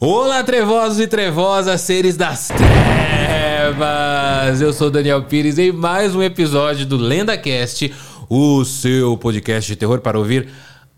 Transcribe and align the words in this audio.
Olá, 0.00 0.42
trevosos 0.42 0.98
e 0.98 1.06
trevosas, 1.06 1.80
seres 1.80 2.16
das 2.16 2.48
trevas! 2.48 3.80
Eu 4.60 4.72
sou 4.72 4.90
Daniel 4.90 5.22
Pires 5.22 5.56
em 5.56 5.70
mais 5.70 6.16
um 6.16 6.22
episódio 6.22 6.84
do 6.84 6.96
LendaCast, 6.96 7.94
o 8.28 8.64
seu 8.64 9.16
podcast 9.16 9.70
de 9.70 9.76
terror 9.76 10.00
para 10.00 10.18
ouvir 10.18 10.48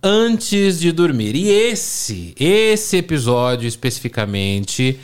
antes 0.02 0.80
de 0.80 0.92
dormir. 0.92 1.36
E 1.36 1.50
esse, 1.50 2.34
esse 2.40 2.96
episódio 2.96 3.68
especificamente, 3.68 4.98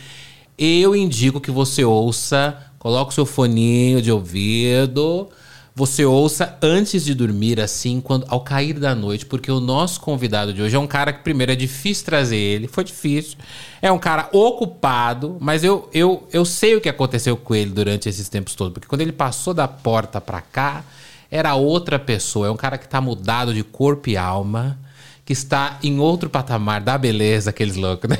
eu 0.57 0.97
indico 0.97 1.39
que 1.39 1.51
você 1.51 1.85
ouça, 1.85 2.57
coloque 2.79 3.11
o 3.11 3.15
seu 3.15 3.27
foninho 3.27 4.01
de 4.01 4.11
ouvido 4.11 5.29
você 5.75 6.05
ouça 6.05 6.59
antes 6.61 7.05
de 7.05 7.15
dormir, 7.15 7.61
assim, 7.61 8.01
quando 8.01 8.27
ao 8.29 8.43
cair 8.43 8.79
da 8.79 8.95
noite, 8.95 9.25
porque 9.25 9.51
o 9.51 9.61
nosso 9.61 10.01
convidado 10.01 10.53
de 10.53 10.61
hoje 10.61 10.77
é 10.77 10.79
um 10.79 10.87
cara 10.87 11.13
que, 11.13 11.23
primeiro, 11.23 11.53
é 11.53 11.57
difícil 11.57 12.05
trazer 12.05 12.37
ele, 12.37 12.69
foi 12.69 12.85
difícil. 12.85 13.39
É 13.81 13.91
um 13.91 13.99
cara 13.99 14.29
ocupado, 14.33 15.39
mas 15.41 15.65
eu, 15.65 15.89
eu, 15.93 16.29
eu 16.33 16.45
sei 16.45 16.77
o 16.77 16.81
que 16.81 16.89
aconteceu 16.89 17.37
com 17.37 17.55
ele 17.55 17.71
durante 17.71 18.09
esses 18.09 18.29
tempos 18.29 18.55
todos, 18.55 18.75
porque 18.75 18.87
quando 18.87 19.01
ele 19.01 19.13
passou 19.13 19.55
da 19.55 19.67
porta 19.67 20.21
pra 20.21 20.43
cá, 20.43 20.85
era 21.31 21.55
outra 21.55 21.99
pessoa. 21.99 22.49
É 22.49 22.51
um 22.51 22.57
cara 22.57 22.77
que 22.77 22.87
tá 22.87 23.01
mudado 23.01 23.55
de 23.55 23.65
corpo 23.65 24.11
e 24.11 24.17
alma 24.19 24.79
que 25.25 25.33
está 25.33 25.79
em 25.83 26.01
outro 26.01 26.29
patamar 26.29 26.81
da 26.81 26.99
beleza, 26.99 27.51
aqueles 27.51 27.77
loucos, 27.77 28.11
né? 28.11 28.17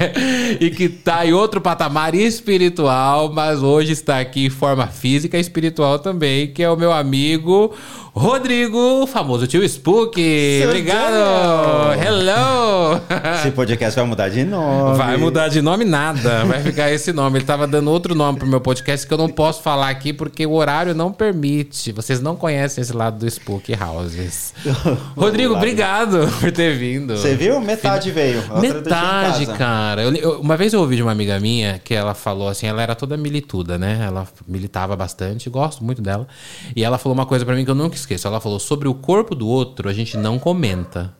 E 0.61 0.71
que 0.71 0.85
está 0.85 1.27
em 1.27 1.33
outro 1.33 1.61
patamar 1.61 2.15
espiritual, 2.15 3.33
mas 3.33 3.63
hoje 3.63 3.93
está 3.93 4.21
aqui 4.21 4.47
em 4.47 4.51
forma 4.51 4.87
física 4.87 5.37
e 5.37 5.41
espiritual 5.41 5.99
também, 5.99 6.53
que 6.53 6.63
é 6.63 6.71
o 6.71 6.77
meu 6.77 6.93
amigo 6.93 7.75
Rodrigo, 8.15 9.07
famoso 9.07 9.47
tio 9.47 9.65
Spook. 9.65 10.21
Seu 10.61 10.69
Obrigado. 10.69 11.95
Hello. 11.99 13.01
Esse 13.41 13.51
podcast 13.53 13.99
vai 13.99 14.05
mudar 14.07 14.29
de 14.29 14.45
nome. 14.45 14.99
Vai 14.99 15.17
mudar 15.17 15.49
de 15.49 15.63
nome 15.63 15.83
nada. 15.87 16.45
Vai 16.45 16.63
ficar 16.63 16.91
esse 16.91 17.11
nome. 17.11 17.39
Ele 17.39 17.45
estava 17.45 17.67
dando 17.67 17.91
outro 17.91 18.15
nome 18.15 18.39
pro 18.39 18.47
meu 18.47 18.61
podcast 18.61 19.07
que 19.07 19.15
eu 19.15 19.17
não 19.17 19.31
posso 19.31 19.63
falar 19.63 19.89
aqui 19.89 20.13
porque 20.13 20.45
o 20.45 20.53
horário 20.53 20.95
não 20.95 21.11
permite. 21.11 21.91
Vocês 21.91 22.21
não 22.21 22.37
conhecem 22.37 22.83
esse 22.83 22.93
lado 22.93 23.19
do 23.19 23.27
Spook 23.27 23.73
Houses. 23.75 24.53
Rodrigo, 25.17 25.55
obrigado 25.55 26.29
por 26.39 26.53
ter 26.53 26.77
vindo. 26.77 27.17
Você 27.17 27.35
viu? 27.35 27.61
Metade 27.61 28.11
veio. 28.11 28.43
Metade, 28.61 29.47
cara. 29.57 30.03
Eu, 30.03 30.15
eu, 30.15 30.41
uma 30.41 30.57
vez 30.59 30.75
eu 30.75 30.81
ouvi 30.81 30.97
de 30.97 31.03
uma 31.03 31.13
amiga 31.13 31.41
minha 31.41 31.81
que 31.83 31.95
ela 31.95 32.13
falou 32.13 32.49
assim, 32.49 32.67
ela 32.67 32.83
era 32.83 32.95
toda 32.95 33.17
milituda, 33.17 33.79
né? 33.79 34.05
Ela 34.07 34.29
militava 34.47 34.95
bastante, 34.95 35.49
gosto 35.49 35.83
muito 35.83 36.03
dela. 36.03 36.29
E 36.77 36.85
ela 36.85 36.99
falou 36.99 37.15
uma 37.15 37.27
coisa 37.27 37.47
para 37.47 37.55
mim 37.55 37.65
que 37.65 37.71
eu 37.71 37.75
nunca 37.75 38.02
esqueço. 38.03 38.27
Ela 38.27 38.41
falou: 38.41 38.59
sobre 38.59 38.89
o 38.89 38.95
corpo 38.95 39.35
do 39.35 39.49
outro, 39.49 39.89
a 39.89 39.93
gente 39.93 40.17
não 40.17 40.39
comenta. 40.39 41.15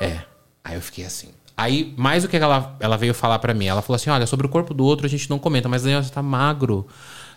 É. 0.00 0.20
Aí 0.62 0.74
eu 0.74 0.80
fiquei 0.80 1.04
assim. 1.04 1.28
Aí, 1.56 1.94
mais 1.96 2.22
o 2.22 2.28
que 2.28 2.36
ela, 2.36 2.76
ela 2.80 2.98
veio 2.98 3.14
falar 3.14 3.38
para 3.38 3.54
mim? 3.54 3.66
Ela 3.66 3.80
falou 3.80 3.96
assim: 3.96 4.10
olha, 4.10 4.26
sobre 4.26 4.46
o 4.46 4.48
corpo 4.48 4.74
do 4.74 4.84
outro 4.84 5.06
a 5.06 5.08
gente 5.08 5.30
não 5.30 5.38
comenta, 5.38 5.68
mas 5.68 5.82
Daniel, 5.82 6.02
você 6.02 6.10
tá 6.10 6.22
magro. 6.22 6.86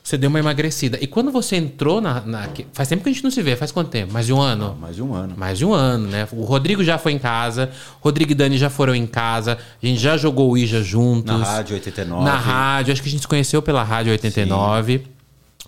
Você 0.03 0.17
deu 0.17 0.29
uma 0.29 0.39
emagrecida. 0.39 0.97
E 1.01 1.05
quando 1.05 1.31
você 1.31 1.57
entrou 1.57 2.01
na, 2.01 2.21
na, 2.21 2.49
Faz 2.73 2.87
tempo 2.87 3.03
que 3.03 3.09
a 3.09 3.11
gente 3.11 3.23
não 3.23 3.29
se 3.29 3.41
vê. 3.41 3.55
Faz 3.55 3.71
quanto 3.71 3.89
tempo? 3.89 4.13
Mais 4.13 4.25
de 4.25 4.33
um 4.33 4.39
ano? 4.39 4.75
mais 4.79 4.95
de 4.95 5.03
um 5.03 5.13
ano. 5.13 5.33
Mais 5.37 5.57
de 5.57 5.65
um 5.65 5.73
ano, 5.73 6.07
né? 6.07 6.27
O 6.31 6.43
Rodrigo 6.45 6.83
já 6.83 6.97
foi 6.97 7.11
em 7.11 7.19
casa. 7.19 7.69
Rodrigo 7.99 8.31
e 8.31 8.35
Dani 8.35 8.57
já 8.57 8.69
foram 8.69 8.95
em 8.95 9.05
casa. 9.05 9.57
A 9.81 9.85
gente 9.85 9.99
já 9.99 10.17
jogou 10.17 10.51
o 10.51 10.57
Ija 10.57 10.81
juntos. 10.81 11.39
Na 11.39 11.45
Rádio 11.45 11.75
89. 11.75 12.23
Na 12.23 12.35
rádio. 12.37 12.93
Acho 12.93 13.01
que 13.03 13.09
a 13.09 13.11
gente 13.11 13.21
se 13.21 13.27
conheceu 13.27 13.61
pela 13.61 13.83
Rádio 13.83 14.11
89. 14.13 14.97
Sim. 14.97 15.18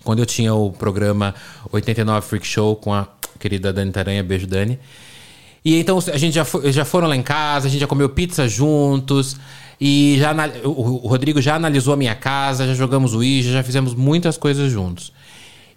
Quando 0.04 0.18
eu 0.18 0.26
tinha 0.26 0.54
o 0.54 0.72
programa 0.72 1.34
89 1.70 2.26
Freak 2.26 2.46
Show 2.46 2.76
com 2.76 2.92
a 2.92 3.06
querida 3.38 3.72
Dani 3.72 3.90
Taranha, 3.90 4.22
beijo 4.22 4.46
Dani. 4.46 4.78
E 5.64 5.78
então 5.78 5.98
a 5.98 6.18
gente 6.18 6.34
já, 6.34 6.44
foi, 6.44 6.72
já 6.72 6.84
foram 6.84 7.06
lá 7.06 7.16
em 7.16 7.22
casa, 7.22 7.68
a 7.68 7.70
gente 7.70 7.80
já 7.80 7.86
comeu 7.86 8.08
pizza 8.08 8.48
juntos. 8.48 9.36
E 9.80 10.16
já 10.18 10.32
o 10.64 11.08
Rodrigo 11.08 11.40
já 11.40 11.56
analisou 11.56 11.94
a 11.94 11.96
minha 11.96 12.14
casa, 12.14 12.66
já 12.66 12.74
jogamos 12.74 13.14
o 13.14 13.22
Ija, 13.22 13.52
já 13.52 13.62
fizemos 13.62 13.94
muitas 13.94 14.36
coisas 14.36 14.70
juntos. 14.70 15.12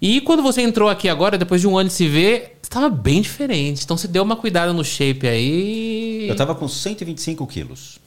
E 0.02 0.22
quando 0.22 0.44
você 0.44 0.62
entrou 0.62 0.90
aqui 0.90 1.10
agora, 1.10 1.38
depois 1.38 1.62
de 1.62 1.68
um 1.68 1.78
ano 1.78 1.90
de 1.90 1.96
se 1.96 2.08
ver, 2.08 2.58
estava 2.62 2.90
bem 2.90 3.22
diferente. 3.22 3.84
Então 3.84 3.98
você 3.98 4.08
deu 4.08 4.22
uma 4.22 4.36
cuidada 4.36 4.74
no 4.74 4.84
shape 4.84 5.28
aí. 5.28 6.28
Eu 6.28 6.36
tava 6.36 6.54
com 6.54 6.68
125 6.68 7.48
quilos. 7.48 8.00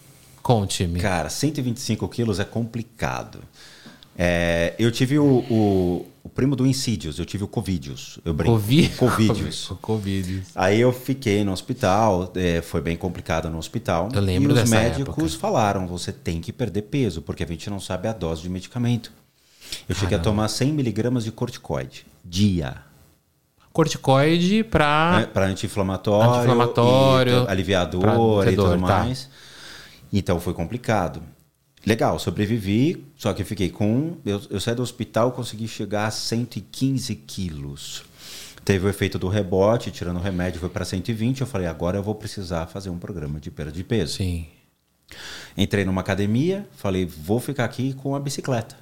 Conte-me. 0.42 1.00
Cara, 1.00 1.28
125 1.28 2.08
quilos 2.08 2.38
é 2.38 2.44
complicado. 2.44 3.40
É, 4.20 4.74
eu 4.80 4.90
tive 4.90 5.16
o, 5.16 5.44
o, 5.48 6.06
o, 6.24 6.28
primo 6.28 6.56
do 6.56 6.66
Insidious, 6.66 7.20
eu 7.20 7.24
tive 7.24 7.44
o 7.44 7.48
Covidius. 7.48 8.18
Eu 8.24 8.34
brinco. 8.34 8.54
Covid? 8.54 8.88
Covidius. 8.96 9.72
Covid. 9.80 10.42
Aí 10.56 10.80
eu 10.80 10.92
fiquei 10.92 11.44
no 11.44 11.52
hospital, 11.52 12.32
é, 12.34 12.60
foi 12.60 12.80
bem 12.80 12.96
complicado 12.96 13.48
no 13.48 13.58
hospital. 13.58 14.08
Eu 14.12 14.20
lembro 14.20 14.56
E 14.56 14.60
os 14.60 14.68
médicos 14.68 15.34
época. 15.34 15.38
falaram, 15.38 15.86
você 15.86 16.10
tem 16.10 16.40
que 16.40 16.52
perder 16.52 16.82
peso, 16.82 17.22
porque 17.22 17.44
a 17.44 17.46
gente 17.46 17.70
não 17.70 17.78
sabe 17.78 18.08
a 18.08 18.12
dose 18.12 18.42
de 18.42 18.48
medicamento. 18.48 19.12
Eu 19.88 19.94
Caramba. 19.94 20.00
cheguei 20.00 20.18
a 20.18 20.20
tomar 20.20 20.48
100 20.48 20.72
miligramas 20.72 21.22
de 21.22 21.30
corticoide, 21.30 22.04
dia. 22.24 22.76
Corticoide 23.72 24.64
para... 24.64 25.20
É, 25.22 25.26
para 25.26 25.46
anti-inflamatório, 25.46 26.30
anti-inflamatório 26.32 27.48
aliviador 27.48 28.48
e 28.48 28.56
tudo 28.56 28.70
tá. 28.70 28.76
mais. 28.78 29.30
Então 30.12 30.40
foi 30.40 30.54
complicado. 30.54 31.22
Legal, 31.86 32.18
sobrevivi, 32.18 33.04
só 33.16 33.32
que 33.32 33.44
fiquei 33.44 33.70
com. 33.70 34.16
Eu, 34.24 34.40
eu 34.50 34.60
saí 34.60 34.74
do 34.74 34.82
hospital 34.82 35.32
consegui 35.32 35.68
chegar 35.68 36.06
a 36.06 36.10
115 36.10 37.14
quilos. 37.14 38.04
Teve 38.64 38.86
o 38.86 38.88
efeito 38.90 39.18
do 39.18 39.28
rebote, 39.28 39.90
tirando 39.90 40.16
o 40.16 40.22
remédio, 40.22 40.60
foi 40.60 40.68
para 40.68 40.84
120. 40.84 41.40
Eu 41.40 41.46
falei, 41.46 41.66
agora 41.66 41.96
eu 41.96 42.02
vou 42.02 42.14
precisar 42.14 42.66
fazer 42.66 42.90
um 42.90 42.98
programa 42.98 43.40
de 43.40 43.50
perda 43.50 43.72
de 43.72 43.82
peso. 43.82 44.16
Sim. 44.16 44.46
Entrei 45.56 45.84
numa 45.84 46.02
academia, 46.02 46.68
falei, 46.76 47.06
vou 47.06 47.40
ficar 47.40 47.64
aqui 47.64 47.94
com 47.94 48.14
a 48.14 48.20
bicicleta. 48.20 48.76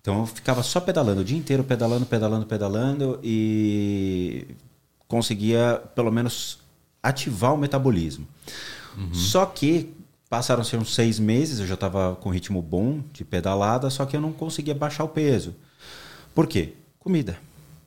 Então 0.00 0.20
eu 0.20 0.26
ficava 0.26 0.62
só 0.62 0.80
pedalando 0.80 1.22
o 1.22 1.24
dia 1.24 1.36
inteiro, 1.36 1.64
pedalando, 1.64 2.04
pedalando, 2.04 2.46
pedalando 2.46 3.18
e 3.22 4.46
conseguia 5.08 5.82
pelo 5.94 6.12
menos 6.12 6.58
ativar 7.02 7.54
o 7.54 7.56
metabolismo. 7.56 8.28
Uhum. 8.96 9.14
Só 9.14 9.46
que 9.46 9.93
Passaram-se 10.34 10.76
uns 10.76 10.92
seis 10.92 11.20
meses, 11.20 11.60
eu 11.60 11.66
já 11.68 11.74
estava 11.74 12.16
com 12.16 12.28
ritmo 12.28 12.60
bom 12.60 13.04
de 13.12 13.24
pedalada, 13.24 13.88
só 13.88 14.04
que 14.04 14.16
eu 14.16 14.20
não 14.20 14.32
conseguia 14.32 14.74
baixar 14.74 15.04
o 15.04 15.08
peso. 15.08 15.54
Por 16.34 16.48
quê? 16.48 16.72
Comida. 16.98 17.38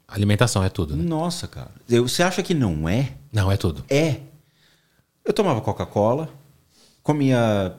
Alimentação 0.08 0.64
é 0.64 0.70
tudo. 0.70 0.96
Né? 0.96 1.04
Nossa, 1.04 1.46
cara. 1.46 1.72
Eu, 1.90 2.08
você 2.08 2.24
acha 2.24 2.42
que 2.42 2.54
não 2.54 2.88
é? 2.88 3.12
Não, 3.34 3.52
é 3.52 3.58
tudo. 3.58 3.84
É. 3.90 4.22
Eu 5.26 5.34
tomava 5.34 5.60
Coca-Cola, 5.60 6.30
comia. 7.04 7.76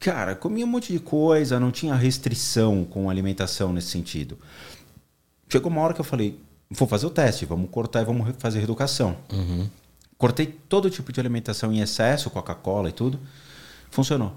Cara, 0.00 0.34
comia 0.34 0.64
um 0.64 0.68
monte 0.68 0.90
de 0.90 0.98
coisa, 0.98 1.60
não 1.60 1.70
tinha 1.70 1.94
restrição 1.94 2.86
com 2.86 3.10
alimentação 3.10 3.74
nesse 3.74 3.88
sentido. 3.88 4.38
Chegou 5.50 5.70
uma 5.70 5.82
hora 5.82 5.92
que 5.92 6.00
eu 6.00 6.04
falei: 6.04 6.40
vou 6.70 6.88
fazer 6.88 7.04
o 7.04 7.10
teste, 7.10 7.44
vamos 7.44 7.68
cortar 7.70 8.00
e 8.00 8.06
vamos 8.06 8.34
fazer 8.38 8.56
reeducação. 8.56 9.18
Uhum. 9.30 9.68
Cortei 10.16 10.46
todo 10.46 10.88
tipo 10.88 11.12
de 11.12 11.20
alimentação 11.20 11.70
em 11.70 11.80
excesso, 11.82 12.30
Coca-Cola 12.30 12.88
e 12.88 12.92
tudo. 12.92 13.20
Funcionou. 13.92 14.32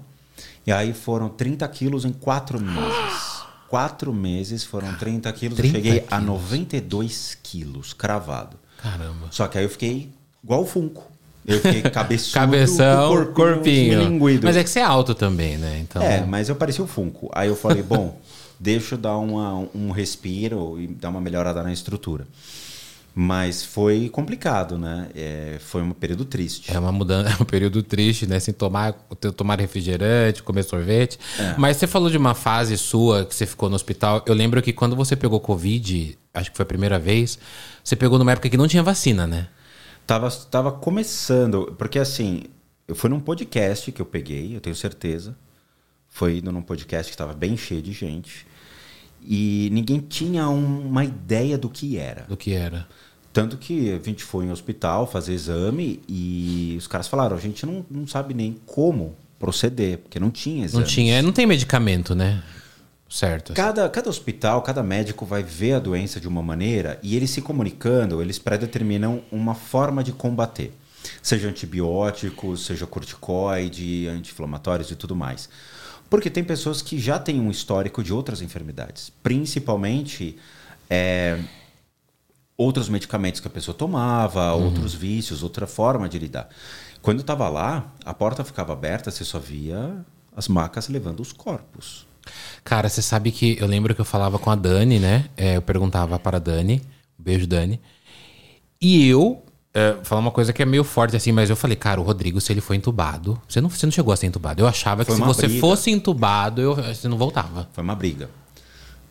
E 0.66 0.70
aí 0.70 0.92
foram 0.92 1.28
30 1.28 1.66
quilos 1.68 2.04
em 2.04 2.12
quatro 2.12 2.60
meses. 2.60 3.42
Quatro 3.68 4.12
meses 4.12 4.62
foram 4.62 4.94
30 4.94 5.32
quilos. 5.32 5.56
30 5.56 5.68
eu 5.68 5.82
cheguei 5.82 6.00
quilos. 6.00 6.12
a 6.12 6.20
92 6.20 7.38
quilos, 7.42 7.92
cravado. 7.92 8.56
Caramba. 8.76 9.26
Só 9.30 9.48
que 9.48 9.58
aí 9.58 9.64
eu 9.64 9.70
fiquei 9.70 10.10
igual 10.44 10.62
o 10.62 10.66
Funko. 10.66 11.10
Eu 11.44 11.60
fiquei 11.60 11.82
cabeçudo, 11.90 12.34
Cabeção, 12.34 13.32
corpinho, 13.32 14.18
corpinho. 14.18 14.40
Mas 14.42 14.56
é 14.56 14.62
que 14.62 14.70
você 14.70 14.80
é 14.80 14.84
alto 14.84 15.14
também, 15.14 15.56
né? 15.56 15.78
Então... 15.80 16.02
É, 16.02 16.24
mas 16.24 16.48
eu 16.48 16.56
parecia 16.56 16.84
o 16.84 16.86
Funko. 16.86 17.30
Aí 17.32 17.48
eu 17.48 17.56
falei, 17.56 17.82
bom, 17.82 18.20
deixa 18.60 18.94
eu 18.94 18.98
dar 18.98 19.16
uma, 19.16 19.66
um 19.74 19.90
respiro 19.90 20.78
e 20.80 20.86
dar 20.86 21.08
uma 21.08 21.20
melhorada 21.20 21.62
na 21.62 21.72
estrutura. 21.72 22.26
Mas 23.18 23.64
foi 23.64 24.10
complicado, 24.10 24.76
né? 24.76 25.08
É, 25.14 25.56
foi 25.58 25.80
um 25.80 25.92
período 25.92 26.26
triste. 26.26 26.70
É 26.70 26.78
uma 26.78 26.92
mudança, 26.92 27.30
é 27.32 27.42
um 27.42 27.46
período 27.46 27.82
triste, 27.82 28.26
né? 28.26 28.38
Sem 28.38 28.52
tomar, 28.52 28.92
tomar 29.34 29.58
refrigerante, 29.58 30.42
comer 30.42 30.64
sorvete. 30.64 31.18
É. 31.38 31.54
Mas 31.56 31.78
você 31.78 31.86
falou 31.86 32.10
de 32.10 32.18
uma 32.18 32.34
fase 32.34 32.76
sua 32.76 33.24
que 33.24 33.34
você 33.34 33.46
ficou 33.46 33.70
no 33.70 33.74
hospital. 33.74 34.22
Eu 34.26 34.34
lembro 34.34 34.60
que 34.60 34.70
quando 34.70 34.94
você 34.94 35.16
pegou 35.16 35.40
Covid, 35.40 36.18
acho 36.34 36.50
que 36.50 36.56
foi 36.58 36.64
a 36.64 36.66
primeira 36.66 36.98
vez, 36.98 37.38
você 37.82 37.96
pegou 37.96 38.18
numa 38.18 38.32
época 38.32 38.50
que 38.50 38.56
não 38.58 38.68
tinha 38.68 38.82
vacina, 38.82 39.26
né? 39.26 39.48
Tava, 40.06 40.30
tava 40.30 40.70
começando, 40.70 41.74
porque 41.78 41.98
assim, 41.98 42.42
eu 42.86 42.94
fui 42.94 43.08
num 43.08 43.18
podcast 43.18 43.92
que 43.92 44.02
eu 44.02 44.06
peguei, 44.06 44.54
eu 44.54 44.60
tenho 44.60 44.76
certeza. 44.76 45.34
Foi 46.10 46.36
indo 46.36 46.52
num 46.52 46.60
podcast 46.60 47.10
que 47.10 47.14
estava 47.14 47.32
bem 47.32 47.56
cheio 47.56 47.80
de 47.80 47.92
gente. 47.92 48.46
E 49.22 49.70
ninguém 49.72 50.00
tinha 50.00 50.50
uma 50.50 51.02
ideia 51.02 51.56
do 51.56 51.70
que 51.70 51.96
era. 51.96 52.26
Do 52.28 52.36
que 52.36 52.52
era. 52.52 52.86
Tanto 53.36 53.58
que 53.58 53.92
a 53.92 53.98
gente 53.98 54.24
foi 54.24 54.46
em 54.46 54.50
hospital 54.50 55.06
fazer 55.06 55.34
exame 55.34 56.00
e 56.08 56.74
os 56.78 56.86
caras 56.86 57.06
falaram: 57.06 57.36
a 57.36 57.38
gente 57.38 57.66
não, 57.66 57.84
não 57.90 58.06
sabe 58.06 58.32
nem 58.32 58.56
como 58.64 59.14
proceder, 59.38 59.98
porque 59.98 60.18
não 60.18 60.30
tinha 60.30 60.64
exame. 60.64 60.82
Não 60.82 60.90
tinha, 60.90 61.22
não 61.22 61.32
tem 61.32 61.44
medicamento, 61.44 62.14
né? 62.14 62.42
Certo. 63.10 63.52
Cada, 63.52 63.90
cada 63.90 64.08
hospital, 64.08 64.62
cada 64.62 64.82
médico 64.82 65.26
vai 65.26 65.42
ver 65.42 65.74
a 65.74 65.78
doença 65.78 66.18
de 66.18 66.26
uma 66.26 66.40
maneira 66.40 66.98
e 67.02 67.14
eles 67.14 67.28
se 67.28 67.42
comunicando, 67.42 68.22
eles 68.22 68.38
predeterminam 68.38 69.20
uma 69.30 69.54
forma 69.54 70.02
de 70.02 70.12
combater. 70.12 70.72
Seja 71.22 71.46
antibióticos, 71.46 72.64
seja 72.64 72.86
corticoide, 72.86 74.08
anti-inflamatórios 74.08 74.90
e 74.90 74.96
tudo 74.96 75.14
mais. 75.14 75.46
Porque 76.08 76.30
tem 76.30 76.42
pessoas 76.42 76.80
que 76.80 76.98
já 76.98 77.18
têm 77.18 77.38
um 77.38 77.50
histórico 77.50 78.02
de 78.02 78.14
outras 78.14 78.40
enfermidades, 78.40 79.12
principalmente 79.22 80.38
é, 80.88 81.38
outros 82.56 82.88
medicamentos 82.88 83.40
que 83.40 83.48
a 83.48 83.50
pessoa 83.50 83.76
tomava, 83.76 84.54
uhum. 84.54 84.66
outros 84.66 84.94
vícios, 84.94 85.42
outra 85.42 85.66
forma 85.66 86.08
de 86.08 86.18
lidar. 86.18 86.48
Quando 87.02 87.18
eu 87.18 87.22
estava 87.22 87.48
lá, 87.48 87.92
a 88.04 88.14
porta 88.14 88.42
ficava 88.42 88.72
aberta, 88.72 89.10
você 89.10 89.24
só 89.24 89.38
via 89.38 90.04
as 90.34 90.48
macas 90.48 90.88
levando 90.88 91.20
os 91.20 91.32
corpos. 91.32 92.06
Cara, 92.64 92.88
você 92.88 93.00
sabe 93.00 93.30
que 93.30 93.56
eu 93.60 93.66
lembro 93.66 93.94
que 93.94 94.00
eu 94.00 94.04
falava 94.04 94.38
com 94.38 94.50
a 94.50 94.54
Dani, 94.54 94.98
né? 94.98 95.26
É, 95.36 95.56
eu 95.56 95.62
perguntava 95.62 96.18
para 96.18 96.38
a 96.38 96.40
Dani, 96.40 96.82
beijo 97.18 97.46
Dani, 97.46 97.80
e 98.80 99.08
eu 99.08 99.42
é, 99.72 99.96
falar 100.02 100.20
uma 100.20 100.30
coisa 100.30 100.52
que 100.52 100.62
é 100.62 100.64
meio 100.64 100.82
forte 100.82 101.14
assim, 101.14 101.32
mas 101.32 101.50
eu 101.50 101.56
falei, 101.56 101.76
cara, 101.76 102.00
o 102.00 102.04
Rodrigo, 102.04 102.40
se 102.40 102.52
ele 102.52 102.62
foi 102.62 102.76
entubado, 102.76 103.40
você 103.46 103.60
não, 103.60 103.68
você 103.68 103.84
não 103.84 103.92
chegou 103.92 104.12
a 104.12 104.16
ser 104.16 104.26
entubado. 104.26 104.62
Eu 104.62 104.66
achava 104.66 105.04
que 105.04 105.12
se 105.12 105.20
você 105.20 105.46
briga. 105.46 105.60
fosse 105.60 105.90
entubado, 105.90 106.60
eu, 106.60 106.74
você 106.74 107.06
não 107.06 107.18
voltava. 107.18 107.68
Foi 107.72 107.84
uma 107.84 107.94
briga. 107.94 108.28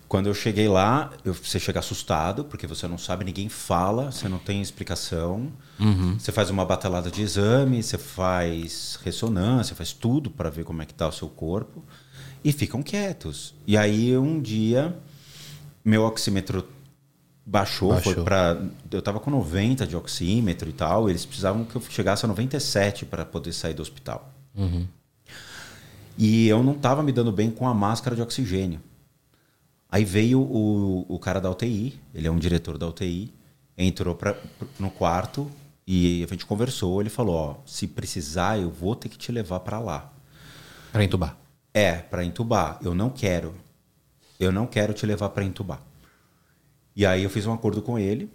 Quando 0.07 0.27
eu 0.27 0.33
cheguei 0.33 0.67
lá, 0.67 1.11
eu, 1.23 1.33
você 1.33 1.59
chega 1.59 1.79
assustado, 1.79 2.45
porque 2.45 2.67
você 2.67 2.87
não 2.87 2.97
sabe, 2.97 3.25
ninguém 3.25 3.49
fala, 3.49 4.11
você 4.11 4.29
não 4.29 4.37
tem 4.37 4.61
explicação. 4.61 5.51
Uhum. 5.79 6.17
Você 6.19 6.31
faz 6.31 6.49
uma 6.49 6.63
batelada 6.63 7.09
de 7.09 7.21
exame, 7.21 7.81
você 7.81 7.97
faz 7.97 8.99
ressonância, 9.03 9.75
faz 9.75 9.93
tudo 9.93 10.29
para 10.29 10.49
ver 10.49 10.63
como 10.63 10.81
é 10.81 10.85
que 10.85 10.93
tá 10.93 11.07
o 11.07 11.11
seu 11.11 11.27
corpo. 11.27 11.83
E 12.43 12.51
ficam 12.51 12.83
quietos. 12.83 13.55
E 13.65 13.75
aí, 13.75 14.15
um 14.15 14.39
dia, 14.39 14.95
meu 15.83 16.03
oxímetro 16.03 16.67
baixou, 17.45 17.89
baixou. 17.89 18.13
foi 18.13 18.23
para 18.23 18.57
eu 18.89 19.01
tava 19.01 19.19
com 19.19 19.29
90 19.29 19.85
de 19.85 19.95
oxímetro 19.95 20.67
e 20.69 20.73
tal, 20.73 21.09
eles 21.09 21.25
precisavam 21.25 21.63
que 21.63 21.75
eu 21.75 21.81
chegasse 21.89 22.25
a 22.25 22.27
97 22.27 23.05
para 23.05 23.23
poder 23.23 23.53
sair 23.53 23.73
do 23.73 23.81
hospital. 23.81 24.33
Uhum. 24.55 24.87
E 26.17 26.47
eu 26.47 26.63
não 26.63 26.73
tava 26.73 27.03
me 27.03 27.11
dando 27.11 27.31
bem 27.31 27.51
com 27.51 27.67
a 27.67 27.73
máscara 27.73 28.15
de 28.15 28.21
oxigênio. 28.21 28.79
Aí 29.95 30.03
veio 30.03 30.41
o, 30.41 31.05
o 31.07 31.17
cara 31.17 31.39
da 31.39 31.49
UTI, 31.49 31.97
ele 32.13 32.27
é 32.27 32.29
um 32.29 32.37
diretor 32.37 32.77
da 32.77 32.85
UTI, 32.85 33.33
entrou 33.77 34.13
pra, 34.13 34.35
no 34.77 34.91
quarto 34.91 35.49
e 35.87 36.21
a 36.21 36.27
gente 36.27 36.45
conversou. 36.45 36.99
Ele 36.99 37.09
falou: 37.09 37.33
Ó, 37.33 37.55
se 37.65 37.87
precisar, 37.87 38.59
eu 38.59 38.69
vou 38.69 38.93
ter 38.93 39.07
que 39.07 39.17
te 39.17 39.31
levar 39.31 39.61
para 39.61 39.79
lá. 39.79 40.11
Para 40.91 41.01
entubar? 41.01 41.37
É, 41.73 41.93
para 41.93 42.25
entubar. 42.25 42.77
Eu 42.83 42.93
não 42.93 43.09
quero. 43.09 43.55
Eu 44.37 44.51
não 44.51 44.67
quero 44.67 44.93
te 44.93 45.05
levar 45.05 45.29
para 45.29 45.45
entubar. 45.45 45.79
E 46.93 47.05
aí 47.05 47.23
eu 47.23 47.29
fiz 47.29 47.45
um 47.45 47.53
acordo 47.53 47.81
com 47.81 47.97
ele. 47.97 48.29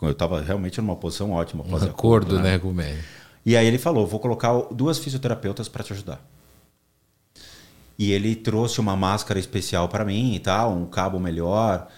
Eu 0.00 0.12
estava 0.12 0.40
realmente 0.40 0.80
numa 0.80 0.96
posição 0.96 1.32
ótima. 1.32 1.62
Um 1.62 1.76
acordo, 1.76 1.90
acordo, 1.90 2.40
né, 2.40 2.58
com 2.58 2.70
o 2.70 2.74
médico. 2.74 3.04
E 3.44 3.54
aí 3.54 3.66
ele 3.66 3.76
falou: 3.76 4.06
vou 4.06 4.18
colocar 4.18 4.54
duas 4.72 4.96
fisioterapeutas 4.96 5.68
para 5.68 5.84
te 5.84 5.92
ajudar. 5.92 6.26
E 7.98 8.12
ele 8.12 8.34
trouxe 8.34 8.80
uma 8.80 8.96
máscara 8.96 9.38
especial 9.38 9.88
para 9.88 10.04
mim 10.04 10.34
e 10.34 10.40
tal, 10.40 10.72
um 10.72 10.86
cabo 10.86 11.18
melhor. 11.20 11.88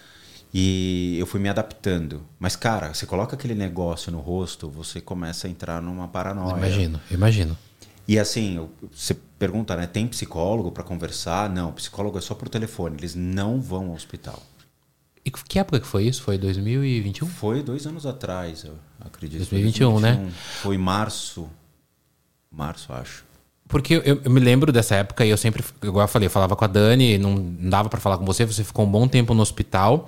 E 0.53 1.17
eu 1.19 1.25
fui 1.25 1.39
me 1.39 1.49
adaptando. 1.49 2.23
Mas, 2.39 2.55
cara, 2.55 2.93
você 2.93 3.05
coloca 3.05 3.35
aquele 3.35 3.55
negócio 3.55 4.11
no 4.11 4.19
rosto, 4.19 4.69
você 4.69 5.01
começa 5.01 5.47
a 5.47 5.49
entrar 5.49 5.81
numa 5.81 6.07
paranoia. 6.07 6.57
Imagino, 6.57 7.01
imagino. 7.11 7.57
E 8.07 8.17
assim, 8.17 8.67
você 8.91 9.13
pergunta, 9.37 9.75
né? 9.75 9.85
Tem 9.85 10.07
psicólogo 10.07 10.71
para 10.71 10.83
conversar? 10.83 11.49
Não, 11.49 11.73
psicólogo 11.73 12.17
é 12.17 12.21
só 12.21 12.33
por 12.33 12.47
telefone. 12.47 12.95
Eles 12.97 13.15
não 13.15 13.59
vão 13.59 13.87
ao 13.87 13.93
hospital. 13.93 14.41
E 15.25 15.29
que 15.29 15.59
época 15.59 15.81
que 15.81 15.87
foi 15.87 16.05
isso? 16.05 16.21
Foi 16.23 16.37
2021? 16.37 17.27
Foi 17.27 17.61
dois 17.61 17.85
anos 17.85 18.05
atrás, 18.05 18.63
eu 18.63 18.75
acredito. 19.01 19.39
2021, 19.39 19.91
2021 19.91 19.99
né? 19.99 20.31
Foi 20.61 20.77
março. 20.77 21.49
Março, 22.49 22.93
acho. 22.93 23.25
Porque 23.67 23.95
eu, 23.95 24.21
eu, 24.23 24.31
me 24.31 24.39
lembro 24.39 24.71
dessa 24.71 24.95
época 24.95 25.25
e 25.25 25.29
eu 25.29 25.37
sempre, 25.37 25.63
igual 25.83 26.05
eu 26.05 26.07
falei, 26.07 26.27
eu 26.27 26.31
falava 26.31 26.55
com 26.55 26.63
a 26.63 26.67
Dani, 26.67 27.17
não 27.17 27.35
dava 27.59 27.89
para 27.89 27.99
falar 27.99 28.17
com 28.17 28.25
você, 28.25 28.45
você 28.45 28.63
ficou 28.63 28.85
um 28.85 28.89
bom 28.89 29.07
tempo 29.07 29.33
no 29.33 29.41
hospital. 29.41 30.07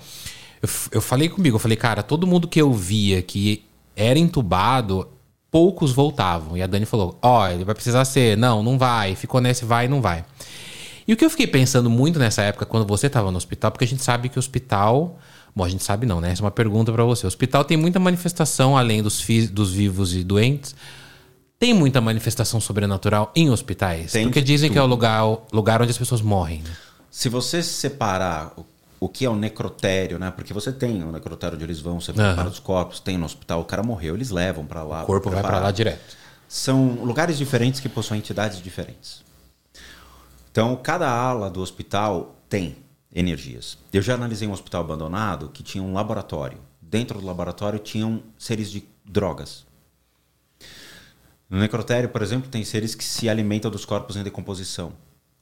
Eu, 0.61 0.69
eu 0.93 1.01
falei 1.01 1.27
comigo, 1.27 1.55
eu 1.55 1.59
falei, 1.59 1.75
cara, 1.75 2.01
todo 2.01 2.25
mundo 2.25 2.47
que 2.47 2.61
eu 2.61 2.71
via 2.71 3.21
que 3.21 3.63
era 3.95 4.17
entubado, 4.17 5.07
poucos 5.51 5.91
voltavam. 5.91 6.55
E 6.57 6.61
a 6.61 6.67
Dani 6.67 6.85
falou: 6.85 7.17
Ó, 7.21 7.41
oh, 7.41 7.47
ele 7.47 7.65
vai 7.65 7.75
precisar 7.75 8.05
ser. 8.05 8.37
Não, 8.37 8.63
não 8.63 8.77
vai. 8.77 9.15
Ficou 9.15 9.41
nesse 9.41 9.65
vai 9.65 9.87
não 9.87 10.01
vai. 10.01 10.23
E 11.07 11.13
o 11.13 11.17
que 11.17 11.25
eu 11.25 11.29
fiquei 11.29 11.47
pensando 11.47 11.89
muito 11.89 12.19
nessa 12.19 12.43
época, 12.43 12.65
quando 12.65 12.85
você 12.85 13.07
estava 13.07 13.31
no 13.31 13.37
hospital, 13.37 13.71
porque 13.71 13.83
a 13.83 13.87
gente 13.87 14.03
sabe 14.03 14.29
que 14.29 14.37
o 14.37 14.39
hospital. 14.39 15.17
Bom, 15.55 15.63
a 15.63 15.69
gente 15.69 15.83
sabe 15.83 16.05
não, 16.05 16.21
né? 16.21 16.31
Essa 16.31 16.43
é 16.43 16.45
uma 16.45 16.51
pergunta 16.51 16.91
para 16.91 17.03
você. 17.03 17.25
O 17.25 17.27
hospital 17.27 17.65
tem 17.65 17.75
muita 17.75 17.99
manifestação, 17.99 18.77
além 18.77 19.01
dos, 19.01 19.25
dos 19.51 19.73
vivos 19.73 20.15
e 20.15 20.23
doentes. 20.23 20.75
Tem 21.59 21.73
muita 21.73 21.99
manifestação 21.99 22.61
sobrenatural 22.61 23.33
em 23.35 23.49
hospitais? 23.49 24.13
Tem 24.13 24.23
Porque 24.23 24.41
dizem 24.41 24.69
tudo. 24.69 24.75
que 24.75 24.79
é 24.79 24.81
o 24.81 24.85
lugar, 24.85 25.23
lugar 25.51 25.81
onde 25.81 25.91
as 25.91 25.97
pessoas 25.97 26.21
morrem. 26.21 26.61
Né? 26.61 26.71
Se 27.11 27.27
você 27.27 27.61
separar 27.61 28.53
o, 28.55 28.65
o, 28.97 29.09
que 29.09 29.25
é 29.25 29.29
o 29.29 29.35
necrotério, 29.35 30.17
né? 30.17 30.31
Porque 30.31 30.53
você 30.53 30.71
tem 30.71 31.03
o 31.03 31.11
necrotério 31.11 31.55
onde 31.55 31.65
eles 31.65 31.81
vão, 31.81 31.99
você 31.99 32.13
prepara 32.13 32.43
uhum. 32.43 32.47
os 32.47 32.59
corpos, 32.59 33.01
tem 33.01 33.17
no 33.17 33.25
hospital, 33.25 33.59
o 33.59 33.65
cara 33.65 33.83
morreu, 33.83 34.15
eles 34.15 34.29
levam 34.29 34.65
para 34.65 34.83
lá. 34.83 35.03
O 35.03 35.05
corpo 35.05 35.29
vai 35.29 35.41
para 35.41 35.59
lá 35.59 35.69
direto. 35.69 36.15
São 36.47 37.03
lugares 37.03 37.37
diferentes 37.37 37.81
que 37.81 37.89
possuem 37.89 38.19
entidades 38.19 38.61
diferentes. 38.61 39.21
Então, 40.49 40.77
cada 40.77 41.09
ala 41.09 41.49
do 41.49 41.59
hospital 41.61 42.37
tem 42.47 42.77
energias. 43.13 43.77
Eu 43.91 44.01
já 44.01 44.13
analisei 44.13 44.47
um 44.47 44.53
hospital 44.53 44.81
abandonado 44.81 45.49
que 45.49 45.61
tinha 45.61 45.83
um 45.83 45.93
laboratório. 45.93 46.57
Dentro 46.81 47.19
do 47.19 47.25
laboratório 47.25 47.79
tinham 47.79 48.23
seres 48.37 48.71
de 48.71 48.83
drogas. 49.05 49.67
No 51.49 51.57
necrotério, 51.57 52.09
por 52.09 52.21
exemplo, 52.21 52.49
tem 52.49 52.63
seres 52.63 52.93
que 52.93 53.03
se 53.03 53.27
alimentam 53.27 53.71
dos 53.71 53.83
corpos 53.83 54.15
em 54.15 54.23
decomposição. 54.23 54.93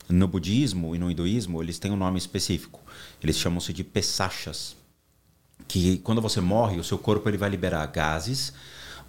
No 0.07 0.27
budismo 0.27 0.95
e 0.95 0.99
no 0.99 1.11
hinduísmo, 1.11 1.61
eles 1.61 1.79
têm 1.79 1.91
um 1.91 1.97
nome 1.97 2.17
específico. 2.17 2.79
Eles 3.21 3.37
chamam-se 3.37 3.73
de 3.73 3.83
pesachas. 3.83 4.77
Que 5.67 5.97
quando 5.97 6.21
você 6.21 6.39
morre, 6.39 6.79
o 6.79 6.83
seu 6.83 6.97
corpo 6.97 7.27
ele 7.27 7.37
vai 7.37 7.49
liberar 7.49 7.85
gases, 7.87 8.53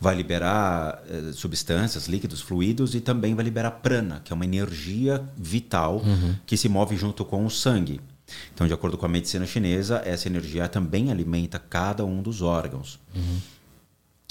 vai 0.01 0.17
liberar 0.17 1.01
eh, 1.09 1.33
substâncias, 1.33 2.09
líquidos, 2.09 2.41
fluidos 2.41 2.97
e 2.97 3.01
também 3.01 3.35
vai 3.35 3.45
liberar 3.45 3.71
prana, 3.73 4.21
que 4.25 4.33
é 4.33 4.35
uma 4.35 4.45
energia 4.45 5.25
vital 5.37 5.99
uhum. 5.99 6.35
que 6.45 6.57
se 6.57 6.69
move 6.69 6.97
junto 6.97 7.25
com 7.25 7.47
o 7.47 7.51
sangue. 7.51 8.01
Então, 8.53 8.67
de 8.67 8.75
acordo 8.75 8.99
com 8.99 9.07
a 9.07 9.09
medicina 9.09 9.47
chinesa, 9.47 10.03
essa 10.05 10.29
energia 10.29 10.69
também 10.69 11.13
alimenta 11.13 11.61
cada 11.61 12.05
um 12.05 12.21
dos 12.21 12.43
órgãos. 12.43 12.99
Uhum. 13.15 13.41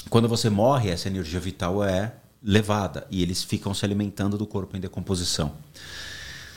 Quando 0.10 0.28
você 0.28 0.50
morre, 0.50 0.90
essa 0.90 1.08
energia 1.08 1.40
vital 1.40 1.82
é 1.84 2.14
levada 2.48 3.06
e 3.12 3.22
eles 3.22 3.44
ficam 3.44 3.74
se 3.74 3.84
alimentando 3.84 4.38
do 4.38 4.48
corpo 4.48 4.78
em 4.78 4.80
decomposição. 4.80 5.52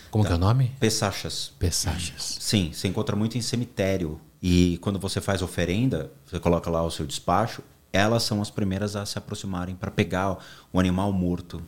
Como 0.09 0.23
tá? 0.23 0.29
que 0.29 0.33
é 0.35 0.37
o 0.37 0.39
nome? 0.39 0.73
Pessachas. 0.79 1.53
Pessachas. 1.59 2.39
Sim, 2.39 2.71
você 2.73 2.87
encontra 2.87 3.17
muito 3.17 3.37
em 3.37 3.41
cemitério. 3.41 4.21
E 4.41 4.79
quando 4.81 4.99
você 5.01 5.21
faz 5.21 5.43
oferenda, 5.43 6.11
você 6.25 6.39
coloca 6.39 6.71
lá 6.71 6.83
o 6.83 6.91
seu 6.91 7.05
despacho, 7.05 7.61
elas 7.93 8.23
são 8.23 8.41
as 8.41 8.51
primeiras 8.51 8.95
a 8.95 9.05
se 9.05 9.19
aproximarem 9.19 9.75
para 9.75 9.91
pegar 9.91 10.39
o 10.73 10.79
animal 10.79 11.13
morto. 11.13 11.61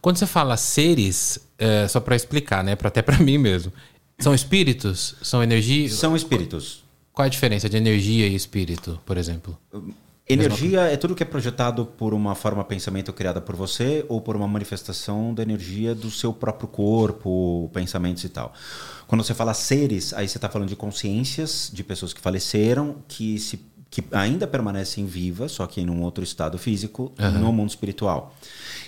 Quando 0.00 0.18
você 0.18 0.26
fala 0.26 0.56
seres, 0.56 1.38
é, 1.58 1.88
só 1.88 1.98
para 1.98 2.14
explicar, 2.14 2.62
né, 2.62 2.76
pra, 2.76 2.88
até 2.88 3.00
para 3.00 3.18
mim 3.24 3.38
mesmo, 3.38 3.72
são 4.18 4.34
espíritos? 4.34 5.16
São 5.22 5.42
energia? 5.42 5.88
São 5.88 6.14
espíritos. 6.14 6.84
Qual 7.12 7.24
é 7.24 7.28
a 7.28 7.30
diferença 7.30 7.68
de 7.68 7.76
energia 7.78 8.26
e 8.26 8.34
espírito, 8.34 9.00
por 9.06 9.16
exemplo? 9.16 9.58
Energia 10.28 10.80
é 10.82 10.96
tudo 10.96 11.14
que 11.14 11.22
é 11.22 11.26
projetado 11.26 11.86
por 11.86 12.12
uma 12.12 12.34
forma 12.34 12.60
de 12.62 12.68
pensamento 12.68 13.12
criada 13.12 13.40
por 13.40 13.54
você 13.54 14.04
ou 14.08 14.20
por 14.20 14.34
uma 14.34 14.48
manifestação 14.48 15.32
da 15.32 15.40
energia 15.40 15.94
do 15.94 16.10
seu 16.10 16.32
próprio 16.32 16.66
corpo, 16.66 17.70
pensamentos 17.72 18.24
e 18.24 18.28
tal. 18.28 18.52
Quando 19.06 19.22
você 19.22 19.34
fala 19.34 19.54
seres, 19.54 20.12
aí 20.12 20.26
você 20.26 20.36
está 20.36 20.48
falando 20.48 20.68
de 20.68 20.74
consciências 20.74 21.70
de 21.72 21.84
pessoas 21.84 22.12
que 22.12 22.20
faleceram, 22.20 22.96
que, 23.06 23.38
se, 23.38 23.64
que 23.88 24.02
ainda 24.10 24.48
permanecem 24.48 25.06
vivas, 25.06 25.52
só 25.52 25.64
que 25.64 25.80
em 25.80 25.88
um 25.88 26.02
outro 26.02 26.24
estado 26.24 26.58
físico, 26.58 27.12
uhum. 27.20 27.30
no 27.38 27.52
mundo 27.52 27.70
espiritual. 27.70 28.34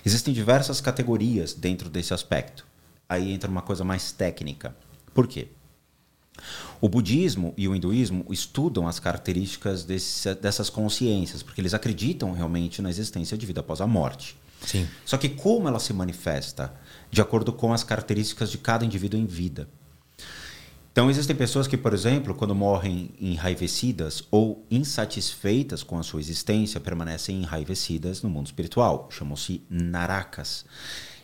Existem 0.04 0.34
diversas 0.34 0.80
categorias 0.80 1.54
dentro 1.54 1.88
desse 1.88 2.12
aspecto. 2.12 2.66
Aí 3.08 3.32
entra 3.32 3.48
uma 3.48 3.62
coisa 3.62 3.84
mais 3.84 4.10
técnica. 4.10 4.74
Por 5.14 5.28
quê? 5.28 5.46
O 6.80 6.88
budismo 6.88 7.52
e 7.56 7.66
o 7.68 7.74
hinduísmo 7.74 8.24
estudam 8.30 8.86
as 8.86 8.98
características 8.98 9.84
desse, 9.84 10.34
dessas 10.34 10.70
consciências, 10.70 11.42
porque 11.42 11.60
eles 11.60 11.74
acreditam 11.74 12.32
realmente 12.32 12.80
na 12.80 12.90
existência 12.90 13.36
de 13.36 13.46
vida 13.46 13.60
após 13.60 13.80
a 13.80 13.86
morte. 13.86 14.36
Sim. 14.64 14.88
Só 15.04 15.16
que 15.16 15.28
como 15.28 15.68
ela 15.68 15.78
se 15.78 15.92
manifesta? 15.92 16.74
De 17.10 17.20
acordo 17.20 17.52
com 17.52 17.72
as 17.72 17.84
características 17.84 18.50
de 18.50 18.58
cada 18.58 18.84
indivíduo 18.84 19.18
em 19.18 19.26
vida. 19.26 19.68
Então, 20.90 21.08
existem 21.08 21.36
pessoas 21.36 21.68
que, 21.68 21.76
por 21.76 21.94
exemplo, 21.94 22.34
quando 22.34 22.56
morrem 22.56 23.10
enraivecidas 23.20 24.24
ou 24.32 24.66
insatisfeitas 24.68 25.84
com 25.84 25.96
a 25.96 26.02
sua 26.02 26.18
existência, 26.18 26.80
permanecem 26.80 27.40
enraivecidas 27.40 28.20
no 28.20 28.28
mundo 28.28 28.46
espiritual. 28.46 29.08
Chamam-se 29.08 29.62
narakas 29.70 30.64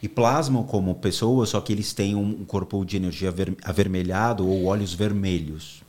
e 0.04 0.08
plasmam 0.08 0.62
como 0.62 0.94
pessoas, 0.96 1.48
só 1.48 1.60
que 1.62 1.72
eles 1.72 1.94
têm 1.94 2.14
um 2.14 2.44
corpo 2.44 2.84
de 2.84 2.98
energia 2.98 3.32
avermelhado 3.64 4.46
ou 4.46 4.64
olhos 4.66 4.92
vermelhos. 4.92 5.82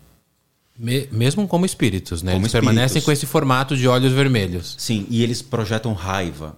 Me, 0.79 1.09
mesmo 1.11 1.45
como 1.49 1.65
espíritos, 1.65 2.23
né? 2.23 2.31
Como 2.31 2.43
eles 2.43 2.53
espíritos. 2.53 2.73
permanecem 2.73 3.01
com 3.01 3.11
esse 3.11 3.25
formato 3.25 3.75
de 3.75 3.85
olhos 3.89 4.13
vermelhos. 4.13 4.75
Sim, 4.77 5.05
e 5.09 5.21
eles 5.21 5.41
projetam 5.41 5.91
raiva. 5.91 6.55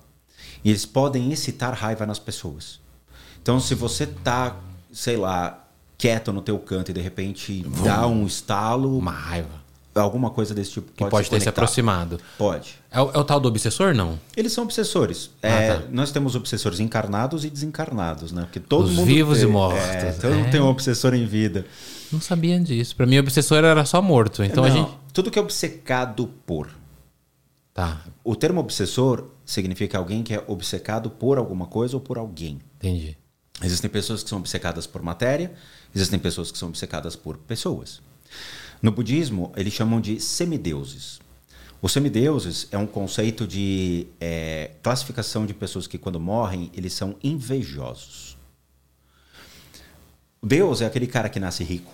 E 0.63 0.69
eles 0.69 0.85
podem 0.85 1.31
excitar 1.31 1.73
raiva 1.73 2.05
nas 2.05 2.19
pessoas. 2.19 2.79
Então, 3.41 3.59
se 3.59 3.73
você 3.73 4.05
tá 4.05 4.55
sei 4.91 5.17
lá, 5.17 5.67
quieto 5.97 6.31
no 6.31 6.43
teu 6.43 6.59
canto 6.59 6.91
e 6.91 6.93
de 6.93 7.01
repente 7.01 7.65
dá 7.83 8.05
um 8.05 8.25
estalo, 8.25 8.97
Uma 8.97 9.11
raiva. 9.11 9.66
Alguma 10.03 10.29
coisa 10.29 10.53
desse 10.53 10.71
tipo 10.71 10.91
Que 10.91 10.99
pode, 10.99 11.11
pode, 11.11 11.25
se 11.25 11.29
ter 11.31 11.39
se 11.39 11.45
conectar. 11.45 11.61
aproximado. 11.61 12.19
Pode. 12.37 12.75
É 12.91 13.01
o, 13.01 13.11
é 13.11 13.17
o 13.17 13.23
tal 13.23 13.39
do 13.39 13.47
obsessor, 13.47 13.93
não? 13.93 14.19
Eles 14.35 14.51
são 14.53 14.63
obsessores. 14.63 15.29
É, 15.41 15.51
Ah, 15.71 15.79
tá. 15.81 15.87
Nós 15.91 16.11
temos 16.11 16.35
obsessores 16.35 16.79
encarnados 16.79 17.43
e 17.45 17.49
desencarnados, 17.49 18.31
né? 18.31 18.43
Porque 18.43 18.59
todo 18.59 18.85
Os 18.85 18.93
mundo 18.93 19.05
vivos 19.07 19.39
tem, 19.39 19.47
e 19.47 19.51
mortos. 19.51 19.83
É, 19.83 20.11
todo 20.13 20.33
É. 20.33 20.35
mundo 20.37 20.51
tem 20.51 20.61
um 20.61 20.67
obsessor 20.67 21.13
em 21.13 21.25
vida. 21.25 21.65
Não 22.11 22.21
sabia 22.21 22.59
disso. 22.59 22.95
Pra 22.95 23.05
mim, 23.05 23.17
obsessor 23.19 23.57
era 23.63 23.83
só 23.85 24.01
morto. 24.01 24.43
Então 24.43 24.63
a 24.63 24.69
Não, 24.69 24.75
gente. 24.75 24.91
Tudo 25.13 25.29
que 25.31 25.37
é 25.37 25.41
obcecado 25.41 26.27
por. 26.45 26.69
Tá, 27.73 28.01
O 28.23 28.35
termo 28.35 28.59
obsessor 28.59 29.25
significa 29.45 29.97
alguém 29.99 30.23
que 30.23 30.33
é 30.33 30.43
obcecado 30.47 31.09
por 31.11 31.37
alguma 31.37 31.67
coisa 31.67 31.95
ou 31.95 32.01
por 32.01 32.17
alguém. 32.17 32.59
entendi. 32.77 33.15
Existem 33.63 33.89
pessoas 33.89 34.21
que 34.23 34.29
são 34.29 34.37
obcecadas 34.39 34.85
por 34.85 35.01
matéria, 35.01 35.51
existem 35.95 36.19
pessoas 36.19 36.51
que 36.51 36.57
são 36.59 36.69
obcecadas 36.69 37.15
por 37.15 37.37
pessoas. 37.37 38.01
No 38.81 38.91
budismo, 38.91 39.51
eles 39.55 39.73
chamam 39.73 39.99
de 39.99 40.19
semideuses. 40.19 41.19
Os 41.81 41.91
semideuses 41.91 42.67
é 42.71 42.77
um 42.77 42.87
conceito 42.87 43.45
de 43.47 44.07
é, 44.19 44.71
classificação 44.81 45.45
de 45.45 45.53
pessoas 45.53 45.85
que, 45.85 45.97
quando 45.97 46.19
morrem, 46.19 46.71
eles 46.73 46.93
são 46.93 47.15
invejosos. 47.23 48.35
Deus 50.41 50.81
é 50.81 50.85
aquele 50.85 51.07
cara 51.07 51.29
que 51.29 51.39
nasce 51.39 51.63
rico, 51.63 51.91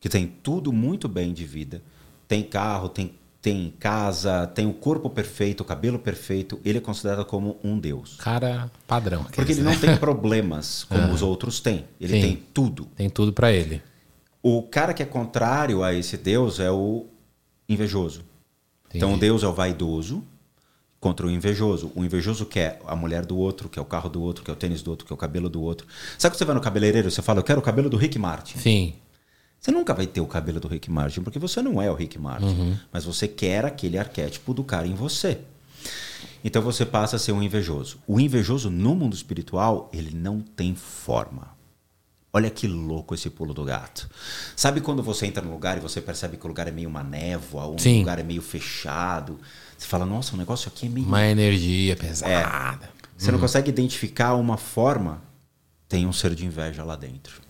que 0.00 0.08
tem 0.08 0.26
tudo 0.26 0.72
muito 0.72 1.08
bem 1.08 1.32
de 1.32 1.44
vida, 1.44 1.82
tem 2.28 2.42
carro, 2.42 2.88
tem, 2.88 3.12
tem 3.40 3.72
casa, 3.78 4.46
tem 4.48 4.66
o 4.66 4.72
corpo 4.72 5.10
perfeito, 5.10 5.62
o 5.62 5.64
cabelo 5.64 5.98
perfeito. 5.98 6.60
Ele 6.64 6.78
é 6.78 6.80
considerado 6.80 7.24
como 7.24 7.58
um 7.62 7.78
Deus. 7.78 8.16
Cara 8.16 8.70
padrão. 8.86 9.24
Porque 9.24 9.52
ele 9.52 9.62
né? 9.62 9.72
não 9.72 9.80
tem 9.80 9.96
problemas 9.96 10.84
como 10.84 11.10
os 11.12 11.22
outros 11.22 11.60
têm. 11.60 11.84
Ele 12.00 12.14
Sim. 12.14 12.20
tem 12.20 12.42
tudo. 12.52 12.86
Tem 12.96 13.10
tudo 13.10 13.32
pra 13.32 13.52
ele. 13.52 13.82
O 14.46 14.62
cara 14.62 14.92
que 14.92 15.02
é 15.02 15.06
contrário 15.06 15.82
a 15.82 15.94
esse 15.94 16.18
Deus 16.18 16.60
é 16.60 16.70
o 16.70 17.06
invejoso. 17.66 18.20
Entendi. 18.84 18.96
Então, 18.98 19.16
Deus 19.16 19.42
é 19.42 19.48
o 19.48 19.54
vaidoso 19.54 20.22
contra 21.00 21.26
o 21.26 21.30
invejoso. 21.30 21.90
O 21.94 22.04
invejoso 22.04 22.44
quer 22.44 22.78
a 22.86 22.94
mulher 22.94 23.24
do 23.24 23.38
outro, 23.38 23.70
quer 23.70 23.80
o 23.80 23.86
carro 23.86 24.10
do 24.10 24.20
outro, 24.20 24.44
quer 24.44 24.52
o 24.52 24.56
tênis 24.56 24.82
do 24.82 24.90
outro, 24.90 25.06
quer 25.06 25.14
o 25.14 25.16
cabelo 25.16 25.48
do 25.48 25.62
outro. 25.62 25.86
Sabe 26.18 26.32
que 26.32 26.38
você 26.38 26.44
vai 26.44 26.54
no 26.54 26.60
cabeleireiro 26.60 27.08
e 27.08 27.10
você 27.10 27.22
fala, 27.22 27.38
eu 27.38 27.42
quero 27.42 27.58
o 27.58 27.62
cabelo 27.62 27.88
do 27.88 27.96
Rick 27.96 28.18
Martin. 28.18 28.58
Sim. 28.58 28.94
Você 29.58 29.70
nunca 29.70 29.94
vai 29.94 30.06
ter 30.06 30.20
o 30.20 30.26
cabelo 30.26 30.60
do 30.60 30.68
Rick 30.68 30.90
Martin, 30.90 31.22
porque 31.22 31.38
você 31.38 31.62
não 31.62 31.80
é 31.80 31.90
o 31.90 31.94
Rick 31.94 32.18
Martin. 32.18 32.48
Uhum. 32.48 32.76
Mas 32.92 33.06
você 33.06 33.26
quer 33.26 33.64
aquele 33.64 33.96
arquétipo 33.96 34.52
do 34.52 34.62
cara 34.62 34.86
em 34.86 34.94
você. 34.94 35.38
Então 36.44 36.60
você 36.60 36.84
passa 36.84 37.16
a 37.16 37.18
ser 37.18 37.32
um 37.32 37.42
invejoso. 37.42 37.98
O 38.06 38.20
invejoso 38.20 38.68
no 38.68 38.94
mundo 38.94 39.14
espiritual, 39.14 39.88
ele 39.90 40.14
não 40.14 40.42
tem 40.42 40.74
forma. 40.74 41.53
Olha 42.36 42.50
que 42.50 42.66
louco 42.66 43.14
esse 43.14 43.30
pulo 43.30 43.54
do 43.54 43.64
gato. 43.64 44.10
Sabe 44.56 44.80
quando 44.80 45.04
você 45.04 45.24
entra 45.24 45.40
num 45.40 45.52
lugar 45.52 45.76
e 45.76 45.80
você 45.80 46.00
percebe 46.00 46.36
que 46.36 46.44
o 46.44 46.48
lugar 46.48 46.66
é 46.66 46.72
meio 46.72 46.88
uma 46.88 47.04
névoa, 47.04 47.66
ou 47.66 47.76
um 47.76 47.78
Sim. 47.78 48.00
lugar 48.00 48.18
é 48.18 48.24
meio 48.24 48.42
fechado? 48.42 49.38
Você 49.78 49.86
fala, 49.86 50.04
nossa, 50.04 50.34
o 50.34 50.36
negócio 50.36 50.68
aqui 50.68 50.86
é 50.86 50.88
meio. 50.88 51.06
Uma 51.06 51.24
energia 51.24 51.94
pesada. 51.94 52.90
Você 53.16 53.30
não 53.30 53.38
consegue 53.38 53.70
identificar 53.70 54.34
uma 54.34 54.56
forma, 54.56 55.22
tem 55.88 56.08
um 56.08 56.12
ser 56.12 56.34
de 56.34 56.44
inveja 56.44 56.82
lá 56.82 56.96
dentro. 56.96 57.40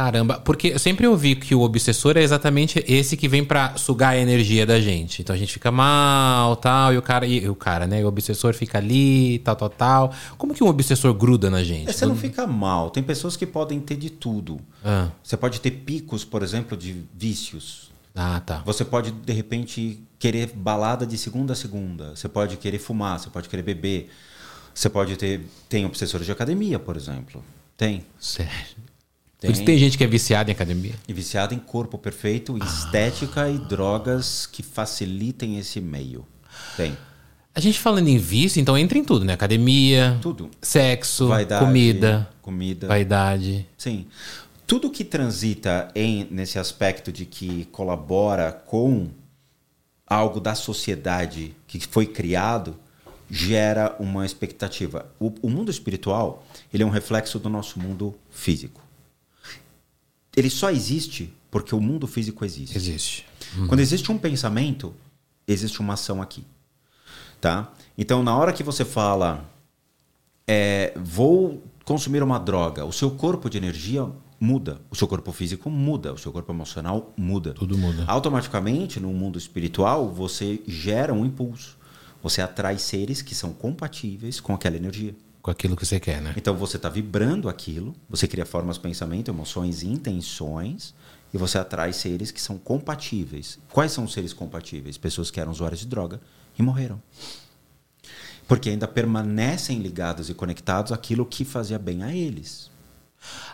Caramba, 0.00 0.38
porque 0.38 0.68
eu 0.68 0.78
sempre 0.78 1.06
ouvi 1.06 1.36
que 1.36 1.54
o 1.54 1.60
obsessor 1.60 2.16
é 2.16 2.22
exatamente 2.22 2.82
esse 2.88 3.18
que 3.18 3.28
vem 3.28 3.44
pra 3.44 3.76
sugar 3.76 4.14
a 4.14 4.16
energia 4.16 4.64
da 4.64 4.80
gente. 4.80 5.20
Então 5.20 5.36
a 5.36 5.38
gente 5.38 5.52
fica 5.52 5.70
mal, 5.70 6.56
tal, 6.56 6.94
e 6.94 6.96
o 6.96 7.02
cara, 7.02 7.26
e 7.26 7.46
o 7.46 7.54
cara, 7.54 7.86
né? 7.86 8.02
O 8.02 8.08
obsessor 8.08 8.54
fica 8.54 8.78
ali, 8.78 9.40
tal, 9.40 9.54
tal, 9.56 9.68
tal. 9.68 10.14
Como 10.38 10.54
que 10.54 10.64
um 10.64 10.68
obsessor 10.68 11.12
gruda 11.12 11.50
na 11.50 11.62
gente? 11.62 11.90
É, 11.90 11.92
você 11.92 12.06
não 12.06 12.16
fica 12.16 12.46
mal. 12.46 12.88
Tem 12.88 13.02
pessoas 13.02 13.36
que 13.36 13.44
podem 13.44 13.78
ter 13.78 13.94
de 13.96 14.08
tudo. 14.08 14.58
Ah, 14.82 15.08
Você 15.22 15.36
pode 15.36 15.60
ter 15.60 15.70
picos, 15.70 16.24
por 16.24 16.42
exemplo, 16.42 16.78
de 16.78 17.04
vícios. 17.14 17.90
ah, 18.14 18.40
tá. 18.40 18.62
Você 18.64 18.86
pode, 18.86 19.10
de 19.10 19.34
repente, 19.34 20.02
querer 20.18 20.50
balada 20.54 21.06
de 21.06 21.18
segunda 21.18 21.52
a 21.52 21.56
segunda. 21.56 22.16
Você 22.16 22.26
pode 22.26 22.56
querer 22.56 22.78
fumar, 22.78 23.20
você 23.20 23.28
pode 23.28 23.50
querer 23.50 23.62
beber. 23.62 24.08
Você 24.74 24.88
pode 24.88 25.16
ter. 25.16 25.46
Tem 25.68 25.84
obsessores 25.84 26.24
de 26.24 26.32
academia, 26.32 26.78
por 26.78 26.96
exemplo. 26.96 27.44
Tem. 27.76 28.06
Sério. 28.18 28.88
Tem. 29.40 29.50
Por 29.50 29.56
isso 29.56 29.64
tem 29.64 29.78
gente 29.78 29.96
que 29.96 30.04
é 30.04 30.06
viciada 30.06 30.50
em 30.50 30.52
academia. 30.52 30.92
E 31.08 31.12
viciado 31.12 31.54
em 31.54 31.58
corpo 31.58 31.96
perfeito, 31.96 32.56
Ah. 32.60 32.64
estética 32.64 33.48
e 33.48 33.56
drogas 33.58 34.46
que 34.46 34.62
facilitem 34.62 35.58
esse 35.58 35.80
meio. 35.80 36.26
Tem. 36.76 36.96
A 37.54 37.58
gente 37.58 37.80
falando 37.80 38.06
em 38.08 38.18
vício, 38.18 38.60
então 38.60 38.76
entra 38.78 38.96
em 38.98 39.02
tudo, 39.04 39.24
né? 39.24 39.32
Academia, 39.32 40.18
Tudo. 40.22 40.50
sexo, 40.62 41.28
Vaidade, 41.28 41.64
comida, 41.64 42.28
Comida. 42.42 42.86
vaidade. 42.86 43.66
Sim. 43.76 44.06
Tudo 44.66 44.88
que 44.90 45.02
transita 45.04 45.90
em 45.94 46.28
nesse 46.30 46.58
aspecto 46.58 47.10
de 47.10 47.24
que 47.26 47.64
colabora 47.72 48.52
com 48.52 49.08
algo 50.06 50.38
da 50.38 50.54
sociedade 50.54 51.54
que 51.66 51.80
foi 51.80 52.06
criado 52.06 52.76
gera 53.28 53.96
uma 53.98 54.24
expectativa. 54.26 55.06
O, 55.18 55.32
o 55.42 55.48
mundo 55.50 55.70
espiritual 55.70 56.44
ele 56.72 56.82
é 56.82 56.86
um 56.86 56.90
reflexo 56.90 57.38
do 57.38 57.48
nosso 57.48 57.80
mundo 57.80 58.14
físico. 58.30 58.80
Ele 60.36 60.50
só 60.50 60.70
existe 60.70 61.32
porque 61.50 61.74
o 61.74 61.80
mundo 61.80 62.06
físico 62.06 62.44
existe. 62.44 62.76
Existe. 62.76 63.26
Quando 63.66 63.80
existe 63.80 64.12
um 64.12 64.18
pensamento, 64.18 64.94
existe 65.46 65.80
uma 65.80 65.94
ação 65.94 66.22
aqui. 66.22 66.44
Tá? 67.40 67.72
Então, 67.98 68.22
na 68.22 68.36
hora 68.36 68.52
que 68.52 68.62
você 68.62 68.84
fala, 68.84 69.50
é, 70.46 70.92
vou 70.96 71.62
consumir 71.84 72.22
uma 72.22 72.38
droga, 72.38 72.84
o 72.84 72.92
seu 72.92 73.10
corpo 73.10 73.50
de 73.50 73.58
energia 73.58 74.08
muda, 74.38 74.80
o 74.90 74.96
seu 74.96 75.08
corpo 75.08 75.32
físico 75.32 75.68
muda, 75.68 76.12
o 76.12 76.18
seu 76.18 76.32
corpo 76.32 76.52
emocional 76.52 77.12
muda. 77.16 77.52
Tudo 77.52 77.76
muda. 77.76 78.04
Automaticamente, 78.06 79.00
no 79.00 79.12
mundo 79.12 79.38
espiritual, 79.38 80.08
você 80.08 80.60
gera 80.66 81.12
um 81.12 81.26
impulso. 81.26 81.76
Você 82.22 82.40
atrai 82.42 82.78
seres 82.78 83.22
que 83.22 83.34
são 83.34 83.52
compatíveis 83.52 84.40
com 84.40 84.54
aquela 84.54 84.76
energia. 84.76 85.14
Com 85.42 85.50
aquilo 85.50 85.74
que 85.74 85.86
você 85.86 85.98
quer, 85.98 86.20
né? 86.20 86.34
Então 86.36 86.54
você 86.54 86.76
está 86.76 86.88
vibrando 86.88 87.48
aquilo, 87.48 87.94
você 88.08 88.28
cria 88.28 88.44
formas, 88.44 88.76
pensamento, 88.76 89.30
emoções 89.30 89.82
e 89.82 89.88
intenções, 89.88 90.94
e 91.32 91.38
você 91.38 91.58
atrai 91.58 91.92
seres 91.92 92.30
que 92.30 92.40
são 92.40 92.58
compatíveis. 92.58 93.58
Quais 93.72 93.92
são 93.92 94.04
os 94.04 94.12
seres 94.12 94.32
compatíveis? 94.32 94.98
Pessoas 94.98 95.30
que 95.30 95.40
eram 95.40 95.52
usuários 95.52 95.80
de 95.80 95.86
droga 95.86 96.20
e 96.58 96.62
morreram. 96.62 97.00
Porque 98.46 98.68
ainda 98.68 98.86
permanecem 98.88 99.78
ligados 99.78 100.28
e 100.28 100.34
conectados 100.34 100.92
àquilo 100.92 101.24
que 101.24 101.44
fazia 101.44 101.78
bem 101.78 102.02
a 102.02 102.14
eles. 102.14 102.70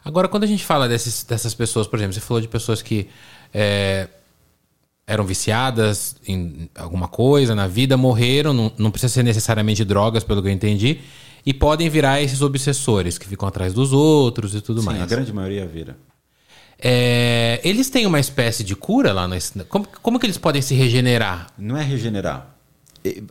Agora, 0.04 0.28
quando 0.28 0.44
a 0.44 0.46
gente 0.46 0.64
fala 0.64 0.88
desses, 0.88 1.22
dessas 1.24 1.54
pessoas, 1.54 1.86
por 1.86 1.98
exemplo, 1.98 2.14
você 2.14 2.20
falou 2.20 2.40
de 2.40 2.48
pessoas 2.48 2.80
que 2.80 3.08
é, 3.52 4.08
eram 5.06 5.24
viciadas 5.24 6.16
em 6.26 6.70
alguma 6.74 7.08
coisa 7.08 7.54
na 7.54 7.66
vida, 7.66 7.96
morreram, 7.96 8.52
não, 8.52 8.72
não 8.78 8.90
precisa 8.90 9.12
ser 9.12 9.22
necessariamente 9.22 9.84
drogas, 9.84 10.24
pelo 10.24 10.42
que 10.42 10.48
eu 10.48 10.52
entendi, 10.52 11.00
e 11.46 11.54
podem 11.54 11.88
virar 11.88 12.20
esses 12.20 12.42
obsessores 12.42 13.16
que 13.16 13.26
ficam 13.28 13.48
atrás 13.48 13.72
dos 13.72 13.92
outros 13.92 14.52
e 14.54 14.60
tudo 14.60 14.80
Sim, 14.80 14.86
mais. 14.86 15.00
a 15.00 15.06
grande 15.06 15.32
maioria 15.32 15.64
vira. 15.64 15.96
É, 16.78 17.60
eles 17.64 17.88
têm 17.88 18.04
uma 18.04 18.20
espécie 18.20 18.62
de 18.64 18.74
cura 18.76 19.12
lá 19.12 19.26
nesse. 19.26 19.64
Como, 19.64 19.86
como 20.02 20.18
que 20.18 20.26
eles 20.26 20.36
podem 20.36 20.60
se 20.60 20.74
regenerar 20.74 21.46
Não 21.56 21.76
é 21.76 21.82
regenerar. 21.82 22.54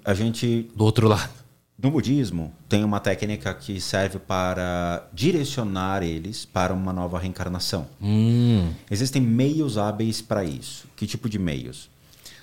A 0.06 0.14
gente 0.14 0.70
do 0.76 0.86
outro 0.86 1.08
lado? 1.08 1.30
No 1.78 1.92
budismo, 1.92 2.54
tem 2.70 2.86
uma 2.86 3.02
técnica 3.02 3.54
que 3.54 3.82
serve 3.82 4.18
para 4.18 5.06
direcionar 5.14 6.02
eles 6.02 6.46
para 6.46 6.74
uma 6.74 6.94
nova 6.94 7.20
reencarnação. 7.20 7.86
Hum, 8.02 8.72
Existem 8.90 9.22
meios 9.22 9.78
hábeis 9.78 10.22
para 10.22 10.46
isso. 10.46 10.86
Que 10.96 11.06
tipo 11.06 11.28
de 11.28 11.38
meios? 11.38 11.90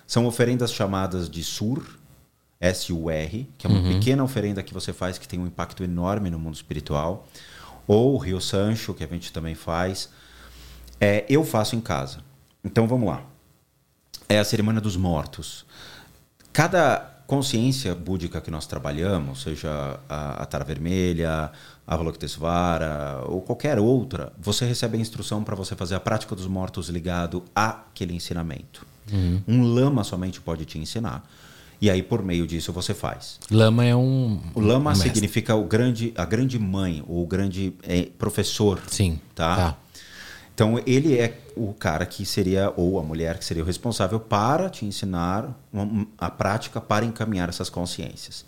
São 0.07 0.27
oferendas 0.27 0.71
chamadas 0.71 1.31
de 1.31 1.43
sur, 1.43 1.99
S-U-R, 2.63 3.49
que 3.59 3.67
é 3.67 3.71
uma 3.71 3.83
pequena 3.83 4.23
oferenda 4.23 4.63
que 4.63 4.73
você 4.73 4.93
faz 4.93 5.19
que 5.19 5.27
tem 5.27 5.41
um 5.41 5.47
impacto 5.49 5.83
enorme 5.83 6.31
no 6.31 6.39
mundo 6.39 6.55
espiritual. 6.55 7.27
Ou 7.89 8.17
Rio 8.17 8.41
Sancho, 8.41 8.95
que 8.95 9.03
a 9.03 9.07
gente 9.09 9.33
também 9.33 9.57
faz. 9.57 10.09
É, 11.01 11.27
eu 11.29 11.45
faço 11.45 11.75
em 11.75 11.81
casa. 11.81 12.21
Então 12.63 12.87
vamos 12.87 13.09
lá. 13.09 13.25
É 14.29 14.39
a 14.39 14.45
cerimônia 14.45 14.81
dos 14.81 14.97
mortos. 14.97 15.67
Cada 16.53 17.13
consciência 17.27 17.95
búdica 17.95 18.41
que 18.41 18.51
nós 18.51 18.67
trabalhamos, 18.67 19.43
seja 19.43 19.99
a, 20.09 20.43
a 20.43 20.47
Tara 20.47 20.65
Vermelha, 20.65 21.51
a 21.85 21.95
Avalokitesvara 21.95 23.25
ou 23.27 23.41
qualquer 23.41 23.81
outra, 23.81 24.33
você 24.39 24.65
recebe 24.65 24.97
a 24.97 25.01
instrução 25.01 25.43
para 25.43 25.57
você 25.57 25.75
fazer 25.75 25.97
a 25.97 26.01
prática 26.01 26.37
dos 26.37 26.47
mortos 26.47 26.89
ligado 26.89 27.43
àquele 27.55 28.15
ensinamento. 28.15 28.87
Um 29.49 29.65
lama 29.65 30.05
somente 30.05 30.41
pode 30.41 30.65
te 30.65 30.79
ensinar. 30.79 31.29
E 31.83 31.91
aí, 31.91 32.01
por 32.01 32.23
meio 32.23 32.47
disso, 32.47 32.73
você 32.73 32.95
faz. 32.95 33.41
lama 33.51 33.85
é 33.85 33.95
um. 33.97 34.41
O 34.55 34.61
lama 34.61 34.93
um 34.93 34.95
significa 34.95 35.57
o 35.57 35.65
grande, 35.65 36.13
a 36.17 36.25
grande 36.25 36.57
mãe, 36.57 37.03
ou 37.09 37.25
o 37.25 37.27
grande 37.27 37.75
eh, 37.83 38.09
professor. 38.17 38.81
Sim. 38.87 39.19
Tá? 39.35 39.57
tá. 39.57 39.79
Então, 40.55 40.81
ele 40.87 41.19
é 41.19 41.41
o 41.57 41.73
cara 41.75 42.07
que 42.07 42.25
seria, 42.25 42.73
ou 42.77 43.01
a 43.01 43.03
mulher 43.03 43.37
que 43.37 43.45
seria 43.45 43.65
o 43.65 43.67
responsável 43.67 44.21
para 44.21 44.71
te 44.71 44.85
ensinar 44.87 45.59
uma- 45.73 46.07
a 46.17 46.31
prática 46.31 46.81
para 46.81 47.05
encaminhar 47.05 47.49
essas 47.49 47.69
consciências. 47.69 48.45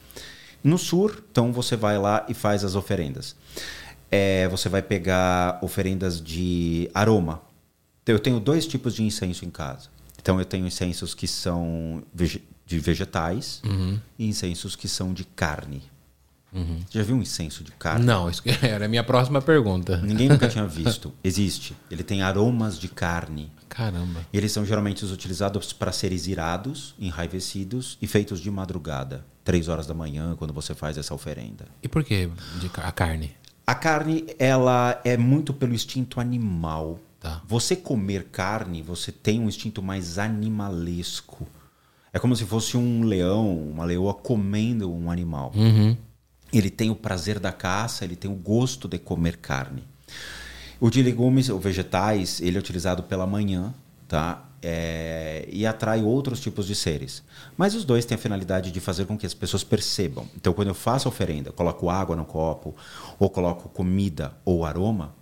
No 0.62 0.79
sur, 0.79 1.25
então, 1.29 1.53
você 1.53 1.75
vai 1.75 1.99
lá 1.99 2.25
e 2.29 2.35
faz 2.35 2.62
as 2.64 2.76
oferendas. 2.76 3.35
é, 4.17 4.47
você 4.47 4.69
vai 4.69 4.81
pegar 4.81 5.59
oferendas 5.61 6.21
de 6.23 6.88
aroma. 6.95 7.43
Então, 8.05 8.14
eu 8.14 8.21
tenho 8.21 8.38
dois 8.38 8.64
tipos 8.64 8.95
de 8.95 9.03
incenso 9.03 9.45
em 9.45 9.50
casa. 9.50 9.88
Então 10.25 10.38
eu 10.38 10.45
tenho 10.47 10.67
incensos 10.67 11.12
que 11.14 11.26
são 11.29 12.03
de 12.66 12.78
vegetais 12.78 13.61
Uhum. 13.64 13.99
e 14.18 14.26
incensos 14.26 14.75
que 14.76 14.88
são 14.88 15.12
de 15.12 15.25
carne. 15.25 15.83
Já 16.88 17.02
viu 17.02 17.16
um 17.16 17.23
incenso 17.23 17.64
de 17.64 17.73
carne? 17.73 18.04
Não, 18.06 18.30
isso 18.30 18.40
era 18.62 18.85
a 18.85 18.88
minha 18.88 19.02
próxima 19.02 19.42
pergunta. 19.42 19.97
Ninguém 19.97 20.28
nunca 20.28 20.47
tinha 20.49 20.64
visto. 20.64 21.12
Existe. 21.25 21.75
Ele 21.90 22.04
tem 22.04 22.23
aromas 22.23 22.78
de 22.78 22.87
carne. 22.87 23.50
Caramba. 23.68 24.25
E 24.33 24.38
eles 24.38 24.52
são 24.52 24.64
geralmente 24.64 25.04
utilizados 25.04 25.73
para 25.73 25.90
seres 25.90 26.28
irados, 26.28 26.94
enraivecidos 26.97 27.99
e 28.00 28.06
feitos 28.06 28.38
de 28.38 28.52
madrugada, 28.52 29.26
três 29.42 29.66
horas 29.66 29.85
da 29.88 29.94
manhã, 29.94 30.37
quando 30.37 30.52
você 30.54 30.76
faz 30.76 30.97
essa 30.97 31.12
oferenda. 31.12 31.66
E 31.83 31.88
por 31.88 32.04
que 32.04 32.30
a 32.76 32.92
carne? 32.92 33.35
A 33.66 33.75
carne, 33.75 34.25
ela 34.38 35.00
é 35.04 35.16
muito 35.16 35.52
pelo 35.52 35.75
instinto 35.75 36.21
animal. 36.21 37.00
Tá. 37.18 37.42
Você 37.49 37.75
comer 37.75 38.28
carne, 38.30 38.80
você 38.80 39.11
tem 39.11 39.40
um 39.40 39.49
instinto 39.49 39.83
mais 39.83 40.18
animalesco. 40.21 41.49
É 42.14 42.21
como 42.21 42.37
se 42.37 42.44
fosse 42.44 42.76
um 42.76 43.02
leão, 43.02 43.59
uma 43.59 43.85
leoa 43.85 44.14
comendo 44.14 44.88
um 44.88 45.11
animal. 45.11 45.50
Uhum. 45.52 45.97
Ele 46.52 46.71
tem 46.71 46.88
o 46.88 46.94
prazer 46.94 47.40
da 47.40 47.50
caça, 47.50 48.04
ele 48.04 48.14
tem 48.14 48.30
o 48.30 48.37
gosto 48.37 48.87
de 48.87 48.99
comer 49.00 49.38
carne. 49.38 49.83
O 50.78 50.88
de 50.90 51.02
legumes 51.02 51.49
ou 51.49 51.59
vegetais, 51.59 52.40
ele 52.40 52.56
é 52.56 52.61
utilizado 52.61 53.02
pela 53.02 53.26
manhã, 53.26 53.75
tá? 54.06 54.49
É, 54.62 55.49
e 55.50 55.66
atrai 55.66 56.04
outros 56.04 56.38
tipos 56.38 56.68
de 56.68 56.76
seres. 56.76 57.21
Mas 57.56 57.75
os 57.75 57.85
dois 57.85 58.04
têm 58.04 58.14
a 58.14 58.18
finalidade 58.18 58.71
de 58.71 58.78
fazer 58.78 59.06
com 59.06 59.18
que 59.18 59.26
as 59.26 59.35
pessoas 59.35 59.64
percebam. 59.64 60.28
Então, 60.37 60.52
quando 60.52 60.68
eu 60.68 60.75
faço 60.75 61.09
a 61.09 61.11
oferenda, 61.11 61.50
coloco 61.50 61.90
água 61.90 62.14
no 62.14 62.25
copo, 62.25 62.76
ou 63.18 63.28
coloco 63.28 63.68
comida 63.68 64.33
ou 64.44 64.64
aroma, 64.64 65.12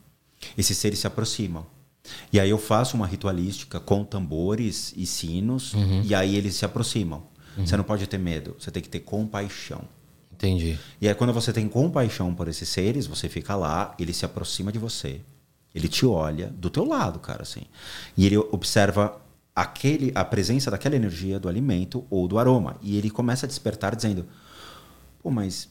esses 0.58 0.76
seres 0.76 0.98
se 0.98 1.06
aproximam. 1.06 1.64
E 2.32 2.40
aí 2.40 2.50
eu 2.50 2.58
faço 2.58 2.96
uma 2.96 3.06
ritualística 3.06 3.78
com 3.78 4.04
tambores 4.04 4.92
e 4.96 5.06
sinos, 5.06 5.74
e 6.04 6.14
aí 6.14 6.36
eles 6.36 6.54
se 6.54 6.64
aproximam. 6.64 7.22
Você 7.56 7.76
não 7.76 7.84
pode 7.84 8.06
ter 8.06 8.18
medo, 8.18 8.56
você 8.58 8.70
tem 8.70 8.82
que 8.82 8.88
ter 8.88 9.00
compaixão. 9.00 9.82
Entendi. 10.32 10.76
E 11.00 11.06
aí, 11.06 11.14
quando 11.14 11.32
você 11.32 11.52
tem 11.52 11.68
compaixão 11.68 12.34
por 12.34 12.48
esses 12.48 12.68
seres, 12.68 13.06
você 13.06 13.28
fica 13.28 13.54
lá, 13.54 13.94
ele 13.98 14.12
se 14.12 14.24
aproxima 14.24 14.72
de 14.72 14.78
você, 14.78 15.20
ele 15.72 15.86
te 15.86 16.04
olha 16.04 16.48
do 16.48 16.68
teu 16.68 16.84
lado, 16.84 17.20
cara, 17.20 17.42
assim. 17.42 17.62
E 18.16 18.26
ele 18.26 18.36
observa 18.36 19.20
aquele, 19.54 20.10
a 20.14 20.24
presença 20.24 20.70
daquela 20.70 20.96
energia 20.96 21.38
do 21.38 21.48
alimento 21.48 22.04
ou 22.10 22.26
do 22.26 22.38
aroma. 22.38 22.76
E 22.82 22.96
ele 22.96 23.08
começa 23.08 23.46
a 23.46 23.48
despertar 23.48 23.94
dizendo: 23.94 24.26
Pô, 25.22 25.30
mas 25.30 25.68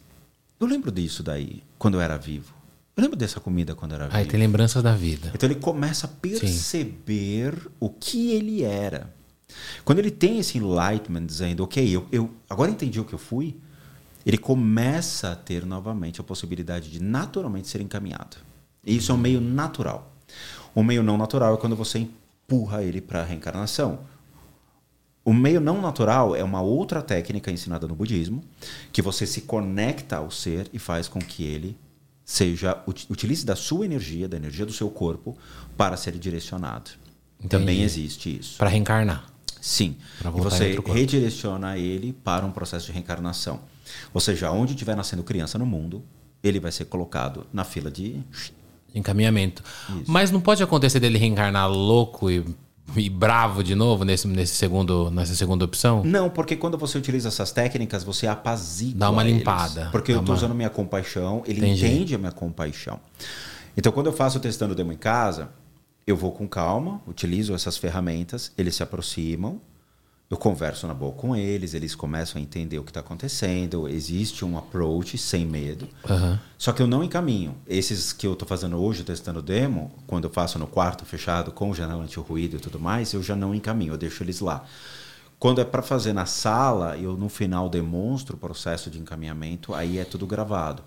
eu 0.60 0.68
lembro 0.68 0.92
disso 0.92 1.22
daí 1.22 1.64
quando 1.78 1.96
eu 1.96 2.02
era 2.02 2.18
vivo. 2.18 2.54
Lembro 3.02 3.18
dessa 3.18 3.40
comida 3.40 3.74
quando 3.74 3.96
era 3.96 4.08
vivo. 4.08 4.30
tem 4.30 4.40
lembranças 4.40 4.84
da 4.84 4.94
vida. 4.94 5.32
Então 5.34 5.50
ele 5.50 5.60
começa 5.60 6.06
a 6.06 6.10
perceber 6.10 7.58
o 7.80 7.90
que 7.90 8.32
ele 8.32 8.64
era. 8.64 9.12
Quando 9.84 9.98
ele 9.98 10.12
tem 10.12 10.38
esse 10.38 10.60
enlightenment 10.60 11.26
dizendo, 11.26 11.64
ok, 11.64 11.84
eu, 11.90 12.08
eu 12.12 12.30
agora 12.48 12.70
entendi 12.70 13.00
o 13.00 13.04
que 13.04 13.14
eu 13.14 13.20
fui, 13.20 13.58
ele 14.24 14.38
começa 14.38 15.32
a 15.32 15.36
ter 15.36 15.66
novamente 15.66 16.22
a 16.22 16.24
possibilidade 16.24 16.92
de 16.92 17.02
naturalmente 17.02 17.68
ser 17.68 17.82
encaminhado. 17.82 18.38
E 18.86 18.96
isso 18.96 19.12
é 19.12 19.16
um 19.16 19.18
meio 19.18 19.42
natural. 19.42 20.16
O 20.76 20.84
meio 20.84 21.02
não 21.02 21.18
natural 21.18 21.56
é 21.56 21.58
quando 21.58 21.76
você 21.76 21.98
empurra 21.98 22.84
ele 22.84 23.02
para 23.02 23.22
a 23.22 23.26
reencarnação. 23.26 24.02
O 25.26 25.34
meio 25.34 25.60
não 25.60 25.82
natural 25.82 26.36
é 26.36 26.44
uma 26.44 26.62
outra 26.62 27.02
técnica 27.02 27.52
ensinada 27.52 27.88
no 27.88 27.96
budismo, 27.96 28.44
que 28.94 29.02
você 29.02 29.26
se 29.26 29.42
conecta 29.42 30.18
ao 30.18 30.30
ser 30.30 30.70
e 30.72 30.78
faz 30.78 31.08
com 31.08 31.20
que 31.20 31.44
ele 31.44 31.76
seja 32.32 32.82
ut- 32.88 33.06
utilize 33.10 33.46
da 33.46 33.56
sua 33.56 33.84
energia, 33.86 34.28
da 34.28 34.38
energia 34.38 34.66
do 34.66 34.72
seu 34.72 34.90
corpo, 34.90 35.38
para 35.76 35.98
ser 35.98 36.18
direcionado. 36.18 36.92
Entendi. 37.38 37.50
Também 37.50 37.82
existe 37.82 38.38
isso. 38.40 38.58
Pra 38.58 38.70
reencarnar. 38.70 39.26
Sim. 39.60 39.98
Pra 40.20 40.32
E 40.32 40.34
você 40.40 40.80
redireciona 40.94 41.78
ele 41.78 42.14
para 42.14 42.46
um 42.46 42.52
processo 42.52 42.86
de 42.86 42.92
reencarnação. 42.94 43.60
Ou 44.14 44.22
seja, 44.22 44.50
onde 44.52 44.72
estiver 44.74 44.96
nascendo 44.96 45.24
criança 45.24 45.58
no 45.58 45.66
mundo, 45.66 46.04
ele 46.42 46.60
vai 46.60 46.72
ser 46.72 46.86
colocado 46.86 47.46
na 47.52 47.64
fila 47.64 47.92
de. 47.92 48.22
Encaminhamento. 48.94 49.64
Mas 50.08 50.32
não 50.32 50.42
pode 50.42 50.62
acontecer 50.64 51.00
dele 51.00 51.18
reencarnar 51.18 51.70
louco 51.70 52.30
e, 52.30 52.44
e 52.96 53.10
bravo 53.10 53.64
de 53.64 53.74
novo 53.76 54.04
nesse, 54.04 54.28
nesse 54.28 54.56
segundo, 54.56 55.10
nessa 55.12 55.34
segunda 55.36 55.64
opção? 55.64 56.04
Não, 56.04 56.30
porque 56.30 56.56
quando 56.56 56.78
você 56.78 56.98
utiliza 56.98 57.30
essas 57.30 57.52
técnicas, 57.52 58.04
você 58.04 58.28
apazigua. 58.28 59.00
Dá 59.00 59.10
uma 59.10 59.22
eles. 59.24 59.38
limpada. 59.38 59.90
Porque 59.92 60.12
Dá 60.12 60.18
eu 60.18 60.22
estou 60.22 60.34
uma- 60.36 60.38
usando 60.38 60.56
minha 60.56 60.70
compaixão, 60.70 61.44
ele 61.46 61.60
Entendi. 61.60 61.86
entende 61.86 62.16
a 62.16 62.18
minha 62.18 62.32
compaixão. 62.32 63.00
Então, 63.78 63.92
quando 63.92 64.08
eu 64.08 64.14
faço 64.14 64.38
o 64.38 64.42
testando 64.42 64.76
demo 64.76 64.92
em 64.92 64.98
casa, 64.98 65.50
eu 66.06 66.18
vou 66.18 66.32
com 66.32 66.48
calma, 66.48 67.02
utilizo 67.08 67.54
essas 67.54 67.78
ferramentas, 67.78 68.52
eles 68.58 68.76
se 68.76 68.84
aproximam, 68.84 69.62
eu 70.32 70.38
converso 70.38 70.88
na 70.88 70.94
boa 70.94 71.12
com 71.12 71.36
eles, 71.36 71.74
eles 71.74 71.94
começam 71.94 72.40
a 72.40 72.42
entender 72.42 72.80
o 72.80 72.84
que 72.84 72.90
está 72.90 73.02
acontecendo, 73.02 73.86
existe 73.90 74.46
um 74.46 74.58
approach 74.58 75.18
sem 75.18 75.46
medo. 75.46 75.90
Aham. 76.10 76.40
Só 76.58 76.72
que 76.72 76.82
eu 76.82 76.88
não 76.88 77.04
encaminho. 77.04 77.54
Esses 77.68 78.14
que 78.14 78.26
eu 78.26 78.32
estou 78.32 78.48
fazendo 78.48 78.82
hoje, 78.82 79.04
testando 79.04 79.42
demo, 79.42 79.92
quando 80.08 80.24
eu 80.24 80.30
faço 80.30 80.58
no 80.58 80.68
quarto 80.68 81.04
fechado, 81.04 81.52
com 81.52 81.74
janela 81.74 82.02
anti-ruído 82.02 82.56
e 82.56 82.60
tudo 82.60 82.80
mais, 82.80 83.12
eu 83.12 83.22
já 83.22 83.36
não 83.36 83.54
encaminho, 83.54 83.94
eu 83.94 83.98
deixo 83.98 84.24
eles 84.24 84.40
lá. 84.40 84.64
Quando 85.38 85.60
é 85.60 85.66
para 85.66 85.82
fazer 85.82 86.14
na 86.14 86.26
sala, 86.26 86.98
eu 86.98 87.18
no 87.18 87.28
final 87.28 87.68
demonstro 87.68 88.38
o 88.38 88.40
processo 88.40 88.90
de 88.90 89.00
encaminhamento, 89.00 89.74
aí 89.74 89.98
é 89.98 90.06
tudo 90.06 90.26
gravado. 90.26 90.82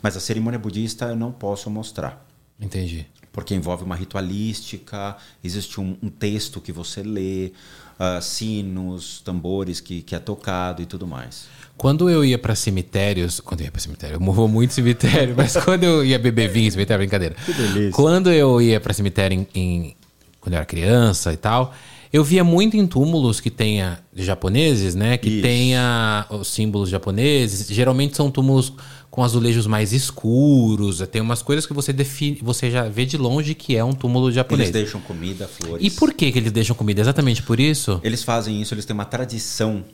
Mas 0.00 0.16
a 0.16 0.20
cerimônia 0.20 0.58
budista 0.58 1.06
eu 1.06 1.16
não 1.16 1.32
posso 1.32 1.68
mostrar, 1.68 2.24
Entendi. 2.58 3.06
porque 3.30 3.54
envolve 3.54 3.84
uma 3.84 3.96
ritualística, 3.96 5.16
existe 5.44 5.80
um, 5.80 5.98
um 6.00 6.08
texto 6.08 6.60
que 6.60 6.72
você 6.72 7.02
lê, 7.02 7.52
ah, 7.98 8.20
sinos, 8.20 9.20
tambores 9.24 9.80
que, 9.80 10.02
que 10.02 10.14
é 10.14 10.18
tocado 10.18 10.82
e 10.82 10.86
tudo 10.86 11.06
mais. 11.06 11.46
Quando 11.76 12.08
eu 12.08 12.24
ia 12.24 12.38
pra 12.38 12.54
cemitérios. 12.54 13.38
Quando 13.40 13.60
eu 13.60 13.66
ia 13.66 13.70
pra 13.72 13.80
cemitério, 13.80 14.14
eu 14.16 14.32
vou 14.32 14.48
muito 14.48 14.70
em 14.70 14.74
cemitério, 14.74 15.34
mas 15.36 15.56
quando 15.64 15.84
eu 15.84 16.04
ia 16.04 16.18
beber 16.18 16.48
vinho 16.48 16.68
em 16.68 16.70
cemitério, 16.70 17.00
brincadeira. 17.02 17.34
Que 17.44 17.52
delícia. 17.52 17.92
Quando 17.92 18.32
eu 18.32 18.60
ia 18.62 18.80
pra 18.80 18.92
cemitério 18.94 19.38
em, 19.38 19.60
em- 19.60 19.96
quando 20.40 20.54
eu 20.54 20.56
era 20.58 20.66
criança 20.66 21.32
e 21.32 21.36
tal, 21.36 21.74
eu 22.16 22.24
via 22.24 22.42
muito 22.42 22.76
em 22.76 22.86
túmulos 22.86 23.40
que 23.40 23.50
tenha 23.50 23.98
japoneses, 24.14 24.94
né? 24.94 25.18
Que 25.18 25.28
Isso. 25.28 25.42
tenha 25.42 26.26
os 26.30 26.48
símbolos 26.48 26.88
japoneses. 26.88 27.68
Geralmente 27.68 28.16
são 28.16 28.30
túmulos 28.30 28.72
com 29.10 29.22
azulejos 29.22 29.66
mais 29.66 29.92
escuros. 29.92 31.06
Tem 31.10 31.20
umas 31.20 31.42
coisas 31.42 31.66
que 31.66 31.74
você 31.74 31.92
define, 31.92 32.38
você 32.42 32.70
já 32.70 32.88
vê 32.88 33.04
de 33.04 33.18
longe 33.18 33.54
que 33.54 33.76
é 33.76 33.84
um 33.84 33.92
túmulo 33.92 34.32
japonês. 34.32 34.70
Eles 34.70 34.82
deixam 34.82 35.00
comida, 35.00 35.46
flores. 35.46 35.86
E 35.86 35.90
por 35.90 36.14
que, 36.14 36.32
que 36.32 36.38
eles 36.38 36.50
deixam 36.50 36.74
comida? 36.74 37.02
Exatamente 37.02 37.42
por 37.42 37.60
isso? 37.60 38.00
Eles 38.02 38.22
fazem 38.22 38.62
isso, 38.62 38.72
eles 38.72 38.86
têm 38.86 38.94
uma 38.94 39.04
tradição 39.04 39.84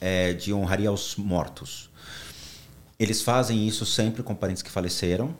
é, 0.00 0.32
de 0.32 0.52
honraria 0.52 0.88
aos 0.88 1.14
mortos. 1.16 1.88
Eles 2.98 3.22
fazem 3.22 3.68
isso 3.68 3.86
sempre 3.86 4.24
com 4.24 4.34
parentes 4.34 4.64
que 4.64 4.70
faleceram. 4.70 5.32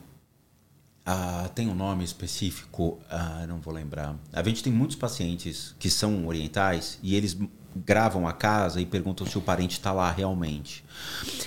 Ah, 1.11 1.49
tem 1.55 1.67
um 1.67 1.73
nome 1.73 2.03
específico, 2.03 2.99
ah, 3.09 3.43
não 3.47 3.57
vou 3.59 3.73
lembrar. 3.73 4.15
A 4.31 4.43
gente 4.43 4.61
tem 4.61 4.71
muitos 4.71 4.95
pacientes 4.95 5.73
que 5.79 5.89
são 5.89 6.27
orientais 6.27 6.99
e 7.01 7.15
eles 7.15 7.35
gravam 7.75 8.27
a 8.27 8.33
casa 8.33 8.79
e 8.79 8.85
perguntam 8.85 9.25
se 9.25 9.35
o 9.35 9.41
parente 9.41 9.71
está 9.73 9.91
lá 9.91 10.11
realmente. 10.11 10.83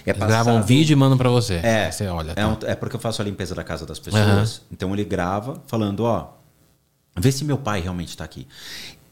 É 0.05 0.11
Eles 0.11 0.18
gravam 0.18 0.55
um 0.55 0.57
passado- 0.57 0.66
vídeo 0.66 0.94
e 0.94 0.96
mandam 0.96 1.16
pra 1.16 1.29
você. 1.31 1.61
é, 1.62 1.90
Você 1.92 2.09
olha. 2.09 2.33
é, 2.33 2.35
tá. 2.35 2.48
um- 2.48 2.59
é 2.66 2.75
porque 2.75 2.96
eu 2.96 3.01
faço 3.01 3.22
a 3.22 3.25
limpeza 3.25 3.55
da 3.55 3.62
casa 3.62 3.87
das 3.87 4.01
pessoas. 4.01 4.62
Então 4.72 4.92
ele 4.92 5.05
grava 5.05 5.62
falando, 5.68 6.01
ó, 6.05 6.31
vê 7.16 7.31
se 7.31 7.44
meu 7.44 7.59
pai 7.59 7.81
realmente 7.81 8.09
está 8.09 8.25
aqui. 8.25 8.48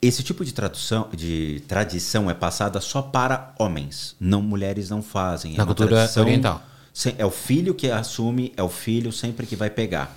Esse 0.03 0.25
tipo 0.25 0.45
de 0.45 0.53
tradução, 0.53 1.09
de 1.15 1.63
tradição 1.69 2.29
é 2.29 2.35
passada 2.35 2.81
só 2.81 3.03
para 3.03 3.55
homens, 3.57 4.17
não 4.19 4.43
mulheres 4.43 4.91
não 4.91 5.01
fazem. 5.03 5.55
É 5.55 5.59
Na 5.59 5.67
cultura 5.67 5.91
tradição- 5.91 6.25
oriental. 6.25 6.63
É 7.17 7.25
o 7.25 7.31
filho 7.31 7.73
que 7.73 7.89
assume, 7.89 8.53
é 8.57 8.63
o 8.65 8.69
filho 8.69 9.13
sempre 9.13 9.47
que 9.47 9.55
vai 9.55 9.71
pegar. 9.71 10.17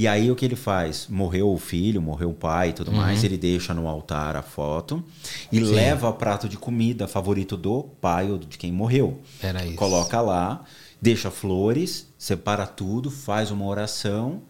E 0.00 0.06
aí 0.06 0.30
o 0.30 0.36
que 0.36 0.44
ele 0.44 0.54
faz? 0.54 1.08
Morreu 1.10 1.52
o 1.52 1.58
filho, 1.58 2.00
morreu 2.00 2.30
o 2.30 2.34
pai 2.34 2.68
e 2.68 2.72
tudo 2.72 2.92
mais, 2.92 3.24
ele 3.24 3.36
deixa 3.36 3.74
no 3.74 3.88
altar 3.88 4.36
a 4.36 4.42
foto 4.42 5.02
e 5.50 5.58
Uhum. 5.58 5.66
Sim. 5.66 5.72
leva 5.74 6.08
o 6.08 6.12
prato 6.12 6.48
de 6.48 6.56
comida 6.56 7.08
favorito 7.08 7.56
do 7.56 7.82
pai 8.00 8.30
ou 8.30 8.38
de 8.38 8.56
quem 8.56 8.70
morreu. 8.70 9.20
Era 9.42 9.64
isso. 9.66 9.74
Coloca 9.74 10.20
lá, 10.20 10.62
deixa 11.02 11.32
flores, 11.32 12.06
separa 12.16 12.64
tudo, 12.64 13.10
faz 13.10 13.50
uma 13.50 13.66
oração 13.66 14.42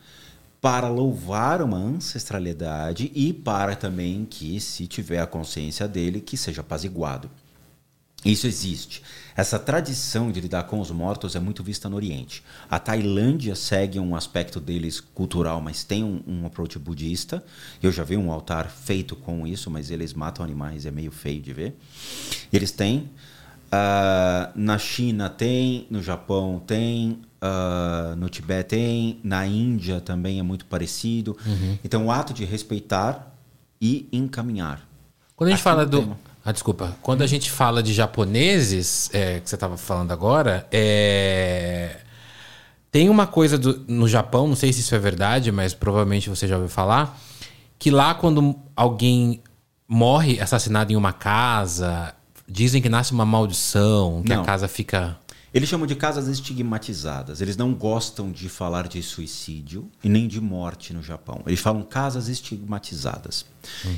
para 0.60 0.86
louvar 0.88 1.62
uma 1.62 1.78
ancestralidade 1.78 3.10
e 3.14 3.32
para 3.32 3.74
também 3.74 4.26
que, 4.28 4.60
se 4.60 4.86
tiver 4.86 5.20
a 5.20 5.26
consciência 5.26 5.88
dele, 5.88 6.20
que 6.20 6.36
seja 6.36 6.60
apaziguado. 6.60 7.30
Isso 8.24 8.46
existe. 8.46 9.02
Essa 9.38 9.56
tradição 9.56 10.32
de 10.32 10.40
lidar 10.40 10.64
com 10.64 10.80
os 10.80 10.90
mortos 10.90 11.36
é 11.36 11.38
muito 11.38 11.62
vista 11.62 11.88
no 11.88 11.94
Oriente. 11.94 12.42
A 12.68 12.76
Tailândia 12.80 13.54
segue 13.54 14.00
um 14.00 14.16
aspecto 14.16 14.58
deles 14.58 14.98
cultural, 14.98 15.60
mas 15.60 15.84
tem 15.84 16.02
um, 16.02 16.20
um 16.26 16.44
approach 16.44 16.76
budista. 16.76 17.44
Eu 17.80 17.92
já 17.92 18.02
vi 18.02 18.16
um 18.16 18.32
altar 18.32 18.68
feito 18.68 19.14
com 19.14 19.46
isso, 19.46 19.70
mas 19.70 19.92
eles 19.92 20.12
matam 20.12 20.44
animais, 20.44 20.86
é 20.86 20.90
meio 20.90 21.12
feio 21.12 21.40
de 21.40 21.52
ver. 21.52 21.78
Eles 22.52 22.72
têm. 22.72 23.08
Ah, 23.70 24.50
na 24.56 24.76
China 24.76 25.30
tem, 25.30 25.86
no 25.88 26.02
Japão 26.02 26.60
tem, 26.66 27.20
ah, 27.40 28.16
no 28.18 28.28
Tibete 28.28 28.70
tem, 28.70 29.20
na 29.22 29.46
Índia 29.46 30.00
também 30.00 30.40
é 30.40 30.42
muito 30.42 30.64
parecido. 30.66 31.36
Então, 31.84 32.06
o 32.06 32.10
ato 32.10 32.34
de 32.34 32.44
respeitar 32.44 33.32
e 33.80 34.08
encaminhar. 34.10 34.84
Quando 35.36 35.50
a 35.50 35.50
gente 35.52 35.60
Aqui 35.60 35.62
fala 35.62 35.86
do. 35.86 35.98
tem. 35.98 36.27
Ah, 36.48 36.52
desculpa. 36.52 36.96
Quando 37.02 37.20
a 37.20 37.26
gente 37.26 37.50
fala 37.50 37.82
de 37.82 37.92
japoneses, 37.92 39.10
é, 39.12 39.38
que 39.38 39.50
você 39.50 39.54
estava 39.54 39.76
falando 39.76 40.12
agora, 40.12 40.66
é, 40.72 41.98
tem 42.90 43.10
uma 43.10 43.26
coisa 43.26 43.58
do- 43.58 43.84
no 43.86 44.08
Japão, 44.08 44.48
não 44.48 44.56
sei 44.56 44.72
se 44.72 44.80
isso 44.80 44.94
é 44.94 44.98
verdade, 44.98 45.52
mas 45.52 45.74
provavelmente 45.74 46.30
você 46.30 46.48
já 46.48 46.54
ouviu 46.56 46.70
falar, 46.70 47.20
que 47.78 47.90
lá 47.90 48.14
quando 48.14 48.56
alguém 48.74 49.42
morre 49.86 50.40
assassinado 50.40 50.90
em 50.90 50.96
uma 50.96 51.12
casa, 51.12 52.14
dizem 52.48 52.80
que 52.80 52.88
nasce 52.88 53.12
uma 53.12 53.26
maldição, 53.26 54.22
que 54.24 54.32
a 54.32 54.36
Não. 54.36 54.42
casa 54.46 54.66
fica. 54.66 55.18
Eles 55.52 55.68
chamam 55.68 55.86
de 55.86 55.96
casas 55.96 56.28
estigmatizadas. 56.28 57.42
Eles 57.42 57.58
não 57.58 57.74
gostam 57.74 58.32
de 58.32 58.48
falar 58.48 58.88
de 58.88 59.02
suicídio 59.02 59.90
e 60.02 60.08
nem 60.08 60.26
de 60.26 60.40
morte 60.40 60.94
no 60.94 61.02
Japão. 61.02 61.42
Eles 61.46 61.60
falam 61.60 61.82
casas 61.82 62.26
estigmatizadas. 62.28 63.44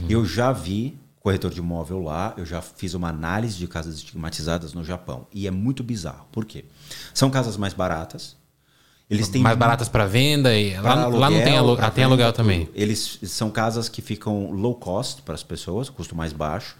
Eu 0.08 0.26
já 0.26 0.50
vi 0.50 0.98
corretor 1.20 1.50
de 1.50 1.59
imóvel 1.59 2.02
lá, 2.02 2.35
eu 2.37 2.46
já 2.46 2.61
fiz 2.61 2.94
uma 2.94 3.09
análise 3.09 3.56
de 3.56 3.66
casas 3.68 3.96
estigmatizadas 3.96 4.72
no 4.72 4.83
Japão. 4.83 5.26
E 5.33 5.46
é 5.46 5.50
muito 5.50 5.85
bizarro. 5.85 6.26
Por 6.33 6.44
quê? 6.44 6.64
São 7.14 7.30
casas 7.30 7.56
mais 7.56 7.74
baratas. 7.74 8.37
Eles 9.09 9.28
têm 9.28 9.42
mais 9.42 9.59
baratas 9.59 9.88
para 9.88 10.06
venda 10.06 10.56
e 10.56 10.74
lá, 10.76 10.83
para 10.83 11.06
lá 11.09 11.30
não 11.30 11.42
tem 11.42 11.56
aluguel, 11.56 11.85
ah, 11.85 11.90
tem 11.90 12.04
aluguel 12.04 12.33
também. 12.33 12.68
Eles 12.72 13.18
são 13.24 13.50
casas 13.50 13.88
que 13.88 14.00
ficam 14.00 14.52
low 14.52 14.76
cost 14.76 15.22
para 15.22 15.35
as 15.35 15.42
pessoas, 15.42 15.90
custo 15.90 16.14
mais 16.14 16.33
baixo. 16.33 16.76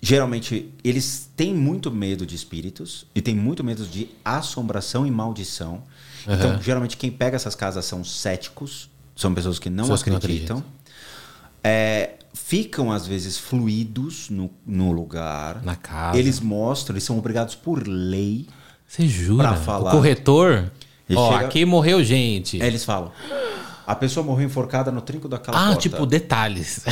Geralmente, 0.00 0.72
eles 0.82 1.30
têm 1.36 1.54
muito 1.54 1.90
medo 1.90 2.26
de 2.26 2.34
espíritos 2.34 3.06
e 3.14 3.20
têm 3.20 3.34
muito 3.34 3.62
medo 3.62 3.86
de 3.86 4.08
assombração 4.24 5.06
e 5.06 5.10
maldição. 5.10 5.82
Então, 6.26 6.60
geralmente, 6.60 6.96
quem 6.96 7.10
pega 7.10 7.36
essas 7.36 7.54
casas 7.54 7.84
são 7.84 8.02
céticos, 8.02 8.88
são 9.14 9.32
pessoas 9.34 9.58
que 9.58 9.68
não 9.68 9.84
Pessoas 9.84 10.02
que 10.02 10.10
não 10.10 10.16
acreditam. 10.16 10.64
É, 11.64 12.10
ficam, 12.34 12.92
às 12.92 13.06
vezes, 13.06 13.38
fluidos 13.38 14.28
no, 14.28 14.50
no 14.66 14.92
lugar. 14.92 15.62
Na 15.64 15.74
casa. 15.74 16.18
Eles 16.18 16.38
mostram, 16.40 16.94
eles 16.94 17.04
são 17.04 17.18
obrigados 17.18 17.54
por 17.54 17.86
lei. 17.88 18.46
Você 18.86 19.08
jura? 19.08 19.48
Pra 19.48 19.56
falar. 19.56 19.90
O 19.90 19.96
corretor. 19.96 20.70
Ele 21.08 21.18
Ó, 21.18 21.32
chega- 21.32 21.46
aqui 21.46 21.64
morreu 21.64 22.04
gente. 22.04 22.60
Aí 22.60 22.68
eles 22.68 22.84
falam: 22.84 23.10
a 23.86 23.94
pessoa 23.94 24.24
morreu 24.24 24.46
enforcada 24.46 24.90
no 24.90 25.00
trinco 25.00 25.28
daquela 25.28 25.58
ah, 25.58 25.66
porta. 25.68 25.80
tipo, 25.80 26.06
detalhes. 26.06 26.84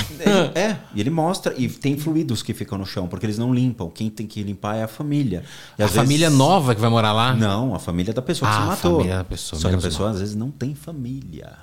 É, 0.55 0.61
é, 0.61 0.77
e 0.95 1.01
ele 1.01 1.11
mostra, 1.11 1.55
e 1.57 1.69
tem 1.69 1.97
fluidos 1.97 2.43
que 2.43 2.53
ficam 2.53 2.77
no 2.77 2.85
chão, 2.85 3.07
porque 3.09 3.25
eles 3.27 3.39
não 3.39 3.55
limpam. 3.55 3.89
Quem 3.91 4.11
tem 4.11 4.27
que 4.27 4.43
limpar 4.43 4.77
é 4.77 4.83
a 4.83 4.89
família. 4.89 5.45
E 5.79 5.83
a 5.83 5.87
às 5.87 5.93
vezes- 5.93 5.97
família 6.07 6.29
nova 6.31 6.75
que 6.75 6.81
vai 6.81 6.91
morar 6.91 7.13
lá? 7.13 7.35
Não, 7.35 7.75
a 7.75 7.79
família 7.79 8.13
da 8.13 8.23
pessoa 8.23 8.51
que 8.51 8.57
Ah, 8.57 8.61
se 8.61 8.65
a 8.65 8.67
matou. 8.67 8.97
família 8.99 9.17
da 9.19 9.25
pessoa, 9.25 9.61
Só 9.61 9.69
que 9.69 9.75
a 9.75 9.79
pessoa 9.79 10.11
às 10.11 10.21
vezes 10.21 10.35
não 10.35 10.51
tem 10.51 10.75
família. 10.75 11.57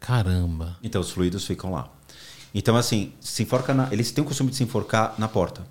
Caramba. 0.00 0.76
Então 0.82 1.00
os 1.00 1.10
fluidos 1.10 1.44
ficam 1.44 1.72
lá. 1.72 1.88
Então, 2.54 2.76
assim, 2.76 3.12
se 3.20 3.42
enforca 3.42 3.74
na- 3.74 3.88
eles 3.92 4.10
têm 4.10 4.22
o 4.24 4.26
costume 4.26 4.50
de 4.50 4.56
se 4.56 4.62
enforcar 4.64 5.14
na 5.18 5.28
porta. 5.28 5.66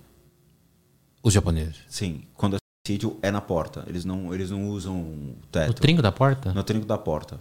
Os 1.23 1.33
japoneses. 1.33 1.77
Sim, 1.89 2.23
quando 2.35 2.55
é 2.55 2.59
suicídio 2.85 3.17
é 3.21 3.31
na 3.31 3.41
porta. 3.41 3.83
Eles 3.87 4.05
não, 4.05 4.33
eles 4.33 4.49
não 4.51 4.69
usam 4.69 4.95
o 4.95 5.35
teto. 5.51 5.67
No 5.67 5.73
trinco 5.73 6.01
da 6.01 6.11
porta? 6.11 6.53
No 6.53 6.63
trinco 6.63 6.85
da 6.85 6.97
porta. 6.97 7.39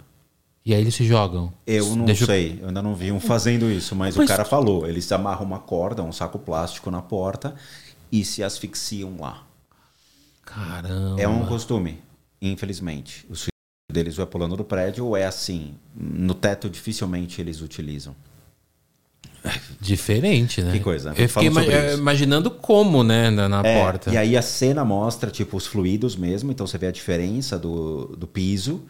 E 0.64 0.74
aí 0.74 0.80
eles 0.80 0.94
se 0.94 1.04
jogam. 1.04 1.52
Eu 1.64 1.94
não 1.94 2.04
Deixa 2.06 2.26
sei, 2.26 2.58
eu 2.60 2.66
ainda 2.68 2.82
não 2.82 2.94
vi 2.96 3.12
um 3.12 3.20
fazendo 3.20 3.70
isso, 3.70 3.94
mas 3.94 4.16
Mas- 4.16 4.24
o 4.24 4.28
cara 4.28 4.44
falou. 4.44 4.84
Eles 4.86 5.10
amarram 5.12 5.44
uma 5.46 5.60
corda, 5.60 6.02
um 6.02 6.10
saco 6.10 6.38
plástico 6.40 6.90
na 6.90 7.00
porta 7.00 7.54
e 8.10 8.24
se 8.24 8.42
asfixiam 8.42 9.16
lá. 9.20 9.44
Caramba. 10.44 11.20
É 11.20 11.28
um 11.28 11.46
costume, 11.46 12.02
infelizmente. 12.40 13.24
O 13.28 13.34
suicídio 13.34 13.50
deles 13.92 14.18
ou 14.18 14.24
é 14.24 14.26
pulando 14.26 14.56
do 14.56 14.64
prédio 14.64 15.06
ou 15.06 15.16
é 15.16 15.24
assim. 15.24 15.74
No 15.94 16.34
teto 16.34 16.68
dificilmente 16.68 17.40
eles 17.40 17.60
utilizam. 17.60 18.14
Diferente, 19.80 20.62
né? 20.62 20.72
Que 20.72 20.80
coisa. 20.80 21.12
Eu 21.16 21.28
fiquei 21.28 21.48
ima- 21.48 21.64
isso. 21.64 21.98
imaginando 21.98 22.50
como, 22.50 23.02
né? 23.04 23.30
Na, 23.30 23.48
na 23.48 23.60
É, 23.64 23.80
porta. 23.82 24.10
E 24.10 24.16
aí 24.16 24.36
a 24.36 24.42
cena 24.42 24.84
mostra, 24.84 25.30
tipo, 25.30 25.56
os 25.56 25.66
fluidos 25.66 26.16
mesmo, 26.16 26.50
então 26.50 26.66
você 26.66 26.78
vê 26.78 26.86
a 26.86 26.92
diferença 26.92 27.58
do, 27.58 28.14
do 28.16 28.26
piso. 28.26 28.82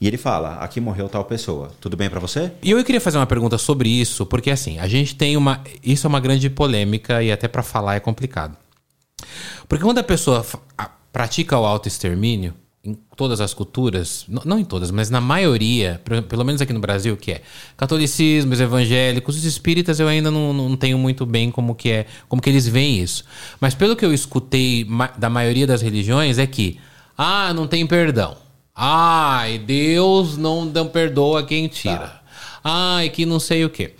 E 0.00 0.06
ele 0.08 0.16
fala, 0.16 0.56
aqui 0.56 0.80
morreu 0.80 1.08
tal 1.08 1.24
pessoa. 1.24 1.70
Tudo 1.80 1.96
bem 1.96 2.10
pra 2.10 2.20
você? 2.20 2.50
E 2.62 2.72
eu 2.72 2.84
queria 2.84 3.00
fazer 3.00 3.16
uma 3.16 3.26
pergunta 3.26 3.56
sobre 3.56 3.88
isso, 3.88 4.26
porque 4.26 4.50
assim, 4.50 4.78
a 4.78 4.88
gente 4.88 5.14
tem 5.14 5.36
uma. 5.36 5.62
Isso 5.82 6.06
é 6.06 6.08
uma 6.08 6.20
grande 6.20 6.50
polêmica 6.50 7.22
e 7.22 7.30
até 7.32 7.46
pra 7.48 7.62
falar 7.62 7.94
é 7.94 8.00
complicado. 8.00 8.56
Porque 9.68 9.84
quando 9.84 9.98
a 9.98 10.02
pessoa 10.02 10.44
pratica 11.12 11.56
o 11.58 11.64
autoextermínio, 11.64 12.52
em 12.84 12.94
todas 13.16 13.40
as 13.40 13.54
culturas, 13.54 14.26
não 14.28 14.58
em 14.58 14.64
todas, 14.64 14.90
mas 14.90 15.08
na 15.08 15.20
maioria, 15.20 16.00
pelo 16.28 16.44
menos 16.44 16.60
aqui 16.60 16.72
no 16.72 16.80
Brasil, 16.80 17.16
que 17.16 17.32
é 17.32 17.42
catolicismo, 17.76 18.52
os 18.52 18.60
evangélicos, 18.60 19.36
os 19.36 19.44
espíritas, 19.44 19.98
eu 19.98 20.06
ainda 20.06 20.30
não, 20.30 20.52
não 20.52 20.76
tenho 20.76 20.98
muito 20.98 21.24
bem 21.24 21.50
como 21.50 21.74
que 21.74 21.90
é, 21.90 22.06
como 22.28 22.42
que 22.42 22.50
eles 22.50 22.68
veem 22.68 23.00
isso. 23.00 23.24
Mas 23.58 23.74
pelo 23.74 23.96
que 23.96 24.04
eu 24.04 24.12
escutei 24.12 24.86
da 25.16 25.30
maioria 25.30 25.66
das 25.66 25.80
religiões 25.80 26.38
é 26.38 26.46
que, 26.46 26.78
ah, 27.16 27.54
não 27.54 27.66
tem 27.66 27.86
perdão. 27.86 28.36
Ai, 28.74 29.58
Deus 29.58 30.36
não, 30.36 30.70
perdoa 30.88 31.42
quem 31.44 31.68
tira. 31.68 32.20
Ai, 32.62 33.08
que 33.08 33.24
não 33.24 33.40
sei 33.40 33.64
o 33.64 33.70
quê. 33.70 33.94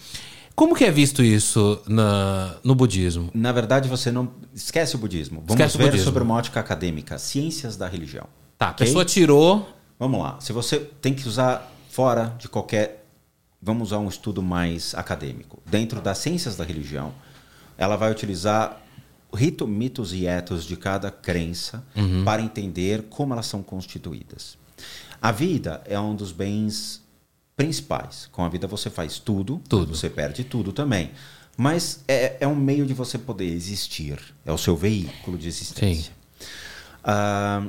Como 0.54 0.74
que 0.74 0.84
é 0.84 0.90
visto 0.90 1.22
isso 1.22 1.80
na, 1.86 2.56
no 2.62 2.74
budismo? 2.74 3.30
Na 3.34 3.50
verdade, 3.50 3.88
você 3.88 4.10
não. 4.12 4.30
Esquece 4.54 4.94
o 4.94 4.98
budismo. 4.98 5.40
Vamos 5.40 5.52
Esquece 5.52 5.76
o 5.76 5.78
ver 5.78 5.86
budismo. 5.86 6.04
sobre 6.04 6.22
uma 6.22 6.34
ótica 6.34 6.60
acadêmica. 6.60 7.18
Ciências 7.18 7.76
da 7.76 7.88
religião. 7.88 8.26
Tá, 8.58 8.68
a 8.68 8.70
Ok? 8.70 8.86
pessoa 8.86 9.04
tirou. 9.04 9.68
Vamos 9.98 10.20
lá. 10.20 10.38
Se 10.40 10.52
você 10.52 10.78
tem 10.78 11.14
que 11.14 11.26
usar 11.28 11.70
fora 11.90 12.34
de 12.38 12.48
qualquer. 12.48 13.04
Vamos 13.62 13.88
usar 13.88 13.98
um 13.98 14.08
estudo 14.08 14.42
mais 14.42 14.94
acadêmico. 14.94 15.62
Dentro 15.64 16.00
das 16.00 16.18
ciências 16.18 16.54
da 16.54 16.64
religião, 16.64 17.14
ela 17.78 17.96
vai 17.96 18.10
utilizar 18.10 18.78
rito, 19.34 19.66
mitos 19.66 20.12
e 20.12 20.26
etos 20.26 20.64
de 20.64 20.76
cada 20.76 21.10
crença 21.10 21.82
Uhum. 21.96 22.24
para 22.24 22.42
entender 22.42 23.04
como 23.08 23.32
elas 23.32 23.46
são 23.46 23.62
constituídas. 23.62 24.58
A 25.20 25.32
vida 25.32 25.82
é 25.86 25.98
um 25.98 26.14
dos 26.14 26.30
bens 26.30 27.02
principais. 27.56 28.28
Com 28.30 28.44
a 28.44 28.48
vida 28.50 28.66
você 28.66 28.90
faz 28.90 29.18
tudo, 29.18 29.62
Tudo. 29.68 29.96
você 29.96 30.10
perde 30.10 30.44
tudo 30.44 30.70
também. 30.72 31.12
Mas 31.56 32.04
é, 32.06 32.36
é 32.40 32.46
um 32.48 32.54
meio 32.54 32.84
de 32.84 32.92
você 32.92 33.16
poder 33.16 33.46
existir. 33.46 34.18
É 34.44 34.52
o 34.52 34.58
seu 34.58 34.76
veículo 34.76 35.38
de 35.38 35.48
existência. 35.48 36.12
Ah, 37.02 37.64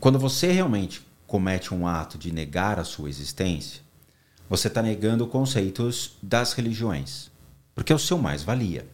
quando 0.00 0.18
você 0.18 0.50
realmente 0.50 1.06
comete 1.26 1.72
um 1.72 1.86
ato 1.86 2.18
de 2.18 2.32
negar 2.32 2.78
a 2.78 2.84
sua 2.84 3.08
existência, 3.08 3.82
você 4.48 4.68
está 4.68 4.82
negando 4.82 5.26
conceitos 5.26 6.16
das 6.22 6.52
religiões, 6.52 7.30
porque 7.74 7.92
é 7.92 7.96
o 7.96 7.98
seu 7.98 8.18
mais-valia. 8.18 8.86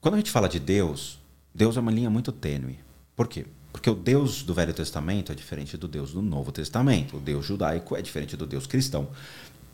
Quando 0.00 0.14
a 0.14 0.18
gente 0.18 0.30
fala 0.30 0.48
de 0.48 0.58
Deus, 0.58 1.18
Deus 1.54 1.76
é 1.76 1.80
uma 1.80 1.90
linha 1.90 2.10
muito 2.10 2.30
tênue. 2.30 2.78
Por 3.16 3.26
quê? 3.26 3.46
Porque 3.72 3.90
o 3.90 3.94
Deus 3.94 4.42
do 4.42 4.54
Velho 4.54 4.72
Testamento 4.72 5.32
é 5.32 5.34
diferente 5.34 5.76
do 5.76 5.88
Deus 5.88 6.12
do 6.12 6.22
Novo 6.22 6.52
Testamento. 6.52 7.16
O 7.16 7.20
Deus 7.20 7.44
judaico 7.44 7.96
é 7.96 8.02
diferente 8.02 8.36
do 8.36 8.46
Deus 8.46 8.66
cristão, 8.66 9.08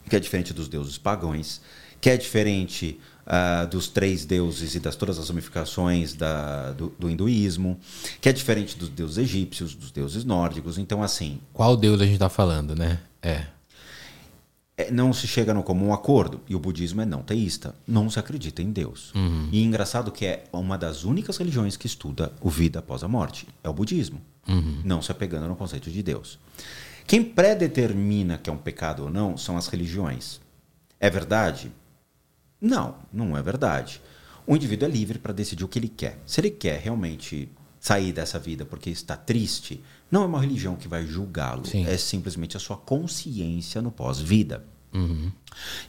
que 0.08 0.16
é 0.16 0.20
diferente 0.20 0.52
dos 0.52 0.68
deuses 0.68 0.98
pagãos, 0.98 1.60
que 2.00 2.10
é 2.10 2.16
diferente 2.16 3.00
ah, 3.26 3.64
dos 3.64 3.88
três 3.88 4.24
deuses 4.24 4.74
e 4.74 4.80
das 4.80 4.96
todas 4.96 5.18
as 5.18 5.28
ramificações 5.28 6.14
da, 6.14 6.72
do, 6.72 6.92
do 6.98 7.08
hinduísmo, 7.08 7.78
que 8.20 8.28
é 8.28 8.32
diferente 8.32 8.76
dos 8.76 8.88
deuses 8.88 9.18
egípcios, 9.18 9.74
dos 9.74 9.90
deuses 9.90 10.24
nórdicos. 10.24 10.78
Então, 10.78 11.02
assim, 11.02 11.40
Qual 11.52 11.76
Deus 11.76 12.00
a 12.00 12.06
gente 12.06 12.18
tá 12.18 12.28
falando, 12.28 12.74
né? 12.74 13.00
É. 13.22 13.46
é, 14.76 14.90
não 14.90 15.12
se 15.12 15.26
chega 15.26 15.54
no 15.54 15.62
comum 15.62 15.92
acordo. 15.92 16.40
E 16.48 16.54
o 16.54 16.58
budismo 16.58 17.00
é 17.00 17.06
não 17.06 17.22
teísta. 17.22 17.74
Não 17.86 18.10
se 18.10 18.18
acredita 18.18 18.60
em 18.60 18.70
Deus. 18.70 19.12
E 19.50 19.62
engraçado 19.62 20.12
que 20.12 20.26
é 20.26 20.44
uma 20.52 20.76
das 20.76 21.04
únicas 21.04 21.38
religiões 21.38 21.76
que 21.76 21.86
estuda 21.86 22.32
o 22.40 22.50
vida 22.50 22.80
após 22.80 23.02
a 23.02 23.08
morte. 23.08 23.48
É 23.62 23.68
o 23.68 23.72
budismo. 23.72 24.20
Não 24.84 25.00
se 25.00 25.10
apegando 25.10 25.48
no 25.48 25.56
conceito 25.56 25.90
de 25.90 26.02
Deus. 26.02 26.38
Quem 27.06 27.22
predetermina 27.22 28.36
que 28.36 28.50
é 28.50 28.52
um 28.52 28.58
pecado 28.58 29.04
ou 29.04 29.10
não 29.10 29.36
são 29.38 29.56
as 29.56 29.68
religiões. 29.68 30.40
É 31.00 31.08
verdade? 31.08 31.72
Não, 32.64 32.94
não 33.12 33.36
é 33.36 33.42
verdade. 33.42 34.00
O 34.46 34.56
indivíduo 34.56 34.88
é 34.88 34.90
livre 34.90 35.18
para 35.18 35.34
decidir 35.34 35.64
o 35.64 35.68
que 35.68 35.78
ele 35.78 35.88
quer. 35.88 36.18
Se 36.26 36.40
ele 36.40 36.50
quer 36.50 36.80
realmente 36.80 37.48
sair 37.78 38.12
dessa 38.12 38.38
vida 38.38 38.64
porque 38.64 38.88
está 38.88 39.14
triste, 39.14 39.84
não 40.10 40.22
é 40.22 40.26
uma 40.26 40.40
religião 40.40 40.74
que 40.74 40.88
vai 40.88 41.06
julgá-lo. 41.06 41.62
É 41.86 41.96
simplesmente 41.98 42.56
a 42.56 42.60
sua 42.60 42.78
consciência 42.78 43.82
no 43.82 43.90
pós-vida. 43.90 44.64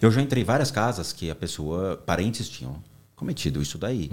Eu 0.01 0.11
já 0.11 0.21
entrei 0.21 0.43
em 0.43 0.45
várias 0.45 0.69
casas 0.69 1.13
que 1.13 1.31
a 1.31 1.35
pessoa, 1.35 1.95
parentes 1.95 2.49
tinham 2.49 2.83
cometido 3.15 3.61
isso 3.61 3.77
daí. 3.77 4.09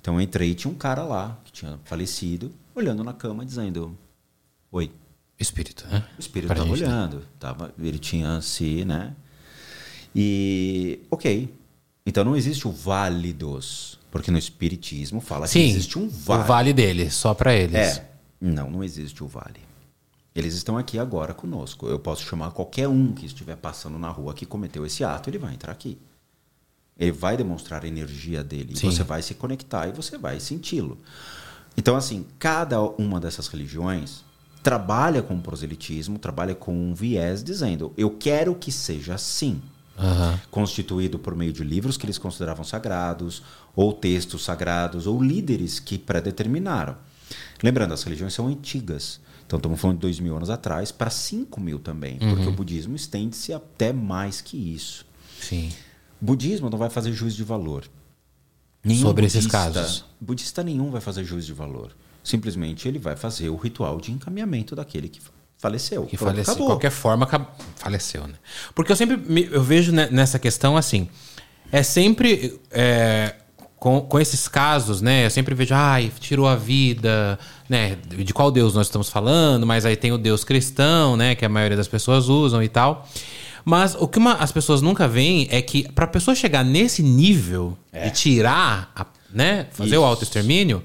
Então 0.00 0.14
eu 0.14 0.20
entrei 0.20 0.50
e 0.50 0.54
tinha 0.54 0.72
um 0.72 0.76
cara 0.76 1.04
lá 1.04 1.38
que 1.44 1.52
tinha 1.52 1.78
falecido, 1.84 2.50
olhando 2.74 3.04
na 3.04 3.12
cama 3.12 3.44
dizendo: 3.46 3.96
Oi. 4.72 4.90
Espírito, 5.38 5.86
né? 5.88 6.04
O 6.18 6.20
espírito 6.20 6.52
estava 6.52 6.66
né? 6.68 6.72
olhando, 6.72 7.22
tava, 7.38 7.74
ele 7.78 7.98
tinha 7.98 8.42
se, 8.42 8.84
né? 8.84 9.14
E, 10.14 11.00
ok. 11.10 11.59
Então 12.04 12.24
não 12.24 12.36
existe 12.36 12.66
o 12.66 12.70
válidos. 12.70 13.98
Porque 14.10 14.30
no 14.30 14.38
espiritismo 14.38 15.20
fala 15.20 15.46
Sim, 15.46 15.60
que 15.60 15.70
existe 15.70 15.98
um 15.98 16.08
vale. 16.08 16.42
o 16.42 16.46
vale 16.46 16.72
deles, 16.72 17.14
só 17.14 17.32
pra 17.32 17.54
eles. 17.54 17.74
É. 17.74 18.10
Não, 18.40 18.68
não 18.70 18.82
existe 18.82 19.22
o 19.22 19.28
vale. 19.28 19.60
Eles 20.34 20.54
estão 20.54 20.76
aqui 20.76 20.98
agora 20.98 21.32
conosco. 21.32 21.86
Eu 21.86 21.98
posso 21.98 22.24
chamar 22.24 22.50
qualquer 22.50 22.88
um 22.88 23.12
que 23.12 23.26
estiver 23.26 23.56
passando 23.56 23.98
na 23.98 24.08
rua 24.08 24.34
que 24.34 24.46
cometeu 24.46 24.84
esse 24.84 25.04
ato, 25.04 25.30
ele 25.30 25.38
vai 25.38 25.54
entrar 25.54 25.72
aqui. 25.72 25.98
Ele 26.98 27.12
vai 27.12 27.36
demonstrar 27.36 27.84
a 27.84 27.88
energia 27.88 28.42
dele. 28.42 28.74
Você 28.74 29.02
vai 29.02 29.22
se 29.22 29.34
conectar 29.34 29.88
e 29.88 29.92
você 29.92 30.18
vai 30.18 30.38
senti-lo. 30.40 30.98
Então, 31.76 31.96
assim, 31.96 32.26
cada 32.38 32.80
uma 32.80 33.20
dessas 33.20 33.46
religiões 33.48 34.24
trabalha 34.62 35.22
com 35.22 35.40
proselitismo, 35.40 36.18
trabalha 36.18 36.54
com 36.54 36.74
um 36.74 36.94
viés 36.94 37.42
dizendo: 37.42 37.92
eu 37.96 38.10
quero 38.10 38.54
que 38.54 38.70
seja 38.70 39.14
assim. 39.14 39.62
Aham. 40.00 40.40
Constituído 40.50 41.18
por 41.18 41.34
meio 41.36 41.52
de 41.52 41.62
livros 41.62 41.96
que 41.96 42.06
eles 42.06 42.18
consideravam 42.18 42.64
sagrados, 42.64 43.42
ou 43.76 43.92
textos 43.92 44.42
sagrados, 44.44 45.06
ou 45.06 45.22
líderes 45.22 45.78
que 45.78 45.98
predeterminaram. 45.98 46.96
Lembrando, 47.62 47.92
as 47.94 48.02
religiões 48.02 48.32
são 48.32 48.48
antigas. 48.48 49.20
Então, 49.46 49.56
estamos 49.58 49.80
falando 49.80 49.96
de 49.96 50.02
dois 50.02 50.18
mil 50.20 50.36
anos 50.36 50.48
atrás 50.48 50.90
para 50.92 51.10
cinco 51.10 51.60
mil 51.60 51.78
também, 51.78 52.18
porque 52.18 52.46
o 52.48 52.52
budismo 52.52 52.94
estende-se 52.96 53.52
até 53.52 53.92
mais 53.92 54.40
que 54.40 54.56
isso. 54.56 55.04
Sim. 55.40 55.70
Budismo 56.20 56.70
não 56.70 56.78
vai 56.78 56.88
fazer 56.90 57.12
juízo 57.12 57.36
de 57.36 57.44
valor. 57.44 57.84
Nenhum 58.84 59.00
Sobre 59.02 59.26
esses 59.26 59.44
budista- 59.46 59.72
casos. 59.72 60.04
Budista 60.20 60.62
nenhum 60.62 60.90
vai 60.90 61.00
fazer 61.00 61.24
juízo 61.24 61.48
de 61.48 61.52
valor. 61.52 61.94
Simplesmente 62.22 62.86
ele 62.86 62.98
vai 62.98 63.16
fazer 63.16 63.48
o 63.48 63.56
ritual 63.56 64.00
de 64.00 64.12
encaminhamento 64.12 64.76
daquele 64.76 65.08
que 65.08 65.20
faleceu. 65.60 66.04
Que 66.06 66.16
faleceu. 66.16 66.52
acabou. 66.52 66.66
qualquer 66.68 66.90
forma, 66.90 67.28
faleceu, 67.76 68.26
né? 68.26 68.34
Porque 68.74 68.90
eu 68.92 68.96
sempre 68.96 69.16
me- 69.16 69.48
eu 69.50 69.62
vejo 69.62 69.92
ne- 69.92 70.08
nessa 70.10 70.38
questão 70.38 70.76
assim. 70.76 71.08
É 71.70 71.82
sempre. 71.82 72.58
é, 72.70 73.34
com, 73.78 73.98
com 74.02 74.20
esses 74.20 74.46
casos, 74.46 75.00
né? 75.00 75.24
Eu 75.24 75.30
sempre 75.30 75.54
vejo, 75.54 75.74
ai, 75.74 76.12
tirou 76.20 76.46
a 76.46 76.54
vida, 76.54 77.38
né? 77.66 77.96
De 78.06 78.34
qual 78.34 78.50
Deus 78.50 78.74
nós 78.74 78.88
estamos 78.88 79.08
falando, 79.08 79.66
mas 79.66 79.86
aí 79.86 79.96
tem 79.96 80.12
o 80.12 80.18
Deus 80.18 80.44
cristão, 80.44 81.16
né? 81.16 81.34
Que 81.34 81.46
a 81.46 81.48
maioria 81.48 81.78
das 81.78 81.88
pessoas 81.88 82.28
usam 82.28 82.62
e 82.62 82.68
tal. 82.68 83.08
Mas 83.64 83.94
o 83.98 84.06
que 84.06 84.18
uma- 84.18 84.34
as 84.34 84.52
pessoas 84.52 84.82
nunca 84.82 85.08
veem 85.08 85.48
é 85.50 85.62
que 85.62 85.90
para 85.92 86.04
a 86.04 86.08
pessoa 86.08 86.34
chegar 86.34 86.62
nesse 86.62 87.02
nível 87.02 87.76
e 87.94 88.10
tirar, 88.10 88.90
a- 88.94 89.06
né? 89.32 89.66
Fazer 89.72 89.96
o 89.96 90.00
Isso. 90.00 90.04
autoextermínio, 90.04 90.82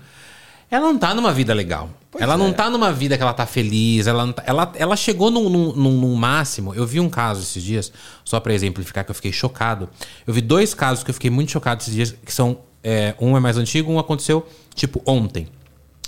ela 0.72 0.86
não 0.86 0.98
tá 0.98 1.14
numa 1.14 1.34
vida 1.34 1.54
legal. 1.54 1.90
Pois 2.18 2.24
ela 2.24 2.38
não 2.38 2.48
é. 2.48 2.54
tá 2.54 2.70
numa 2.70 2.94
vida 2.94 3.18
que 3.18 3.22
ela 3.24 3.34
tá 3.34 3.46
feliz. 3.46 4.08
Ela, 4.08 4.26
não 4.26 4.32
tá- 4.34 4.44
ela, 4.46 4.72
ela 4.76 4.96
chegou 4.96 5.30
num, 5.30 5.50
num- 5.50 5.74
num- 5.74 6.16
máximo. 6.16 6.74
Eu 6.74 6.88
vi 6.88 7.00
um 7.02 7.10
caso 7.10 7.42
esses 7.42 7.62
dias, 7.62 7.92
só 8.24 8.40
pra 8.40 8.54
exemplificar 8.54 9.04
que 9.04 9.12
eu 9.12 9.16
fiquei 9.16 9.34
chocado. 9.34 9.90
Eu 10.26 10.34
vi 10.34 10.40
dois 10.42 10.74
casos 10.74 11.04
que 11.04 11.10
eu 11.10 11.14
fiquei 11.14 11.30
muito 11.30 11.52
chocado 11.52 11.82
esses 11.82 11.94
dias, 11.94 12.16
que 12.26 12.34
são. 12.34 12.60
é, 12.84 13.16
um 13.20 13.36
é 13.36 13.40
mais 13.40 13.58
antigo, 13.58 13.92
um 13.92 13.98
aconteceu, 14.00 14.48
tipo, 14.74 15.02
ontem, 15.06 15.48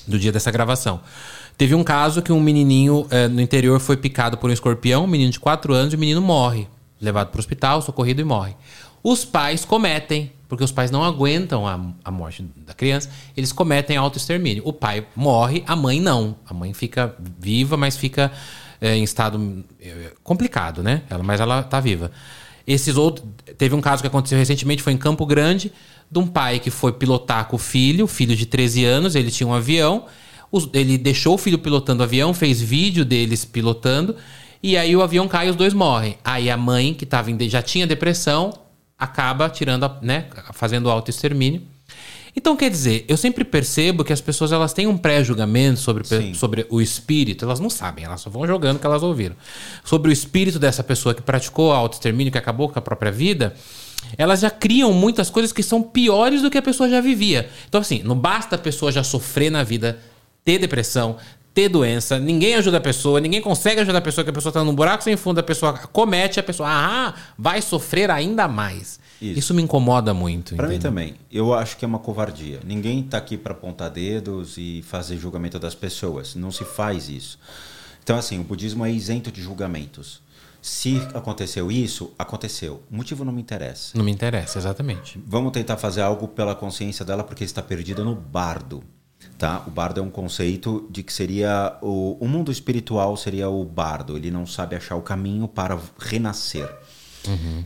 do 0.07 0.17
dia 0.19 0.31
dessa 0.31 0.51
gravação. 0.51 1.01
Teve 1.57 1.73
um 1.73 1.83
caso 1.83 2.21
que 2.21 2.31
um 2.31 2.39
menininho 2.39 3.05
é, 3.09 3.27
no 3.27 3.41
interior 3.41 3.79
foi 3.79 3.97
picado 3.97 4.37
por 4.37 4.49
um 4.49 4.53
escorpião, 4.53 5.03
um 5.03 5.07
menino 5.07 5.31
de 5.31 5.39
4 5.39 5.73
anos, 5.73 5.91
e 5.93 5.95
o 5.95 5.99
menino 5.99 6.21
morre. 6.21 6.67
Levado 7.01 7.29
pro 7.31 7.39
hospital, 7.39 7.81
socorrido 7.81 8.21
e 8.21 8.23
morre. 8.23 8.55
Os 9.03 9.25
pais 9.25 9.65
cometem, 9.65 10.31
porque 10.47 10.63
os 10.63 10.71
pais 10.71 10.89
não 10.91 11.03
aguentam 11.03 11.67
a, 11.67 11.79
a 12.03 12.11
morte 12.11 12.45
da 12.65 12.73
criança, 12.73 13.09
eles 13.35 13.51
cometem 13.51 13.97
autoextermínio. 13.97 14.63
O 14.65 14.71
pai 14.73 15.05
morre, 15.15 15.63
a 15.67 15.75
mãe 15.75 15.99
não. 15.99 16.35
A 16.47 16.53
mãe 16.53 16.73
fica 16.73 17.13
viva, 17.39 17.75
mas 17.75 17.97
fica 17.97 18.31
é, 18.79 18.95
em 18.95 19.03
estado 19.03 19.63
é, 19.81 20.13
complicado, 20.23 20.81
né? 20.81 21.01
Ela, 21.09 21.23
mas 21.23 21.39
ela 21.41 21.63
tá 21.63 21.79
viva. 21.79 22.11
Esses 22.65 22.95
outros. 22.97 23.27
Teve 23.57 23.75
um 23.75 23.81
caso 23.81 24.01
que 24.01 24.07
aconteceu 24.07 24.37
recentemente, 24.37 24.83
foi 24.83 24.93
em 24.93 24.97
Campo 24.97 25.25
Grande, 25.25 25.71
de 26.09 26.19
um 26.19 26.27
pai 26.27 26.59
que 26.59 26.69
foi 26.69 26.91
pilotar 26.93 27.45
com 27.47 27.55
o 27.55 27.59
filho, 27.59 28.07
filho 28.07 28.35
de 28.35 28.45
13 28.45 28.85
anos, 28.85 29.15
ele 29.15 29.31
tinha 29.31 29.47
um 29.47 29.53
avião. 29.53 30.05
os- 30.49 30.69
ele 30.73 30.97
deixou 30.97 31.35
o 31.35 31.37
filho 31.37 31.59
pilotando 31.59 31.99
o 32.01 32.03
avião, 32.05 32.33
fez 32.33 32.61
vídeo 32.61 33.03
deles 33.03 33.43
pilotando, 33.43 34.15
e 34.63 34.77
aí 34.77 34.95
o 34.95 35.01
avião 35.01 35.27
cai 35.27 35.47
e 35.47 35.49
os 35.49 35.57
dois 35.57 35.73
morrem. 35.73 36.17
Aí 36.23 36.49
a 36.49 36.55
mãe, 36.55 36.93
que 36.93 37.05
tava 37.05 37.29
em 37.29 37.49
já 37.49 37.61
tinha 37.61 37.85
depressão, 37.85 38.53
acaba 38.97 39.49
tirando, 39.49 39.83
a- 39.85 39.97
né, 40.01 40.25
fazendo 40.53 40.89
autoextermínio. 40.89 41.61
Então, 42.35 42.55
quer 42.55 42.69
dizer, 42.69 43.03
eu 43.07 43.17
sempre 43.17 43.43
percebo 43.43 44.03
que 44.03 44.13
as 44.13 44.21
pessoas 44.21 44.51
elas 44.51 44.71
têm 44.71 44.85
um 44.85 44.95
pré-julgamento 44.97 45.79
sobre, 45.79 46.03
Sim. 46.05 46.33
sobre 46.35 46.67
o 46.69 46.79
espírito, 46.79 47.45
elas 47.45 47.59
não 47.59 47.69
sabem, 47.69 48.05
elas 48.05 48.21
só 48.21 48.29
vão 48.29 48.45
jogando 48.45 48.77
o 48.77 48.79
que 48.79 48.85
elas 48.85 49.01
ouviram. 49.01 49.35
Sobre 49.83 50.11
o 50.11 50.13
espírito 50.13 50.59
dessa 50.59 50.83
pessoa 50.83 51.15
que 51.15 51.21
praticou 51.21 51.71
autoextermínio, 51.71 52.31
que 52.31 52.37
acabou 52.37 52.69
com 52.69 52.77
a 52.77 52.81
própria 52.81 53.11
vida, 53.11 53.55
elas 54.19 54.39
já 54.41 54.51
criam 54.51 54.93
muitas 54.93 55.31
coisas 55.31 55.51
que 55.51 55.63
são 55.63 55.81
piores 55.81 56.43
do 56.43 56.51
que 56.51 56.59
a 56.59 56.61
pessoa 56.61 56.87
já 56.87 57.01
vivia. 57.01 57.49
Então, 57.67 57.81
assim, 57.81 58.03
não 58.03 58.15
basta 58.15 58.55
a 58.55 58.59
pessoa 58.59 58.91
já 58.91 59.03
sofrer 59.03 59.49
na 59.49 59.63
vida, 59.63 59.97
ter 60.45 60.59
depressão, 60.59 61.17
ter 61.57 61.69
doença, 61.69 62.19
ninguém 62.19 62.53
ajuda 62.53 62.77
a 62.77 62.79
pessoa, 62.79 63.19
ninguém 63.19 63.41
consegue 63.41 63.81
ajudar 63.81 63.97
a 63.97 64.01
pessoa, 64.01 64.23
que 64.23 64.29
a 64.29 64.33
pessoa 64.33 64.53
tá 64.53 64.63
num 64.63 64.75
buraco 64.75 65.03
sem 65.03 65.17
fundo, 65.17 65.39
a 65.39 65.43
pessoa 65.43 65.73
comete, 65.73 66.39
a 66.39 66.43
pessoa, 66.43 66.69
ah, 66.69 67.15
vai 67.35 67.63
sofrer 67.63 68.11
ainda 68.11 68.47
mais. 68.47 68.99
Isso, 69.19 69.39
Isso. 69.39 69.53
me 69.55 69.63
incomoda 69.63 70.13
muito. 70.13 70.55
Para 70.55 70.67
mim 70.67 70.77
também. 70.77 71.15
Eu 71.31 71.55
acho 71.55 71.75
que 71.75 71.83
é 71.83 71.87
uma 71.87 71.97
covardia. 71.97 72.59
Ninguém 72.63 72.99
está 72.99 73.17
aqui 73.17 73.35
para 73.35 73.53
apontar 73.53 73.89
dedos 73.89 74.55
e 74.59 74.83
fazer 74.87 75.17
julgamento 75.17 75.57
das 75.57 75.73
pessoas. 75.73 76.35
Não 76.35 76.51
se 76.51 76.63
faz 76.63 77.09
isso. 77.09 77.39
Então, 78.03 78.15
assim, 78.19 78.39
o 78.39 78.43
budismo 78.43 78.85
é 78.85 78.91
isento 78.91 79.31
de 79.31 79.41
julgamentos. 79.41 80.21
Se 80.61 81.01
aconteceu 81.15 81.71
isso, 81.71 82.13
aconteceu. 82.19 82.83
O 82.91 82.95
motivo 82.95 83.25
não 83.25 83.33
me 83.33 83.41
interessa. 83.41 83.97
Não 83.97 84.05
me 84.05 84.11
interessa, 84.11 84.59
exatamente. 84.59 85.19
Vamos 85.25 85.51
tentar 85.53 85.77
fazer 85.77 86.01
algo 86.01 86.27
pela 86.27 86.53
consciência 86.53 87.03
dela, 87.03 87.23
porque 87.23 87.43
está 87.43 87.63
perdida 87.63 88.03
no 88.03 88.13
bardo. 88.13 88.83
Tá? 89.37 89.63
O 89.67 89.71
bardo 89.71 89.99
é 89.99 90.03
um 90.03 90.09
conceito 90.09 90.87
de 90.89 91.03
que 91.03 91.13
seria 91.13 91.77
o, 91.81 92.17
o 92.19 92.27
mundo 92.27 92.51
espiritual 92.51 93.15
seria 93.15 93.47
o 93.49 93.63
bardo. 93.63 94.17
Ele 94.17 94.31
não 94.31 94.47
sabe 94.47 94.75
achar 94.75 94.95
o 94.95 95.01
caminho 95.01 95.47
para 95.47 95.79
renascer. 95.99 96.67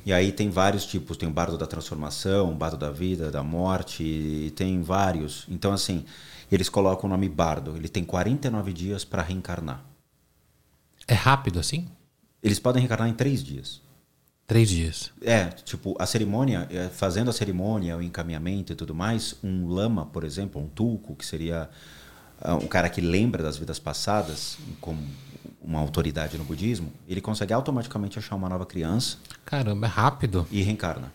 E 0.05 0.11
aí 0.11 0.31
tem 0.31 0.49
vários 0.49 0.85
tipos. 0.85 1.17
Tem 1.17 1.29
o 1.29 1.31
bardo 1.31 1.57
da 1.57 1.67
transformação, 1.67 2.51
o 2.51 2.55
bardo 2.55 2.77
da 2.77 2.91
vida, 2.91 3.31
da 3.31 3.43
morte, 3.43 4.51
tem 4.55 4.81
vários. 4.81 5.45
Então, 5.49 5.71
assim, 5.71 6.05
eles 6.51 6.69
colocam 6.69 7.07
o 7.07 7.11
nome 7.11 7.29
bardo. 7.29 7.75
Ele 7.75 7.87
tem 7.87 8.03
49 8.03 8.73
dias 8.73 9.05
para 9.05 9.21
reencarnar. 9.21 9.83
É 11.07 11.13
rápido 11.13 11.59
assim? 11.59 11.87
Eles 12.41 12.59
podem 12.59 12.81
reencarnar 12.81 13.07
em 13.07 13.13
três 13.13 13.43
dias. 13.43 13.81
Três 14.47 14.67
dias. 14.69 15.11
É, 15.21 15.45
tipo, 15.45 15.95
a 15.97 16.05
cerimônia, 16.05 16.67
é, 16.69 16.89
fazendo 16.89 17.29
a 17.29 17.33
cerimônia, 17.33 17.95
o 17.97 18.01
encaminhamento 18.01 18.73
e 18.73 18.75
tudo 18.75 18.93
mais, 18.93 19.35
um 19.43 19.67
lama, 19.67 20.05
por 20.05 20.23
exemplo, 20.25 20.61
um 20.61 20.67
tulco, 20.67 21.15
que 21.15 21.25
seria 21.25 21.69
ah, 22.41 22.55
um 22.55 22.67
cara 22.67 22.89
que 22.89 22.99
lembra 22.99 23.41
das 23.41 23.57
vidas 23.57 23.79
passadas, 23.79 24.57
como 24.81 24.99
uma 25.61 25.79
autoridade 25.79 26.37
no 26.37 26.43
budismo, 26.43 26.91
ele 27.07 27.21
consegue 27.21 27.53
automaticamente 27.53 28.17
achar 28.19 28.35
uma 28.35 28.49
nova 28.49 28.65
criança 28.65 29.17
Caramba, 29.45 29.85
é 29.87 29.89
rápido. 29.89 30.45
e 30.51 30.61
reencarna. 30.63 31.13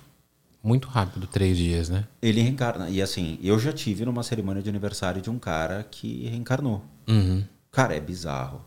Muito 0.62 0.88
rápido, 0.88 1.26
três 1.26 1.56
dias, 1.56 1.88
né? 1.88 2.04
Ele 2.22 2.40
reencarna. 2.40 2.88
E 2.88 3.00
assim, 3.02 3.38
eu 3.42 3.58
já 3.58 3.72
tive 3.72 4.04
numa 4.04 4.22
cerimônia 4.22 4.62
de 4.62 4.68
aniversário 4.68 5.20
de 5.20 5.28
um 5.30 5.38
cara 5.38 5.86
que 5.90 6.26
reencarnou. 6.28 6.82
Uhum. 7.06 7.44
Cara, 7.70 7.94
é 7.94 8.00
bizarro. 8.00 8.64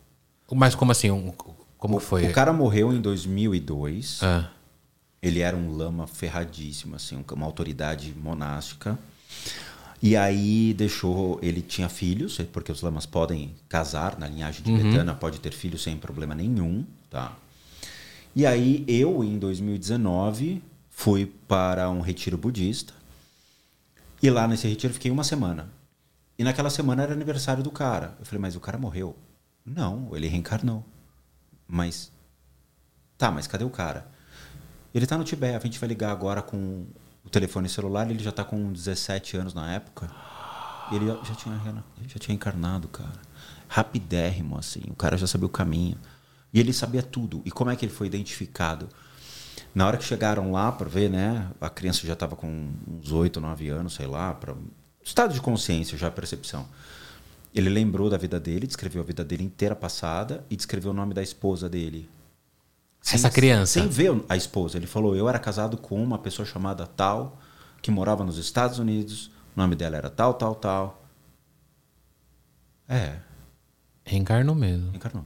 Mas 0.51 0.75
como 0.75 0.91
assim? 0.91 1.09
Um- 1.11 1.33
Como 1.79 1.99
foi? 1.99 2.21
O 2.29 2.33
cara 2.33 2.53
morreu 2.53 2.93
em 2.93 3.01
2002. 3.01 4.19
Ah, 4.21 4.51
Ele 5.21 5.39
era 5.39 5.55
um 5.57 5.75
lama 5.75 6.05
ferradíssimo, 6.07 6.95
assim, 6.95 7.17
um- 7.17 7.33
uma 7.33 7.45
autoridade 7.45 8.13
monástica. 8.15 8.97
E 10.01 10.15
aí 10.15 10.73
deixou, 10.73 11.37
ele 11.41 11.61
tinha 11.61 11.89
filhos, 11.89 12.37
porque 12.53 12.71
os 12.71 12.81
lamas 12.81 13.05
podem 13.05 13.53
casar 13.67 14.17
na 14.17 14.27
linhagem 14.29 14.61
tibetana, 14.63 15.13
pode 15.13 15.39
ter 15.41 15.51
filhos 15.51 15.83
sem 15.83 15.97
problema 15.97 16.33
nenhum, 16.33 16.85
tá? 17.09 17.35
E 18.33 18.45
aí 18.45 18.85
eu, 18.87 19.21
em 19.25 19.37
2019, 19.37 20.61
fui 20.89 21.25
para 21.47 21.89
um 21.89 21.99
retiro 21.99 22.37
budista. 22.37 22.93
E 24.23 24.29
lá 24.29 24.47
nesse 24.47 24.67
retiro 24.69 24.91
eu 24.91 24.95
fiquei 24.95 25.11
uma 25.11 25.23
semana. 25.25 25.69
E 26.37 26.43
naquela 26.45 26.69
semana 26.69 27.03
era 27.03 27.11
aniversário 27.13 27.61
do 27.63 27.71
cara. 27.71 28.15
Eu 28.19 28.25
falei, 28.25 28.39
mas 28.41 28.55
o 28.55 28.59
cara 28.61 28.77
morreu? 28.77 29.17
Não, 29.65 30.09
ele 30.15 30.27
reencarnou. 30.27 30.85
Mas. 31.69 32.11
Tá, 33.17 33.29
mas 33.29 33.45
cadê 33.45 33.63
o 33.63 33.69
cara? 33.69 34.09
Ele 34.93 35.05
tá 35.05 35.15
no 35.17 35.23
Tibete, 35.23 35.55
a 35.55 35.59
gente 35.59 35.77
vai 35.77 35.87
ligar 35.87 36.11
agora 36.11 36.41
com 36.41 36.87
o 37.23 37.29
telefone 37.29 37.69
celular, 37.69 38.09
ele 38.09 38.23
já 38.23 38.31
tá 38.31 38.43
com 38.43 38.71
17 38.71 39.37
anos 39.37 39.53
na 39.53 39.71
época. 39.71 40.09
Ele 40.91 41.05
já 41.05 41.35
tinha, 41.35 41.83
já 42.07 42.19
tinha 42.19 42.33
encarnado, 42.33 42.87
cara. 42.87 43.21
Rapidérrimo, 43.67 44.57
assim. 44.57 44.81
O 44.89 44.95
cara 44.95 45.15
já 45.15 45.27
sabia 45.27 45.45
o 45.45 45.49
caminho. 45.49 45.97
E 46.51 46.59
ele 46.59 46.73
sabia 46.73 47.03
tudo. 47.03 47.43
E 47.45 47.51
como 47.51 47.69
é 47.69 47.75
que 47.75 47.85
ele 47.85 47.93
foi 47.93 48.07
identificado? 48.07 48.89
Na 49.75 49.85
hora 49.85 49.97
que 49.97 50.03
chegaram 50.03 50.51
lá 50.51 50.71
para 50.71 50.89
ver, 50.89 51.09
né? 51.09 51.47
A 51.61 51.69
criança 51.69 52.07
já 52.07 52.13
estava 52.13 52.35
com 52.35 52.71
uns 52.87 53.11
8, 53.11 53.39
9 53.39 53.69
anos, 53.69 53.93
sei 53.93 54.07
lá. 54.07 54.33
Pra... 54.33 54.55
Estado 55.03 55.31
de 55.31 55.41
consciência, 55.41 55.95
já 55.95 56.09
percepção. 56.09 56.67
Ele 57.53 57.69
lembrou 57.69 58.09
da 58.09 58.17
vida 58.17 58.39
dele, 58.39 58.67
descreveu 58.67 59.01
a 59.01 59.05
vida 59.05 59.23
dele 59.23 59.43
inteira 59.43 59.75
passada 59.75 60.45
e 60.49 60.55
descreveu 60.55 60.91
o 60.91 60.93
nome 60.93 61.13
da 61.13 61.21
esposa 61.23 61.67
dele. 61.67 62.09
Essa 63.11 63.29
criança? 63.29 63.73
Sem 63.79 63.87
ver 63.87 64.23
a 64.29 64.35
esposa. 64.35 64.77
Ele 64.77 64.85
falou: 64.85 65.15
Eu 65.15 65.27
era 65.27 65.39
casado 65.39 65.77
com 65.77 66.01
uma 66.03 66.17
pessoa 66.19 66.45
chamada 66.45 66.85
tal, 66.85 67.39
que 67.81 67.89
morava 67.89 68.23
nos 68.23 68.37
Estados 68.37 68.77
Unidos, 68.77 69.31
o 69.55 69.59
nome 69.59 69.75
dela 69.75 69.97
era 69.97 70.09
tal, 70.09 70.33
tal, 70.33 70.53
tal. 70.55 71.01
É, 72.87 73.15
Reencarnou 74.03 74.55
mesmo. 74.55 74.91
encarnou. 74.95 75.25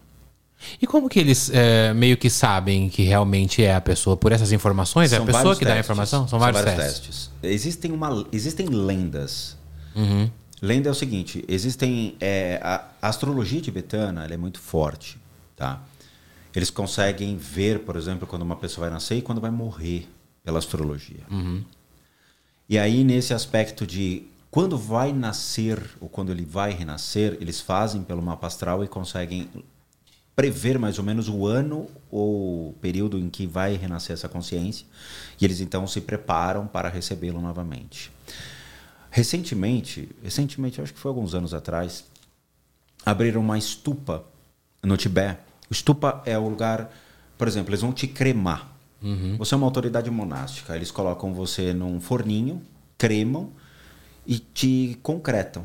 E 0.81 0.87
como 0.87 1.09
que 1.09 1.19
eles 1.19 1.49
é, 1.53 1.93
meio 1.93 2.15
que 2.17 2.29
sabem 2.29 2.87
que 2.89 3.03
realmente 3.03 3.63
é 3.63 3.73
a 3.75 3.81
pessoa? 3.81 4.15
Por 4.15 4.31
essas 4.31 4.51
informações? 4.51 5.11
é 5.11 5.15
a 5.15 5.19
São 5.19 5.25
pessoa 5.25 5.43
vários 5.43 5.59
que 5.59 5.65
dá 5.65 5.71
a 5.71 5.75
testes. 5.75 5.85
informação? 5.87 6.27
São 6.27 6.39
vários, 6.39 6.61
testes. 6.61 6.83
testes. 6.99 7.31
Existem, 7.41 7.91
uma, 7.91 8.25
existem 8.31 8.67
lendas. 8.67 9.57
Uhum. 9.95 10.29
Lenda 10.63 10.87
é 10.87 10.91
o 10.91 10.95
seguinte: 10.95 11.43
existem. 11.45 12.15
é, 12.21 12.57
a, 12.63 12.87
a 13.01 13.09
astrologia 13.09 13.59
tibetana 13.59 14.25
é 14.25 14.37
muito 14.37 14.61
forte. 14.61 15.19
Tá? 15.57 15.83
Eles 16.55 16.69
conseguem 16.69 17.35
ver, 17.35 17.79
por 17.79 17.97
exemplo, 17.97 18.25
quando 18.25 18.43
uma 18.43 18.55
pessoa 18.55 18.87
vai 18.87 18.93
nascer 18.93 19.17
e 19.17 19.21
quando 19.21 19.41
vai 19.41 19.51
morrer 19.51 20.07
pela 20.41 20.59
astrologia. 20.59 21.19
E 22.69 22.79
aí, 22.79 23.03
nesse 23.03 23.33
aspecto 23.33 23.85
de 23.85 24.23
quando 24.49 24.77
vai 24.77 25.11
nascer 25.11 25.83
ou 25.99 26.07
quando 26.07 26.31
ele 26.31 26.45
vai 26.45 26.71
renascer, 26.71 27.37
eles 27.41 27.59
fazem 27.59 28.01
pelo 28.01 28.21
mapa 28.21 28.47
astral 28.47 28.85
e 28.85 28.87
conseguem 28.87 29.49
prever 30.33 30.79
mais 30.79 30.97
ou 30.97 31.03
menos 31.03 31.27
o 31.27 31.45
ano 31.45 31.89
ou 32.09 32.69
o 32.69 32.73
período 32.79 33.19
em 33.19 33.29
que 33.29 33.45
vai 33.45 33.75
renascer 33.75 34.13
essa 34.13 34.29
consciência. 34.29 34.85
E 35.41 35.43
eles 35.43 35.59
então 35.59 35.85
se 35.87 35.99
preparam 35.99 36.67
para 36.67 36.87
recebê-lo 36.87 37.41
novamente. 37.41 38.09
Recentemente, 39.15 40.09
recentemente, 40.23 40.81
acho 40.81 40.91
que 40.91 40.99
foi 40.99 41.09
alguns 41.09 41.35
anos 41.35 41.53
atrás, 41.53 42.03
abriram 43.05 43.41
uma 43.41 43.59
estupa 43.59 44.23
no 44.81 44.97
Tibete. 44.97 45.37
Estupa 45.69 46.23
é 46.25 46.35
o 46.35 46.49
lugar, 46.49 46.91
por 47.37 47.47
exemplo, 47.47 47.69
eles 47.69 47.81
vão 47.81 47.93
te 47.93 48.07
cremar. 48.07 48.71
Você 49.37 49.53
é 49.53 49.57
uma 49.57 49.67
autoridade 49.67 50.09
monástica, 50.09 50.75
eles 50.75 50.89
colocam 50.89 51.31
você 51.31 51.73
num 51.73 52.01
forninho, 52.01 52.59
cremam 52.97 53.51
e 54.25 54.39
te 54.39 54.97
concretam. 55.03 55.63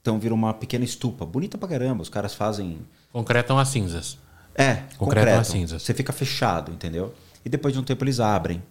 Então 0.00 0.16
vira 0.20 0.32
uma 0.32 0.54
pequena 0.54 0.84
estupa, 0.84 1.26
bonita 1.26 1.58
pra 1.58 1.68
caramba. 1.68 2.00
Os 2.00 2.08
caras 2.08 2.32
fazem 2.32 2.78
Concretam 3.12 3.58
as 3.58 3.68
cinzas. 3.70 4.16
é, 4.54 4.74
Concretam 4.74 4.98
concretam. 4.98 5.40
as 5.40 5.48
cinzas. 5.48 5.82
Você 5.82 5.92
fica 5.94 6.12
fechado, 6.12 6.70
entendeu? 6.70 7.12
E 7.44 7.48
depois 7.48 7.74
de 7.74 7.80
um 7.80 7.82
tempo 7.82 8.04
eles 8.04 8.20
abrem. 8.20 8.62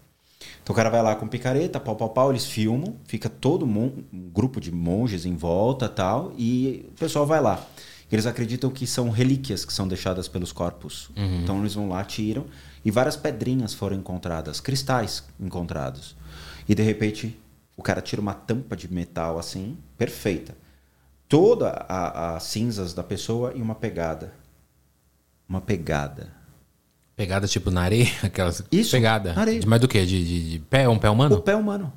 Então 0.63 0.73
o 0.73 0.75
cara 0.75 0.89
vai 0.89 1.01
lá 1.01 1.15
com 1.15 1.27
picareta, 1.27 1.79
pau, 1.79 1.95
pau, 1.95 2.09
pau, 2.09 2.29
eles 2.31 2.45
filmam, 2.45 2.95
fica 3.05 3.29
todo 3.29 3.67
mon- 3.67 3.91
um 4.13 4.29
grupo 4.29 4.61
de 4.61 4.71
monges 4.71 5.25
em 5.25 5.35
volta 5.35 5.89
tal, 5.89 6.33
e 6.37 6.85
o 6.89 6.91
pessoal 6.93 7.25
vai 7.25 7.41
lá. 7.41 7.65
Eles 8.11 8.25
acreditam 8.25 8.71
que 8.71 8.87
são 8.87 9.09
relíquias 9.09 9.63
que 9.65 9.73
são 9.73 9.87
deixadas 9.87 10.27
pelos 10.27 10.51
corpos. 10.51 11.09
Uhum. 11.15 11.41
Então 11.43 11.59
eles 11.59 11.75
vão 11.75 11.89
lá, 11.89 12.03
tiram, 12.03 12.45
e 12.83 12.89
várias 12.89 13.15
pedrinhas 13.15 13.73
foram 13.73 13.97
encontradas, 13.97 14.59
cristais 14.59 15.23
encontrados. 15.39 16.15
E 16.67 16.73
de 16.73 16.81
repente 16.81 17.37
o 17.75 17.83
cara 17.83 18.01
tira 18.01 18.21
uma 18.21 18.33
tampa 18.33 18.75
de 18.75 18.91
metal 18.91 19.37
assim, 19.37 19.77
perfeita. 19.97 20.55
Toda 21.27 21.85
as 21.87 22.43
cinzas 22.43 22.93
da 22.93 23.03
pessoa 23.03 23.53
e 23.55 23.61
uma 23.61 23.75
pegada. 23.75 24.33
Uma 25.47 25.61
pegada. 25.61 26.31
Pegada 27.19 27.45
tipo 27.49 27.69
na 27.69 27.81
areia? 27.81 28.07
Aquelas 28.23 28.63
Isso, 28.71 28.91
Pegada. 28.91 29.33
na 29.33 29.41
areia. 29.41 29.59
De 29.59 29.67
mais 29.67 29.81
do 29.81 29.89
que? 29.89 30.05
De, 30.05 30.23
de, 30.23 30.51
de 30.51 30.59
pé? 30.59 30.87
Um 30.87 30.97
pé 30.97 31.09
humano? 31.09 31.35
O 31.35 31.41
pé 31.41 31.53
humano. 31.53 31.91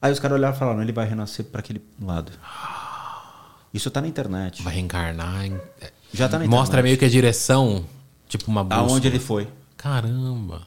Aí 0.00 0.10
os 0.10 0.18
caras 0.18 0.38
olharam 0.38 0.56
e 0.56 0.58
falaram, 0.58 0.80
ele 0.80 0.90
vai 0.92 1.06
renascer 1.06 1.44
para 1.44 1.60
aquele 1.60 1.82
lado. 2.00 2.32
Isso 3.74 3.90
tá 3.90 4.00
na 4.00 4.08
internet. 4.08 4.62
Vai 4.62 4.72
reencarnar. 4.72 5.44
em- 5.44 5.60
Já 6.14 6.30
tá 6.30 6.38
na 6.38 6.46
Mostra 6.46 6.78
internet. 6.78 6.82
meio 6.84 6.96
que 6.98 7.04
a 7.04 7.10
direção. 7.10 7.84
Tipo 8.26 8.50
uma 8.50 8.64
bússola. 8.64 8.88
Aonde 8.90 9.06
ele 9.08 9.18
foi. 9.18 9.46
Caramba. 9.76 10.62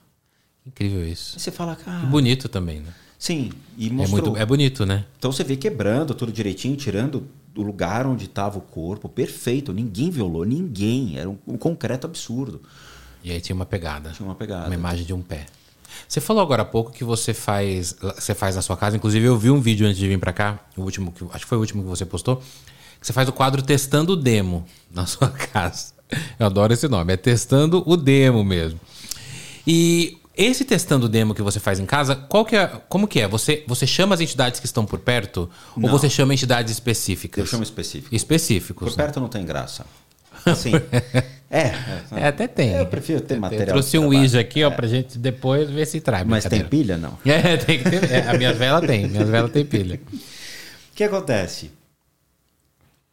Incrível 0.64 1.04
isso. 1.08 1.38
Aí 1.38 1.42
você 1.42 1.50
fala, 1.50 1.76
cara. 1.76 2.04
E 2.04 2.06
bonito 2.06 2.48
também, 2.48 2.82
né? 2.82 2.94
Sim, 3.18 3.52
e 3.80 3.88
É, 3.88 3.92
mostrou. 3.92 4.22
muito, 4.26 4.38
é 4.38 4.46
bonito, 4.46 4.86
né? 4.86 5.06
Então 5.18 5.32
você 5.32 5.44
vê 5.44 5.56
quebrando 5.56 6.14
tudo 6.14 6.32
direitinho, 6.32 6.76
tirando 6.76 7.28
do 7.52 7.64
lugar 7.64 8.06
onde 8.06 8.26
estava 8.26 8.60
o 8.60 8.62
corpo. 8.62 9.10
Perfeito. 9.10 9.74
Ninguém 9.74 10.12
violou, 10.12 10.46
ninguém. 10.46 11.18
Era 11.18 11.28
um, 11.28 11.38
um 11.48 11.58
concreto 11.58 12.06
absurdo. 12.06 12.62
E 13.24 13.32
aí 13.32 13.42
tinha 13.42 13.56
uma 13.56 13.66
pegada. 13.66 14.12
Tinha 14.12 14.28
uma 14.28 14.36
pegada. 14.36 14.66
Uma 14.66 14.76
imagem 14.76 15.06
de 15.06 15.14
um 15.14 15.22
pé. 15.22 15.46
Você 16.08 16.20
falou 16.20 16.42
agora 16.42 16.64
há 16.64 16.66
pouco 16.66 16.92
que 16.92 17.04
você 17.04 17.34
faz, 17.34 17.96
você 18.16 18.34
faz 18.34 18.56
na 18.56 18.62
sua 18.62 18.78
casa. 18.78 18.96
Inclusive, 18.96 19.26
eu 19.26 19.38
vi 19.38 19.50
um 19.50 19.62
vídeo 19.62 19.86
antes 19.86 19.98
de 19.98 20.08
vir 20.08 20.20
pra 20.20 20.34
cá, 20.34 20.60
o 20.76 20.82
último 20.82 21.12
que, 21.12 21.24
acho 21.32 21.40
que 21.40 21.50
foi 21.50 21.58
o 21.58 21.62
último 21.62 21.84
que 21.84 21.90
você 21.90 22.06
postou, 22.06 22.38
que 23.00 23.08
você 23.08 23.14
faz 23.14 23.28
o 23.28 23.32
quadro 23.32 23.62
testando 23.62 24.14
o 24.14 24.16
demo 24.16 24.66
na 24.92 25.06
sua 25.06 25.30
casa. 25.30 25.94
Eu 26.40 26.48
adoro 26.48 26.74
esse 26.74 26.88
nome, 26.88 27.14
é 27.14 27.18
testando 27.18 27.84
o 27.86 27.96
demo 27.96 28.44
mesmo. 28.44 28.80
E 29.66 30.18
esse 30.36 30.66
testando 30.66 31.06
o 31.06 31.10
demo 31.10 31.34
que 31.34 31.42
você 31.42 31.60
faz 31.60 31.80
em 31.80 31.86
casa, 31.86 32.16
qual 32.16 32.44
que 32.44 32.56
é, 32.56 32.68
como 32.90 33.08
que 33.08 33.22
é? 33.22 33.28
Você, 33.28 33.64
você 33.68 33.86
chama 33.86 34.16
as 34.16 34.22
entidades 34.22 34.60
que 34.60 34.66
estão 34.66 34.86
por 34.86 35.00
perto 35.00 35.50
ou 35.82 35.90
você 35.90 36.10
chama 36.10 36.34
entidades 36.34 36.72
específicas? 36.72 37.44
Eu 37.44 37.46
chamo 37.46 37.64
específico. 37.64 38.14
Específicos. 38.14 38.90
Por 38.90 38.98
perto 38.98 39.20
não 39.20 39.30
tem 39.30 39.46
graça. 39.46 39.86
Assim. 40.46 40.72
é. 41.50 41.74
É, 42.12 42.28
até 42.28 42.48
tem. 42.48 42.72
Eu 42.74 42.88
prefiro 42.88 43.22
ter 43.22 43.40
material. 43.40 43.68
Eu 43.68 43.74
trouxe 43.74 43.92
de 43.92 44.00
um. 44.00 44.08
Ouija 44.08 44.40
aqui, 44.40 44.64
ó, 44.64 44.72
pra 44.72 44.88
gente 44.88 45.18
depois 45.18 45.70
ver 45.70 45.86
se 45.86 46.02
traz. 46.02 46.26
Mas 46.26 46.46
tem 46.46 46.64
pilha? 46.64 46.98
Não. 46.98 47.18
É, 47.26 47.58
tem 47.58 47.82
que 47.82 47.90
ter. 47.90 48.12
é, 48.12 48.28
a 48.30 48.34
minha 48.34 48.54
vela 48.54 48.82
tem. 48.86 49.08
Minhas 49.08 49.30
velas 49.30 49.52
tem 49.52 49.66
pilha. 49.66 50.00
O 50.12 50.96
que 50.96 51.04
acontece? 51.04 51.72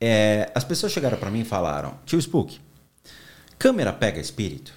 É, 0.01 0.51
as 0.55 0.65
pessoas 0.65 0.93
chegaram 0.93 1.19
pra 1.19 1.31
mim 1.31 1.41
e 1.41 1.45
falaram: 1.45 1.95
Tio 2.07 2.19
Spook, 2.19 2.59
câmera 3.59 3.93
pega 3.93 4.21
espírito? 4.21 4.73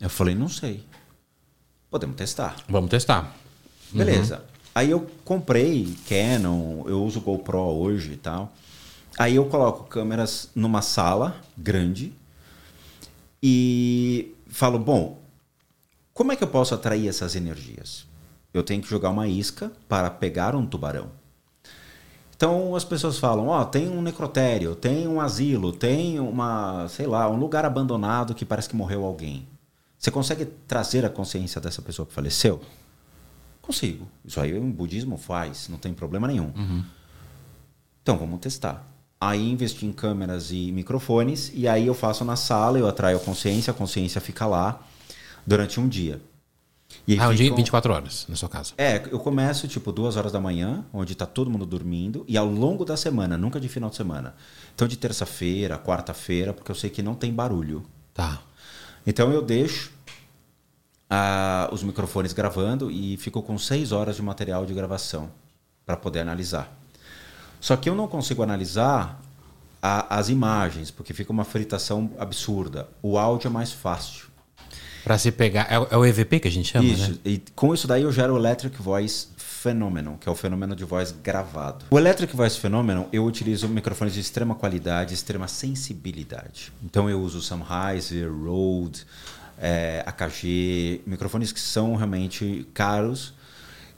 Eu 0.00 0.10
falei: 0.10 0.34
Não 0.34 0.48
sei. 0.48 0.84
Podemos 1.90 2.16
testar. 2.16 2.56
Vamos 2.68 2.90
testar. 2.90 3.36
Beleza. 3.92 4.42
Aí 4.74 4.90
eu 4.90 5.10
comprei 5.24 5.94
Canon, 6.08 6.84
eu 6.88 7.04
uso 7.04 7.20
GoPro 7.20 7.58
hoje 7.58 8.12
e 8.12 8.16
tal. 8.16 8.50
Aí 9.18 9.36
eu 9.36 9.44
coloco 9.46 9.84
câmeras 9.84 10.50
numa 10.54 10.82
sala 10.82 11.36
grande 11.56 12.12
e 13.42 14.34
falo: 14.46 14.78
Bom, 14.78 15.18
como 16.14 16.32
é 16.32 16.36
que 16.36 16.44
eu 16.44 16.48
posso 16.48 16.74
atrair 16.74 17.08
essas 17.08 17.34
energias? 17.34 18.06
Eu 18.52 18.62
tenho 18.62 18.82
que 18.82 18.88
jogar 18.88 19.10
uma 19.10 19.26
isca 19.26 19.72
para 19.88 20.10
pegar 20.10 20.54
um 20.54 20.66
tubarão. 20.66 21.10
Então 22.36 22.74
as 22.74 22.84
pessoas 22.84 23.18
falam, 23.18 23.46
ó, 23.46 23.64
tem 23.64 23.88
um 23.88 24.02
necrotério, 24.02 24.74
tem 24.74 25.06
um 25.06 25.20
asilo, 25.20 25.72
tem 25.72 26.18
uma, 26.18 26.88
sei 26.88 27.06
lá, 27.06 27.30
um 27.30 27.36
lugar 27.36 27.64
abandonado 27.64 28.34
que 28.34 28.44
parece 28.44 28.68
que 28.68 28.74
morreu 28.74 29.04
alguém. 29.04 29.46
Você 29.96 30.10
consegue 30.10 30.44
trazer 30.44 31.06
a 31.06 31.08
consciência 31.08 31.60
dessa 31.60 31.80
pessoa 31.80 32.04
que 32.04 32.12
faleceu? 32.12 32.60
Consigo. 33.62 34.08
Isso 34.24 34.40
aí 34.40 34.58
o 34.58 34.60
budismo 34.60 35.16
faz, 35.16 35.68
não 35.68 35.78
tem 35.78 35.94
problema 35.94 36.26
nenhum. 36.26 36.52
Então 38.02 38.18
vamos 38.18 38.40
testar. 38.40 38.84
Aí 39.24 39.50
investi 39.52 39.86
em 39.86 39.92
câmeras 39.92 40.50
e 40.50 40.72
microfones 40.72 41.52
e 41.54 41.68
aí 41.68 41.86
eu 41.86 41.94
faço 41.94 42.24
na 42.24 42.34
sala, 42.34 42.76
eu 42.76 42.88
atraio 42.88 43.18
a 43.18 43.20
consciência, 43.20 43.70
a 43.70 43.74
consciência 43.74 44.20
fica 44.20 44.46
lá 44.46 44.82
durante 45.46 45.78
um 45.78 45.86
dia. 45.88 46.20
E 47.06 47.16
Ah, 47.20 47.28
um 47.28 47.34
dia 47.34 47.44
ficam- 47.44 47.56
24 47.56 47.92
horas 47.92 48.26
na 48.28 48.34
sua 48.34 48.48
casa. 48.48 48.74
é, 48.76 48.96
eu 49.12 49.20
começo 49.20 49.68
tipo 49.68 49.92
duas 49.92 50.16
horas 50.16 50.32
da 50.32 50.40
manhã, 50.40 50.84
onde 50.92 51.14
tá 51.14 51.24
todo 51.24 51.48
mundo 51.48 51.64
dormindo, 51.64 52.24
e 52.26 52.36
ao 52.36 52.46
longo 52.46 52.84
da 52.84 52.96
semana, 52.96 53.38
nunca 53.38 53.60
de 53.60 53.68
final 53.68 53.88
de 53.90 53.94
semana. 53.96 54.34
Então 54.74 54.88
de 54.88 54.96
terça-feira, 54.96 55.78
quarta-feira, 55.78 56.52
porque 56.52 56.70
eu 56.72 56.74
sei 56.74 56.90
que 56.90 57.00
não 57.00 57.14
tem 57.14 57.32
barulho. 57.32 57.84
Tá. 58.12 58.42
Então 59.06 59.32
eu 59.32 59.40
deixo 59.40 59.92
ah, 61.08 61.68
os 61.72 61.82
microfones 61.84 62.32
gravando 62.32 62.90
e 62.90 63.16
fico 63.18 63.40
com 63.42 63.56
seis 63.56 63.92
horas 63.92 64.16
de 64.16 64.22
material 64.22 64.66
de 64.66 64.74
gravação 64.74 65.30
para 65.86 65.96
poder 65.96 66.20
analisar. 66.20 66.76
Só 67.62 67.76
que 67.76 67.88
eu 67.88 67.94
não 67.94 68.08
consigo 68.08 68.42
analisar 68.42 69.22
a- 69.80 70.16
as 70.18 70.28
imagens, 70.28 70.90
porque 70.90 71.14
fica 71.14 71.30
uma 71.32 71.44
fritação 71.44 72.10
absurda. 72.18 72.88
O 73.00 73.16
áudio 73.16 73.46
é 73.46 73.50
mais 73.50 73.70
fácil. 73.72 74.26
Pra 75.04 75.16
se 75.16 75.30
pegar. 75.30 75.66
É, 75.70 75.78
o- 75.78 75.86
é 75.90 75.96
o 75.96 76.04
EVP 76.04 76.40
que 76.40 76.48
a 76.48 76.50
gente 76.50 76.68
chama, 76.72 76.88
Isso. 76.88 77.10
né? 77.12 77.18
E 77.24 77.42
com 77.54 77.72
isso 77.72 77.86
daí 77.86 78.02
eu 78.02 78.10
gero 78.12 78.34
o 78.34 78.36
Electric 78.36 78.82
Voice 78.82 79.28
Phenomenon, 79.36 80.16
que 80.16 80.28
é 80.28 80.32
o 80.32 80.34
fenômeno 80.34 80.74
de 80.74 80.84
voz 80.84 81.14
gravado. 81.22 81.84
O 81.88 81.96
Electric 81.98 82.34
Voice 82.34 82.58
Phenomenon, 82.58 83.04
eu 83.12 83.24
utilizo 83.24 83.68
microfones 83.68 84.12
de 84.14 84.18
extrema 84.20 84.56
qualidade, 84.56 85.14
extrema 85.14 85.46
sensibilidade. 85.46 86.72
Então 86.82 87.08
eu 87.08 87.20
uso 87.20 87.40
Sennheiser, 87.40 88.28
Rode, 88.28 89.06
eh, 89.58 90.02
AKG, 90.04 91.00
microfones 91.06 91.52
que 91.52 91.60
são 91.60 91.94
realmente 91.94 92.66
caros, 92.74 93.34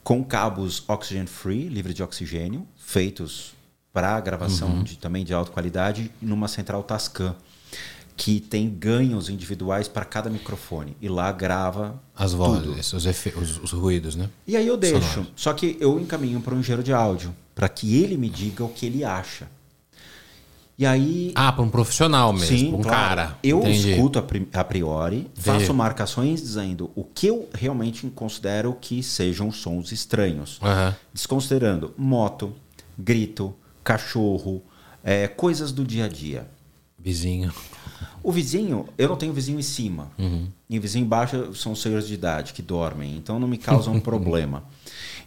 com 0.02 0.22
cabos 0.22 0.84
oxygen 0.86 1.26
free, 1.26 1.68
livre 1.68 1.94
de 1.94 2.02
oxigênio, 2.02 2.66
feitos 2.76 3.53
para 3.95 4.20
gravação 4.20 4.82
de, 4.82 4.99
também 4.99 5.24
de 5.24 5.32
alta 5.32 5.53
qualidade, 5.53 6.11
numa 6.20 6.49
central 6.49 6.82
Tascam 6.82 7.34
que 8.16 8.38
tem 8.40 8.68
ganhos 8.68 9.28
individuais 9.28 9.88
para 9.88 10.05
cada 10.05 10.28
microfone. 10.30 10.97
E 11.01 11.09
lá 11.09 11.32
grava 11.32 12.01
As 12.14 12.32
vozes, 12.32 12.92
os, 12.92 13.05
os, 13.05 13.59
os 13.62 13.70
ruídos, 13.72 14.14
né? 14.14 14.28
E 14.47 14.57
aí 14.57 14.66
eu 14.66 14.76
deixo. 14.76 15.26
Só 15.34 15.53
que 15.53 15.76
eu 15.80 15.99
encaminho 16.01 16.40
para 16.40 16.55
um 16.55 16.61
engenheiro 16.61 16.82
de 16.82 16.92
áudio, 16.92 17.34
para 17.55 17.68
que 17.68 17.97
ele 18.03 18.16
me 18.16 18.28
diga 18.28 18.62
o 18.64 18.68
que 18.68 18.86
ele 18.86 19.03
acha. 19.05 19.49
E 20.76 20.84
aí. 20.84 21.32
Ah, 21.36 21.53
pra 21.53 21.62
um 21.62 21.68
profissional 21.70 22.32
mesmo, 22.32 22.47
Sim, 22.59 22.74
um 22.74 22.82
claro. 22.82 22.88
cara. 22.88 23.38
Eu 23.42 23.59
Entendi. 23.61 23.92
escuto 23.92 24.18
a, 24.18 24.22
pri- 24.22 24.49
a 24.53 24.64
priori, 24.64 25.16
Entendi. 25.18 25.40
faço 25.40 25.72
marcações 25.74 26.40
dizendo 26.40 26.90
o 26.97 27.05
que 27.05 27.28
eu 27.28 27.49
realmente 27.55 28.09
considero 28.11 28.76
que 28.80 29.01
sejam 29.03 29.51
sons 29.53 29.92
estranhos. 29.92 30.59
Aham. 30.62 30.95
Desconsiderando 31.12 31.92
moto, 31.97 32.53
grito, 32.99 33.55
cachorro, 33.85 34.62
é, 35.05 35.28
coisas 35.28 35.70
do 35.70 35.85
dia 35.85 36.07
a 36.07 36.09
dia. 36.09 36.49
Vizinho. 36.99 37.53
O 38.22 38.32
vizinho, 38.32 38.89
eu 38.97 39.11
não 39.11 39.16
tenho 39.16 39.35
vizinho 39.35 39.59
em 39.59 39.62
cima. 39.62 40.11
E 40.70 40.78
vizinho 40.78 41.05
embaixo 41.05 41.55
são 41.55 41.74
senhores 41.74 42.09
de 42.09 42.14
idade 42.14 42.55
que 42.55 42.62
dormem, 42.62 43.14
então 43.16 43.39
não 43.39 43.47
me 43.47 43.59
causa 43.59 43.91
um 43.91 44.01
problema. 44.01 44.64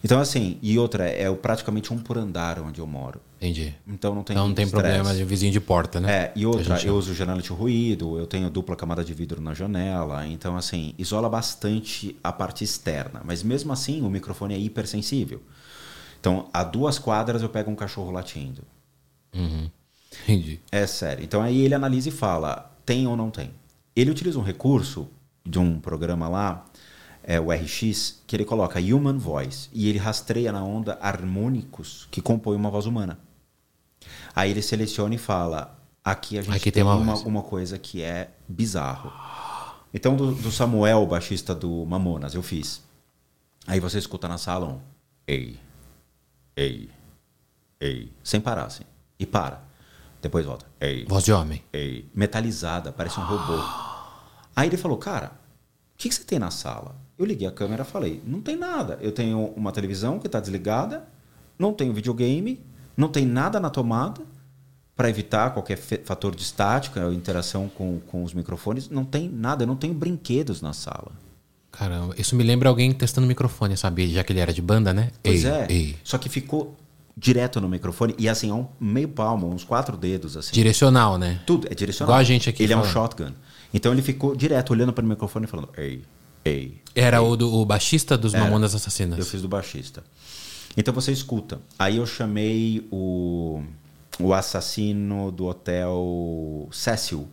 Então, 0.03 0.19
assim, 0.19 0.57
e 0.61 0.77
outra, 0.79 1.07
é 1.07 1.31
praticamente 1.33 1.93
um 1.93 1.99
por 1.99 2.17
andar 2.17 2.59
onde 2.59 2.79
eu 2.79 2.87
moro. 2.87 3.19
Entendi. 3.37 3.73
Então 3.87 4.15
não 4.15 4.23
tem 4.23 4.35
Então 4.35 4.47
não 4.47 4.55
tem 4.55 4.65
estresse. 4.65 4.83
problema 4.83 5.15
de 5.15 5.23
vizinho 5.23 5.51
de 5.51 5.59
porta, 5.59 5.99
né? 5.99 6.11
É, 6.11 6.31
e 6.35 6.45
outra, 6.45 6.75
gente 6.75 6.87
eu 6.87 6.95
uso 6.95 7.13
janela 7.13 7.41
de 7.41 7.49
ruído, 7.49 8.17
eu 8.17 8.25
tenho 8.25 8.49
dupla 8.49 8.75
camada 8.75 9.03
de 9.03 9.13
vidro 9.13 9.39
na 9.39 9.53
janela, 9.53 10.25
então 10.25 10.57
assim, 10.57 10.95
isola 10.97 11.29
bastante 11.29 12.15
a 12.23 12.31
parte 12.31 12.63
externa. 12.63 13.21
Mas 13.23 13.43
mesmo 13.43 13.71
assim, 13.71 14.01
o 14.01 14.09
microfone 14.09 14.55
é 14.55 14.57
hipersensível. 14.57 15.41
Então, 16.27 16.49
a 16.51 16.61
duas 16.61 16.99
quadras 16.99 17.41
eu 17.41 17.47
pego 17.47 17.71
um 17.71 17.75
cachorro 17.75 18.11
latindo. 18.11 18.61
Uhum. 19.33 19.71
Entendi. 20.23 20.59
É 20.69 20.85
sério. 20.85 21.23
Então 21.23 21.41
aí 21.41 21.61
ele 21.61 21.73
analisa 21.73 22.09
e 22.09 22.11
fala, 22.11 22.69
tem 22.85 23.07
ou 23.07 23.15
não 23.15 23.31
tem. 23.31 23.51
Ele 23.95 24.11
utiliza 24.11 24.37
um 24.37 24.43
recurso 24.43 25.07
de 25.45 25.57
um 25.57 25.79
programa 25.79 26.27
lá, 26.27 26.65
é 27.23 27.39
o 27.39 27.49
RX, 27.49 28.21
que 28.27 28.35
ele 28.35 28.43
coloca 28.43 28.77
Human 28.77 29.17
Voice 29.17 29.69
e 29.71 29.87
ele 29.87 29.97
rastreia 29.97 30.51
na 30.51 30.61
onda 30.61 30.97
harmônicos 31.01 32.09
que 32.11 32.21
compõem 32.21 32.57
uma 32.57 32.69
voz 32.69 32.85
humana. 32.85 33.17
Aí 34.35 34.51
ele 34.51 34.61
seleciona 34.61 35.15
e 35.15 35.17
fala, 35.17 35.79
aqui 36.03 36.37
a 36.37 36.41
gente 36.41 36.57
Aqui 36.57 36.71
tem, 36.71 36.83
tem 36.83 36.83
uma 36.83 37.15
uma, 37.19 37.41
coisa 37.41 37.79
que 37.79 38.01
é 38.01 38.31
bizarro. 38.49 39.13
Então 39.93 40.17
do, 40.17 40.35
do 40.35 40.51
Samuel, 40.51 41.03
o 41.03 41.07
baixista 41.07 41.55
do 41.55 41.85
Mamonas, 41.85 42.33
eu 42.35 42.43
fiz. 42.43 42.83
Aí 43.65 43.79
você 43.79 43.97
escuta 43.97 44.27
na 44.27 44.37
sala 44.37 44.67
um, 44.67 44.79
ei, 45.25 45.57
ei, 46.57 46.89
ei, 47.79 48.11
sem 48.23 48.41
parar 48.41 48.65
assim. 48.65 48.83
E 49.19 49.25
para. 49.25 49.61
Depois 50.21 50.45
volta, 50.45 50.65
ei, 50.81 51.05
Voz 51.05 51.23
de 51.23 51.31
homem. 51.31 51.63
ei, 51.71 52.09
metalizada, 52.13 52.91
parece 52.91 53.19
um 53.19 53.23
robô. 53.23 53.63
Aí 54.55 54.67
ele 54.67 54.75
falou, 54.77 54.97
cara, 54.97 55.27
o 55.27 55.97
que, 55.97 56.09
que 56.09 56.15
você 56.15 56.23
tem 56.23 56.39
na 56.39 56.49
sala? 56.49 56.95
Eu 57.17 57.25
liguei 57.25 57.47
a 57.47 57.51
câmera 57.51 57.83
e 57.83 57.85
falei, 57.85 58.21
não 58.25 58.41
tem 58.41 58.55
nada. 58.55 58.97
Eu 59.01 59.11
tenho 59.11 59.53
uma 59.55 59.71
televisão 59.71 60.19
que 60.19 60.25
está 60.25 60.39
desligada, 60.39 61.07
não 61.57 61.71
tenho 61.71 61.93
videogame, 61.93 62.59
não 62.95 63.09
tem 63.09 63.25
nada 63.25 63.59
na 63.59 63.69
tomada 63.69 64.21
para 64.95 65.09
evitar 65.09 65.53
qualquer 65.53 65.77
fator 65.77 66.35
de 66.35 66.41
estática 66.41 67.05
ou 67.05 67.13
interação 67.13 67.69
com, 67.69 67.99
com 67.99 68.23
os 68.23 68.33
microfones. 68.33 68.89
Não 68.89 69.05
tem 69.05 69.29
nada, 69.29 69.63
eu 69.63 69.67
não 69.67 69.75
tenho 69.75 69.93
brinquedos 69.93 70.61
na 70.61 70.73
sala. 70.73 71.11
Caramba, 71.77 72.15
isso 72.17 72.35
me 72.35 72.43
lembra 72.43 72.69
alguém 72.69 72.91
testando 72.91 73.27
microfone, 73.27 73.77
sabe? 73.77 74.07
Já 74.11 74.23
que 74.23 74.33
ele 74.33 74.39
era 74.39 74.51
de 74.51 74.61
banda, 74.61 74.93
né? 74.93 75.11
Pois 75.23 75.43
ei, 75.45 75.51
é, 75.51 75.67
ei. 75.69 75.95
só 76.03 76.17
que 76.17 76.27
ficou 76.27 76.75
direto 77.15 77.61
no 77.61 77.69
microfone 77.69 78.15
e 78.17 78.27
assim, 78.27 78.49
a 78.49 78.55
um 78.55 78.67
meio 78.79 79.07
palmo, 79.09 79.47
uns 79.47 79.63
quatro 79.63 79.95
dedos 79.95 80.35
assim. 80.35 80.53
Direcional, 80.53 81.17
né? 81.17 81.39
Tudo 81.45 81.67
é 81.69 81.75
direcional. 81.75 82.09
Igual 82.11 82.19
a 82.19 82.23
gente 82.23 82.49
aqui 82.49 82.63
Ele 82.63 82.73
é 82.73 82.77
um 82.77 82.83
falando. 82.83 82.93
shotgun. 82.93 83.33
Então 83.73 83.91
ele 83.91 84.01
ficou 84.01 84.35
direto 84.35 84.71
olhando 84.71 84.91
para 84.93 85.03
o 85.03 85.07
microfone 85.07 85.45
e 85.45 85.47
falando: 85.47 85.69
Ei, 85.77 86.01
ei. 86.43 86.81
Era 86.95 87.21
o, 87.21 87.35
do, 87.35 87.53
o 87.53 87.65
baixista 87.65 88.17
dos 88.17 88.33
Mamonas 88.33 88.73
Assassinas. 88.73 89.19
Eu 89.19 89.25
fiz 89.25 89.41
do 89.41 89.47
baixista. 89.47 90.03
Então 90.75 90.93
você 90.93 91.11
escuta. 91.11 91.59
Aí 91.77 91.97
eu 91.97 92.05
chamei 92.05 92.87
o, 92.91 93.61
o 94.19 94.33
assassino 94.33 95.31
do 95.31 95.45
hotel 95.45 96.67
Cecil, 96.71 97.27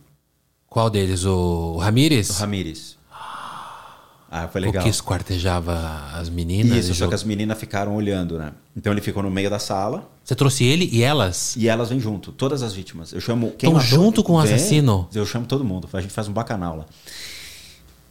Qual 0.67 0.89
deles? 0.89 1.23
O 1.25 1.77
Ramírez? 1.77 2.29
o 2.29 2.33
Ramírez. 2.33 2.97
Ah, 4.37 4.47
foi 4.49 4.59
O 4.61 4.65
legal. 4.65 4.83
que 4.83 4.89
esquartejava 4.89 6.09
as 6.13 6.27
meninas? 6.29 6.77
Isso, 6.79 6.91
e 6.91 6.95
só 6.95 7.05
jo- 7.05 7.09
que 7.09 7.15
as 7.15 7.23
meninas 7.23 7.57
ficaram 7.57 7.95
olhando, 7.95 8.37
né? 8.37 8.51
Então 8.75 8.91
ele 8.91 8.99
ficou 8.99 9.23
no 9.23 9.31
meio 9.31 9.49
da 9.49 9.59
sala 9.59 10.09
Você 10.23 10.35
trouxe 10.35 10.65
ele 10.65 10.89
e 10.91 11.01
elas? 11.03 11.55
e 11.55 11.69
elas 11.69 11.87
vêm 11.89 11.99
junto, 12.01 12.31
todas 12.33 12.61
as 12.61 12.73
vítimas. 12.73 13.13
Eu 13.13 13.21
chamo 13.21 13.51
quem 13.57 13.69
Tão 13.69 13.79
matou- 13.79 13.89
junto 13.89 14.23
com 14.23 14.33
o 14.33 14.39
assassino? 14.39 15.07
Eu 15.15 15.25
chamo 15.25 15.45
todo 15.45 15.63
mundo. 15.63 15.87
A 15.93 16.01
gente 16.01 16.11
faz 16.11 16.27
um 16.27 16.33
bacanal 16.33 16.75
lá. 16.77 16.85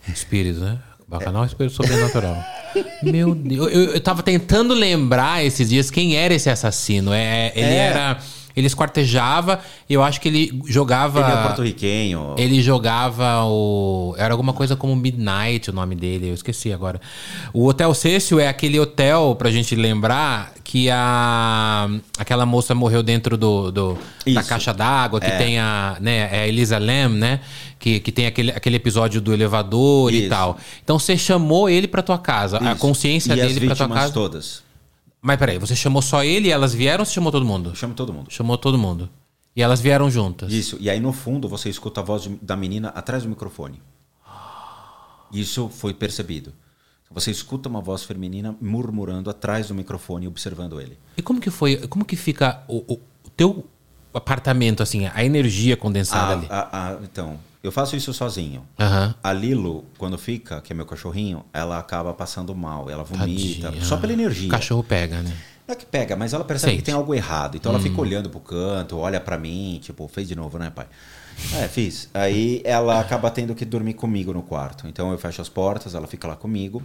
Espírito, 0.08 0.60
né? 0.60 0.78
Bacanal 1.06 1.42
é 1.44 1.46
espírito 1.46 1.74
sobrenatural. 1.76 2.42
Meu 3.02 3.34
Deus. 3.34 3.70
Eu, 3.72 3.84
eu 3.94 4.00
tava 4.00 4.22
tentando 4.22 4.72
lembrar 4.74 5.44
esses 5.44 5.68
dias 5.68 5.90
quem 5.90 6.16
era 6.16 6.32
esse 6.34 6.48
assassino. 6.48 7.12
É, 7.12 7.52
ele 7.54 7.66
É. 7.66 7.76
era. 7.76 8.18
Ele 8.56 8.66
esquartejava 8.66 9.58
e 9.88 9.94
eu 9.94 10.02
acho 10.02 10.20
que 10.20 10.28
ele 10.28 10.62
jogava. 10.66 11.20
Ele 11.20 11.30
é 11.32 11.42
porto-riquenho. 11.42 12.34
Ele 12.38 12.62
jogava 12.62 13.44
o. 13.44 14.14
Era 14.16 14.32
alguma 14.32 14.52
coisa 14.52 14.76
como 14.76 14.94
Midnight 14.94 15.70
o 15.70 15.72
nome 15.72 15.94
dele, 15.96 16.28
eu 16.30 16.34
esqueci 16.34 16.72
agora. 16.72 17.00
O 17.52 17.66
Hotel 17.66 17.92
Cecil 17.94 18.38
é 18.38 18.46
aquele 18.48 18.78
hotel, 18.78 19.34
pra 19.38 19.50
gente 19.50 19.74
lembrar, 19.74 20.52
que 20.62 20.88
a. 20.90 21.88
Aquela 22.18 22.46
moça 22.46 22.74
morreu 22.74 23.02
dentro 23.02 23.36
do, 23.36 23.70
do- 23.70 23.98
da 24.32 24.42
caixa 24.42 24.72
d'água, 24.72 25.20
que 25.20 25.26
É. 25.26 25.36
tem 25.36 25.58
a. 25.58 25.96
Né, 26.00 26.28
é 26.32 26.40
a 26.42 26.46
Elisa 26.48 26.78
Lam, 26.78 27.08
né? 27.10 27.40
Que, 27.78 28.00
que 28.00 28.10
tem 28.10 28.24
aquele, 28.26 28.50
aquele 28.50 28.76
episódio 28.76 29.20
do 29.20 29.32
elevador 29.34 30.12
e 30.14 30.20
Isso. 30.20 30.28
tal. 30.30 30.56
Então 30.82 30.98
você 30.98 31.18
chamou 31.18 31.68
ele 31.68 31.86
pra 31.86 32.02
tua 32.02 32.18
casa. 32.18 32.58
A 32.58 32.70
Isso. 32.72 32.80
consciência 32.80 33.32
e 33.32 33.36
dele 33.36 33.52
as 33.70 33.76
pra 33.78 33.86
tua 33.86 33.94
casa. 33.94 34.12
todas. 34.12 34.63
Mas 35.26 35.38
peraí, 35.38 35.58
você 35.58 35.74
chamou 35.74 36.02
só 36.02 36.22
ele 36.22 36.48
e 36.48 36.50
elas 36.50 36.74
vieram 36.74 37.00
ou 37.00 37.06
você 37.06 37.14
chamou 37.14 37.32
todo 37.32 37.46
mundo? 37.46 37.74
Chamo 37.74 37.94
todo 37.94 38.12
mundo. 38.12 38.26
Chamou 38.30 38.58
todo 38.58 38.76
mundo. 38.76 39.08
E 39.56 39.62
elas 39.62 39.80
vieram 39.80 40.10
juntas. 40.10 40.52
Isso. 40.52 40.76
E 40.78 40.90
aí 40.90 41.00
no 41.00 41.14
fundo 41.14 41.48
você 41.48 41.70
escuta 41.70 42.02
a 42.02 42.04
voz 42.04 42.28
da 42.42 42.54
menina 42.54 42.88
atrás 42.90 43.22
do 43.22 43.30
microfone. 43.30 43.80
Isso 45.32 45.70
foi 45.70 45.94
percebido. 45.94 46.52
Você 47.10 47.30
escuta 47.30 47.68
uma 47.70 47.80
voz 47.80 48.02
feminina 48.04 48.54
murmurando 48.60 49.30
atrás 49.30 49.68
do 49.68 49.74
microfone, 49.74 50.26
observando 50.28 50.78
ele. 50.80 50.98
E 51.16 51.22
como 51.22 51.40
que 51.40 51.50
foi? 51.50 51.76
Como 51.86 52.04
que 52.04 52.16
fica 52.16 52.62
o, 52.68 52.78
o- 52.94 53.00
o 53.24 53.30
teu 53.30 53.64
apartamento, 54.12 54.82
assim, 54.82 55.06
a 55.06 55.24
energia 55.24 55.76
condensada 55.76 56.32
Ah, 56.34 56.36
ali? 56.36 56.46
ah, 56.50 56.68
ah, 56.72 56.98
então, 57.02 57.38
eu 57.64 57.72
faço 57.72 57.96
isso 57.96 58.12
sozinho. 58.12 58.64
Aham. 58.78 59.14
A 59.22 59.32
Lilo, 59.32 59.84
quando 59.98 60.18
fica, 60.18 60.60
que 60.60 60.72
é 60.72 60.76
meu 60.76 60.84
cachorrinho, 60.86 61.44
ela 61.52 61.78
acaba 61.78 62.12
passando 62.12 62.54
mal, 62.54 62.90
ela 62.90 63.02
vomita, 63.02 63.68
Tadinha. 63.68 63.84
só 63.84 63.96
pela 63.96 64.12
energia. 64.12 64.48
O 64.48 64.50
cachorro 64.50 64.84
pega, 64.84 65.22
né? 65.22 65.34
Não 65.66 65.72
é 65.74 65.76
que 65.76 65.86
pega, 65.86 66.14
mas 66.14 66.34
ela 66.34 66.44
percebe 66.44 66.72
Sente. 66.72 66.82
que 66.82 66.86
tem 66.86 66.94
algo 66.94 67.14
errado. 67.14 67.56
Então 67.56 67.72
ela 67.72 67.80
fica 67.80 67.98
olhando 67.98 68.28
pro 68.28 68.38
canto, 68.38 68.98
olha 68.98 69.18
pra 69.18 69.38
mim, 69.38 69.80
tipo, 69.82 70.06
fez 70.08 70.28
de 70.28 70.34
novo, 70.36 70.58
né, 70.58 70.68
pai? 70.68 70.86
É, 71.54 71.66
fiz. 71.66 72.10
Aí 72.12 72.60
ela 72.64 73.00
acaba 73.00 73.30
tendo 73.30 73.54
que 73.54 73.64
dormir 73.64 73.94
comigo 73.94 74.32
no 74.34 74.42
quarto. 74.42 74.86
Então 74.86 75.10
eu 75.10 75.16
fecho 75.16 75.40
as 75.40 75.48
portas, 75.48 75.94
ela 75.94 76.06
fica 76.06 76.28
lá 76.28 76.36
comigo 76.36 76.82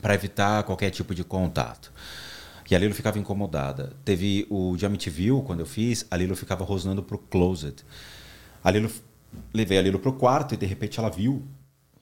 para 0.00 0.14
evitar 0.14 0.62
qualquer 0.62 0.88
tipo 0.90 1.14
de 1.14 1.22
contato. 1.22 1.92
E 2.70 2.74
a 2.74 2.78
Lilo 2.78 2.94
ficava 2.94 3.18
incomodada. 3.18 3.92
Teve 4.04 4.46
o 4.50 4.74
de 4.76 4.84
Amityville, 4.86 5.42
quando 5.42 5.60
eu 5.60 5.66
fiz, 5.66 6.06
a 6.10 6.16
Lilo 6.16 6.34
ficava 6.36 6.64
rosnando 6.64 7.02
pro 7.02 7.18
closet. 7.18 7.84
A 8.62 8.70
Lilo, 8.70 8.90
levei 9.52 9.78
a 9.78 9.82
Lilo 9.82 9.98
pro 9.98 10.12
quarto 10.12 10.54
e 10.54 10.56
de 10.56 10.66
repente 10.66 10.98
ela 10.98 11.08
viu 11.10 11.42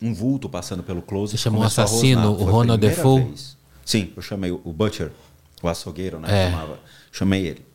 um 0.00 0.12
vulto 0.14 0.48
passando 0.48 0.82
pelo 0.82 1.00
closet. 1.02 1.36
Você 1.38 1.44
chamou 1.44 1.62
o 1.62 1.64
assassino, 1.64 2.30
o 2.32 2.44
Ronald 2.44 2.80
Defoe? 2.80 3.22
vez. 3.22 3.56
Sim, 3.84 4.12
eu 4.16 4.22
chamei 4.22 4.50
o 4.50 4.72
Butcher, 4.72 5.10
o 5.62 5.68
açougueiro, 5.68 6.18
né? 6.18 6.28
É. 6.46 6.50
Chamava. 6.50 6.78
Chamei 7.12 7.46
ele. 7.46 7.66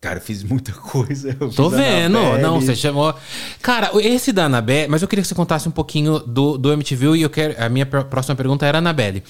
Cara, 0.00 0.18
eu 0.18 0.22
fiz 0.22 0.42
muita 0.44 0.70
coisa. 0.76 1.34
Eu 1.40 1.50
Tô 1.50 1.70
vendo. 1.70 2.18
Annabelle. 2.18 2.42
Não, 2.42 2.60
você 2.60 2.76
chamou. 2.76 3.14
Cara, 3.62 3.90
esse 4.02 4.32
da 4.32 4.44
Annabelle. 4.44 4.86
Mas 4.88 5.00
eu 5.00 5.08
queria 5.08 5.22
que 5.22 5.28
você 5.28 5.34
contasse 5.34 5.66
um 5.66 5.72
pouquinho 5.72 6.18
do, 6.18 6.58
do 6.58 6.70
MTV 6.72 7.16
e 7.16 7.22
eu 7.22 7.30
quero. 7.30 7.54
A 7.62 7.68
minha 7.70 7.86
pr- 7.86 8.02
próxima 8.02 8.36
pergunta 8.36 8.66
era 8.66 8.76
a 8.78 8.80
Annabelle. 8.80 9.22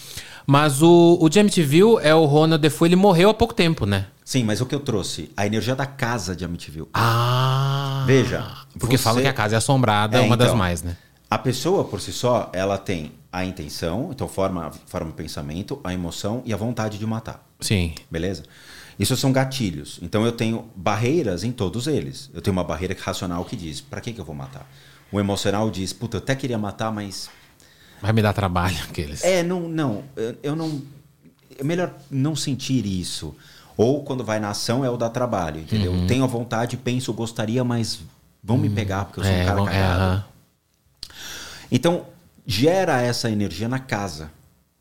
Mas 0.47 0.82
o, 0.82 1.16
o 1.20 1.28
de 1.28 1.38
MTV 1.38 1.80
é 2.03 2.14
o 2.14 2.24
Ronald 2.24 2.61
Defoe, 2.61 2.88
ele 2.88 2.97
morreu 2.97 3.30
há 3.30 3.34
pouco 3.34 3.55
tempo, 3.55 3.86
né? 3.86 4.09
Sim, 4.24 4.42
mas 4.42 4.61
o 4.61 4.66
que 4.66 4.74
eu 4.74 4.80
trouxe? 4.80 5.30
A 5.36 5.47
energia 5.47 5.74
da 5.76 5.86
casa 5.86 6.34
de 6.34 6.45
Amityville. 6.45 6.88
Ah. 6.92 8.03
Veja, 8.07 8.45
Porque 8.78 8.96
você- 8.98 9.04
falam 9.04 9.22
que 9.22 9.28
a 9.28 9.32
casa 9.32 9.54
é 9.54 9.58
assombrada, 9.58 10.18
é 10.18 10.20
uma 10.20 10.36
das 10.36 10.48
então, 10.48 10.58
mais, 10.58 10.82
né? 10.82 10.96
A 11.30 11.38
pessoa, 11.38 11.84
por 11.84 12.00
si 12.00 12.12
só, 12.12 12.50
ela 12.52 12.78
tem 12.78 13.12
a 13.32 13.44
intenção, 13.44 14.10
então 14.12 14.28
forma, 14.28 14.70
forma 14.86 15.10
o 15.10 15.12
pensamento, 15.12 15.80
a 15.82 15.92
emoção 15.92 16.42
e 16.44 16.52
a 16.52 16.56
vontade 16.56 16.98
de 16.98 17.06
matar. 17.06 17.44
Sim. 17.60 17.94
Beleza? 18.10 18.44
Isso 18.98 19.16
são 19.16 19.32
gatilhos. 19.32 19.98
Então 20.02 20.24
eu 20.24 20.32
tenho 20.32 20.66
barreiras 20.76 21.42
em 21.42 21.50
todos 21.50 21.86
eles. 21.88 22.30
Eu 22.32 22.40
tenho 22.40 22.52
uma 22.54 22.62
barreira 22.62 22.96
racional 23.00 23.44
que 23.44 23.56
diz: 23.56 23.80
pra 23.80 24.00
que, 24.00 24.12
que 24.12 24.20
eu 24.20 24.24
vou 24.24 24.34
matar? 24.34 24.70
O 25.10 25.18
emocional 25.18 25.70
diz: 25.70 25.92
puta, 25.92 26.16
eu 26.16 26.20
até 26.20 26.34
queria 26.36 26.58
matar, 26.58 26.92
mas. 26.92 27.28
Vai 28.00 28.12
me 28.12 28.22
dar 28.22 28.32
trabalho 28.32 28.76
aqueles. 28.88 29.24
É, 29.24 29.42
não, 29.42 29.68
não. 29.68 30.04
Eu, 30.14 30.36
eu 30.42 30.56
não. 30.56 30.80
É 31.58 31.64
melhor 31.64 31.92
não 32.10 32.36
sentir 32.36 32.86
isso. 32.86 33.34
Ou 33.76 34.04
quando 34.04 34.22
vai 34.22 34.38
na 34.38 34.50
ação 34.50 34.84
é 34.84 34.90
o 34.90 34.96
dar 34.96 35.10
trabalho, 35.10 35.60
entendeu? 35.60 35.90
Uhum. 35.92 36.06
Tenho 36.06 36.22
a 36.22 36.28
vontade, 36.28 36.76
penso, 36.76 37.12
gostaria, 37.12 37.64
mas 37.64 38.00
vão 38.45 38.59
me 38.59 38.68
pegar 38.68 39.07
porque 39.07 39.20
eu 39.20 39.24
sou 39.24 39.32
um 39.32 39.45
cara 39.45 39.57
bom, 39.57 39.64
cagado. 39.64 40.03
aham. 40.03 40.24
Então, 41.72 42.07
gera 42.47 43.01
essa 43.01 43.30
energia 43.30 43.68
na 43.68 43.78
casa. 43.78 44.30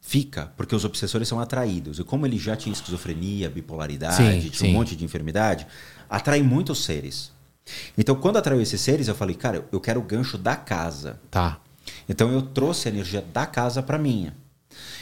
Fica, 0.02 0.52
porque 0.58 0.76
os 0.76 0.84
obsessores 0.84 1.28
são 1.30 1.40
atraídos. 1.40 1.98
E 1.98 2.04
como 2.04 2.26
ele 2.26 2.38
já 2.38 2.58
tinha 2.58 2.74
esquizofrenia, 2.74 3.50
bipolaridade, 3.50 4.18
Sim, 4.18 4.40
tinha 4.50 4.54
sim. 4.54 4.70
um 4.70 4.74
monte 4.74 4.98
de 4.98 5.06
enfermidade, 5.06 5.66
atrai 6.10 6.42
muitos 6.44 6.84
seres. 6.84 7.32
Então, 7.98 8.14
quando 8.16 8.38
atraiu 8.38 8.62
esses 8.62 8.82
seres, 8.82 9.08
eu 9.08 9.16
falei, 9.16 9.34
cara, 9.36 9.66
eu 9.72 9.80
quero 9.80 10.02
o 10.02 10.04
gancho 10.04 10.38
da 10.38 10.58
casa. 10.58 11.20
Tá. 11.32 11.58
Então, 12.08 12.30
eu 12.34 12.42
trouxe 12.42 12.90
a 12.90 12.92
energia 12.92 13.22
da 13.34 13.46
casa 13.46 13.82
para 13.82 13.98
minha. 13.98 14.36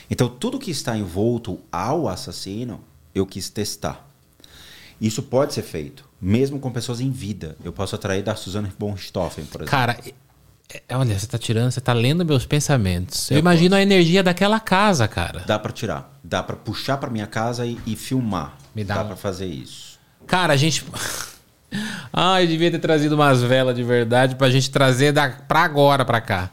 Então, 0.09 0.29
tudo 0.29 0.59
que 0.59 0.69
está 0.69 0.95
envolto 0.95 1.59
ao 1.71 2.07
assassino 2.07 2.79
eu 3.13 3.25
quis 3.25 3.49
testar. 3.49 4.07
Isso 4.99 5.23
pode 5.23 5.53
ser 5.55 5.63
feito, 5.63 6.07
mesmo 6.21 6.59
com 6.59 6.71
pessoas 6.71 6.99
em 7.01 7.09
vida. 7.09 7.55
Eu 7.63 7.73
posso 7.73 7.95
atrair 7.95 8.21
da 8.23 8.35
Suzanne 8.35 8.71
von 8.77 8.91
Richthofen, 8.93 9.45
por 9.45 9.61
exemplo. 9.61 9.71
Cara, 9.71 9.97
é- 10.69 10.81
é- 10.89 10.95
olha, 10.95 11.17
você 11.17 11.25
tá 11.27 11.37
tirando, 11.37 11.71
você 11.71 11.81
tá 11.81 11.93
lendo 11.93 12.23
meus 12.25 12.45
pensamentos. 12.45 13.29
Eu, 13.31 13.39
imagino 13.39 13.75
a 13.75 13.81
energia 13.81 14.21
daquela 14.23 14.59
casa, 14.59 15.07
cara. 15.07 15.43
Dá 15.47 15.57
pra 15.57 15.71
tirar. 15.71 16.17
Dá 16.23 16.43
pra 16.43 16.55
puxar 16.55 16.97
pra 16.97 17.09
minha 17.09 17.27
casa 17.27 17.65
e, 17.65 17.77
e 17.85 17.95
filmar. 17.95 18.55
Me 18.75 18.83
dá 18.83 18.95
dá 18.95 19.03
um- 19.03 19.07
pra 19.07 19.15
fazer 19.15 19.47
isso. 19.47 19.99
Cara, 20.27 20.53
a 20.53 20.57
gente. 20.57 20.85
Ai, 22.13 22.45
devia 22.47 22.69
ter 22.69 22.79
trazido 22.79 23.15
umas 23.15 23.41
velas 23.41 23.75
de 23.75 23.83
verdade 23.83 24.35
pra 24.35 24.49
gente 24.49 24.69
trazer 24.69 25.11
da... 25.13 25.29
pra 25.29 25.61
agora 25.63 26.03
pra 26.05 26.19
cá. 26.21 26.49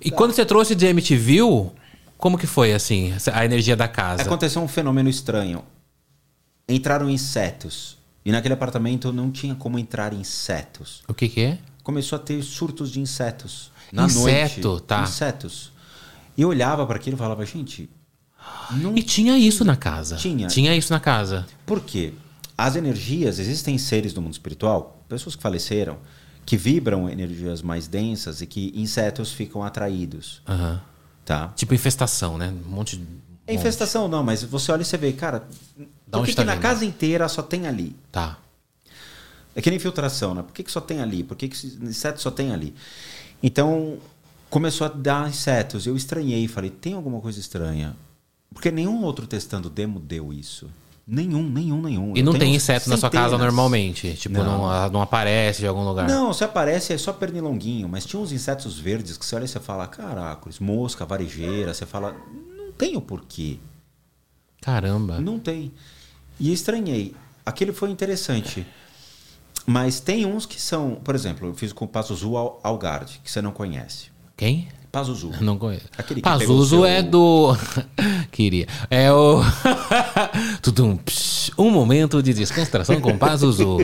E 0.00 0.10
quando 0.10 0.32
você 0.32 0.44
trouxe 0.44 0.74
de 0.74 0.86
MTV, 0.86 1.70
como 2.16 2.38
que 2.38 2.46
foi, 2.46 2.72
assim, 2.72 3.12
a 3.32 3.44
energia 3.44 3.74
da 3.74 3.88
casa? 3.88 4.22
Aconteceu 4.22 4.62
um 4.62 4.68
fenômeno 4.68 5.08
estranho. 5.08 5.64
Entraram 6.68 7.08
insetos. 7.10 7.97
E 8.28 8.32
naquele 8.32 8.52
apartamento 8.52 9.10
não 9.10 9.30
tinha 9.30 9.54
como 9.54 9.78
entrar 9.78 10.12
insetos. 10.12 11.02
O 11.08 11.14
que 11.14 11.30
que 11.30 11.40
é? 11.40 11.58
Começou 11.82 12.16
a 12.16 12.18
ter 12.18 12.42
surtos 12.42 12.90
de 12.92 13.00
insetos. 13.00 13.72
Na 13.90 14.04
Inseto, 14.04 14.68
noite. 14.68 14.84
tá. 14.84 15.02
Insetos. 15.02 15.72
E 16.36 16.42
eu 16.42 16.50
olhava 16.50 16.86
para 16.86 16.96
aquilo 16.96 17.16
e 17.16 17.18
falava, 17.18 17.46
gente, 17.46 17.88
não 18.72 18.94
E 18.94 19.02
tinha 19.02 19.38
isso 19.38 19.64
na 19.64 19.76
casa. 19.76 20.16
Tinha. 20.16 20.46
Tinha 20.46 20.76
isso 20.76 20.92
na 20.92 21.00
casa. 21.00 21.46
Por 21.64 21.80
quê? 21.80 22.12
As 22.56 22.76
energias, 22.76 23.38
existem 23.38 23.78
seres 23.78 24.12
do 24.12 24.20
mundo 24.20 24.34
espiritual, 24.34 25.02
pessoas 25.08 25.34
que 25.34 25.40
faleceram, 25.42 25.96
que 26.44 26.54
vibram 26.54 27.08
energias 27.08 27.62
mais 27.62 27.88
densas 27.88 28.42
e 28.42 28.46
que 28.46 28.74
insetos 28.76 29.32
ficam 29.32 29.62
atraídos, 29.64 30.42
Aham. 30.46 30.82
tá? 31.24 31.48
Tipo 31.56 31.72
infestação, 31.72 32.36
né? 32.36 32.52
Um 32.66 32.70
monte 32.70 32.98
de. 32.98 33.06
É 33.46 33.54
infestação 33.54 34.06
não, 34.06 34.22
mas 34.22 34.42
você 34.44 34.70
olha 34.70 34.82
e 34.82 34.84
você 34.84 34.98
vê, 34.98 35.14
cara, 35.14 35.48
por 36.10 36.26
que, 36.26 36.34
que 36.34 36.44
na 36.44 36.56
casa 36.56 36.84
inteira 36.84 37.28
só 37.28 37.42
tem 37.42 37.66
ali? 37.66 37.94
Tá. 38.10 38.38
É 39.54 39.60
que 39.60 39.70
nem 39.70 39.78
filtração, 39.78 40.34
né? 40.34 40.42
Por 40.42 40.52
que, 40.52 40.62
que 40.62 40.70
só 40.70 40.80
tem 40.80 41.00
ali? 41.00 41.24
Por 41.24 41.36
que, 41.36 41.48
que 41.48 41.66
inseto 41.82 42.20
só 42.20 42.30
tem 42.30 42.52
ali? 42.52 42.74
Então, 43.42 43.98
começou 44.48 44.86
a 44.86 44.90
dar 44.90 45.28
insetos. 45.28 45.86
Eu 45.86 45.96
estranhei, 45.96 46.46
falei, 46.46 46.70
tem 46.70 46.94
alguma 46.94 47.20
coisa 47.20 47.40
estranha. 47.40 47.96
Porque 48.52 48.70
nenhum 48.70 49.02
outro 49.02 49.26
testando 49.26 49.68
demo 49.68 50.00
deu 50.00 50.32
isso. 50.32 50.68
Nenhum, 51.10 51.42
nenhum, 51.48 51.80
nenhum. 51.80 52.12
E 52.14 52.22
não 52.22 52.34
tem 52.34 52.54
inseto 52.54 52.90
na 52.90 52.96
sua 52.98 53.08
casa 53.08 53.30
centenas. 53.30 53.40
normalmente? 53.40 54.12
Tipo, 54.14 54.38
não, 54.38 54.58
Não. 54.68 54.90
não 54.90 55.02
aparece 55.02 55.60
de 55.60 55.66
algum 55.66 55.82
lugar? 55.82 56.06
Não, 56.06 56.34
se 56.34 56.44
aparece 56.44 56.92
é 56.92 56.98
só 56.98 57.14
pernilonguinho, 57.14 57.88
mas 57.88 58.04
tinha 58.04 58.20
uns 58.20 58.30
insetos 58.30 58.78
verdes 58.78 59.16
que 59.16 59.24
você 59.24 59.34
olha 59.34 59.44
e 59.44 59.48
você 59.48 59.58
fala, 59.58 59.86
caracoles, 59.86 60.58
mosca, 60.58 61.06
varejeira, 61.06 61.72
você 61.72 61.86
fala, 61.86 62.14
não 62.56 62.72
tem 62.72 62.94
o 62.96 63.00
porquê. 63.00 63.58
Caramba. 64.60 65.18
Não 65.18 65.38
tem. 65.38 65.72
E 66.38 66.52
estranhei. 66.52 67.14
Aquele 67.44 67.72
foi 67.72 67.90
interessante. 67.90 68.66
Mas 69.66 70.00
tem 70.00 70.24
uns 70.24 70.46
que 70.46 70.60
são, 70.60 70.94
por 70.96 71.14
exemplo, 71.14 71.48
eu 71.48 71.54
fiz 71.54 71.72
com 71.72 71.84
o 71.84 71.88
Pazuzu 71.88 72.36
Al- 72.36 72.60
Algarde, 72.62 73.20
que 73.22 73.30
você 73.30 73.42
não 73.42 73.52
conhece. 73.52 74.06
Quem? 74.36 74.68
Pazuzu. 74.90 75.32
Não 75.42 75.58
conheço. 75.58 75.84
Aquele 75.98 76.22
Pazuzu 76.22 76.76
seu- 76.76 76.84
é 76.86 77.02
do. 77.02 77.54
Queria. 78.32 78.66
É 78.90 79.12
o. 79.12 79.42
Tudum, 80.62 80.96
psh, 80.96 81.52
um 81.58 81.70
momento 81.70 82.22
de 82.22 82.32
descontração 82.32 82.98
com 83.00 83.18
Pazuzu. 83.18 83.76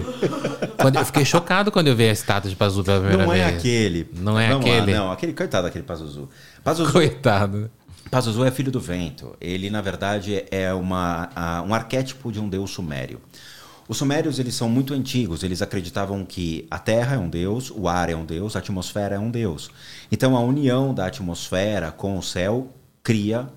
Quando 0.80 0.96
eu 0.96 1.04
fiquei 1.04 1.24
chocado 1.24 1.70
quando 1.70 1.88
eu 1.88 1.96
vi 1.96 2.08
a 2.08 2.12
estátua 2.12 2.48
de 2.48 2.56
Pazuzu 2.56 2.84
pela 2.84 3.00
primeira 3.00 3.26
Não 3.26 3.32
é 3.34 3.44
vez. 3.44 3.58
aquele. 3.58 4.10
Não 4.16 4.38
é 4.40 4.48
Vamos 4.48 4.66
aquele? 4.66 4.92
Lá, 4.92 4.98
não, 4.98 5.12
aquele 5.12 5.32
coitado 5.34 5.64
daquele 5.66 5.84
Pazuzu. 5.84 6.28
Pazuzu, 6.62 6.90
Coitado. 6.92 7.70
Pazuzu 8.14 8.44
é 8.44 8.50
filho 8.52 8.70
do 8.70 8.78
vento. 8.78 9.34
Ele, 9.40 9.68
na 9.70 9.80
verdade, 9.80 10.44
é 10.50 10.72
uma, 10.72 11.28
a- 11.34 11.62
um 11.62 11.74
arquétipo 11.74 12.30
de 12.30 12.38
um 12.38 12.48
deus 12.48 12.70
sumério. 12.70 13.20
Os 13.88 13.96
sumérios 13.98 14.38
eles 14.38 14.54
são 14.54 14.68
muito 14.68 14.94
antigos. 14.94 15.42
Eles 15.42 15.60
acreditavam 15.60 16.24
que 16.24 16.64
a 16.70 16.78
Terra 16.78 17.16
é 17.16 17.18
um 17.18 17.28
deus, 17.28 17.72
o 17.74 17.88
ar 17.88 18.08
é 18.08 18.14
um 18.14 18.24
deus, 18.24 18.54
a 18.54 18.60
atmosfera 18.60 19.16
é 19.16 19.18
um 19.18 19.30
deus. 19.32 19.68
Então, 20.12 20.36
a 20.36 20.40
união 20.40 20.94
da 20.94 21.06
atmosfera 21.06 21.90
com 21.90 22.16
o 22.16 22.22
céu 22.22 22.68
cria 23.02 23.48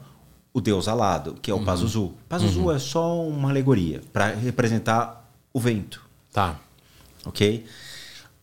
o 0.51 0.59
deus 0.59 0.87
alado, 0.87 1.35
que 1.39 1.51
é 1.51 1.53
o 1.53 1.63
Pazuzu. 1.63 2.15
Pazuzu 2.27 2.71
é 2.71 2.79
só 2.79 3.21
uma 3.27 3.49
alegoria 3.51 4.01
para 4.11 4.29
representar 4.33 5.29
o 5.53 5.59
vento 5.59 6.01
Tá. 6.33 6.55
ok? 7.25 7.63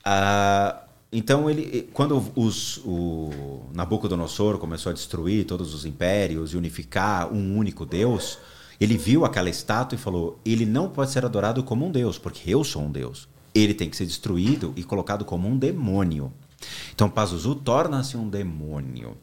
Ah, 0.04 0.83
então 1.16 1.48
ele, 1.48 1.88
quando 1.92 2.20
os, 2.34 2.78
o 2.78 3.62
Nabucodonosor 3.72 4.58
começou 4.58 4.90
a 4.90 4.92
destruir 4.92 5.46
todos 5.46 5.72
os 5.72 5.84
impérios 5.84 6.52
e 6.52 6.56
unificar 6.56 7.32
um 7.32 7.56
único 7.56 7.86
Deus, 7.86 8.38
ele 8.80 8.96
viu 8.96 9.24
aquela 9.24 9.48
estátua 9.48 9.94
e 9.94 9.98
falou: 9.98 10.40
ele 10.44 10.66
não 10.66 10.88
pode 10.88 11.12
ser 11.12 11.24
adorado 11.24 11.62
como 11.62 11.86
um 11.86 11.92
Deus, 11.92 12.18
porque 12.18 12.50
eu 12.50 12.64
sou 12.64 12.82
um 12.82 12.90
Deus. 12.90 13.28
Ele 13.54 13.72
tem 13.72 13.88
que 13.88 13.96
ser 13.96 14.06
destruído 14.06 14.72
e 14.76 14.82
colocado 14.82 15.24
como 15.24 15.48
um 15.48 15.56
demônio. 15.56 16.32
Então 16.92 17.08
Pazuzu 17.08 17.54
torna-se 17.54 18.16
um 18.16 18.28
demônio. 18.28 19.16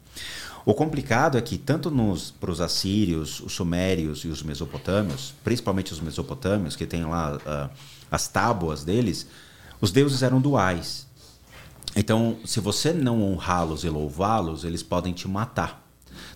O 0.64 0.72
complicado 0.72 1.36
é 1.36 1.42
que 1.42 1.58
tanto 1.58 1.92
para 2.40 2.50
os 2.50 2.60
assírios, 2.60 3.40
os 3.40 3.52
sumérios 3.52 4.20
e 4.24 4.28
os 4.28 4.42
mesopotâmios, 4.42 5.34
principalmente 5.44 5.92
os 5.92 6.00
mesopotâmios, 6.00 6.74
que 6.74 6.86
tem 6.86 7.04
lá 7.04 7.38
ah, 7.44 7.70
as 8.10 8.28
tábuas 8.28 8.84
deles, 8.84 9.26
os 9.80 9.90
deuses 9.90 10.22
eram 10.22 10.40
duais. 10.40 11.06
Então, 11.94 12.38
se 12.44 12.60
você 12.60 12.92
não 12.92 13.22
honrá-los 13.22 13.84
e 13.84 13.88
louvá-los, 13.88 14.64
eles 14.64 14.82
podem 14.82 15.12
te 15.12 15.28
matar. 15.28 15.86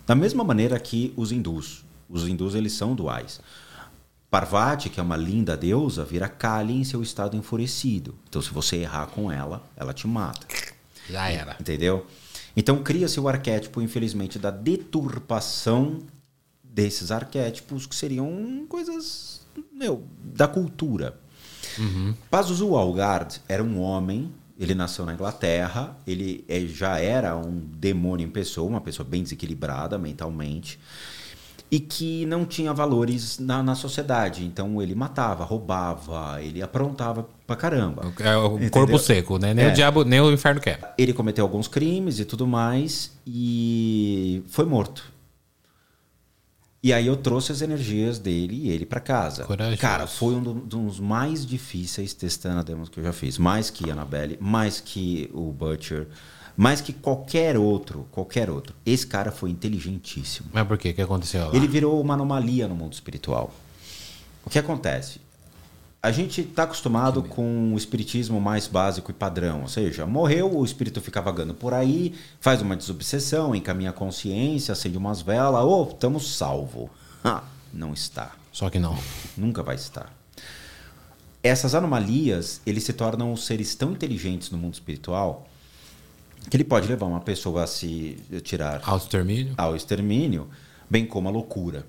Da 0.05 0.15
mesma 0.15 0.43
maneira 0.43 0.79
que 0.79 1.13
os 1.15 1.31
hindus. 1.31 1.83
Os 2.09 2.27
hindus 2.27 2.55
eles 2.55 2.73
são 2.73 2.95
duais. 2.95 3.41
Parvati, 4.29 4.89
que 4.89 4.99
é 4.99 5.03
uma 5.03 5.17
linda 5.17 5.57
deusa, 5.57 6.03
vira 6.03 6.27
Kali 6.27 6.73
em 6.73 6.83
seu 6.83 7.01
estado 7.01 7.35
enfurecido. 7.35 8.15
Então, 8.29 8.41
se 8.41 8.51
você 8.51 8.77
errar 8.77 9.07
com 9.07 9.31
ela, 9.31 9.63
ela 9.75 9.93
te 9.93 10.07
mata. 10.07 10.45
Já 11.09 11.29
era. 11.29 11.55
Entendeu? 11.59 12.05
Então 12.55 12.81
cria-se 12.81 13.19
o 13.19 13.27
arquétipo, 13.27 13.81
infelizmente, 13.81 14.39
da 14.39 14.49
deturpação 14.49 15.99
desses 16.63 17.11
arquétipos 17.11 17.85
que 17.85 17.95
seriam 17.95 18.65
coisas 18.67 19.45
meu, 19.71 20.03
da 20.23 20.47
cultura. 20.47 21.19
Pazuzu 22.31 22.75
Algard 22.75 23.39
era 23.47 23.63
um 23.63 23.79
homem, 23.79 24.33
ele 24.59 24.73
nasceu 24.75 25.05
na 25.05 25.13
Inglaterra, 25.13 25.95
ele 26.05 26.43
eh, 26.47 26.61
já 26.61 26.99
era 26.99 27.35
um 27.35 27.59
demônio 27.75 28.25
em 28.25 28.29
pessoa, 28.29 28.67
uma 28.69 28.81
pessoa 28.81 29.07
bem 29.07 29.23
desequilibrada 29.23 29.97
mentalmente, 29.97 30.79
e 31.69 31.79
que 31.79 32.25
não 32.25 32.45
tinha 32.45 32.73
valores 32.73 33.39
na, 33.39 33.61
na 33.61 33.75
sociedade. 33.75 34.45
Então 34.45 34.81
ele 34.81 34.95
matava, 34.95 35.43
roubava, 35.43 36.41
ele 36.41 36.61
aprontava 36.61 37.27
pra 37.45 37.55
caramba. 37.57 38.13
É 38.19 38.37
o 38.37 38.53
Entendeu? 38.55 38.69
corpo 38.71 38.97
seco, 38.97 39.37
né? 39.37 39.53
Nem 39.53 39.65
É. 39.65 39.69
o 39.69 39.73
diabo, 39.73 40.03
nem 40.05 40.21
o 40.21 40.31
inferno 40.31 40.61
quer. 40.61 40.93
Ele 40.97 41.11
cometeu 41.13 41.43
alguns 41.43 41.67
crimes 41.67 42.19
e 42.19 42.25
tudo 42.25 42.47
mais 42.47 43.11
e 43.25 44.41
foi 44.47 44.65
morto. 44.65 45.11
E 46.81 46.93
aí 46.93 47.07
eu 47.07 47.17
trouxe 47.17 47.51
as 47.51 47.61
energias 47.61 48.19
dele 48.19 48.55
e 48.55 48.69
ele 48.69 48.85
pra 48.85 48.99
casa. 48.99 49.43
Cara, 49.77 50.05
foi 50.07 50.35
um 50.35 50.41
do- 50.43 50.53
dos 50.53 50.99
mais 50.99 51.45
difíceis 51.45 52.13
testando 52.13 52.59
a 52.59 52.63
demos 52.63 52.87
que 52.87 52.99
eu 52.99 53.03
já 53.03 53.11
fiz. 53.11 53.37
Mais 53.37 53.69
que 53.69 53.89
a 53.89 53.93
Annabelle, 53.93 54.37
mais 54.39 54.79
que 54.79 55.29
o 55.33 55.51
Butcher, 55.51 56.07
mais 56.55 56.79
que 56.79 56.93
qualquer 56.93 57.57
outro, 57.57 58.07
qualquer 58.11 58.49
outro. 58.49 58.75
Esse 58.85 59.05
cara 59.07 59.31
foi 59.31 59.49
inteligentíssimo. 59.49 60.49
Mas 60.53 60.67
por 60.67 60.77
quê? 60.77 60.91
O 60.91 60.93
que 60.93 61.01
aconteceu 61.01 61.47
lá? 61.49 61.55
Ele 61.55 61.67
virou 61.67 61.99
uma 61.99 62.13
anomalia 62.13 62.67
no 62.67 62.75
mundo 62.75 62.93
espiritual. 62.93 63.53
O 64.45 64.49
que 64.49 64.59
acontece? 64.59 65.19
A 66.01 66.11
gente 66.11 66.41
está 66.41 66.63
acostumado 66.63 67.23
com 67.23 67.73
o 67.73 67.77
espiritismo 67.77 68.39
mais 68.39 68.67
básico 68.67 69.09
e 69.09 69.13
padrão, 69.13 69.63
ou 69.63 69.67
seja, 69.67 70.05
morreu, 70.05 70.57
o 70.57 70.63
espírito 70.63 71.01
fica 71.01 71.21
vagando 71.21 71.53
por 71.55 71.73
aí, 71.73 72.13
faz 72.39 72.61
uma 72.61 72.75
desobsessão, 72.75 73.55
encaminha 73.55 73.89
a 73.89 73.93
consciência, 73.93 74.73
acende 74.73 74.97
umas 74.97 75.21
velas, 75.21 75.63
ô, 75.63 75.83
estamos 75.83 76.37
salvo. 76.37 76.89
Ah, 77.23 77.43
não 77.73 77.93
está. 77.93 78.31
Só 78.51 78.69
que 78.69 78.79
não. 78.79 78.97
Nunca 79.35 79.63
vai 79.63 79.75
estar. 79.75 80.13
Essas 81.43 81.73
anomalias, 81.73 82.61
eles 82.65 82.83
se 82.83 82.93
tornam 82.93 83.35
seres 83.35 83.73
tão 83.75 83.91
inteligentes 83.91 84.51
no 84.51 84.57
mundo 84.57 84.75
espiritual 84.75 85.47
que 86.49 86.55
ele 86.55 86.63
pode 86.63 86.87
levar 86.87 87.07
uma 87.07 87.19
pessoa 87.19 87.63
a 87.63 87.67
se 87.67 88.17
tirar 88.43 88.81
Autoextermínio? 88.83 89.53
ao 89.57 89.75
extermínio, 89.75 90.49
bem 90.89 91.05
como 91.05 91.27
a 91.27 91.31
loucura. 91.31 91.85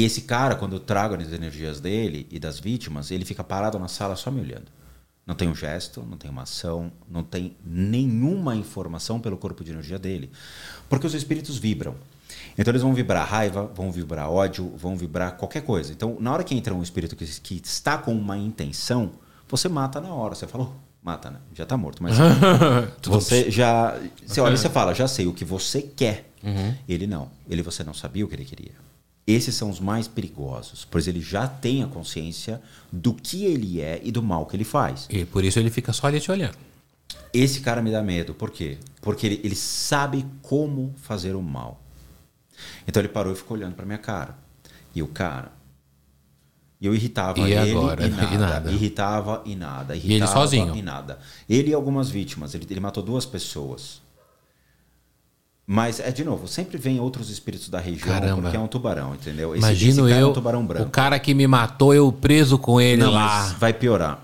E 0.00 0.04
esse 0.04 0.22
cara, 0.22 0.54
quando 0.54 0.76
eu 0.76 0.80
trago 0.80 1.14
as 1.14 1.30
energias 1.30 1.78
dele 1.78 2.26
e 2.30 2.38
das 2.38 2.58
vítimas, 2.58 3.10
ele 3.10 3.22
fica 3.22 3.44
parado 3.44 3.78
na 3.78 3.86
sala 3.86 4.16
só 4.16 4.30
me 4.30 4.40
olhando. 4.40 4.72
Não 5.26 5.34
tem 5.34 5.46
um 5.46 5.54
gesto, 5.54 6.02
não 6.08 6.16
tem 6.16 6.30
uma 6.30 6.44
ação, 6.44 6.90
não 7.06 7.22
tem 7.22 7.54
nenhuma 7.62 8.56
informação 8.56 9.20
pelo 9.20 9.36
corpo 9.36 9.62
de 9.62 9.72
energia 9.72 9.98
dele. 9.98 10.30
Porque 10.88 11.06
os 11.06 11.12
espíritos 11.12 11.58
vibram. 11.58 11.94
Então 12.56 12.72
eles 12.72 12.80
vão 12.80 12.94
vibrar 12.94 13.28
raiva, 13.28 13.70
vão 13.74 13.92
vibrar 13.92 14.30
ódio, 14.30 14.72
vão 14.74 14.96
vibrar 14.96 15.36
qualquer 15.36 15.60
coisa. 15.60 15.92
Então, 15.92 16.16
na 16.18 16.32
hora 16.32 16.44
que 16.44 16.54
entra 16.54 16.74
um 16.74 16.82
espírito 16.82 17.14
que, 17.14 17.26
que 17.26 17.60
está 17.62 17.98
com 17.98 18.14
uma 18.14 18.38
intenção, 18.38 19.12
você 19.46 19.68
mata 19.68 20.00
na 20.00 20.14
hora. 20.14 20.34
Você 20.34 20.46
fala, 20.46 20.64
"Oh, 20.64 20.72
mata, 21.02 21.30
né? 21.30 21.40
Já 21.52 21.64
está 21.64 21.76
morto. 21.76 22.02
Mas 22.02 22.16
você 23.04 23.50
já. 23.50 23.98
Você 24.26 24.40
olha 24.40 24.54
e 24.54 24.56
você 24.56 24.70
fala, 24.70 24.94
já 24.94 25.06
sei 25.06 25.26
o 25.26 25.34
que 25.34 25.44
você 25.44 25.82
quer. 25.82 26.30
Ele 26.88 27.06
não. 27.06 27.30
Ele 27.46 27.60
você 27.60 27.84
não 27.84 27.92
sabia 27.92 28.24
o 28.24 28.28
que 28.28 28.34
ele 28.34 28.46
queria. 28.46 28.72
Esses 29.30 29.54
são 29.54 29.70
os 29.70 29.78
mais 29.78 30.08
perigosos, 30.08 30.86
pois 30.90 31.06
ele 31.06 31.20
já 31.20 31.46
tem 31.46 31.82
a 31.82 31.86
consciência 31.86 32.60
do 32.90 33.14
que 33.14 33.44
ele 33.44 33.80
é 33.80 34.00
e 34.02 34.10
do 34.10 34.22
mal 34.22 34.46
que 34.46 34.56
ele 34.56 34.64
faz. 34.64 35.06
E 35.10 35.24
por 35.24 35.44
isso 35.44 35.58
ele 35.58 35.70
fica 35.70 35.92
só 35.92 36.06
ali 36.06 36.20
te 36.20 36.30
olhando. 36.30 36.56
Esse 37.32 37.60
cara 37.60 37.80
me 37.80 37.92
dá 37.92 38.02
medo. 38.02 38.34
Por 38.34 38.50
quê? 38.50 38.78
Porque 39.00 39.26
ele, 39.26 39.40
ele 39.44 39.54
sabe 39.54 40.26
como 40.42 40.94
fazer 40.96 41.34
o 41.36 41.42
mal. 41.42 41.80
Então 42.86 43.00
ele 43.00 43.08
parou 43.08 43.32
e 43.32 43.36
ficou 43.36 43.56
olhando 43.56 43.74
para 43.74 43.86
minha 43.86 43.98
cara. 43.98 44.36
E 44.94 45.02
o 45.02 45.06
cara. 45.06 45.52
E 46.80 46.86
eu 46.86 46.94
irritava 46.94 47.38
E 47.38 47.52
ele 47.52 47.70
agora? 47.70 48.06
e, 48.06 48.08
E 48.10 48.16
nada, 48.16 48.38
nada. 48.38 48.72
Irritava 48.72 49.42
e 49.44 49.54
nada. 49.54 49.94
Irritava 49.94 50.12
E 50.12 50.16
ele 50.16 50.26
sozinho? 50.26 50.76
E 50.76 50.82
nada. 50.82 51.18
Ele 51.48 51.70
e 51.70 51.74
algumas 51.74 52.10
vítimas. 52.10 52.54
Ele, 52.54 52.66
ele 52.68 52.80
matou 52.80 53.02
duas 53.02 53.24
pessoas. 53.26 54.00
Mas, 55.72 56.00
é 56.00 56.10
de 56.10 56.24
novo, 56.24 56.48
sempre 56.48 56.76
vem 56.76 56.98
outros 56.98 57.30
espíritos 57.30 57.68
da 57.68 57.78
região, 57.78 58.08
Caramba. 58.08 58.42
porque 58.42 58.56
é 58.56 58.58
um 58.58 58.66
tubarão, 58.66 59.14
entendeu? 59.14 59.50
Esse, 59.54 59.58
Imagino 59.64 60.08
esse 60.08 60.18
eu, 60.18 60.26
é 60.26 60.26
um 60.26 60.32
tubarão 60.32 60.66
branco. 60.66 60.88
o 60.88 60.90
cara 60.90 61.16
que 61.20 61.32
me 61.32 61.46
matou, 61.46 61.94
eu 61.94 62.10
preso 62.10 62.58
com 62.58 62.80
ele 62.80 63.04
Não, 63.04 63.12
lá. 63.12 63.54
vai 63.56 63.72
piorar. 63.72 64.18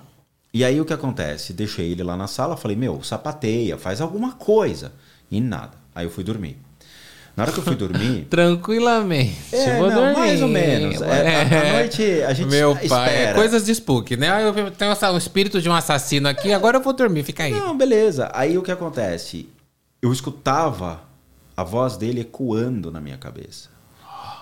E 0.53 0.65
aí 0.65 0.81
o 0.81 0.85
que 0.85 0.93
acontece? 0.93 1.53
Deixei 1.53 1.93
ele 1.93 2.03
lá 2.03 2.17
na 2.17 2.27
sala, 2.27 2.57
falei, 2.57 2.77
meu, 2.77 3.01
sapateia, 3.05 3.79
faz 3.79 4.01
alguma 4.01 4.33
coisa. 4.33 4.91
E 5.31 5.41
nada. 5.41 5.71
Aí 5.95 6.05
eu 6.05 6.11
fui 6.11 6.25
dormir. 6.25 6.59
Na 7.37 7.45
hora 7.45 7.53
que 7.53 7.59
eu 7.61 7.63
fui 7.63 7.77
dormir. 7.77 8.27
Tranquilamente. 8.29 9.37
É, 9.53 9.79
Vou 9.79 9.89
não, 9.89 9.97
dormir. 10.01 10.17
mais 10.19 10.43
ou 10.43 10.49
menos. 10.49 11.01
É, 11.01 11.37
à- 11.43 11.43
à 11.43 11.73
noite 11.75 12.23
a 12.27 12.33
gente 12.35 12.49
Meu 12.51 12.75
pai, 12.89 13.09
é 13.09 13.19
espera. 13.21 13.35
coisas 13.37 13.65
de 13.65 13.71
spook, 13.71 14.17
né? 14.17 14.31
Ah, 14.33 14.41
eu 14.41 14.71
tenho 14.73 14.91
o 14.91 15.17
espírito 15.17 15.63
de 15.63 15.69
um 15.69 15.73
assassino 15.75 16.27
aqui, 16.29 16.53
agora 16.53 16.79
eu 16.79 16.83
vou 16.83 16.93
dormir, 16.93 17.23
fica 17.23 17.45
aí. 17.45 17.53
Não, 17.53 17.77
beleza. 17.79 18.33
Aí 18.35 18.59
o 18.59 18.63
que 18.63 18.73
acontece? 18.73 19.49
Eu 20.03 20.13
escutava 20.13 21.07
a 21.57 21.65
voz 21.65 21.97
dele 21.97 22.21
ecoando 22.21 22.91
na 22.91 23.01
minha 23.01 23.17
cabeça. 23.17 23.71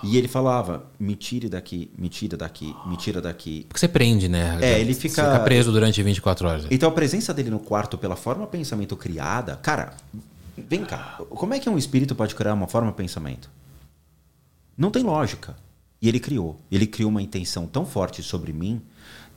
E 0.03 0.17
ele 0.17 0.27
falava: 0.27 0.85
me 0.99 1.15
tire 1.15 1.47
daqui, 1.49 1.89
me 1.97 2.09
tira 2.09 2.35
daqui, 2.37 2.75
me 2.85 2.97
tira 2.97 3.21
daqui. 3.21 3.65
Porque 3.67 3.79
você 3.79 3.87
prende, 3.87 4.27
né? 4.27 4.57
É, 4.61 4.79
ele 4.79 4.93
Você 4.93 5.01
fica- 5.01 5.23
fica 5.23 5.39
preso 5.43 5.71
durante 5.71 6.01
24 6.03 6.47
horas. 6.47 6.67
Então 6.69 6.89
a 6.89 6.91
presença 6.91 7.33
dele 7.33 7.49
no 7.49 7.59
quarto 7.59 7.97
pela 7.97 8.15
forma 8.15 8.45
pensamento 8.45 8.95
criada, 8.95 9.55
cara, 9.57 9.93
vem 10.57 10.83
cá, 10.83 11.17
como 11.29 11.53
é 11.53 11.59
que 11.59 11.69
um 11.69 11.77
espírito 11.77 12.13
pode 12.13 12.35
criar 12.35 12.53
uma 12.53 12.67
forma 12.67 12.91
pensamento? 12.91 13.49
Não 14.77 14.91
tem 14.91 15.03
lógica. 15.03 15.55
E 16.01 16.09
ele 16.09 16.19
criou. 16.19 16.59
Ele 16.69 16.85
criou 16.85 17.09
uma 17.09 17.21
intenção 17.21 17.65
tão 17.65 17.85
forte 17.85 18.21
sobre 18.21 18.51
mim, 18.53 18.81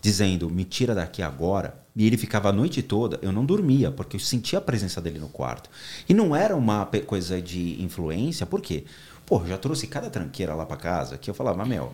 dizendo: 0.02 0.50
"Me 0.50 0.64
tira 0.64 0.94
daqui 0.94 1.22
agora". 1.22 1.80
E 1.98 2.06
ele 2.06 2.16
ficava 2.16 2.48
a 2.48 2.52
noite 2.52 2.80
toda, 2.80 3.18
eu 3.22 3.32
não 3.32 3.44
dormia, 3.44 3.90
porque 3.90 4.14
eu 4.14 4.20
sentia 4.20 4.60
a 4.60 4.62
presença 4.62 5.00
dele 5.00 5.18
no 5.18 5.28
quarto. 5.28 5.68
E 6.08 6.14
não 6.14 6.34
era 6.34 6.54
uma 6.54 6.88
coisa 7.04 7.42
de 7.42 7.82
influência, 7.82 8.46
por 8.46 8.60
quê? 8.60 8.84
Pô, 9.26 9.40
eu 9.40 9.48
já 9.48 9.58
trouxe 9.58 9.88
cada 9.88 10.08
tranqueira 10.08 10.54
lá 10.54 10.64
pra 10.64 10.76
casa 10.76 11.18
que 11.18 11.28
eu 11.28 11.34
falava: 11.34 11.64
"Mel, 11.66 11.92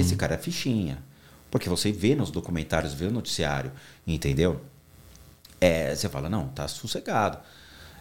esse 0.00 0.16
cara 0.16 0.36
é 0.36 0.38
fichinha". 0.38 1.04
Porque 1.50 1.68
você 1.68 1.92
vê 1.92 2.14
nos 2.14 2.30
documentários, 2.30 2.94
vê 2.94 3.04
no 3.04 3.12
noticiário, 3.12 3.70
entendeu? 4.06 4.58
É, 5.60 5.94
você 5.94 6.08
fala, 6.08 6.30
não, 6.30 6.48
tá 6.48 6.66
sossegado. 6.66 7.36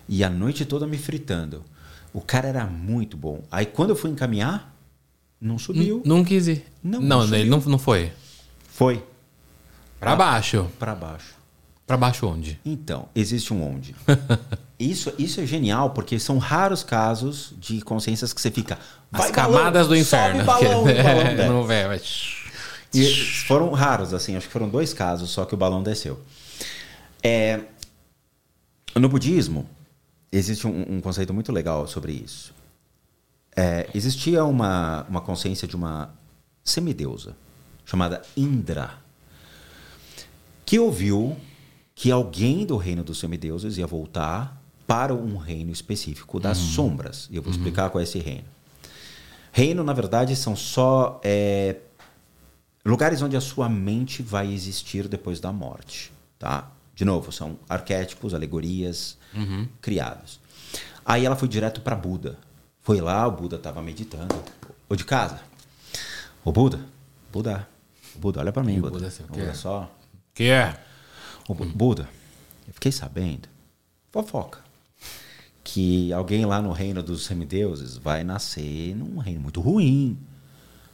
E 0.07 0.23
a 0.23 0.29
noite 0.29 0.63
toda 0.63 0.87
me 0.87 0.97
fritando. 0.97 1.65
O 2.13 2.21
cara 2.21 2.47
era 2.47 2.65
muito 2.65 3.17
bom. 3.17 3.43
Aí 3.51 3.65
quando 3.65 3.89
eu 3.89 3.95
fui 3.97 4.09
encaminhar, 4.09 4.73
não 5.39 5.59
subiu. 5.59 6.01
Não 6.05 6.23
quis 6.23 6.47
ir. 6.47 6.65
Não, 6.81 7.01
Não, 7.01 7.27
não 7.27 7.35
ele 7.35 7.49
não, 7.49 7.59
não 7.59 7.77
foi. 7.77 8.13
Foi 8.69 9.03
Pra 9.99 10.15
baixo. 10.15 10.67
para 10.79 10.95
baixo. 10.95 11.35
Pra 11.91 11.97
baixo 11.97 12.25
onde? 12.25 12.57
Então, 12.63 13.09
existe 13.13 13.53
um 13.53 13.69
onde. 13.69 13.93
isso, 14.79 15.11
isso 15.19 15.41
é 15.41 15.45
genial, 15.45 15.89
porque 15.89 16.17
são 16.17 16.37
raros 16.37 16.85
casos 16.85 17.53
de 17.59 17.81
consciências 17.81 18.31
que 18.31 18.39
você 18.39 18.49
fica. 18.49 18.79
As 19.11 19.23
"Vai, 19.23 19.31
camadas 19.33 19.73
balão, 19.73 19.87
do 19.89 19.97
inferno. 19.97 20.45
Balão, 20.45 20.89
e 20.89 20.93
o 20.93 21.03
balão 21.03 21.67
desce." 21.67 22.15
não. 22.93 23.01
E 23.01 23.13
foram 23.45 23.71
raros, 23.73 24.13
assim, 24.13 24.37
acho 24.37 24.47
que 24.47 24.53
foram 24.53 24.69
dois 24.69 24.93
casos 24.93 25.31
só 25.31 25.43
que 25.43 25.53
o 25.53 25.57
balão 25.57 25.83
desceu. 25.83 26.17
É, 27.21 27.59
no 28.95 29.09
budismo, 29.09 29.67
existe 30.31 30.65
um, 30.65 30.95
um 30.95 31.01
conceito 31.01 31.33
muito 31.33 31.51
legal 31.51 31.89
sobre 31.89 32.13
isso. 32.13 32.53
É, 33.53 33.89
existia 33.93 34.45
uma, 34.45 35.05
uma 35.09 35.19
consciência 35.19 35.67
de 35.67 35.75
uma 35.75 36.09
semideusa 36.63 37.35
chamada 37.83 38.21
Indra, 38.37 38.91
que 40.65 40.79
ouviu 40.79 41.35
que 41.95 42.11
alguém 42.11 42.65
do 42.65 42.77
reino 42.77 43.03
dos 43.03 43.19
semideuses 43.19 43.77
ia 43.77 43.87
voltar 43.87 44.61
para 44.87 45.13
um 45.13 45.37
reino 45.37 45.71
específico 45.71 46.39
das 46.39 46.57
sombras. 46.57 47.27
E 47.31 47.35
eu 47.35 47.41
vou 47.41 47.51
explicar 47.51 47.89
qual 47.89 48.01
é 48.01 48.03
esse 48.03 48.19
reino. 48.19 48.45
Reino, 49.51 49.83
na 49.83 49.93
verdade, 49.93 50.35
são 50.35 50.55
só 50.55 51.19
é, 51.23 51.77
lugares 52.85 53.21
onde 53.21 53.35
a 53.37 53.41
sua 53.41 53.69
mente 53.69 54.21
vai 54.23 54.51
existir 54.51 55.07
depois 55.07 55.39
da 55.39 55.51
morte, 55.51 56.11
tá? 56.39 56.71
De 56.95 57.05
novo, 57.05 57.31
são 57.31 57.57
arquétipos, 57.69 58.33
alegorias 58.33 59.17
criados. 59.81 60.39
Aí 61.05 61.25
ela 61.25 61.35
foi 61.35 61.47
direto 61.47 61.81
para 61.81 61.95
Buda. 61.95 62.37
Foi 62.81 62.99
lá, 62.99 63.27
o 63.27 63.31
Buda 63.31 63.55
estava 63.57 63.81
meditando. 63.81 64.35
Ô 64.89 64.95
de 64.95 65.05
casa. 65.05 65.39
Ô 66.43 66.51
Buda, 66.51 66.79
Buda, 67.31 67.67
Buda, 68.15 68.39
olha 68.39 68.51
para 68.51 68.63
mim, 68.63 68.79
o 68.79 68.81
Buda. 68.81 68.93
Buda, 68.93 69.09
o? 69.09 69.41
Olha 69.41 69.53
só. 69.53 69.89
Que 70.33 70.49
é? 70.49 70.77
Ô, 71.47 71.53
Bu- 71.53 71.65
Buda, 71.65 72.09
eu 72.67 72.73
fiquei 72.73 72.91
sabendo, 72.91 73.47
fofoca, 74.11 74.59
que 75.63 76.11
alguém 76.13 76.45
lá 76.45 76.61
no 76.61 76.71
reino 76.71 77.01
dos 77.03 77.25
semideuses 77.25 77.97
vai 77.97 78.23
nascer 78.23 78.95
num 78.95 79.17
reino 79.19 79.41
muito 79.41 79.61
ruim. 79.61 80.17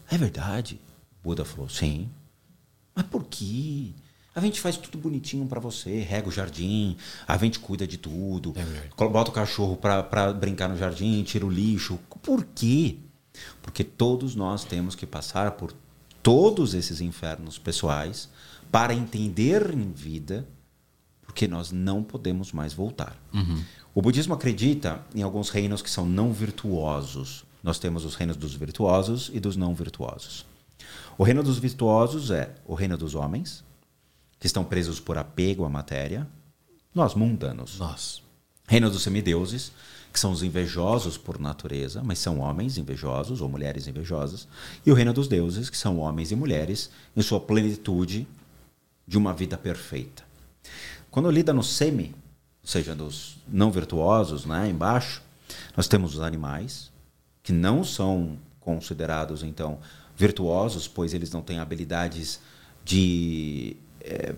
É 0.09 0.17
verdade? 0.17 0.79
Buda 1.23 1.43
falou, 1.45 1.69
sim. 1.69 2.09
Mas 2.95 3.05
por 3.05 3.23
quê? 3.25 3.91
A 4.33 4.39
gente 4.39 4.61
faz 4.61 4.77
tudo 4.77 4.97
bonitinho 4.99 5.47
pra 5.47 5.59
você, 5.59 5.99
rega 6.01 6.29
o 6.29 6.31
jardim, 6.31 6.95
a 7.27 7.35
gente 7.37 7.59
cuida 7.59 7.87
de 7.87 7.97
tudo, 7.97 8.53
É 8.55 9.05
bota 9.09 9.31
o 9.31 9.33
cachorro 9.33 9.75
pra, 9.75 10.03
pra 10.03 10.31
brincar 10.31 10.69
no 10.69 10.77
jardim, 10.77 11.23
tira 11.23 11.45
o 11.45 11.49
lixo. 11.49 11.99
Por 12.21 12.45
quê? 12.53 12.97
Porque 13.63 13.83
todos 13.83 14.35
nós 14.35 14.63
temos 14.63 14.93
que 14.95 15.07
passar 15.07 15.51
por 15.51 15.73
todos 16.21 16.73
esses 16.75 17.01
infernos 17.01 17.57
pessoais 17.57 18.29
para 18.71 18.93
entender 18.93 19.73
em 19.73 19.91
vida 19.91 20.47
porque 21.37 21.47
nós 21.47 21.71
não 21.71 22.01
podemos 22.01 22.51
mais 22.51 22.73
voltar. 22.73 23.15
O 23.93 24.01
budismo 24.01 24.33
acredita 24.33 25.01
em 25.13 25.21
alguns 25.21 25.49
reinos 25.49 25.81
que 25.81 25.89
são 25.89 26.05
não 26.05 26.33
virtuosos. 26.33 27.45
Nós 27.61 27.77
temos 27.77 28.05
os 28.05 28.15
reinos 28.15 28.37
dos 28.37 28.55
virtuosos 28.55 29.29
e 29.33 29.39
dos 29.39 29.55
não 29.55 29.75
virtuosos. 29.75 30.45
O 31.17 31.23
reino 31.23 31.43
dos 31.43 31.59
virtuosos 31.59 32.31
é 32.31 32.55
o 32.65 32.73
reino 32.73 32.97
dos 32.97 33.13
homens, 33.13 33.63
que 34.39 34.47
estão 34.47 34.63
presos 34.63 34.99
por 34.99 35.17
apego 35.17 35.65
à 35.65 35.69
matéria, 35.69 36.27
nós 36.93 37.13
mundanos. 37.13 37.77
Nossa. 37.77 38.19
Reino 38.67 38.89
dos 38.89 39.03
semideuses, 39.03 39.71
que 40.11 40.19
são 40.19 40.31
os 40.31 40.41
invejosos 40.41 41.17
por 41.17 41.39
natureza, 41.39 42.01
mas 42.03 42.19
são 42.19 42.39
homens 42.39 42.77
invejosos 42.77 43.41
ou 43.41 43.49
mulheres 43.49 43.87
invejosas. 43.87 44.47
E 44.85 44.91
o 44.91 44.95
reino 44.95 45.13
dos 45.13 45.27
deuses, 45.27 45.69
que 45.69 45.77
são 45.77 45.99
homens 45.99 46.31
e 46.31 46.35
mulheres 46.35 46.89
em 47.15 47.21
sua 47.21 47.39
plenitude 47.39 48.27
de 49.07 49.17
uma 49.17 49.33
vida 49.33 49.57
perfeita. 49.57 50.23
Quando 51.09 51.31
lida 51.31 51.53
no 51.53 51.63
semi, 51.63 52.13
ou 52.61 52.69
seja, 52.69 52.93
dos 52.93 53.37
não 53.47 53.71
virtuosos, 53.71 54.45
né, 54.45 54.69
embaixo, 54.69 55.21
nós 55.75 55.87
temos 55.87 56.15
os 56.15 56.21
animais, 56.21 56.91
que 57.41 57.53
não 57.53 57.83
são 57.83 58.37
considerados, 58.59 59.41
então, 59.43 59.79
virtuosos, 60.17 60.87
pois 60.87 61.13
eles 61.13 61.31
não 61.31 61.41
têm 61.41 61.59
habilidades 61.59 62.41
de 62.83 63.77
eh, 64.01 64.35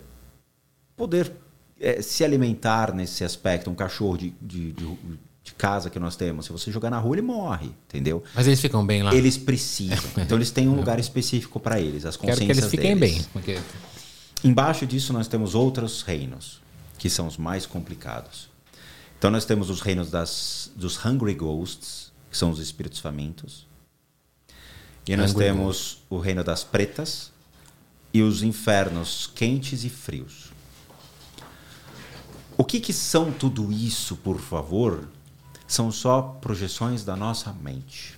poder 0.95 1.31
eh, 1.79 2.01
se 2.01 2.23
alimentar 2.23 2.93
nesse 2.93 3.23
aspecto. 3.23 3.69
Um 3.71 3.75
cachorro 3.75 4.17
de, 4.17 4.35
de, 4.39 4.71
de, 4.73 4.97
de 5.43 5.53
casa 5.53 5.89
que 5.89 5.97
nós 5.97 6.15
temos, 6.15 6.45
se 6.45 6.51
você 6.51 6.71
jogar 6.71 6.91
na 6.91 6.99
rua, 6.99 7.15
ele 7.15 7.21
morre, 7.23 7.71
entendeu? 7.87 8.23
Mas 8.35 8.45
eles 8.45 8.61
ficam 8.61 8.85
bem 8.85 9.01
lá. 9.01 9.15
Eles 9.15 9.37
precisam. 9.37 9.97
Então, 10.17 10.37
eles 10.37 10.51
têm 10.51 10.67
um 10.67 10.75
lugar 10.75 10.99
específico 10.99 11.59
para 11.59 11.79
eles, 11.79 12.05
as 12.05 12.15
Quero 12.15 12.33
consciências 12.33 12.57
que 12.57 12.61
eles 12.61 12.71
fiquem 12.71 12.95
deles. 12.95 13.17
bem. 13.17 13.27
Porque... 13.33 13.57
Embaixo 14.43 14.85
disso 14.85 15.11
nós 15.11 15.27
temos 15.27 15.53
outros 15.53 16.01
reinos, 16.01 16.61
que 16.97 17.09
são 17.09 17.27
os 17.27 17.37
mais 17.37 17.65
complicados. 17.65 18.49
Então 19.17 19.29
nós 19.29 19.43
temos 19.43 19.69
os 19.69 19.81
reinos 19.81 20.09
das, 20.09 20.71
dos 20.75 21.03
Hungry 21.03 21.33
Ghosts, 21.33 22.11
que 22.31 22.37
são 22.37 22.51
os 22.51 22.59
espíritos 22.59 22.99
famintos. 22.99 23.67
E 25.05 25.15
nós 25.17 25.31
Hungry 25.31 25.45
temos 25.45 26.03
o 26.09 26.17
reino 26.17 26.43
das 26.43 26.63
pretas 26.63 27.31
e 28.13 28.21
os 28.21 28.41
infernos 28.41 29.29
quentes 29.35 29.83
e 29.83 29.89
frios. 29.89 30.53
O 32.57 32.63
que, 32.63 32.79
que 32.79 32.93
são 32.93 33.31
tudo 33.31 33.71
isso, 33.71 34.15
por 34.17 34.39
favor? 34.39 35.07
São 35.67 35.91
só 35.91 36.21
projeções 36.21 37.03
da 37.03 37.15
nossa 37.15 37.51
mente. 37.53 38.17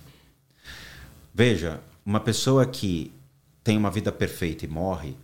Veja, 1.34 1.80
uma 2.04 2.20
pessoa 2.20 2.66
que 2.66 3.12
tem 3.62 3.76
uma 3.76 3.90
vida 3.90 4.10
perfeita 4.10 4.64
e 4.64 4.68
morre, 4.68 5.16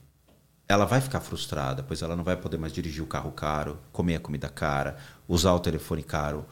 ela 0.69 0.85
vai 0.85 1.01
ficar 1.01 1.21
frustrada, 1.21 1.83
pois 1.83 2.03
ela 2.03 2.15
não 2.15 2.23
vai 2.25 2.37
poder 2.37 2.59
mais 2.59 2.73
dirigir 2.73 3.03
o 3.03 3.07
carro 3.07 3.33
caro, 3.33 3.79
comer 3.93 4.17
a 4.17 4.21
comida 4.21 4.49
cara, 4.49 4.97
usar 5.27 5.53
o 5.55 5.61
telefone 5.61 6.03
caro, 6.03 6.45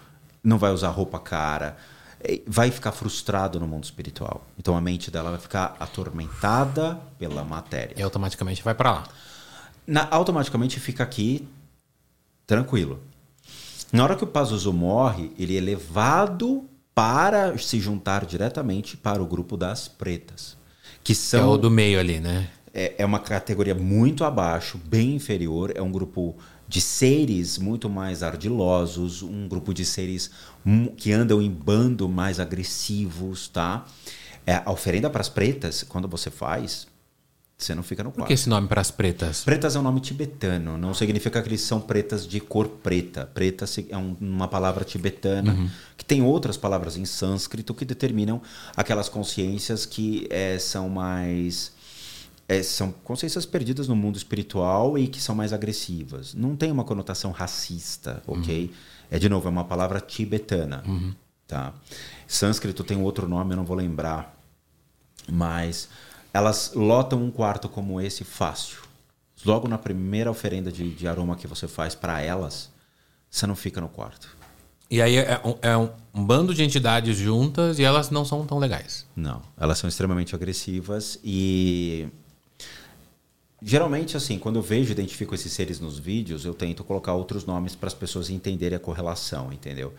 não 0.43 0.59
vai 0.59 0.73
usar 0.73 0.89
roupa 0.89 1.19
cara. 1.19 1.77
vai 2.47 2.71
ficar 2.71 2.93
frustrado 2.93 3.61
no 3.61 3.69
mundo 3.69 3.85
espiritual. 3.85 4.45
Então 4.59 4.75
a 4.77 4.81
mente 4.81 5.11
dela 5.11 5.31
vai 5.31 5.39
ficar 5.39 5.77
atormentada 5.79 6.99
pela 7.19 7.45
matéria. 7.45 7.95
E 7.97 8.03
automaticamente 8.03 8.63
vai 8.63 8.75
pra 8.75 8.91
lá. 8.91 9.05
Na- 9.87 10.09
automaticamente 10.11 10.81
fica 10.81 11.05
aqui 11.05 11.47
tranquilo. 12.47 13.01
Na 13.93 14.03
hora 14.03 14.17
que 14.17 14.25
o 14.25 14.27
Pazuzu 14.27 14.73
morre, 14.73 15.31
ele 15.39 15.57
é 15.57 15.61
levado 15.61 16.65
para 16.95 17.57
se 17.59 17.79
juntar 17.79 18.25
diretamente 18.25 18.97
para 18.97 19.23
o 19.23 19.27
grupo 19.27 19.57
das 19.57 19.87
pretas, 19.87 20.57
que 21.05 21.13
É 21.13 21.15
são 21.15 21.51
o 21.51 21.59
do 21.59 21.71
meio 21.71 22.01
ali, 22.01 22.19
né? 22.19 22.49
É, 22.79 22.95
é 22.99 23.05
uma 23.07 23.19
categoria 23.19 23.75
muito 23.75 24.23
abaixo, 24.25 24.79
bem 24.85 25.15
inferior. 25.15 25.73
É 25.75 25.81
um 25.81 25.91
grupo 25.91 26.37
de 26.69 26.81
seres 26.81 27.59
muito 27.59 27.89
mais 27.89 28.23
ardilosos, 28.23 29.23
um 29.23 29.49
grupo 29.49 29.73
de 29.73 29.85
seres 29.85 30.31
que 30.97 31.13
andam 31.13 31.41
em 31.41 31.51
bando 31.51 32.09
mais 32.09 32.39
agressivos, 32.39 33.49
tá? 33.49 33.87
É, 34.47 34.63
a 34.65 34.71
oferenda 34.71 35.09
para 35.09 35.21
as 35.21 35.29
pretas, 35.29 35.83
quando 35.89 36.07
você 36.09 36.31
faz, 36.31 36.87
você 37.59 37.75
não 37.75 37.83
fica 37.83 38.05
no 38.05 38.11
Por 38.11 38.17
quarto. 38.19 38.29
que 38.29 38.35
esse 38.35 38.49
nome 38.49 38.69
pras 38.69 38.91
pretas? 38.91 39.43
Pretas 39.43 39.75
é 39.75 39.79
um 39.79 39.83
nome 39.83 40.01
tibetano, 40.01 40.77
não 40.77 40.93
significa 40.93 41.41
que 41.41 41.49
eles 41.49 41.63
são 41.63 41.81
pretas 41.81 42.27
de 42.27 42.39
cor 42.39 42.69
preta. 42.69 43.25
Preta 43.33 43.65
é 43.89 43.97
um- 43.97 44.17
uma 44.21 44.47
palavra 44.47 44.85
tibetana, 44.85 45.57
que 45.97 46.05
tem 46.05 46.23
outras 46.23 46.57
palavras 46.57 46.97
em 46.97 47.05
sânscrito 47.07 47.73
que 47.75 47.85
determinam 47.85 48.43
aquelas 48.77 49.09
consciências 49.09 49.87
que 49.87 50.27
eh, 50.31 50.59
são 50.59 50.89
mais. 50.91 51.73
Eh, 52.49 52.63
são 52.63 52.93
consciências 52.93 53.45
perdidas 53.47 53.89
no 53.89 53.97
mundo 53.97 54.17
espiritual 54.17 54.97
e 54.99 55.09
que 55.09 55.21
são 55.21 55.35
mais 55.35 55.53
agressivas. 55.53 56.35
Não 56.35 56.55
tem 56.57 56.71
uma 56.71 56.85
conotação 56.85 57.31
racista, 57.33 58.23
ok? 58.27 58.73
É, 59.11 59.19
de 59.19 59.29
novo, 59.29 59.47
é 59.49 59.51
uma 59.51 59.65
palavra 59.65 60.01
tibetana. 60.01 60.83
Tá? 61.47 61.73
Sânscrito 62.27 62.83
tem 62.83 63.01
outro 63.01 63.29
nome, 63.29 63.53
eu 63.53 63.57
não 63.57 63.65
vou 63.65 63.77
lembrar 63.77 64.35
mas 65.29 65.89
elas 66.33 66.73
lotam 66.75 67.23
um 67.23 67.31
quarto 67.31 67.69
como 67.69 68.01
esse 68.01 68.25
fácil. 68.25 68.79
Logo 69.45 69.69
na 69.69 69.79
primeira 69.79 70.31
oferenda 70.31 70.71
de, 70.71 70.91
de 70.91 71.07
aroma 71.09 71.37
que 71.37 71.47
você 71.47 71.67
faz 71.69 71.95
para 71.95 72.21
elas, 72.21 72.71
você 73.31 73.47
não 73.47 73.57
fica 73.57 73.81
no 73.81 73.89
quarto. 73.89 74.37
E 74.91 75.03
aí 75.03 75.17
é 75.17 75.41
um, 75.45 75.55
é 75.63 75.77
um- 75.77 75.91
um 76.15 76.25
bando 76.25 76.55
de 76.55 76.63
entidades 76.63 77.17
juntas 77.17 77.79
e 77.79 77.83
elas 77.85 78.11
não 78.11 78.25
são 78.25 78.47
tão 78.47 78.59
legais. 78.59 79.05
Não, 79.17 79.43
elas 79.59 79.79
são 79.79 79.89
extremamente 79.89 80.35
agressivas 80.35 81.19
e 81.25 82.09
geralmente 83.63 84.17
assim, 84.17 84.39
quando 84.39 84.57
eu 84.57 84.63
vejo 84.63 84.91
e 84.91 84.93
identifico 84.93 85.35
esses 85.35 85.53
seres 85.53 85.81
nos 85.81 85.99
vídeos, 85.99 86.45
eu 86.45 86.55
tento 86.55 86.85
colocar 86.85 87.15
outros 87.15 87.45
nomes 87.45 87.75
para 87.75 87.87
as 87.89 87.95
pessoas 87.95 88.31
entenderem 88.31 88.77
a 88.77 88.81
correlação, 88.81 89.53
entendeu? 89.53 89.95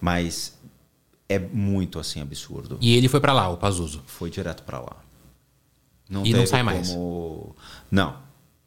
Mas 0.00 0.54
é 1.28 1.38
muito 1.38 1.98
assim 1.98 2.20
absurdo. 2.20 2.78
E 2.80 2.94
ele 2.96 3.08
foi 3.08 3.20
pra 3.20 3.32
lá, 3.32 3.48
o 3.48 3.56
Pazuzu. 3.56 4.02
Foi 4.06 4.30
direto 4.30 4.62
para 4.62 4.78
lá. 4.80 4.96
E 6.24 6.32
não 6.34 6.46
sai 6.46 6.62
mais? 6.62 6.90
como- 6.90 7.56
Não. 7.90 8.16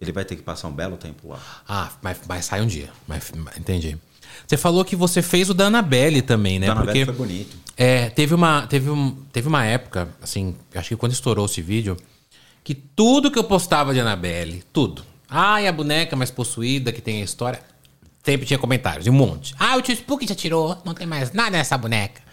Ele 0.01 0.11
vai 0.11 0.25
ter 0.25 0.35
que 0.35 0.41
passar 0.41 0.67
um 0.67 0.73
belo 0.73 0.97
tempo 0.97 1.29
lá. 1.29 1.39
Ah, 1.67 1.91
mas, 2.01 2.19
mas 2.27 2.45
sai 2.45 2.61
um 2.61 2.67
dia. 2.67 2.89
Mas, 3.07 3.31
entendi. 3.57 3.97
Você 4.45 4.57
falou 4.57 4.83
que 4.83 4.95
você 4.95 5.21
fez 5.21 5.49
o 5.49 5.53
da 5.53 5.65
Annabelle 5.67 6.21
também, 6.21 6.59
né? 6.59 6.67
Da 6.67 6.75
Porque 6.75 7.05
foi 7.05 7.13
bonito. 7.13 7.55
é, 7.77 8.09
teve, 8.09 8.33
uma, 8.33 8.67
teve, 8.67 8.89
um, 8.89 9.11
teve 9.31 9.47
uma 9.47 9.63
época, 9.63 10.09
assim, 10.21 10.55
acho 10.73 10.89
que 10.89 10.95
quando 10.97 11.13
estourou 11.13 11.45
esse 11.45 11.61
vídeo, 11.61 11.95
que 12.65 12.73
tudo 12.73 13.29
que 13.29 13.37
eu 13.37 13.43
postava 13.43 13.93
de 13.93 13.99
Annabelle, 13.99 14.63
tudo. 14.73 15.03
Ai, 15.29 15.67
a 15.67 15.71
boneca 15.71 16.15
mais 16.15 16.31
possuída 16.31 16.91
que 16.91 16.99
tem 16.99 17.21
a 17.21 17.23
história. 17.23 17.61
Sempre 18.23 18.47
tinha 18.47 18.57
comentários, 18.57 19.05
e 19.05 19.09
um 19.11 19.13
monte. 19.13 19.53
Ah, 19.59 19.77
o 19.77 19.83
tio 19.83 19.93
Spook 19.93 20.27
já 20.27 20.33
tirou, 20.33 20.75
não 20.83 20.95
tem 20.95 21.05
mais 21.05 21.31
nada 21.31 21.51
nessa 21.51 21.77
boneca. 21.77 22.23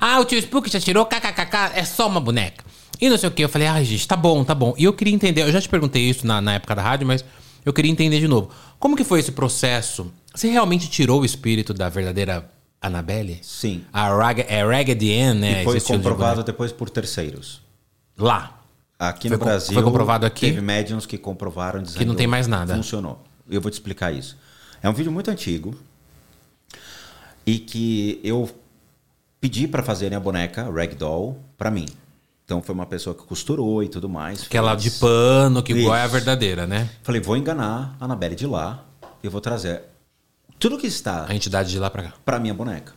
Ah, 0.00 0.20
o 0.20 0.24
tio 0.24 0.38
Spook 0.38 0.70
já 0.70 0.78
tirou, 0.78 1.04
kkkk, 1.04 1.72
é 1.74 1.84
só 1.84 2.06
uma 2.06 2.20
boneca. 2.20 2.64
E 3.00 3.10
não 3.10 3.18
sei 3.18 3.28
o 3.28 3.32
que. 3.32 3.42
Eu 3.42 3.48
falei, 3.48 3.66
ai, 3.66 3.84
gente, 3.84 4.06
tá 4.06 4.14
bom, 4.14 4.44
tá 4.44 4.54
bom. 4.54 4.72
E 4.78 4.84
eu 4.84 4.92
queria 4.92 5.12
entender, 5.12 5.42
eu 5.42 5.50
já 5.50 5.60
te 5.60 5.68
perguntei 5.68 6.08
isso 6.08 6.24
na, 6.24 6.40
na 6.40 6.54
época 6.54 6.76
da 6.76 6.82
rádio, 6.82 7.04
mas 7.04 7.24
eu 7.64 7.72
queria 7.72 7.90
entender 7.90 8.20
de 8.20 8.28
novo. 8.28 8.50
Como 8.78 8.94
que 8.94 9.02
foi 9.02 9.18
esse 9.18 9.32
processo? 9.32 10.12
Você 10.32 10.48
realmente 10.48 10.88
tirou 10.88 11.22
o 11.22 11.24
espírito 11.24 11.74
da 11.74 11.88
verdadeira 11.88 12.48
Annabelle? 12.80 13.40
Sim. 13.42 13.84
A 13.92 14.08
é 14.46 14.64
Raggedy 14.64 15.18
Ann, 15.20 15.34
né? 15.34 15.62
e 15.62 15.64
foi 15.64 15.78
estilo 15.78 15.98
de 15.98 16.04
comprovado 16.04 16.44
depois 16.44 16.70
por 16.70 16.88
terceiros. 16.88 17.60
Lá. 18.16 18.61
Aqui 19.08 19.26
Foi 19.28 19.36
no 19.36 19.44
Brasil. 19.44 19.74
foi 19.74 19.82
comprovado 19.82 20.24
aqui? 20.24 20.46
Teve 20.46 20.60
médiums 20.60 21.06
que 21.06 21.18
comprovaram 21.18 21.82
dizendo 21.82 21.98
Que 21.98 22.04
não 22.04 22.14
tem 22.14 22.28
mais 22.28 22.46
nada. 22.46 22.76
Funcionou. 22.76 23.20
Eu 23.50 23.60
vou 23.60 23.68
te 23.68 23.74
explicar 23.74 24.12
isso. 24.12 24.38
É 24.80 24.88
um 24.88 24.92
vídeo 24.92 25.10
muito 25.10 25.28
antigo 25.28 25.74
e 27.44 27.58
que 27.58 28.20
eu 28.22 28.48
pedi 29.40 29.66
para 29.66 29.82
fazerem 29.82 30.16
a 30.16 30.20
boneca 30.20 30.70
Ragdoll 30.70 31.36
para 31.58 31.68
mim. 31.68 31.86
Então 32.44 32.62
foi 32.62 32.72
uma 32.74 32.86
pessoa 32.86 33.12
que 33.12 33.24
costurou 33.24 33.82
e 33.82 33.88
tudo 33.88 34.08
mais. 34.08 34.44
Aquela 34.44 34.78
fez. 34.78 34.84
de 34.94 35.00
pano, 35.00 35.62
que 35.64 35.72
igual 35.72 35.96
é 35.96 36.02
a 36.02 36.06
verdadeira, 36.06 36.64
né? 36.64 36.88
Falei, 37.02 37.20
vou 37.20 37.36
enganar 37.36 37.96
a 37.98 38.04
Anabelle 38.04 38.36
de 38.36 38.46
lá 38.46 38.84
e 39.20 39.26
eu 39.26 39.32
vou 39.32 39.40
trazer 39.40 39.82
tudo 40.60 40.78
que 40.78 40.86
está 40.86 41.26
A 41.28 41.34
entidade 41.34 41.70
de 41.70 41.78
lá 41.80 41.90
pra 41.90 42.04
cá. 42.04 42.12
para 42.24 42.38
minha 42.38 42.54
boneca. 42.54 42.92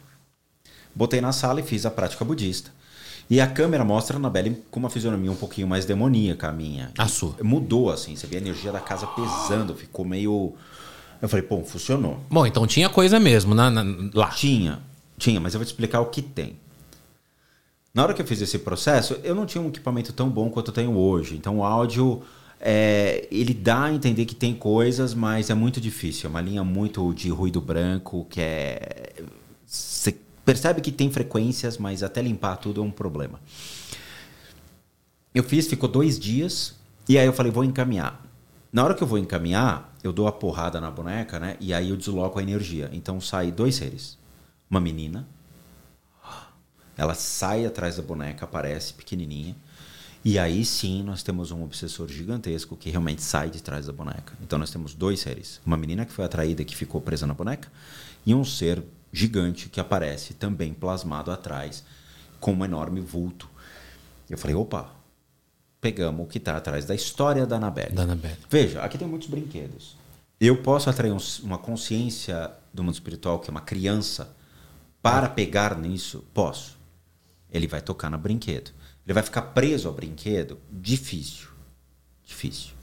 Botei 0.93 1.19
na 1.19 1.31
sala 1.31 1.59
e 1.61 1.63
fiz 1.63 1.83
a 1.83 1.89
prática 1.89 2.23
budista. 2.23 2.69
E 3.29 3.41
a 3.41 3.47
câmera 3.47 3.83
mostra 3.83 4.15
a 4.17 4.19
Annabelle 4.19 4.63
com 4.69 4.79
uma 4.79 4.89
fisionomia 4.89 5.31
um 5.31 5.35
pouquinho 5.35 5.67
mais 5.67 5.83
demoníaca, 5.85 6.47
a 6.49 6.51
minha. 6.51 6.91
A 6.97 7.07
sua. 7.07 7.35
Mudou, 7.41 7.89
assim. 7.89 8.15
Você 8.15 8.27
vê 8.27 8.35
a 8.37 8.39
energia 8.39 8.71
da 8.71 8.79
casa 8.79 9.07
pesando, 9.07 9.73
ficou 9.73 10.05
meio. 10.05 10.53
Eu 11.21 11.27
falei, 11.27 11.43
pô, 11.43 11.63
funcionou. 11.63 12.19
Bom, 12.29 12.45
então 12.45 12.67
tinha 12.67 12.87
coisa 12.87 13.19
mesmo 13.19 13.55
na, 13.55 13.71
na- 13.71 14.09
lá. 14.13 14.29
Tinha, 14.29 14.79
tinha, 15.17 15.39
mas 15.39 15.53
eu 15.53 15.59
vou 15.59 15.65
te 15.65 15.69
explicar 15.69 16.01
o 16.01 16.05
que 16.07 16.21
tem. 16.21 16.55
Na 17.93 18.03
hora 18.03 18.13
que 18.13 18.21
eu 18.21 18.27
fiz 18.27 18.41
esse 18.41 18.59
processo, 18.59 19.17
eu 19.23 19.33
não 19.33 19.45
tinha 19.45 19.61
um 19.61 19.69
equipamento 19.69 20.11
tão 20.13 20.29
bom 20.29 20.49
quanto 20.49 20.69
eu 20.69 20.73
tenho 20.73 20.95
hoje. 20.95 21.35
Então 21.35 21.59
o 21.59 21.63
áudio, 21.63 22.21
é, 22.59 23.27
ele 23.31 23.53
dá 23.53 23.85
a 23.85 23.93
entender 23.93 24.25
que 24.25 24.35
tem 24.35 24.53
coisas, 24.53 25.13
mas 25.15 25.49
é 25.49 25.53
muito 25.55 25.81
difícil. 25.81 26.27
É 26.27 26.29
uma 26.29 26.41
linha 26.41 26.63
muito 26.63 27.11
de 27.13 27.29
ruído 27.29 27.59
branco, 27.61 28.27
que 28.29 28.39
é... 28.41 29.13
Você 29.65 30.15
percebe 30.45 30.79
que 30.79 30.91
tem 30.91 31.11
frequências, 31.11 31.77
mas 31.77 32.03
até 32.03 32.21
limpar 32.21 32.57
tudo 32.57 32.81
é 32.81 32.83
um 32.83 32.91
problema. 32.91 33.39
Eu 35.33 35.43
fiz, 35.43 35.67
ficou 35.67 35.89
dois 35.89 36.17
dias, 36.17 36.75
e 37.09 37.17
aí 37.17 37.25
eu 37.25 37.33
falei, 37.33 37.51
vou 37.51 37.63
encaminhar. 37.63 38.23
Na 38.71 38.83
hora 38.83 38.93
que 38.93 39.01
eu 39.01 39.07
vou 39.07 39.17
encaminhar, 39.17 39.93
eu 40.03 40.13
dou 40.13 40.27
a 40.27 40.31
porrada 40.31 40.79
na 40.79 40.91
boneca, 40.91 41.39
né? 41.39 41.57
E 41.59 41.73
aí 41.73 41.89
eu 41.89 41.97
desloco 41.97 42.37
a 42.37 42.43
energia. 42.43 42.89
Então 42.93 43.19
sai 43.19 43.51
dois 43.51 43.75
seres. 43.75 44.17
Uma 44.69 44.79
menina, 44.79 45.27
ela 46.97 47.13
sai 47.13 47.65
atrás 47.65 47.97
da 47.97 48.03
boneca, 48.03 48.45
aparece 48.45 48.93
pequenininha. 48.93 49.55
E 50.23 50.39
aí 50.39 50.65
sim 50.65 51.03
nós 51.03 51.21
temos 51.21 51.51
um 51.51 51.63
obsessor 51.63 52.07
gigantesco 52.07 52.75
que 52.75 52.89
realmente 52.89 53.21
sai 53.21 53.49
de 53.49 53.61
trás 53.61 53.85
da 53.85 53.93
boneca. 53.93 54.33
Então 54.41 54.57
nós 54.57 54.71
temos 54.71 54.93
dois 54.93 55.19
seres: 55.19 55.61
uma 55.65 55.77
menina 55.77 56.05
que 56.05 56.11
foi 56.11 56.25
atraída 56.25 56.63
que 56.63 56.75
ficou 56.75 56.99
presa 56.99 57.27
na 57.27 57.33
boneca, 57.33 57.71
e 58.25 58.33
um 58.33 58.43
ser 58.43 58.83
gigante 59.15 59.69
que 59.69 59.79
aparece 59.79 60.33
também 60.33 60.73
plasmado 60.73 61.31
atrás, 61.31 61.83
com 62.39 62.53
um 62.53 62.65
enorme 62.65 62.99
vulto. 62.99 63.49
Eu 64.29 64.37
falei: 64.37 64.55
opa, 64.55 64.91
pegamos 65.79 66.25
o 66.25 66.27
que 66.29 66.37
está 66.37 66.57
atrás 66.57 66.83
da 66.85 66.93
história 66.93 67.45
da 67.45 67.55
Annabelle. 67.55 67.95
Da 67.95 68.03
Annabelle. 68.03 68.37
Veja, 68.49 68.81
aqui 68.81 68.97
tem 68.97 69.07
muitos 69.07 69.29
brinquedos. 69.29 69.95
Eu 70.39 70.61
posso 70.61 70.89
atrair 70.89 71.13
um- 71.13 71.43
uma 71.43 71.57
consciência 71.57 72.51
do 72.73 72.83
mundo 72.83 72.93
espiritual, 72.95 73.39
que 73.39 73.49
é 73.49 73.51
uma 73.51 73.61
criança, 73.61 74.35
para 75.01 75.29
pegar 75.29 75.77
nisso? 75.77 76.25
Posso. 76.33 76.75
Ele 77.49 77.67
vai 77.67 77.81
tocar 77.81 78.09
no 78.09 78.17
brinquedo. 78.17 78.71
Ele 79.05 79.13
vai 79.13 79.23
ficar 79.23 79.43
preso 79.43 79.87
ao 79.87 79.93
brinquedo? 79.93 80.59
Difícil. 80.69 81.47
Difícil. 82.25 82.73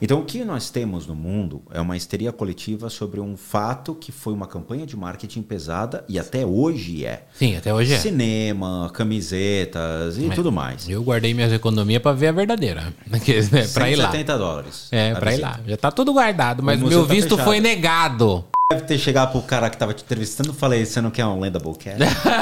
Então, 0.00 0.20
o 0.20 0.24
que 0.24 0.44
nós 0.44 0.70
temos 0.70 1.06
no 1.06 1.14
mundo 1.14 1.62
é 1.70 1.80
uma 1.80 1.96
histeria 1.96 2.32
coletiva 2.32 2.90
sobre 2.90 3.20
um 3.20 3.36
fato 3.36 3.94
que 3.94 4.12
foi 4.12 4.32
uma 4.32 4.46
campanha 4.46 4.86
de 4.86 4.96
marketing 4.96 5.42
pesada 5.42 6.04
e 6.08 6.18
até 6.18 6.44
hoje 6.44 7.04
é. 7.04 7.26
Sim, 7.34 7.56
até 7.56 7.72
hoje 7.72 7.94
é. 7.94 7.98
Cinema, 7.98 8.90
camisetas 8.92 10.18
e 10.18 10.22
Mas 10.22 10.34
tudo 10.34 10.50
mais. 10.50 10.88
Eu 10.88 11.02
guardei 11.02 11.32
minhas 11.34 11.52
economias 11.52 12.02
pra 12.02 12.12
ver 12.12 12.28
a 12.28 12.32
verdadeira. 12.32 12.92
Aqueles, 13.10 13.50
né, 13.50 13.66
pra 13.68 13.90
ir 13.90 13.96
lá. 13.96 14.04
170 14.04 14.38
dólares. 14.38 14.88
É, 14.90 15.12
a 15.12 15.16
pra 15.16 15.34
ir 15.34 15.40
lá. 15.40 15.60
Já 15.66 15.76
tá 15.76 15.90
tudo 15.90 16.12
guardado, 16.12 16.62
mas 16.62 16.80
o 16.82 16.86
meu 16.86 17.06
tá 17.06 17.14
visto 17.14 17.30
fechado. 17.30 17.44
foi 17.44 17.60
negado. 17.60 18.44
Deve 18.74 18.86
ter 18.86 18.98
chegado 18.98 19.30
pro 19.32 19.40
cara 19.42 19.70
que 19.70 19.76
tava 19.76 19.94
te 19.94 20.02
entrevistando 20.02 20.50
e 20.50 20.54
falei, 20.54 20.84
você 20.84 21.00
não 21.00 21.10
quer 21.10 21.24
um 21.26 21.38
Lendable 21.38 21.74
Cat? 21.76 21.96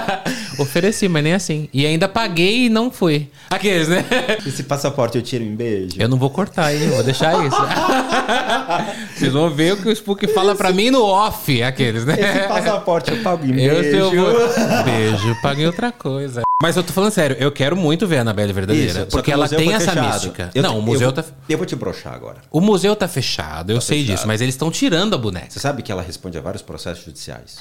Ofereci, 0.58 1.08
mas 1.08 1.22
nem 1.22 1.34
assim. 1.34 1.68
E 1.72 1.84
ainda 1.86 2.08
paguei 2.08 2.66
e 2.66 2.68
não 2.70 2.90
fui. 2.90 3.28
Aqueles, 3.50 3.88
né? 3.88 4.04
Esse 4.46 4.62
passaporte 4.62 5.16
eu 5.18 5.22
tiro 5.22 5.44
em 5.44 5.54
beijo? 5.54 5.96
Eu 5.98 6.08
não 6.08 6.16
vou 6.18 6.30
cortar, 6.30 6.74
hein? 6.74 6.88
Vou 6.88 7.02
deixar 7.02 7.34
isso. 7.46 7.56
Vocês 9.16 9.32
vão 9.32 9.50
ver 9.50 9.74
o 9.74 9.76
que 9.76 9.88
o 9.88 9.92
Spook 9.96 10.26
fala 10.28 10.54
pra 10.54 10.72
mim 10.72 10.90
no 10.90 11.02
off, 11.04 11.62
aqueles, 11.62 12.04
né? 12.04 12.16
Esse 12.18 12.48
passaporte 12.48 13.10
eu 13.10 13.18
pago 13.22 13.44
em 13.44 13.60
Eu, 13.60 13.80
beijo. 13.80 13.96
eu 13.96 14.10
vou... 14.10 14.84
Beijo, 14.84 15.36
paguei 15.42 15.66
outra 15.66 15.92
coisa. 15.92 16.42
Mas 16.62 16.76
eu 16.76 16.82
tô 16.84 16.92
falando 16.92 17.10
sério, 17.10 17.36
eu 17.40 17.50
quero 17.50 17.76
muito 17.76 18.06
ver 18.06 18.18
a 18.18 18.20
Anabelle 18.20 18.52
verdadeira. 18.52 19.00
Isso, 19.00 19.06
porque 19.06 19.32
ela 19.32 19.48
tem 19.48 19.72
essa 19.74 19.90
fechado. 19.90 20.12
mística. 20.12 20.50
Eu 20.54 20.62
não, 20.62 20.74
te- 20.74 20.78
o 20.78 20.82
museu 20.82 21.08
eu, 21.08 21.12
tá. 21.12 21.24
Eu 21.48 21.58
vou 21.58 21.66
te 21.66 21.74
broxar 21.74 22.14
agora. 22.14 22.36
O 22.52 22.60
museu 22.60 22.94
tá 22.94 23.08
fechado, 23.08 23.72
eu 23.72 23.80
sei 23.80 23.98
fechado. 24.02 24.14
disso, 24.14 24.28
mas 24.28 24.40
eles 24.40 24.54
estão 24.54 24.70
tirando 24.70 25.14
a 25.14 25.18
boneca. 25.18 25.46
Você 25.50 25.58
sabe 25.58 25.82
que 25.82 25.90
ela 25.90 26.02
responde 26.02 26.21
a 26.38 26.40
vários 26.40 26.62
processos 26.62 27.04
judiciais? 27.04 27.60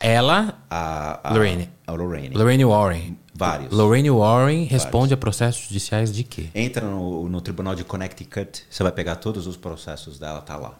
Ela, 0.00 0.58
A, 0.68 1.30
a 1.30 1.32
Lorraine. 1.32 1.70
A 1.86 1.92
Lorraine. 1.92 2.34
Lorraine 2.36 2.64
Warren. 2.64 3.18
Vários. 3.34 3.72
Lorraine 3.72 4.10
Warren 4.10 4.64
responde 4.64 5.14
a 5.14 5.16
processos 5.16 5.62
judiciais 5.62 6.12
de 6.12 6.24
quê? 6.24 6.48
Entra 6.54 6.86
no, 6.86 7.28
no 7.28 7.40
tribunal 7.40 7.74
de 7.74 7.84
Connecticut, 7.84 8.64
você 8.68 8.82
vai 8.82 8.92
pegar 8.92 9.16
todos 9.16 9.46
os 9.46 9.56
processos 9.56 10.18
dela, 10.18 10.40
tá 10.40 10.56
lá. 10.56 10.78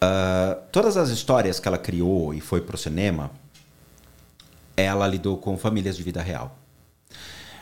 Ah, 0.00 0.58
todas 0.70 0.96
as 0.96 1.08
histórias 1.08 1.58
que 1.58 1.66
ela 1.66 1.78
criou 1.78 2.34
e 2.34 2.40
foi 2.40 2.60
pro 2.60 2.76
cinema, 2.76 3.30
ela 4.76 5.06
lidou 5.06 5.38
com 5.38 5.56
famílias 5.56 5.96
de 5.96 6.02
vida 6.02 6.20
real. 6.20 6.58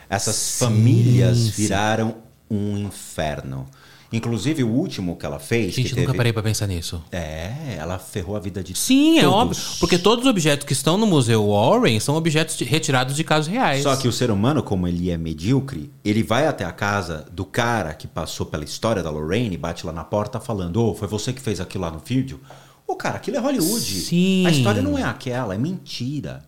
Essas 0.08 0.34
Sim, 0.34 0.66
famílias 0.66 1.38
sim. 1.38 1.50
viraram 1.50 2.16
um 2.50 2.76
inferno. 2.76 3.68
Inclusive 4.12 4.62
o 4.62 4.68
último 4.68 5.16
que 5.16 5.24
ela 5.24 5.38
fez, 5.38 5.74
Gente, 5.74 5.88
que 5.88 5.94
nunca 5.94 6.06
teve, 6.08 6.16
parei 6.16 6.32
pra 6.32 6.42
pensar 6.42 6.66
nisso. 6.66 7.02
é, 7.10 7.76
ela 7.78 7.98
ferrou 7.98 8.36
a 8.36 8.40
vida 8.40 8.62
de 8.62 8.74
Sim, 8.76 9.18
é 9.18 9.22
todos. 9.22 9.34
óbvio. 9.36 9.62
Porque 9.80 9.98
todos 9.98 10.24
os 10.24 10.30
objetos 10.30 10.66
que 10.66 10.72
estão 10.72 10.98
no 10.98 11.06
Museu 11.06 11.48
Warren 11.48 11.98
são 11.98 12.14
objetos 12.14 12.56
de- 12.56 12.64
retirados 12.64 13.16
de 13.16 13.24
casos 13.24 13.46
reais. 13.50 13.82
Só 13.82 13.96
que 13.96 14.06
o 14.06 14.12
ser 14.12 14.30
humano, 14.30 14.62
como 14.62 14.86
ele 14.86 15.10
é 15.10 15.16
medíocre, 15.16 15.90
ele 16.04 16.22
vai 16.22 16.46
até 16.46 16.64
a 16.64 16.72
casa 16.72 17.26
do 17.32 17.44
cara 17.44 17.94
que 17.94 18.06
passou 18.06 18.44
pela 18.46 18.64
história 18.64 19.02
da 19.02 19.10
Lorraine, 19.10 19.56
bate 19.56 19.86
lá 19.86 19.92
na 19.92 20.04
porta 20.04 20.38
falando: 20.38 20.76
Ô, 20.82 20.94
foi 20.94 21.08
você 21.08 21.32
que 21.32 21.40
fez 21.40 21.60
aquilo 21.60 21.84
lá 21.84 21.90
no 21.90 21.98
vídeo? 21.98 22.40
Ô, 22.86 22.94
cara, 22.96 23.16
aquilo 23.16 23.38
é 23.38 23.40
Hollywood. 23.40 23.82
Sim. 24.00 24.44
A 24.46 24.50
história 24.50 24.82
não 24.82 24.98
é 24.98 25.02
aquela, 25.04 25.54
é 25.54 25.58
mentira. 25.58 26.44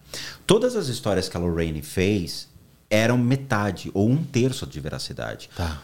Todas 0.46 0.76
as 0.76 0.88
histórias 0.88 1.28
que 1.28 1.36
a 1.36 1.40
Lorraine 1.40 1.80
fez 1.80 2.48
eram 2.90 3.16
metade 3.16 3.90
ou 3.94 4.08
um 4.10 4.16
terço 4.22 4.66
de 4.66 4.78
veracidade. 4.78 5.48
Tá. 5.56 5.80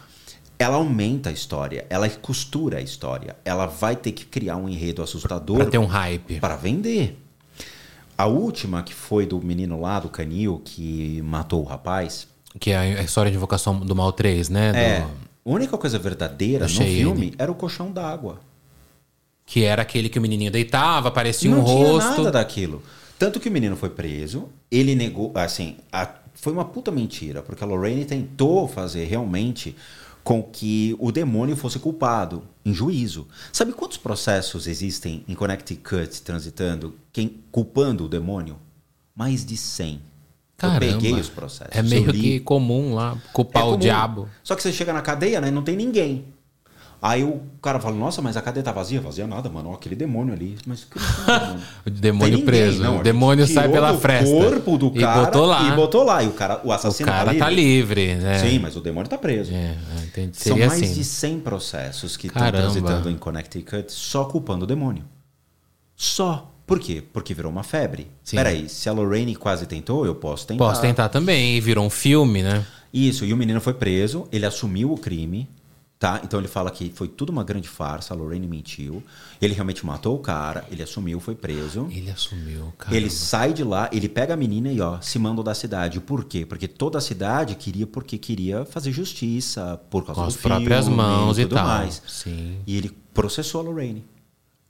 Ela 0.61 0.75
aumenta 0.75 1.29
a 1.29 1.33
história, 1.33 1.85
ela 1.89 2.07
costura 2.07 2.77
a 2.77 2.81
história, 2.81 3.35
ela 3.43 3.65
vai 3.65 3.95
ter 3.95 4.11
que 4.11 4.25
criar 4.25 4.57
um 4.57 4.69
enredo 4.69 5.01
assustador 5.01 5.57
Pra 5.57 5.65
ter 5.65 5.79
um 5.79 5.85
hype. 5.87 6.39
para 6.39 6.55
vender. 6.55 7.17
A 8.15 8.27
última, 8.27 8.83
que 8.83 8.93
foi 8.93 9.25
do 9.25 9.41
menino 9.41 9.81
lá, 9.81 9.99
do 9.99 10.07
Canil, 10.07 10.61
que 10.63 11.19
matou 11.23 11.61
o 11.61 11.65
rapaz. 11.65 12.27
Que 12.59 12.69
é 12.71 12.77
a 12.77 13.01
história 13.01 13.31
de 13.31 13.37
invocação 13.37 13.79
do 13.79 13.95
Mal 13.95 14.11
3, 14.11 14.49
né? 14.49 14.71
Do- 14.71 14.77
É. 14.77 14.97
A 15.01 15.07
única 15.49 15.75
coisa 15.79 15.97
verdadeira 15.97 16.67
Do 16.67 16.71
no 16.71 16.77
Cheyenne. 16.77 16.95
filme 17.01 17.33
era 17.39 17.51
o 17.51 17.55
colchão 17.55 17.91
d'água. 17.91 18.39
Que 19.45 19.63
era 19.63 19.81
aquele 19.81 20.09
que 20.09 20.19
o 20.19 20.21
menininho 20.21 20.51
deitava, 20.51 21.07
aparecia 21.07 21.49
Não 21.49 21.61
um 21.61 21.65
tinha 21.65 21.87
rosto. 21.87 22.17
nada 22.19 22.31
daquilo. 22.33 22.83
Tanto 23.17 23.39
que 23.39 23.49
o 23.49 23.51
menino 23.51 23.75
foi 23.75 23.89
preso, 23.89 24.47
ele 24.69 24.93
negou. 24.93 25.31
Assim, 25.33 25.77
a- 25.91 26.07
foi 26.35 26.53
uma 26.53 26.65
puta 26.65 26.91
mentira, 26.91 27.41
porque 27.41 27.63
a 27.63 27.67
Lorraine 27.67 28.05
tentou 28.05 28.67
fazer 28.67 29.05
realmente 29.05 29.75
com 30.23 30.41
que 30.43 30.95
o 30.99 31.11
demônio 31.11 31.55
fosse 31.55 31.79
culpado 31.79 32.43
em 32.63 32.73
juízo. 32.73 33.27
Sabe 33.51 33.73
quantos 33.73 33.97
processos 33.97 34.67
existem 34.67 35.23
em 35.27 35.33
Connecticut 35.33 36.21
transitando 36.21 36.95
quem 37.11 37.41
culpando 37.51 38.05
o 38.05 38.09
demônio? 38.09 38.57
Mais 39.15 39.45
de 39.45 39.57
100. 39.57 40.01
Caramba. 40.57 40.85
Eu 40.85 40.91
peguei 40.93 41.13
os 41.13 41.27
processos. 41.29 41.75
É 41.75 41.81
meio 41.81 42.11
li. 42.11 42.21
que 42.21 42.39
comum 42.41 42.93
lá, 42.93 43.17
culpar 43.33 43.63
É 43.63 43.65
o 43.65 43.69
comum. 43.69 43.79
diabo. 43.79 44.29
Só 44.43 44.55
que 44.55 44.61
você 44.61 44.71
chega 44.71 44.93
na 44.93 45.01
cadeia, 45.01 45.41
né? 45.41 45.49
Não 45.49 45.63
tem 45.63 45.75
ninguém. 45.75 46.25
Aí 47.01 47.23
o 47.23 47.41
cara 47.59 47.79
fala, 47.79 47.95
nossa, 47.95 48.21
mas 48.21 48.37
a 48.37 48.43
cadeia 48.43 48.63
tá 48.63 48.71
vazia? 48.71 49.01
Vazia 49.01 49.25
nada, 49.25 49.49
mano. 49.49 49.71
Ó, 49.71 49.73
aquele 49.73 49.95
demônio 49.95 50.35
ali. 50.35 50.55
Mas 50.67 50.83
que 50.83 50.99
demônio? 50.99 51.61
O 51.83 51.89
demônio 51.89 52.37
ninguém, 52.37 52.45
preso. 52.45 52.83
não, 52.83 52.99
o 52.99 53.03
demônio 53.03 53.47
sai 53.47 53.67
pela 53.69 53.97
fresta. 53.97 54.29
corpo 54.29 54.77
do 54.77 54.91
e 54.95 54.99
cara 54.99 55.25
botou 55.25 55.45
lá. 55.47 55.63
E 55.67 55.75
botou 55.75 56.03
lá. 56.03 56.23
E 56.23 56.27
o 56.27 56.31
cara, 56.33 56.61
o 56.63 56.67
o 56.67 56.71
assassino 56.71 57.09
cara 57.09 57.33
tá 57.33 57.39
tá 57.39 57.49
livre. 57.49 58.05
livre, 58.05 58.23
né? 58.23 58.37
Sim, 58.37 58.59
mas 58.59 58.75
o 58.75 58.81
demônio 58.81 59.09
tá 59.09 59.17
preso. 59.17 59.51
É, 59.51 59.75
é. 60.15 60.29
São 60.31 60.55
mais 60.59 60.73
assim. 60.73 60.93
de 60.93 61.03
100 61.03 61.39
processos 61.39 62.15
que 62.15 62.27
estão 62.27 62.51
transitando 62.51 63.09
em 63.09 63.17
Connecticut 63.17 63.91
só 63.91 64.25
culpando 64.25 64.65
o 64.65 64.67
demônio. 64.67 65.03
Só. 65.95 66.51
Por 66.67 66.79
quê? 66.79 67.03
Porque 67.11 67.33
virou 67.33 67.51
uma 67.51 67.63
febre. 67.63 68.07
Sim. 68.23 68.37
Peraí, 68.37 68.69
se 68.69 68.87
a 68.87 68.93
Lorraine 68.93 69.35
quase 69.35 69.65
tentou, 69.65 70.05
eu 70.05 70.13
posso 70.13 70.45
tentar. 70.45 70.63
Posso 70.63 70.81
tentar 70.81 71.09
também. 71.09 71.57
E 71.57 71.59
virou 71.59 71.83
um 71.83 71.89
filme, 71.89 72.43
né? 72.43 72.63
Isso, 72.93 73.25
e 73.25 73.33
o 73.33 73.37
menino 73.37 73.59
foi 73.59 73.73
preso, 73.73 74.27
ele 74.31 74.45
assumiu 74.45 74.91
o 74.93 74.97
crime, 74.97 75.49
tá? 76.01 76.19
Então 76.23 76.39
ele 76.39 76.47
fala 76.47 76.71
que 76.71 76.91
foi 76.95 77.07
tudo 77.07 77.29
uma 77.29 77.43
grande 77.43 77.69
farsa, 77.69 78.15
a 78.15 78.17
Lorraine 78.17 78.47
mentiu. 78.47 79.03
Ele 79.39 79.53
realmente 79.53 79.85
matou 79.85 80.15
o 80.15 80.19
cara, 80.19 80.65
ele 80.71 80.81
assumiu, 80.81 81.19
foi 81.19 81.35
preso. 81.35 81.87
Ele 81.91 82.09
assumiu, 82.09 82.73
cara. 82.75 82.95
Ele 82.97 83.07
sai 83.07 83.53
de 83.53 83.63
lá, 83.63 83.87
ele 83.93 84.09
pega 84.09 84.33
a 84.33 84.37
menina 84.37 84.71
e 84.71 84.81
ó, 84.81 84.99
se 84.99 85.19
manda 85.19 85.43
da 85.43 85.53
cidade. 85.53 85.99
Por 85.99 86.25
quê? 86.25 86.43
Porque 86.43 86.67
toda 86.67 86.97
a 86.97 87.01
cidade 87.01 87.53
queria 87.53 87.85
porque 87.85 88.17
queria 88.17 88.65
fazer 88.65 88.91
justiça 88.91 89.79
por 89.91 90.03
causa 90.03 90.21
Com 90.21 90.27
do 90.27 90.29
as 90.29 90.37
próprias 90.37 90.85
filme 90.85 90.97
mãos 90.97 91.37
e 91.37 91.43
tudo 91.43 91.53
tal. 91.55 91.67
mais. 91.67 92.01
Sim. 92.07 92.57
E 92.65 92.75
ele 92.75 92.91
processou 93.13 93.61
a 93.61 93.63
Lorraine. 93.65 94.03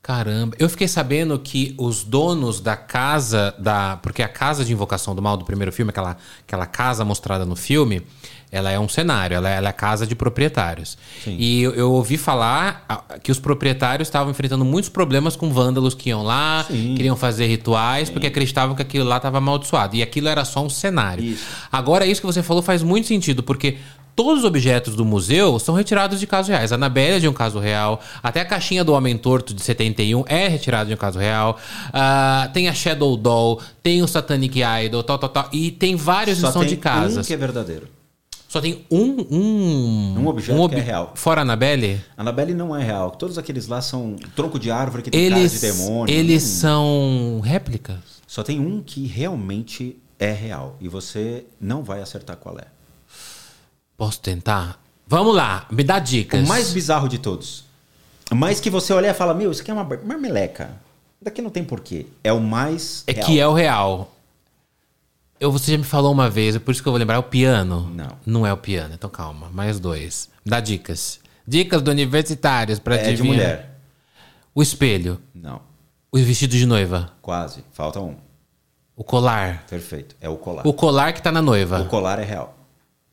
Caramba, 0.03 0.55
eu 0.57 0.67
fiquei 0.67 0.87
sabendo 0.87 1.37
que 1.37 1.75
os 1.77 2.03
donos 2.03 2.59
da 2.59 2.75
casa 2.75 3.53
da, 3.59 3.97
porque 4.01 4.23
a 4.23 4.27
casa 4.27 4.65
de 4.65 4.73
invocação 4.73 5.13
do 5.13 5.21
mal 5.21 5.37
do 5.37 5.45
primeiro 5.45 5.71
filme, 5.71 5.91
aquela, 5.91 6.17
aquela 6.45 6.65
casa 6.65 7.05
mostrada 7.05 7.45
no 7.45 7.55
filme, 7.55 8.01
ela 8.51 8.71
é 8.71 8.79
um 8.79 8.89
cenário, 8.89 9.35
ela 9.35 9.49
é, 9.49 9.57
ela 9.57 9.67
é 9.67 9.69
a 9.69 9.73
casa 9.73 10.07
de 10.07 10.15
proprietários. 10.15 10.97
Sim. 11.23 11.37
E 11.39 11.61
eu, 11.61 11.73
eu 11.73 11.91
ouvi 11.91 12.17
falar 12.17 12.83
ah, 12.89 13.19
que 13.21 13.31
os 13.31 13.39
proprietários 13.39 14.07
estavam 14.07 14.31
enfrentando 14.31 14.65
muitos 14.65 14.89
problemas 14.89 15.35
com 15.35 15.51
vândalos 15.53 15.93
que 15.93 16.09
iam 16.09 16.23
lá, 16.23 16.65
Sim. 16.67 16.95
queriam 16.95 17.15
fazer 17.15 17.45
rituais, 17.45 18.09
porque 18.09 18.25
acreditavam 18.25 18.75
que 18.75 18.81
aquilo 18.81 19.05
lá 19.05 19.17
estava 19.17 19.37
amaldiçoado. 19.37 19.95
E 19.95 20.01
aquilo 20.01 20.27
era 20.27 20.43
só 20.43 20.65
um 20.65 20.69
cenário. 20.69 21.23
Isso. 21.23 21.45
Agora, 21.71 22.07
isso 22.07 22.19
que 22.19 22.27
você 22.27 22.43
falou 22.43 22.61
faz 22.63 22.83
muito 22.83 23.07
sentido, 23.07 23.41
porque 23.41 23.77
todos 24.15 24.39
os 24.39 24.45
objetos 24.45 24.95
do 24.95 25.03
museu 25.05 25.57
são 25.59 25.75
retirados 25.75 26.19
de 26.19 26.27
casos 26.27 26.49
reais. 26.49 26.71
A 26.71 26.75
Anabelle 26.75 27.17
é 27.17 27.19
de 27.19 27.27
um 27.27 27.33
caso 27.33 27.59
real, 27.59 27.99
até 28.21 28.41
a 28.41 28.45
caixinha 28.45 28.83
do 28.83 28.93
Homem 28.93 29.17
Torto 29.17 29.53
de 29.53 29.61
71 29.61 30.23
é 30.27 30.47
retirada 30.47 30.85
de 30.87 30.93
um 30.93 30.97
caso 30.97 31.17
real. 31.19 31.57
Ah, 31.93 32.49
tem 32.53 32.67
a 32.69 32.73
Shadow 32.73 33.15
Doll, 33.17 33.59
tem 33.83 34.01
o 34.01 34.07
Satanic 34.07 34.59
Idol, 34.85 35.03
tal, 35.03 35.17
tal, 35.17 35.29
tal. 35.29 35.49
E 35.51 35.71
tem 35.71 35.95
vários 35.95 36.35
que 36.37 36.41
Só 36.41 36.51
são 36.51 36.61
tem 36.61 36.69
de 36.69 36.77
casas. 36.77 37.25
um 37.25 37.27
que 37.27 37.33
é 37.33 37.37
verdadeiro. 37.37 37.87
Só 38.47 38.59
tem 38.59 38.85
um. 38.91 39.25
Um, 39.31 40.19
Um 40.19 40.27
objeto 40.27 40.67
que 40.69 40.75
é 40.75 40.81
real. 40.81 41.13
Fora 41.15 41.39
a 41.39 41.43
Anabelle? 41.43 42.01
Annabelle 42.17 42.53
não 42.53 42.75
é 42.75 42.83
real. 42.83 43.11
Todos 43.11 43.37
aqueles 43.37 43.65
lá 43.67 43.81
são 43.81 44.17
tronco 44.35 44.59
de 44.59 44.69
árvore 44.69 45.03
que 45.03 45.09
tem 45.09 45.29
cara 45.29 45.39
Eles, 45.39 45.53
de 45.53 45.59
demônio. 45.61 46.13
eles 46.13 46.43
Hum. 46.43 46.59
são 46.59 47.41
réplicas. 47.41 47.95
Só 48.27 48.43
tem 48.43 48.59
um 48.59 48.81
que 48.81 49.07
realmente 49.07 49.97
é 50.19 50.33
real. 50.33 50.75
E 50.81 50.89
você 50.89 51.45
não 51.61 51.81
vai 51.81 52.01
acertar 52.01 52.35
qual 52.35 52.57
é. 52.59 52.65
Posso 54.01 54.19
tentar? 54.19 54.81
Vamos 55.05 55.35
lá, 55.35 55.67
me 55.69 55.83
dá 55.83 55.99
dicas. 55.99 56.43
O 56.43 56.47
mais 56.47 56.73
bizarro 56.73 57.07
de 57.07 57.19
todos. 57.19 57.65
Mas 58.31 58.59
que 58.59 58.67
você 58.67 58.91
olha 58.93 59.11
e 59.11 59.13
fala, 59.13 59.31
meu, 59.31 59.51
isso 59.51 59.61
aqui 59.61 59.69
é 59.69 59.73
uma 59.75 59.83
marmeleca. 59.83 60.71
Daqui 61.21 61.39
não 61.39 61.51
tem 61.51 61.63
porquê. 61.63 62.07
É 62.23 62.33
o 62.33 62.39
mais 62.39 63.03
É 63.05 63.11
real. 63.11 63.25
que 63.27 63.39
é 63.39 63.47
o 63.47 63.53
real. 63.53 64.11
Eu, 65.39 65.51
você 65.51 65.73
já 65.73 65.77
me 65.77 65.83
falou 65.83 66.11
uma 66.11 66.31
vez, 66.31 66.55
é 66.55 66.59
por 66.59 66.71
isso 66.71 66.81
que 66.81 66.87
eu 66.87 66.91
vou 66.91 66.97
lembrar, 66.97 67.17
é 67.17 67.19
o 67.19 67.23
piano. 67.23 67.91
Não. 67.93 68.17
Não 68.25 68.47
é 68.47 68.51
o 68.51 68.57
piano, 68.57 68.95
então 68.95 69.07
calma. 69.07 69.51
Mais 69.53 69.79
dois. 69.79 70.31
Dá 70.43 70.59
dicas. 70.59 71.19
Dicas 71.47 71.83
do 71.83 71.91
universitários 71.91 72.79
pra 72.79 72.95
É 72.95 73.13
de 73.13 73.21
mulher. 73.21 73.81
O 74.55 74.63
espelho. 74.63 75.21
Não. 75.31 75.61
O 76.11 76.17
vestido 76.17 76.57
de 76.57 76.65
noiva. 76.65 77.11
Quase. 77.21 77.63
Falta 77.71 77.99
um. 77.99 78.15
O 78.95 79.03
colar. 79.03 79.63
Perfeito. 79.69 80.15
É 80.19 80.27
o 80.27 80.37
colar. 80.37 80.65
O 80.65 80.73
colar 80.73 81.13
que 81.13 81.21
tá 81.21 81.31
na 81.31 81.39
noiva. 81.43 81.81
O 81.81 81.85
colar 81.85 82.17
é 82.17 82.23
real. 82.23 82.57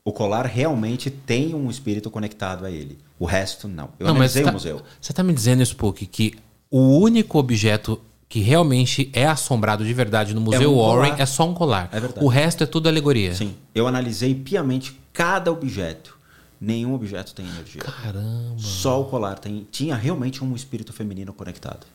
O 0.09 0.13
colar 0.13 0.47
realmente 0.47 1.11
tem 1.11 1.55
um 1.55 1.69
espírito 1.69 2.11
conectado 2.11 2.65
a 2.65 2.71
ele. 2.71 2.97
O 3.19 3.27
resto, 3.27 3.69
não. 3.69 3.91
Eu 3.99 4.07
Não, 4.07 4.15
mas 4.15 4.35
analisei 4.35 4.43
tá- 4.43 4.49
o 4.49 4.53
museu. 4.55 4.83
Você 4.99 5.13
tá 5.13 5.23
me 5.23 5.35
dizendo, 5.35 5.63
Spook, 5.63 6.07
que 6.07 6.33
o 6.71 6.99
único 6.99 7.39
objeto 7.39 8.01
que 8.27 8.41
realmente 8.41 9.11
é 9.13 9.27
assombrado 9.27 9.85
de 9.85 9.93
verdade 9.93 10.33
no 10.35 10.41
Museu 10.41 10.73
um 10.73 10.79
Warren 10.79 11.11
colar. 11.11 11.21
é 11.21 11.27
só 11.27 11.47
um 11.47 11.53
colar. 11.53 11.91
É 11.93 12.01
verdade. 12.01 12.25
O 12.25 12.29
resto 12.29 12.65
é 12.65 12.67
tudo 12.67 12.89
alegoria. 12.89 13.35
Sim. 13.35 13.55
Eu 13.75 13.87
analisei 13.87 14.35
piamente 14.35 14.99
cada 15.13 15.53
objeto. 15.53 16.17
Nenhum 16.59 16.95
objeto 16.95 17.35
tem 17.35 17.47
energia. 17.47 17.83
Caramba. 17.83 18.55
Só 18.57 19.03
o 19.03 19.05
colar 19.05 19.39
tem, 19.39 19.67
tinha 19.71 19.95
realmente 19.95 20.43
um 20.43 20.57
espírito 20.57 20.91
feminino 20.91 21.35
conectado. 21.35 21.87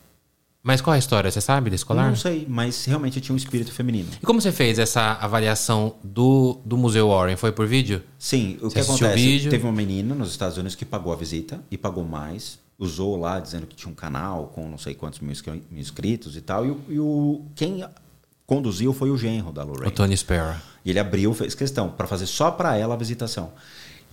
Mas 0.66 0.80
qual 0.80 0.94
é 0.94 0.96
a 0.96 0.98
história? 0.98 1.30
Você 1.30 1.42
sabe 1.42 1.68
desse 1.68 1.84
colar? 1.84 2.08
Não 2.08 2.16
sei, 2.16 2.46
mas 2.48 2.86
realmente 2.86 3.20
tinha 3.20 3.34
um 3.34 3.36
espírito 3.36 3.70
feminino. 3.70 4.08
E 4.22 4.24
como 4.24 4.40
você 4.40 4.50
fez 4.50 4.78
essa 4.78 5.12
avaliação 5.20 5.96
do, 6.02 6.58
do 6.64 6.74
Museu 6.78 7.10
Warren? 7.10 7.36
Foi 7.36 7.52
por 7.52 7.66
vídeo? 7.66 8.02
Sim, 8.18 8.56
o 8.62 8.70
Você 8.70 8.76
que 8.76 8.80
o 8.80 8.84
acontece? 8.84 9.14
vídeo? 9.14 9.50
Teve 9.50 9.64
uma 9.64 9.72
menina 9.74 10.14
nos 10.14 10.30
Estados 10.30 10.56
Unidos 10.56 10.74
que 10.74 10.86
pagou 10.86 11.12
a 11.12 11.16
visita 11.16 11.60
e 11.70 11.76
pagou 11.76 12.02
mais. 12.02 12.58
Usou 12.78 13.16
lá 13.20 13.38
dizendo 13.38 13.66
que 13.66 13.76
tinha 13.76 13.92
um 13.92 13.94
canal 13.94 14.46
com 14.54 14.66
não 14.66 14.78
sei 14.78 14.94
quantos 14.94 15.20
mil 15.20 15.32
inscri- 15.32 15.62
mil 15.70 15.80
inscritos 15.80 16.34
e 16.34 16.40
tal. 16.40 16.64
E, 16.64 16.70
o- 16.70 16.80
e 16.88 16.98
o, 16.98 17.42
quem 17.54 17.84
conduziu 18.46 18.94
foi 18.94 19.10
o 19.10 19.18
genro 19.18 19.52
da 19.52 19.64
O 19.64 19.68
Lorraine. 19.68 19.90
Tony 19.92 20.16
Sparrow. 20.16 20.56
E 20.82 20.88
ele 20.90 20.98
abriu, 20.98 21.32
fez 21.34 21.54
questão, 21.54 21.90
para 21.90 22.06
fazer 22.06 22.26
só 22.26 22.50
para 22.50 22.74
ela 22.76 22.94
a 22.94 22.96
visitação. 22.96 23.52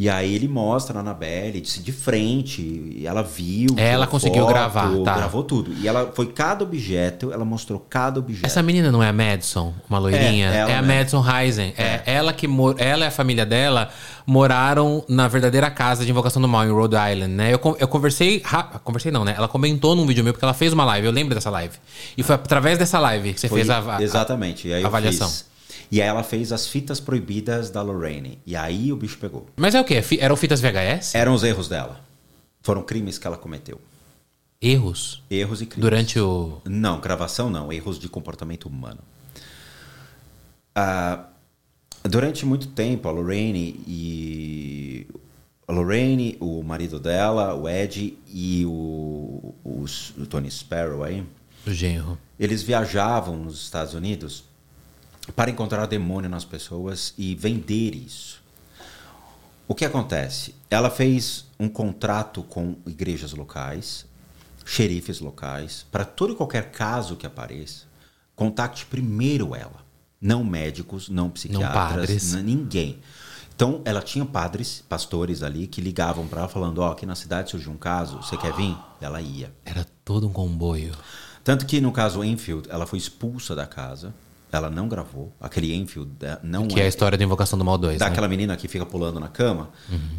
E 0.01 0.09
aí 0.09 0.33
ele 0.33 0.47
mostra 0.47 0.97
a 0.97 1.01
Annabelle 1.01 1.61
de, 1.61 1.79
de 1.79 1.91
frente, 1.91 2.59
e 2.59 3.05
ela 3.05 3.21
viu. 3.21 3.67
Ela 3.77 4.07
tirou 4.07 4.07
conseguiu 4.07 4.47
gravar, 4.47 4.89
tá. 5.03 5.15
Gravou 5.15 5.43
tudo. 5.43 5.71
E 5.79 5.87
ela 5.87 6.11
foi 6.15 6.25
cada 6.25 6.63
objeto, 6.63 7.31
ela 7.31 7.45
mostrou 7.45 7.79
cada 7.87 8.19
objeto. 8.19 8.47
Essa 8.47 8.63
menina 8.63 8.91
não 8.91 9.03
é 9.03 9.09
a 9.09 9.13
Madison, 9.13 9.71
uma 9.87 9.99
loirinha? 9.99 10.49
É, 10.49 10.55
É, 10.55 10.57
ela 10.61 10.71
a 10.71 10.81
mesmo. 10.81 10.87
Madison 10.87 11.23
Heisen. 11.29 11.73
É. 11.77 12.01
ela 12.07 12.33
que 12.33 12.47
ela 12.79 13.05
e 13.05 13.07
a 13.07 13.11
família 13.11 13.45
dela 13.45 13.89
moraram 14.25 15.05
na 15.07 15.27
verdadeira 15.27 15.69
casa 15.69 16.03
de 16.03 16.09
Invocação 16.09 16.41
do 16.41 16.47
Mal, 16.47 16.65
em 16.65 16.71
Rhode 16.71 16.95
Island, 16.95 17.33
né? 17.35 17.53
Eu, 17.53 17.59
eu 17.79 17.87
conversei. 17.87 18.41
Conversei 18.83 19.11
não, 19.11 19.23
né? 19.23 19.35
Ela 19.37 19.47
comentou 19.47 19.95
num 19.95 20.07
vídeo 20.07 20.23
meu 20.23 20.33
porque 20.33 20.43
ela 20.45 20.53
fez 20.55 20.73
uma 20.73 20.83
live. 20.85 21.05
Eu 21.05 21.13
lembro 21.13 21.35
dessa 21.35 21.51
live. 21.51 21.75
E 22.17 22.23
foi 22.23 22.33
através 22.33 22.79
dessa 22.79 22.99
live 22.99 23.33
que 23.35 23.39
você 23.39 23.47
Foi- 23.49 23.59
fez 23.59 23.69
a, 23.69 23.97
a- 23.97 24.01
Exatamente. 24.01 24.67
E 24.67 24.73
aí 24.73 24.81
eu 24.81 24.87
avaliação. 24.87 25.29
fiz. 25.29 25.50
E 25.91 26.01
aí 26.01 26.07
ela 26.07 26.23
fez 26.23 26.53
as 26.53 26.67
fitas 26.67 26.99
proibidas 27.01 27.69
da 27.69 27.81
Lorraine. 27.81 28.39
E 28.45 28.55
aí 28.55 28.93
o 28.93 28.95
bicho 28.95 29.17
pegou. 29.17 29.45
Mas 29.57 29.75
é 29.75 29.81
o 29.81 29.83
quê? 29.83 30.01
Eram 30.19 30.37
fitas 30.37 30.61
VHS? 30.61 31.13
Eram 31.15 31.33
os 31.33 31.43
erros 31.43 31.67
dela. 31.67 31.99
Foram 32.61 32.81
crimes 32.81 33.17
que 33.17 33.27
ela 33.27 33.37
cometeu. 33.37 33.79
Erros? 34.61 35.21
Erros 35.29 35.61
e 35.61 35.65
crimes. 35.65 35.81
Durante 35.81 36.17
o. 36.19 36.61
Não, 36.65 37.01
gravação 37.01 37.49
não. 37.49 37.73
Erros 37.73 37.99
de 37.99 38.07
comportamento 38.07 38.67
humano. 38.67 38.99
Ah, 40.73 41.25
durante 42.03 42.45
muito 42.45 42.67
tempo, 42.67 43.07
a 43.07 43.11
Lorraine 43.11 43.81
e. 43.87 45.07
A 45.67 45.73
Lorraine, 45.73 46.37
o 46.39 46.61
marido 46.63 46.99
dela, 46.99 47.53
o 47.55 47.67
Ed 47.67 48.17
e 48.27 48.65
o, 48.65 49.53
o, 49.63 49.85
o 50.17 50.25
Tony 50.25 50.51
Sparrow 50.51 51.01
aí, 51.03 51.23
O 51.65 51.71
genro. 51.71 52.17
eles 52.37 52.61
viajavam 52.61 53.37
nos 53.37 53.61
Estados 53.63 53.93
Unidos 53.93 54.43
para 55.35 55.49
encontrar 55.51 55.85
demônio 55.85 56.29
nas 56.29 56.45
pessoas 56.45 57.13
e 57.17 57.35
vender 57.35 57.95
isso. 57.95 58.41
O 59.67 59.75
que 59.75 59.85
acontece? 59.85 60.53
Ela 60.69 60.89
fez 60.89 61.45
um 61.59 61.69
contrato 61.69 62.43
com 62.43 62.75
igrejas 62.85 63.31
locais, 63.33 64.05
xerifes 64.65 65.19
locais, 65.19 65.85
para 65.91 66.03
todo 66.03 66.33
e 66.33 66.35
qualquer 66.35 66.71
caso 66.71 67.15
que 67.15 67.25
apareça, 67.25 67.85
contacte 68.35 68.85
primeiro 68.85 69.55
ela. 69.55 69.81
Não 70.19 70.43
médicos, 70.43 71.09
não 71.09 71.29
psiquiatras, 71.29 71.73
padres. 71.73 72.33
n- 72.33 72.43
ninguém. 72.43 72.99
Então, 73.55 73.81
ela 73.85 74.01
tinha 74.01 74.25
padres, 74.25 74.83
pastores 74.87 75.41
ali, 75.43 75.67
que 75.67 75.81
ligavam 75.81 76.27
para 76.27 76.41
ela 76.41 76.49
falando: 76.49 76.79
Ó, 76.79 76.91
aqui 76.91 77.05
na 77.05 77.15
cidade 77.15 77.49
surgiu 77.49 77.71
um 77.71 77.77
caso, 77.77 78.17
você 78.17 78.37
quer 78.37 78.53
vir? 78.53 78.75
Ela 78.99 79.21
ia. 79.21 79.51
Era 79.65 79.85
todo 80.05 80.27
um 80.27 80.31
comboio. 80.31 80.91
Tanto 81.43 81.65
que 81.65 81.81
no 81.81 81.91
caso 81.91 82.23
Enfield, 82.23 82.69
ela 82.69 82.85
foi 82.85 82.99
expulsa 82.99 83.55
da 83.55 83.65
casa. 83.65 84.13
Ela 84.51 84.69
não 84.69 84.89
gravou. 84.89 85.31
Aquele 85.39 85.73
Enfield 85.73 86.11
eh, 86.21 86.37
não 86.43 86.67
Que 86.67 86.81
é 86.81 86.83
a 86.83 86.87
história 86.87 87.17
da 87.17 87.23
Invocação 87.23 87.57
do 87.57 87.63
Mal 87.63 87.77
2. 87.77 87.93
né? 87.99 87.99
daquela 87.99 88.27
menina 88.27 88.57
que 88.57 88.67
fica 88.67 88.85
pulando 88.85 89.19
na 89.19 89.29
cama. 89.29 89.69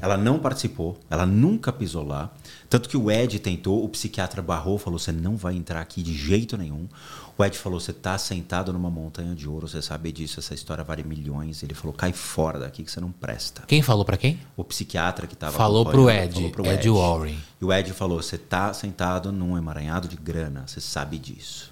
Ela 0.00 0.16
não 0.16 0.38
participou. 0.38 0.98
Ela 1.10 1.26
nunca 1.26 1.70
pisou 1.70 2.06
lá. 2.06 2.30
Tanto 2.70 2.88
que 2.88 2.96
o 2.96 3.10
Ed 3.10 3.38
tentou, 3.40 3.84
o 3.84 3.88
psiquiatra 3.90 4.40
barrou, 4.40 4.78
falou: 4.78 4.98
você 4.98 5.12
não 5.12 5.36
vai 5.36 5.54
entrar 5.54 5.80
aqui 5.80 6.02
de 6.02 6.14
jeito 6.14 6.56
nenhum. 6.56 6.88
O 7.36 7.44
Ed 7.44 7.58
falou: 7.58 7.78
você 7.78 7.92
tá 7.92 8.16
sentado 8.16 8.72
numa 8.72 8.90
montanha 8.90 9.34
de 9.34 9.46
ouro, 9.46 9.68
você 9.68 9.82
sabe 9.82 10.10
disso, 10.10 10.40
essa 10.40 10.54
história 10.54 10.82
vale 10.82 11.02
milhões. 11.02 11.62
Ele 11.62 11.74
falou: 11.74 11.92
cai 11.92 12.12
fora 12.12 12.58
daqui 12.58 12.82
que 12.82 12.90
você 12.90 13.00
não 13.00 13.12
presta. 13.12 13.62
Quem 13.66 13.82
falou 13.82 14.04
pra 14.04 14.16
quem? 14.16 14.40
O 14.56 14.64
psiquiatra 14.64 15.26
que 15.26 15.34
estava 15.34 15.52
Falou 15.52 15.84
pro 15.84 16.08
Ed, 16.08 16.52
Ed 16.64 16.88
Warren. 16.88 17.36
E 17.60 17.64
o 17.64 17.70
Ed 17.70 17.92
falou: 17.92 18.22
você 18.22 18.38
tá 18.38 18.72
sentado 18.72 19.30
num 19.30 19.58
emaranhado 19.58 20.08
de 20.08 20.16
grana, 20.16 20.64
você 20.66 20.80
sabe 20.80 21.18
disso. 21.18 21.70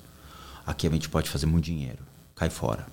Aqui 0.66 0.86
a 0.86 0.90
gente 0.90 1.08
pode 1.08 1.30
fazer 1.30 1.46
muito 1.46 1.64
dinheiro. 1.64 2.09
Cai 2.41 2.49
fora. 2.49 2.86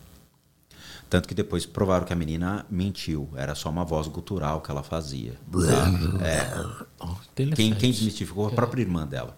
Tanto 1.10 1.26
que 1.26 1.34
depois 1.34 1.66
provaram 1.66 2.06
que 2.06 2.12
a 2.12 2.16
menina 2.18 2.66
mentiu. 2.70 3.30
Era 3.34 3.56
só 3.56 3.70
uma 3.70 3.86
voz 3.86 4.06
gutural 4.10 4.60
que 4.60 4.70
ela 4.70 4.84
fazia. 4.84 5.36
tá? 5.50 6.26
É. 6.28 6.86
Oh, 7.00 7.16
Quem, 7.34 7.74
quem 7.74 7.92
desmistificou? 7.92 8.46
A 8.48 8.52
própria 8.52 8.82
irmã 8.82 9.08
dela. 9.08 9.38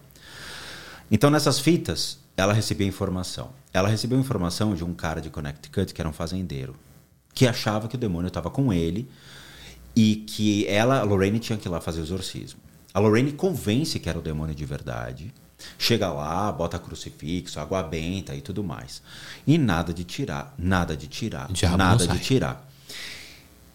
Então, 1.12 1.30
nessas 1.30 1.60
fitas, 1.60 2.18
ela 2.36 2.52
recebia 2.52 2.88
informação. 2.88 3.50
Ela 3.72 3.88
recebeu 3.88 4.18
informação 4.18 4.74
de 4.74 4.82
um 4.82 4.92
cara 4.92 5.20
de 5.20 5.30
Connecticut, 5.30 5.94
que 5.94 6.02
era 6.02 6.08
um 6.10 6.12
fazendeiro, 6.12 6.74
que 7.32 7.46
achava 7.46 7.86
que 7.86 7.94
o 7.94 7.98
demônio 7.98 8.26
estava 8.26 8.50
com 8.50 8.72
ele 8.72 9.08
e 9.94 10.16
que 10.16 10.66
ela, 10.66 10.98
a 10.98 11.04
Lorraine, 11.04 11.38
tinha 11.38 11.56
que 11.56 11.68
ir 11.68 11.70
lá 11.70 11.80
fazer 11.80 12.00
o 12.00 12.02
exorcismo. 12.02 12.58
A 12.92 12.98
Lorraine 12.98 13.30
convence 13.30 14.00
que 14.00 14.08
era 14.08 14.18
o 14.18 14.22
demônio 14.22 14.56
de 14.56 14.64
verdade. 14.64 15.32
Chega 15.78 16.12
lá, 16.12 16.50
bota 16.52 16.78
crucifixo, 16.78 17.60
água 17.60 17.82
benta 17.82 18.34
e 18.34 18.40
tudo 18.40 18.62
mais. 18.62 19.02
E 19.46 19.58
nada 19.58 19.92
de 19.92 20.04
tirar, 20.04 20.54
nada 20.58 20.96
de 20.96 21.06
tirar, 21.06 21.50
nada 21.76 22.06
de 22.06 22.18
tirar. 22.18 22.68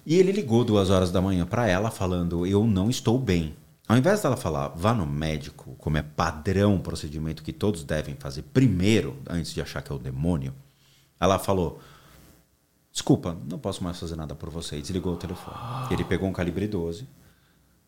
E 0.05 0.15
ele 0.15 0.31
ligou 0.31 0.63
duas 0.63 0.89
horas 0.89 1.11
da 1.11 1.21
manhã 1.21 1.45
para 1.45 1.67
ela, 1.67 1.89
falando: 1.89 2.45
Eu 2.45 2.65
não 2.65 2.89
estou 2.89 3.17
bem. 3.17 3.55
Ao 3.88 3.97
invés 3.97 4.21
dela 4.21 4.36
falar, 4.36 4.69
vá 4.69 4.93
no 4.93 5.05
médico, 5.05 5.75
como 5.77 5.97
é 5.97 6.01
padrão, 6.01 6.79
procedimento 6.79 7.43
que 7.43 7.53
todos 7.53 7.83
devem 7.83 8.15
fazer 8.15 8.41
primeiro, 8.41 9.15
antes 9.29 9.53
de 9.53 9.61
achar 9.61 9.81
que 9.81 9.91
é 9.91 9.95
o 9.95 9.99
demônio, 9.99 10.53
ela 11.19 11.38
falou: 11.38 11.79
Desculpa, 12.91 13.38
não 13.47 13.59
posso 13.59 13.83
mais 13.83 13.99
fazer 13.99 14.15
nada 14.15 14.33
por 14.33 14.49
você. 14.49 14.77
E 14.77 14.81
desligou 14.81 15.13
o 15.13 15.17
telefone. 15.17 15.57
Ele 15.91 16.03
pegou 16.03 16.29
um 16.29 16.33
calibre 16.33 16.67
12, 16.67 17.07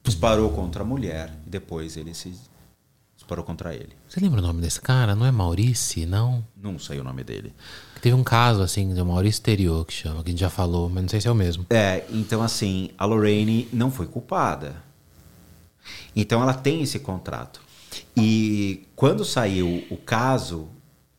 disparou 0.04 0.52
contra 0.52 0.84
a 0.84 0.86
mulher 0.86 1.34
e 1.46 1.50
depois 1.50 1.96
ele 1.98 2.14
se 2.14 2.36
disparou 3.28 3.44
contra 3.44 3.76
ele. 3.76 3.90
Você 4.08 4.22
lembra 4.22 4.40
o 4.40 4.42
nome 4.42 4.62
desse 4.62 4.80
cara? 4.80 5.14
Não 5.14 5.26
é 5.26 5.32
Maurice, 5.32 6.06
não? 6.06 6.46
Não 6.56 6.80
sei 6.80 7.00
o 7.00 7.04
nome 7.04 7.26
dele. 7.26 7.54
Teve 8.02 8.16
um 8.16 8.24
caso, 8.24 8.62
assim, 8.62 8.94
do 8.94 9.06
Maurício 9.06 9.40
Exterior, 9.40 9.86
que 9.86 9.94
chama, 9.94 10.24
que 10.24 10.30
a 10.30 10.32
gente 10.32 10.40
já 10.40 10.50
falou, 10.50 10.90
mas 10.90 11.04
não 11.04 11.10
sei 11.10 11.20
se 11.20 11.28
é 11.28 11.32
o 11.32 11.36
mesmo. 11.36 11.66
É, 11.70 12.06
então 12.10 12.42
assim, 12.42 12.90
a 12.98 13.06
Lorraine 13.06 13.68
não 13.74 13.92
foi 13.92 14.08
culpada. 14.08 14.82
Então 16.16 16.42
ela 16.42 16.54
tem 16.54 16.82
esse 16.82 17.00
contrato. 17.00 17.60
E 18.16 18.88
quando 18.96 19.26
saiu 19.26 19.86
o 19.90 19.98
caso 19.98 20.70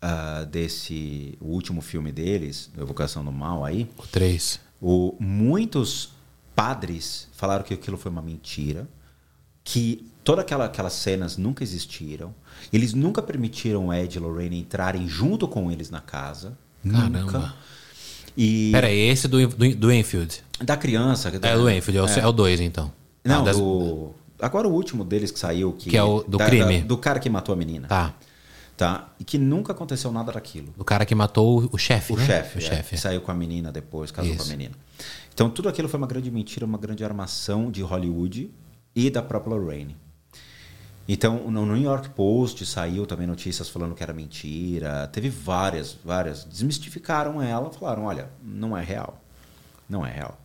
ah, 0.01 0.45
desse, 0.51 1.37
o 1.41 1.49
último 1.49 1.83
filme 1.83 2.11
deles, 2.11 2.71
Evocação 2.79 3.23
do 3.25 3.31
Mal 3.33 3.65
aí, 3.65 3.89
O 3.99 4.07
3. 4.07 4.61
o, 4.81 5.15
muitos 5.21 6.11
padres 6.55 7.29
falaram 7.33 7.65
que 7.65 7.75
aquilo 7.75 7.97
foi 7.99 8.11
uma 8.11 8.23
mentira, 8.23 8.89
que 9.63 10.11
todas 10.29 10.45
aquela, 10.45 10.66
aquelas 10.66 10.93
cenas 10.93 11.39
nunca 11.39 11.62
existiram. 11.64 12.35
Eles 12.70 12.93
nunca 12.93 13.22
permitiram 13.22 13.87
o 13.87 13.93
Ed 13.95 14.14
e 14.14 14.20
Lorraine 14.20 14.59
entrarem 14.61 15.09
junto 15.09 15.49
com 15.49 15.72
eles 15.72 15.89
na 15.89 16.03
casa. 16.03 16.53
Caramba. 16.87 17.20
Nunca. 17.20 17.55
E 18.37 18.70
Pera 18.70 18.89
aí, 18.89 18.99
esse 19.09 19.26
do, 19.26 19.47
do, 19.49 19.74
do 19.74 19.91
Enfield. 19.93 20.45
da 20.62 20.76
criança. 20.76 21.29
É 21.31 21.57
do 21.57 21.70
Enfield, 21.70 21.97
é 21.99 22.03
o- 22.03 22.07
é 22.24 22.26
o 22.26 22.33
2, 22.33 22.61
então. 22.61 22.93
Não, 23.24 23.41
Ah, 23.41 23.45
das- 23.45 23.57
do. 23.57 24.11
Agora 24.39 24.68
o 24.68 24.72
último 24.72 25.03
deles 25.03 25.31
que 25.31 25.39
saiu. 25.39 25.72
Que, 25.72 25.89
Que 25.91 25.97
é 25.97 26.03
o 26.03 26.22
do 26.22 26.37
crime. 26.37 26.83
do 26.83 26.99
cara 26.99 27.18
que 27.18 27.31
matou 27.31 27.55
a 27.55 27.57
menina. 27.57 27.89
Tá. 27.89 28.14
Tá? 28.76 29.09
E 29.18 29.24
que 29.24 29.39
nunca 29.39 29.72
aconteceu 29.72 30.12
nada 30.12 30.31
daquilo. 30.33 30.72
Do 30.76 30.85
cara 30.85 31.07
que 31.07 31.14
matou 31.14 31.62
o- 31.64 31.70
o 31.72 31.79
chefe, 31.79 32.12
O 32.12 32.16
né? 32.16 32.26
chefe. 32.26 32.59
O 32.59 32.61
é, 32.61 32.62
chefe. 32.62 32.91
que 32.97 33.01
saiu 33.01 33.22
com 33.22 33.31
a 33.33 33.35
menina 33.35 33.72
depois, 33.72 34.11
casou 34.12 34.31
com 34.37 34.43
Isso. 34.43 34.53
a 34.53 34.57
menina. 34.57 34.74
Então 35.33 35.49
tudo 35.49 35.68
aquilo 35.70 35.89
foi 35.89 35.97
uma 35.99 36.07
grande 36.07 36.31
mentira, 36.31 36.66
uma 36.66 36.79
grande 36.79 37.03
armação 37.03 37.70
de 37.72 37.81
Hollywood 37.83 38.51
e 38.95 39.09
da 39.11 39.22
própria 39.22 39.57
Lorraine. 39.57 39.97
Então, 41.11 41.51
no 41.51 41.65
New 41.65 41.77
York 41.83 42.11
Post 42.11 42.67
saiu 42.67 43.07
também 43.07 43.27
notícias 43.27 43.69
falando 43.69 43.95
que 43.95 44.03
era 44.03 44.13
mentira. 44.13 45.09
Teve 45.11 45.31
várias, 45.31 45.97
várias. 46.05 46.45
Desmistificaram 46.45 47.41
ela, 47.43 47.71
falaram: 47.71 48.05
olha, 48.05 48.29
não 48.45 48.77
é 48.77 48.85
real. 48.85 49.19
Não 49.89 50.05
é 50.05 50.13
real. 50.13 50.39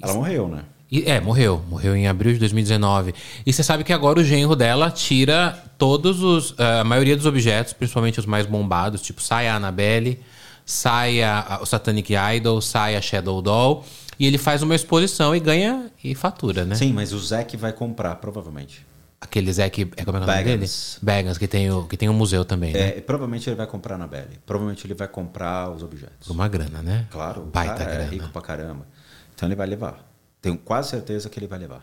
Ela 0.00 0.14
morreu, 0.14 0.46
né? 0.48 0.62
É, 1.04 1.20
morreu. 1.20 1.62
Morreu 1.68 1.96
em 1.96 2.06
abril 2.06 2.32
de 2.32 2.38
2019. 2.38 3.12
E 3.44 3.52
você 3.52 3.62
sabe 3.64 3.82
que 3.82 3.92
agora 3.92 4.20
o 4.20 4.24
genro 4.24 4.54
dela 4.54 4.90
tira 4.92 5.60
todos 5.76 6.22
os. 6.22 6.54
eh, 6.56 6.80
a 6.80 6.84
maioria 6.84 7.16
dos 7.16 7.26
objetos, 7.26 7.72
principalmente 7.72 8.20
os 8.20 8.26
mais 8.26 8.46
bombados, 8.46 9.02
tipo 9.02 9.20
sai 9.20 9.48
a 9.48 9.56
Annabelle, 9.56 10.20
sai 10.64 11.20
a- 11.22 11.58
o 11.60 11.66
Satanic 11.66 12.14
Idol, 12.36 12.60
sai 12.62 12.94
a 12.96 13.02
Shadow 13.02 13.42
Doll. 13.42 13.84
E 14.20 14.26
ele 14.26 14.38
faz 14.38 14.62
uma 14.62 14.74
exposição 14.74 15.34
e 15.34 15.40
ganha 15.40 15.90
e 16.02 16.14
fatura, 16.14 16.64
né? 16.64 16.74
Sim, 16.76 16.92
mas 16.92 17.12
o 17.12 17.18
Zack 17.18 17.56
vai 17.56 17.72
comprar, 17.72 18.14
provavelmente. 18.16 18.86
Aquele 19.20 19.52
Zé 19.52 19.68
que. 19.68 19.82
É 19.96 20.04
como 20.04 20.18
é 20.18 20.20
é 20.20 20.22
o 20.22 20.26
nome 20.26 20.44
dele? 20.44 20.66
Bagans. 21.02 21.38
Que 21.38 21.48
tem, 21.48 21.70
o, 21.70 21.84
que 21.86 21.96
tem 21.96 22.08
um 22.08 22.14
museu 22.14 22.44
também, 22.44 22.72
né? 22.72 22.98
É, 22.98 23.00
provavelmente 23.00 23.48
ele 23.48 23.56
vai 23.56 23.66
comprar 23.66 23.98
na 23.98 24.06
Belly. 24.06 24.38
Provavelmente 24.46 24.86
ele 24.86 24.94
vai 24.94 25.08
comprar 25.08 25.70
os 25.70 25.82
objetos. 25.82 26.28
Uma 26.28 26.46
grana, 26.48 26.82
né? 26.82 27.06
Claro, 27.10 27.42
o 27.42 27.46
Baita 27.46 27.74
cara 27.74 27.90
é 27.90 27.94
grana. 27.94 28.10
rico 28.10 28.28
pra 28.28 28.42
caramba. 28.42 28.86
Então 29.34 29.48
ele 29.48 29.56
vai 29.56 29.66
levar. 29.66 30.08
Tenho 30.40 30.56
quase 30.56 30.90
certeza 30.90 31.28
que 31.28 31.38
ele 31.38 31.48
vai 31.48 31.58
levar. 31.58 31.82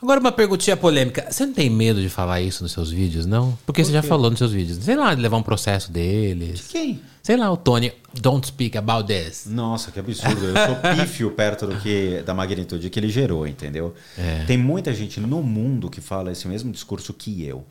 Agora 0.00 0.20
uma 0.20 0.32
perguntinha 0.32 0.76
polêmica. 0.76 1.26
Você 1.30 1.46
não 1.46 1.54
tem 1.54 1.70
medo 1.70 2.02
de 2.02 2.08
falar 2.08 2.40
isso 2.40 2.62
nos 2.62 2.72
seus 2.72 2.90
vídeos, 2.90 3.24
não? 3.24 3.58
Porque 3.64 3.82
você 3.82 3.92
já 3.92 4.02
falou 4.02 4.30
nos 4.30 4.38
seus 4.38 4.52
vídeos. 4.52 4.78
Sei 4.84 4.94
lá, 4.94 5.14
de 5.14 5.22
levar 5.22 5.38
um 5.38 5.42
processo 5.42 5.90
deles. 5.90 6.66
Quem? 6.68 7.00
Sei 7.22 7.36
lá, 7.36 7.50
o 7.50 7.56
Tony. 7.56 7.92
Don't 8.14 8.46
speak 8.46 8.76
about 8.76 9.06
this. 9.06 9.46
Nossa, 9.46 9.90
que 9.90 9.98
absurdo. 9.98 10.44
Eu 10.44 10.54
sou 10.54 10.76
pífio 10.94 11.30
perto 11.30 11.66
do 11.66 11.76
que 11.76 12.22
da 12.24 12.34
magnitude 12.34 12.88
que 12.90 13.00
ele 13.00 13.08
gerou, 13.08 13.46
entendeu? 13.46 13.94
É. 14.16 14.44
Tem 14.46 14.58
muita 14.58 14.92
gente 14.92 15.18
no 15.18 15.42
mundo 15.42 15.90
que 15.90 16.00
fala 16.00 16.30
esse 16.30 16.46
mesmo 16.46 16.70
discurso 16.70 17.12
que 17.14 17.44
eu. 17.44 17.64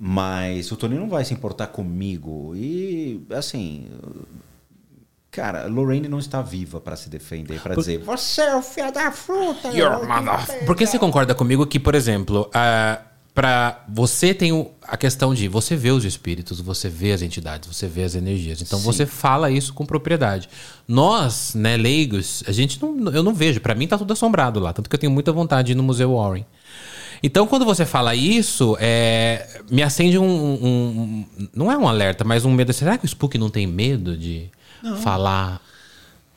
Mas 0.00 0.72
o 0.72 0.76
Tony 0.76 0.96
não 0.96 1.08
vai 1.08 1.24
se 1.24 1.32
importar 1.34 1.68
comigo. 1.68 2.56
E, 2.56 3.24
assim, 3.30 3.86
Cara, 5.32 5.66
Lorraine 5.66 6.08
não 6.08 6.18
está 6.18 6.42
viva 6.42 6.78
para 6.78 6.94
se 6.94 7.08
defender, 7.08 7.58
para 7.60 7.74
dizer 7.74 7.98
você 8.00 8.42
é 8.42 8.54
o 8.54 8.60
filho 8.62 8.92
da 8.92 9.10
fruta. 9.10 9.68
Your 9.68 10.06
mother. 10.06 10.64
Por 10.66 10.76
que 10.76 10.86
você 10.86 10.98
concorda 10.98 11.34
comigo 11.34 11.66
que, 11.66 11.80
por 11.80 11.94
exemplo, 11.94 12.48
a 12.54 13.00
para 13.34 13.82
você 13.88 14.34
tem 14.34 14.52
o, 14.52 14.70
a 14.86 14.94
questão 14.94 15.32
de 15.32 15.48
você 15.48 15.74
vê 15.74 15.90
os 15.90 16.04
espíritos, 16.04 16.60
você 16.60 16.90
vê 16.90 17.12
as 17.12 17.22
entidades, 17.22 17.66
você 17.66 17.86
vê 17.88 18.02
as 18.04 18.14
energias. 18.14 18.60
Então 18.60 18.78
Sim. 18.78 18.84
você 18.84 19.06
fala 19.06 19.50
isso 19.50 19.72
com 19.72 19.86
propriedade. 19.86 20.50
Nós, 20.86 21.54
né, 21.54 21.78
leigos, 21.78 22.44
a 22.46 22.52
gente 22.52 22.78
não, 22.82 23.10
eu 23.10 23.22
não 23.22 23.32
vejo. 23.32 23.58
Para 23.58 23.74
mim 23.74 23.88
tá 23.88 23.96
tudo 23.96 24.12
assombrado 24.12 24.60
lá, 24.60 24.74
tanto 24.74 24.90
que 24.90 24.94
eu 24.94 25.00
tenho 25.00 25.10
muita 25.10 25.32
vontade 25.32 25.68
de 25.68 25.72
ir 25.72 25.76
no 25.76 25.82
Museu 25.82 26.14
Warren. 26.14 26.44
Então, 27.22 27.46
quando 27.46 27.64
você 27.64 27.86
fala 27.86 28.14
isso, 28.14 28.76
é, 28.78 29.48
me 29.70 29.82
acende 29.82 30.18
um, 30.18 30.24
um- 30.26 30.66
um- 31.38 31.48
Não 31.54 31.72
é 31.72 31.78
um 31.78 31.88
alerta, 31.88 32.24
mas 32.24 32.44
um 32.44 32.50
medo. 32.52 32.70
Será 32.74 32.98
que 32.98 33.06
o 33.06 33.08
Spook 33.08 33.38
não 33.38 33.48
tem 33.48 33.66
medo 33.66 34.14
de 34.14 34.50
falar? 35.02 35.60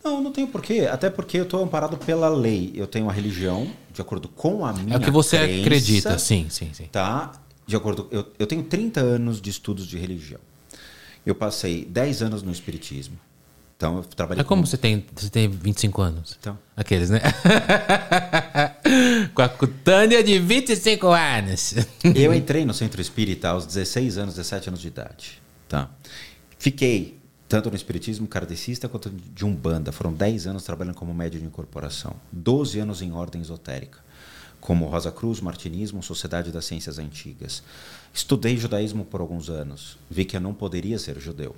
Não, 0.04 0.22
não 0.22 0.32
tenho 0.32 0.48
porquê. 0.48 0.88
Até 0.91 1.10
porque 1.10 1.38
eu 1.38 1.43
estou 1.43 1.64
amparado 1.64 1.98
pela 1.98 2.30
lei. 2.30 2.72
Eu 2.76 2.86
tenho 2.86 3.06
uma 3.06 3.14
religião, 3.14 3.68
de 3.91 4.02
acordo 4.02 4.28
com 4.30 4.66
a 4.66 4.72
minha 4.72 4.96
É 4.96 4.98
o 4.98 5.02
que 5.02 5.10
você 5.10 5.38
crença, 5.38 5.62
acredita, 5.62 6.20
sim, 6.20 6.48
sim, 6.50 6.70
sim. 6.74 6.86
Tá? 6.91 7.32
De 7.66 7.76
acordo. 7.76 8.08
Eu, 8.12 8.32
eu 8.38 8.46
tenho 8.46 8.64
30 8.64 9.00
anos 9.02 9.41
de 9.41 9.50
estudos 9.50 9.88
de 9.88 9.98
religião. 9.98 10.39
Eu 11.26 11.34
passei 11.34 11.86
10 11.86 12.22
anos 12.22 12.43
no 12.43 12.52
Espiritismo. 12.52 13.18
Então, 13.76 13.98
eu 13.98 14.04
trabalhei 14.04 14.41
Mas 14.41 14.48
como 14.48 14.62
com- 14.62 14.68
você 14.70 14.78
tem, 14.78 15.06
você 15.14 15.30
tem 15.30 15.50
25 15.50 16.02
anos? 16.02 16.38
Então. 16.39 16.58
Aqueles, 16.78 17.10
né? 17.10 17.20
Com 19.34 19.41
a 19.41 19.50
cutânea 19.50 20.24
de 20.24 20.39
25 20.39 21.08
anos. 21.08 21.74
Eu 22.16 22.34
entrei 22.34 22.64
no 22.64 22.74
centro 22.74 23.02
espírita 23.02 23.50
aos 23.50 23.66
16 23.66 24.18
anos, 24.18 24.36
17 24.36 24.70
anos 24.70 24.80
de 24.82 24.88
idade. 24.88 25.41
Tá? 25.68 25.89
Fiquei 26.58 27.18
tanto 27.48 27.70
no 27.70 27.76
espiritismo 27.76 28.28
kardecista 28.28 28.89
quanto 28.89 29.10
de 29.10 29.46
umbanda. 29.46 29.91
Foram 29.91 30.14
10 30.14 30.48
anos 30.48 30.64
trabalhando 30.64 30.96
como 30.96 31.14
médium 31.14 31.41
de 31.41 31.48
incorporação. 31.48 32.16
12 32.32 32.80
anos 32.80 33.02
em 33.02 33.12
ordem 33.12 33.41
esotérica, 33.41 34.00
como 34.60 34.88
Rosa 34.88 35.12
Cruz, 35.12 35.39
Martinismo, 35.39 36.02
Sociedade 36.02 36.52
das 36.52 36.66
Ciências 36.66 36.98
Antigas. 36.98 37.62
Estudei 38.14 38.58
judaísmo 38.58 39.06
por 39.06 39.22
alguns 39.22 39.50
anos. 39.50 39.98
Vi 40.10 40.26
que 40.26 40.38
eu 40.38 40.41
não 40.41 40.54
poderia 40.54 40.98
ser 40.98 41.20
judeu. 41.20 41.56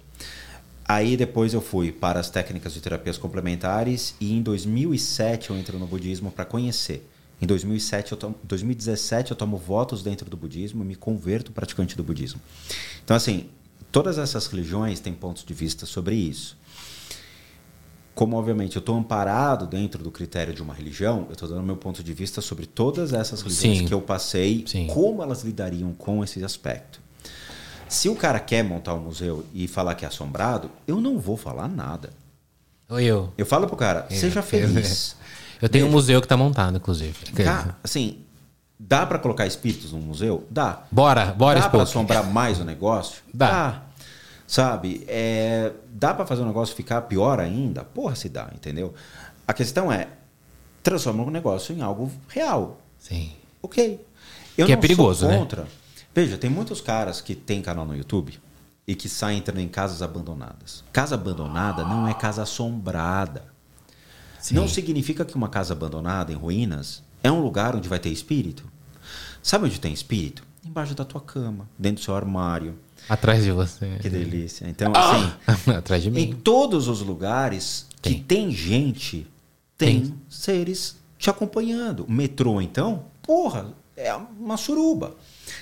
Aí 0.88 1.18
depois 1.18 1.54
eu 1.54 1.60
fui 1.60 1.92
para 1.92 2.20
as 2.20 2.30
técnicas 2.30 2.74
de 2.74 2.80
terapias 2.80 3.18
complementares 3.18 4.16
e 4.22 4.34
em 4.34 4.42
2007 4.42 5.50
eu 5.50 5.58
entro 5.58 5.78
no 5.78 5.86
budismo 5.86 6.32
para 6.32 6.46
conhecer. 6.46 7.06
Em 7.42 7.46
2007 7.46 8.14
eu 8.14 8.18
tomo, 8.18 8.36
2017 8.44 9.32
eu 9.32 9.38
tomo 9.38 9.58
votos 9.58 10.02
dentro 10.02 10.30
do 10.30 10.38
budismo 10.38 10.84
e 10.84 10.88
me 10.88 10.96
converto 10.96 11.52
praticante 11.52 11.96
do 11.96 12.04
budismo. 12.04 12.40
Então 13.04 13.16
assim, 13.16 13.50
todas 13.92 14.18
essas 14.18 14.48
religiões 14.48 15.00
têm 15.00 15.14
pontos 15.14 15.44
de 15.44 15.54
vista 15.54 15.86
sobre 15.86 16.16
isso. 16.16 16.58
Como 18.14 18.36
obviamente 18.36 18.76
eu 18.76 18.80
estou 18.80 18.98
amparado 18.98 19.68
dentro 19.68 20.04
do 20.04 20.10
critério 20.10 20.54
de 20.54 20.62
uma 20.62 20.74
religião, 20.74 21.26
eu 21.28 21.34
estou 21.34 21.48
dando 21.48 21.62
meu 21.62 21.78
ponto 21.78 22.04
de 22.04 22.14
vista 22.14 22.42
sobre 22.42 22.66
todas 22.66 23.14
essas 23.14 23.42
religiões 23.42 23.78
Sim. 23.80 23.86
que 23.86 23.94
eu 23.94 24.02
passei, 24.02 24.64
Sim. 24.68 24.88
como 24.88 25.22
elas 25.22 25.44
lidariam 25.44 25.94
com 25.94 26.24
esse 26.24 26.44
aspecto. 26.44 27.00
Se 27.88 28.10
o 28.10 28.16
cara 28.16 28.40
quer 28.40 28.64
montar 28.64 28.96
um 28.96 29.00
museu 29.00 29.46
e 29.54 29.68
falar 29.68 29.96
que 29.96 30.04
é 30.04 30.08
assombrado, 30.08 30.70
eu 30.88 31.00
não 31.00 31.20
vou 31.20 31.38
falar 31.38 31.68
nada. 31.68 32.10
Ou 32.90 33.00
eu. 33.00 33.32
Eu 33.38 33.46
falo 33.46 33.68
pro 33.68 33.78
cara, 33.78 34.08
seja 34.10 34.42
feliz. 34.42 35.16
Eu 35.62 35.70
tenho 35.70 35.88
um 35.88 35.92
museu 35.92 36.22
que 36.22 36.28
tá 36.28 36.38
montado, 36.38 36.78
inclusive. 36.78 37.14
Cara, 37.34 37.78
assim, 37.84 38.20
dá 38.80 39.06
para 39.06 39.20
colocar 39.20 39.46
espíritos 39.46 39.92
num 39.92 40.02
museu? 40.02 40.46
Dá. 40.50 40.84
Bora, 40.92 41.28
bora, 41.34 41.60
dá 41.60 41.70
para 41.70 41.84
assombrar 41.84 42.24
mais 42.26 42.60
o 42.60 42.66
negócio? 42.66 43.22
Dá. 43.34 43.84
Sabe? 44.48 45.04
É, 45.08 45.74
dá 45.90 46.14
para 46.14 46.26
fazer 46.26 46.42
o 46.42 46.46
negócio 46.46 46.76
ficar 46.76 47.02
pior 47.02 47.40
ainda? 47.40 47.84
Porra, 47.84 48.16
se 48.16 48.30
dá, 48.30 48.50
entendeu? 48.54 48.94
A 49.46 49.54
questão 49.54 49.92
é, 49.92 50.08
transforma 50.82 51.24
o 51.24 51.30
negócio 51.30 51.76
em 51.76 51.82
algo 51.82 52.12
real. 52.30 52.80
Sim. 52.98 53.32
Ok. 53.62 54.06
Eu 54.58 54.66
Que 54.66 54.72
é 54.72 54.78
perigoso, 54.78 55.28
né? 55.28 55.38
contra. 55.38 55.68
Veja, 56.16 56.38
tem 56.38 56.50
muitos 56.50 56.82
caras 56.82 57.22
que 57.22 57.36
têm 57.36 57.62
canal 57.62 57.86
no 57.86 57.96
YouTube 57.96 58.40
e 58.88 58.96
que 58.96 59.10
saem 59.10 59.40
entrando 59.40 59.60
em 59.60 59.68
casas 59.68 60.02
abandonadas. 60.02 60.84
Casa 60.94 61.16
abandonada 61.16 61.84
não 61.84 62.08
é 62.08 62.14
casa 62.14 62.44
assombrada. 62.44 63.44
Sim. 64.40 64.56
Não 64.56 64.68
significa 64.68 65.26
que 65.26 65.36
uma 65.36 65.50
casa 65.50 65.74
abandonada, 65.74 66.32
em 66.32 66.36
ruínas, 66.36 67.04
é 67.24 67.32
um 67.32 67.42
lugar 67.42 67.76
onde 67.76 67.88
vai 67.90 68.00
ter 68.00 68.10
espírito. 68.10 68.64
Sabe 69.42 69.66
onde 69.66 69.80
tem 69.80 69.94
espírito? 69.94 70.44
Embaixo 70.66 70.94
da 70.94 71.06
tua 71.06 71.22
cama, 71.22 71.68
dentro 71.78 72.02
do 72.02 72.06
seu 72.06 72.16
armário. 72.16 72.78
Atrás 73.08 73.44
de 73.44 73.52
você. 73.52 73.98
Que 74.02 74.10
delícia. 74.10 74.68
Então, 74.68 74.92
assim, 74.96 75.32
Atrás 75.72 76.04
de 76.04 76.10
em 76.10 76.12
mim. 76.12 76.34
todos 76.44 76.88
os 76.88 77.02
lugares 77.02 77.88
que 78.02 78.16
Tem. 78.16 78.24
tem 78.24 78.52
gente, 78.52 79.26
tem, 79.78 80.02
Tem. 80.02 80.14
seres 80.30 80.98
te 81.18 81.30
acompanhando. 81.30 82.04
O 82.06 82.12
metrô, 82.12 82.62
então, 82.62 83.06
porra, 83.22 83.68
é 83.96 84.14
uma 84.14 84.58
suruba. 84.58 85.16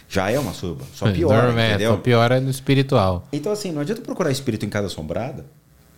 Já 0.09 0.31
é 0.31 0.39
uma 0.39 0.53
suruba, 0.53 0.83
só 0.93 1.11
piora, 1.11 1.43
Dorme- 1.47 1.61
é, 1.61 1.69
entendeu? 1.69 1.91
Só 1.91 1.97
piora 1.97 2.41
no 2.41 2.49
espiritual. 2.49 3.27
Então, 3.31 3.51
assim, 3.51 3.71
não 3.71 3.81
adianta 3.81 4.01
procurar 4.01 4.31
espírito 4.31 4.65
em 4.65 4.69
casa 4.69 4.87
assombrada, 4.87 5.45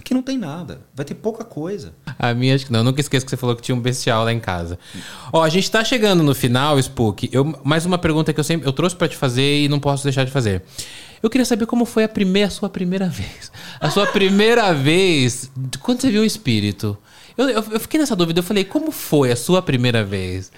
que 0.08 0.14
não 0.14 0.22
tem 0.22 0.38
nada. 0.38 0.80
Vai 0.96 1.04
ter 1.06 1.16
pouca 1.16 1.44
coisa. 1.44 1.94
A 2.18 2.34
minha, 2.34 2.56
acho 2.56 2.66
que 2.66 2.72
não. 2.72 2.80
Eu 2.80 2.84
nunca 2.86 3.02
esqueço 3.02 3.26
que 3.26 3.30
você 3.30 3.36
falou 3.36 3.58
que 3.58 3.62
tinha 3.62 3.76
um 3.76 3.80
bestial 3.82 4.24
lá 4.24 4.32
em 4.32 4.40
casa. 4.40 4.80
Ó, 5.34 5.44
a 5.44 5.50
gente 5.50 5.70
tá 5.70 5.84
chegando 5.84 6.24
no 6.24 6.34
final, 6.34 6.80
Spook. 6.80 7.30
Eu, 7.30 7.60
mais 7.62 7.86
uma 7.86 7.98
pergunta 7.98 8.32
que 8.32 8.40
eu 8.40 8.44
sempre 8.44 8.66
eu 8.66 8.72
trouxe 8.72 8.96
pra 8.96 9.10
te 9.10 9.18
fazer 9.18 9.66
e 9.66 9.68
não 9.68 9.82
posso 9.82 10.06
deixar 10.06 10.24
de 10.24 10.32
fazer. 10.32 10.64
Eu 11.22 11.30
queria 11.30 11.44
saber 11.44 11.66
como 11.66 11.84
foi 11.84 12.06
a, 12.06 12.08
primeira, 12.08 12.48
a 12.48 12.50
sua 12.50 12.70
primeira 12.70 13.10
vez. 13.10 13.52
A 13.82 13.90
sua 13.90 14.08
primeira 14.08 14.72
vez, 14.74 15.52
quando 15.82 16.00
você 16.00 16.10
viu 16.10 16.22
um 16.22 16.26
espírito. 16.26 16.98
Eu, 17.38 17.50
eu, 17.50 17.66
eu 17.72 17.80
fiquei 17.82 18.00
nessa 18.00 18.16
dúvida. 18.16 18.40
Eu 18.40 18.44
falei, 18.44 18.64
como 18.64 18.92
foi 18.92 19.30
a 19.30 19.36
sua 19.36 19.62
primeira 19.62 20.06
vez? 20.06 20.54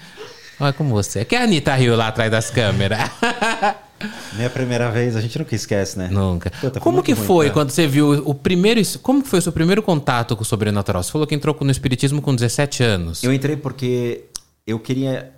Olha 0.60 0.74
como 0.74 0.92
você 0.92 1.22
é. 1.22 1.26
Que 1.26 1.36
a 1.36 1.42
Anitta 1.42 1.74
riu 1.74 1.96
lá 1.96 2.10
atrás 2.10 2.30
das 2.30 2.52
câmeras. 2.52 3.00
Minha 4.34 4.50
primeira 4.50 4.90
vez, 4.92 5.16
a 5.16 5.22
gente 5.22 5.38
nunca 5.38 5.56
esquece, 5.56 5.98
né? 5.98 6.08
Nunca. 6.10 6.52
Puta, 6.52 6.80
como 6.80 7.04
que 7.04 7.16
foi 7.16 7.50
quando 7.50 7.72
você 7.72 7.88
viu 7.88 8.12
o 8.26 8.34
primeiro. 8.34 8.82
Como 9.02 9.22
que 9.24 9.30
foi 9.30 9.40
o 9.40 9.42
seu 9.42 9.52
primeiro 9.52 9.82
contato 9.82 10.36
com 10.36 10.44
o 10.44 10.46
sobrenatural? 10.46 11.04
Você 11.04 11.12
falou 11.12 11.28
que 11.28 11.36
entrou 11.36 11.56
no 11.62 11.72
espiritismo 11.72 12.22
com 12.22 12.34
17 12.34 12.84
anos. 12.84 13.24
Eu 13.24 13.34
entrei 13.34 13.58
porque 13.58 14.26
eu 14.66 14.80
queria 14.80 15.34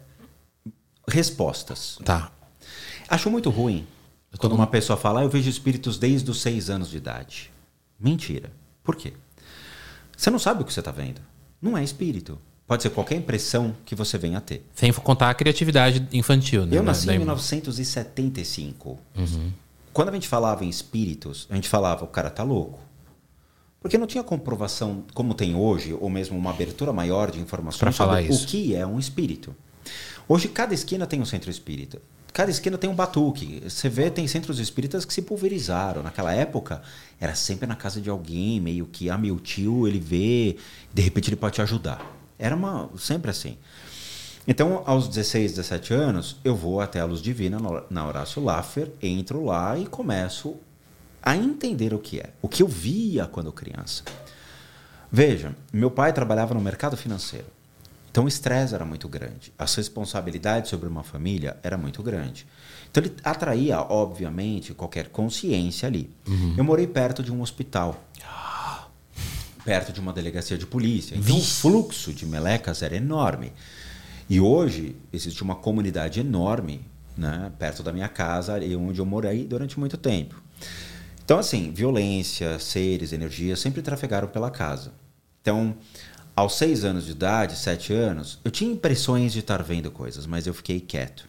respostas. 1.07 1.97
Tá. 2.03 2.32
Acho 3.09 3.30
muito 3.30 3.49
ruim 3.49 3.86
quando 4.38 4.53
uma 4.53 4.68
pessoa 4.68 4.95
fala, 4.97 5.22
"Ah, 5.22 5.24
eu 5.24 5.30
vejo 5.30 5.49
espíritos 5.49 5.97
desde 5.97 6.30
os 6.32 6.41
seis 6.41 6.70
anos 6.70 6.89
de 6.89 6.97
idade. 6.97 7.51
Mentira. 7.99 8.51
Por 8.84 8.95
quê? 8.95 9.14
Você 10.16 10.30
não 10.30 10.39
sabe 10.39 10.62
o 10.62 10.66
que 10.66 10.74
você 10.74 10.80
está 10.80 10.91
vendo. 10.91 11.22
Não 11.62 11.78
é 11.78 11.84
espírito. 11.84 12.38
Pode 12.72 12.84
ser 12.84 12.90
qualquer 12.92 13.16
impressão 13.16 13.76
que 13.84 13.94
você 13.94 14.18
venha 14.18 14.38
a 14.38 14.40
ter. 14.40 14.66
Sem 14.74 14.94
contar 14.94 15.30
a 15.30 15.34
criatividade 15.34 16.08
infantil, 16.14 16.66
né? 16.66 16.78
Eu 16.78 16.82
nasci 16.82 17.10
em 17.10 17.16
irmã. 17.16 17.26
1975. 17.26 18.98
Quando 19.92 20.08
a 20.08 20.14
gente 20.14 20.26
falava 20.26 20.64
em 20.64 20.70
espíritos, 20.70 21.48
a 21.50 21.56
gente 21.56 21.68
falava, 21.68 22.06
o 22.06 22.08
cara 22.08 22.30
tá 22.30 22.44
louco. 22.44 22.80
Porque 23.82 23.98
não 23.98 24.08
tinha 24.08 24.24
comprovação 24.24 25.04
como 25.14 25.34
tem 25.34 25.54
hoje, 25.54 25.94
ou 26.00 26.10
mesmo 26.10 26.38
uma 26.38 26.50
abertura 26.50 26.94
maior 26.94 27.30
de 27.30 27.42
informações 27.42 27.94
sobre 27.94 28.22
isso. 28.22 28.46
o 28.46 28.48
que 28.48 28.74
é 28.74 28.88
um 28.88 28.98
espírito. 28.98 29.54
Hoje, 30.26 30.48
cada 30.48 30.74
esquina 30.74 31.06
tem 31.06 31.20
um 31.20 31.26
centro 31.26 31.52
espírita. 31.52 32.02
Cada 32.32 32.52
esquina 32.52 32.78
tem 32.78 32.90
um 32.90 32.96
batuque. 32.96 33.62
Você 33.68 33.90
vê, 33.90 34.10
tem 34.10 34.26
centros 34.30 34.60
espíritas 34.60 35.04
que 35.04 35.14
se 35.14 35.24
pulverizaram. 35.24 36.02
Naquela 36.02 36.32
época, 36.34 36.82
era 37.20 37.36
sempre 37.36 37.68
na 37.68 37.76
casa 37.76 38.00
de 38.00 38.10
alguém, 38.10 38.62
meio 38.62 38.86
que, 38.86 39.10
ah, 39.10 39.18
meu 39.18 39.42
tio, 39.42 39.90
ele 39.90 40.00
vê, 40.00 40.56
de 40.94 41.02
repente 41.02 41.28
ele 41.28 41.36
pode 41.36 41.56
te 41.56 41.62
ajudar. 41.62 42.21
Era 42.42 42.56
uma, 42.56 42.89
sempre 42.98 43.32
assim. 43.32 43.58
Então, 44.48 44.82
aos 44.88 45.08
16, 45.08 45.51
17 45.54 45.93
anos, 45.93 46.38
eu 46.43 46.55
vou 46.55 46.82
até 46.82 47.00
a 47.00 47.05
Luz 47.05 47.22
Divina, 47.22 47.58
na- 47.89 48.08
Horácio 48.08 48.43
Laffer, 48.43 48.92
entro 49.01 49.46
lá 49.46 49.78
e 49.78 49.86
começo 49.86 50.55
a 51.22 51.38
entender 51.38 51.93
o 51.93 52.00
que 52.00 52.20
é. 52.20 52.32
O 52.42 52.50
que 52.50 52.63
eu 52.63 52.68
via 52.68 53.28
quando 53.28 53.51
criança. 53.51 54.04
Veja, 55.12 55.55
meu 55.72 55.92
pai 55.92 56.12
trabalhava 56.12 56.54
no 56.54 56.59
mercado 56.62 56.97
financeiro. 56.97 57.46
Então 58.09 58.26
o 58.26 58.28
estresse 58.28 58.74
era 58.74 58.84
muito 58.84 59.08
grande. 59.08 59.54
As 59.58 59.74
responsabilidades 59.76 60.70
sobre 60.70 60.88
uma 60.89 61.04
família 61.04 61.58
era 61.63 61.78
muito 61.78 62.01
grande. 62.04 62.46
Então 62.89 63.04
ele 63.04 63.13
atraía, 63.24 63.80
obviamente, 63.80 64.74
qualquer 64.74 65.09
consciência 65.09 65.88
ali. 65.88 66.09
Eu 66.58 66.63
morei 66.63 66.88
perto 66.88 67.22
de 67.24 67.32
um 67.32 67.42
hospital. 67.42 68.04
Perto 69.63 69.93
de 69.93 70.00
uma 70.00 70.12
delegacia 70.12 70.58
de 70.58 70.66
polícia. 70.66 71.16
Então 71.16 71.38
o 71.38 71.42
fluxo 71.42 72.13
de 72.13 72.25
melecas 72.25 72.82
era 72.82 72.96
enorme. 72.96 73.54
E 74.29 74.39
hoje 74.39 74.96
existe 75.12 75.43
uma 75.43 75.55
comunidade 75.55 76.20
enorme 76.20 76.86
né, 77.17 77.51
perto 77.59 77.83
da 77.83 77.92
minha 77.92 78.08
casa, 78.08 78.59
e 78.63 78.75
onde 78.75 79.00
eu 79.00 79.05
morei 79.05 79.46
durante 79.46 79.79
muito 79.79 79.97
tempo. 79.97 80.42
Então, 81.24 81.39
assim, 81.39 81.71
violência, 81.71 82.59
seres, 82.59 83.13
energia 83.13 83.55
sempre 83.55 83.82
trafegaram 83.82 84.28
pela 84.28 84.50
casa. 84.50 84.92
Então, 85.42 85.75
aos 86.36 86.58
seis 86.58 86.83
anos 86.83 87.05
de 87.05 87.12
idade, 87.12 87.55
sete 87.55 87.93
anos, 87.93 88.39
eu 88.43 88.51
tinha 88.51 88.71
impressões 88.71 89.33
de 89.33 89.39
estar 89.39 89.62
vendo 89.63 89.92
coisas, 89.92 90.25
mas 90.25 90.47
eu 90.47 90.54
fiquei 90.54 90.79
quieto. 90.79 91.28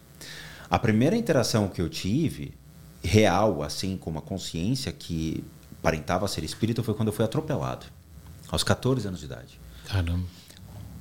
A 0.69 0.79
primeira 0.79 1.15
interação 1.15 1.67
que 1.67 1.81
eu 1.81 1.89
tive, 1.89 2.53
real, 3.03 3.61
assim, 3.61 3.95
com 3.97 4.09
uma 4.09 4.21
consciência 4.21 4.91
que 4.91 5.43
aparentava 5.79 6.27
ser 6.27 6.43
espírito, 6.43 6.83
foi 6.83 6.93
quando 6.93 7.09
eu 7.09 7.13
fui 7.13 7.23
atropelado. 7.23 7.85
Aos 8.53 8.63
14 8.63 9.07
anos 9.07 9.19
de 9.19 9.25
idade. 9.25 9.59
Caramba. 9.87 10.27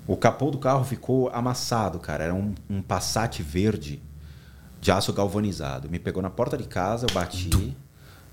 O 0.07 0.17
capô 0.17 0.51
do 0.51 0.57
carro 0.57 0.85
ficou 0.85 1.29
amassado, 1.29 1.99
cara. 1.99 2.25
Era 2.25 2.35
um, 2.35 2.55
um 2.69 2.81
Passat 2.81 3.43
verde 3.43 4.03
de 4.81 4.91
aço 4.91 5.13
galvanizado. 5.13 5.87
Me 5.91 5.99
pegou 5.99 6.23
na 6.23 6.31
porta 6.31 6.57
de 6.57 6.65
casa, 6.65 7.07
eu 7.07 7.13
bati, 7.13 7.77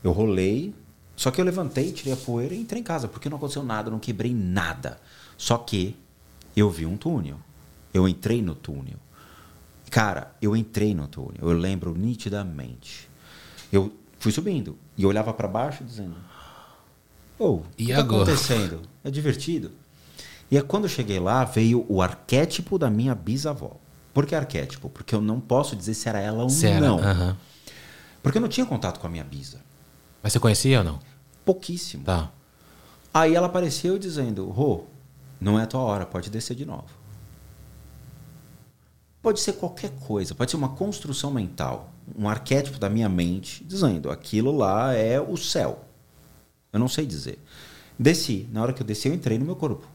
eu 0.01 0.13
rolei. 0.13 0.73
Só 1.17 1.31
que 1.31 1.41
eu 1.41 1.43
levantei, 1.43 1.91
tirei 1.91 2.13
a 2.13 2.15
poeira 2.15 2.55
e 2.55 2.61
entrei 2.61 2.79
em 2.79 2.83
casa, 2.83 3.09
porque 3.09 3.27
não 3.27 3.35
aconteceu 3.35 3.61
nada, 3.61 3.91
não 3.91 3.99
quebrei 3.99 4.33
nada. 4.33 4.97
Só 5.37 5.57
que 5.57 5.97
eu 6.55 6.69
vi 6.71 6.85
um 6.85 6.95
túnel. 6.95 7.35
Eu 7.93 8.07
entrei 8.07 8.41
no 8.41 8.55
túnel. 8.55 8.99
Cara, 9.91 10.33
eu 10.41 10.55
entrei 10.55 10.95
no 10.95 11.09
túnel. 11.09 11.41
Eu 11.41 11.51
lembro 11.51 11.93
nitidamente. 11.93 13.09
Eu 13.69 13.91
fui 14.17 14.31
subindo 14.31 14.77
e 14.97 15.05
olhava 15.05 15.33
para 15.33 15.49
baixo 15.49 15.83
dizendo: 15.83 16.15
"Oh, 17.39 17.53
o 17.53 17.63
que 17.77 17.93
tá 17.93 17.99
agora?" 17.99 18.23
acontecendo? 18.23 18.81
É 19.03 19.09
divertido." 19.09 19.71
E 20.51 20.57
é 20.57 20.61
quando 20.61 20.83
eu 20.83 20.89
cheguei 20.89 21.19
lá, 21.19 21.45
veio 21.45 21.85
o 21.87 22.01
arquétipo 22.01 22.77
da 22.77 22.89
minha 22.89 23.15
bisavó. 23.15 23.77
Por 24.13 24.25
que 24.25 24.35
arquétipo? 24.35 24.89
Porque 24.89 25.13
eu 25.15 25.21
não 25.21 25.39
posso 25.39 25.75
dizer 25.75 25.93
se 25.93 26.09
era 26.09 26.19
ela 26.19 26.43
ou 26.43 26.49
Se 26.49 26.67
era, 26.67 26.79
não. 26.85 26.99
aham. 26.99 27.37
Porque 28.21 28.37
eu 28.37 28.41
não 28.41 28.49
tinha 28.49 28.65
contato 28.65 28.99
com 28.99 29.07
a 29.07 29.09
minha 29.09 29.23
bisa. 29.23 29.59
Mas 30.21 30.33
você 30.33 30.39
conhecia 30.39 30.79
ou 30.79 30.83
não? 30.83 30.99
Pouquíssimo. 31.45 32.03
Tá. 32.03 32.31
Aí 33.13 33.35
ela 33.35 33.47
apareceu 33.47 33.97
dizendo: 33.97 34.49
Rô, 34.49 34.83
não 35.39 35.59
é 35.59 35.63
a 35.63 35.67
tua 35.67 35.81
hora, 35.81 36.05
pode 36.05 36.29
descer 36.29 36.55
de 36.55 36.65
novo. 36.65 36.87
Pode 39.21 39.39
ser 39.39 39.53
qualquer 39.53 39.91
coisa, 39.91 40.33
pode 40.33 40.49
ser 40.49 40.57
uma 40.57 40.69
construção 40.69 41.29
mental, 41.29 41.91
um 42.17 42.27
arquétipo 42.29 42.79
da 42.79 42.89
minha 42.89 43.09
mente 43.09 43.63
dizendo: 43.63 44.09
aquilo 44.09 44.55
lá 44.55 44.93
é 44.93 45.19
o 45.19 45.35
céu. 45.37 45.85
Eu 46.71 46.79
não 46.79 46.87
sei 46.87 47.05
dizer. 47.05 47.39
Desci. 47.97 48.47
Na 48.51 48.61
hora 48.61 48.73
que 48.73 48.81
eu 48.81 48.85
desci, 48.85 49.07
eu 49.07 49.13
entrei 49.13 49.37
no 49.37 49.45
meu 49.45 49.55
corpo. 49.55 49.87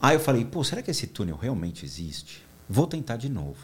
Aí 0.00 0.16
eu 0.16 0.20
falei: 0.20 0.44
pô, 0.44 0.62
será 0.62 0.82
que 0.82 0.90
esse 0.90 1.06
túnel 1.06 1.36
realmente 1.36 1.84
existe? 1.84 2.44
Vou 2.68 2.86
tentar 2.86 3.16
de 3.16 3.28
novo. 3.28 3.56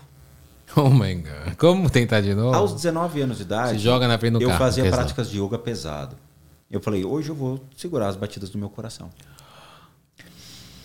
Oh 0.74 0.88
my 0.88 1.14
god. 1.14 1.54
Como 1.58 1.90
tentar 1.90 2.20
de 2.22 2.34
novo? 2.34 2.54
Aos 2.56 2.72
19 2.72 3.20
anos 3.20 3.36
de 3.36 3.42
idade, 3.42 3.72
Se 3.72 3.78
joga 3.78 4.08
na 4.08 4.18
frente 4.18 4.34
do 4.34 4.42
eu 4.42 4.48
carro, 4.48 4.58
fazia 4.58 4.84
pesado. 4.84 5.02
práticas 5.02 5.30
de 5.30 5.38
yoga 5.38 5.58
pesado. 5.58 6.16
Eu 6.70 6.80
falei: 6.80 7.04
hoje 7.04 7.28
eu 7.28 7.34
vou 7.34 7.62
segurar 7.76 8.08
as 8.08 8.16
batidas 8.16 8.48
do 8.48 8.56
meu 8.58 8.70
coração. 8.70 9.10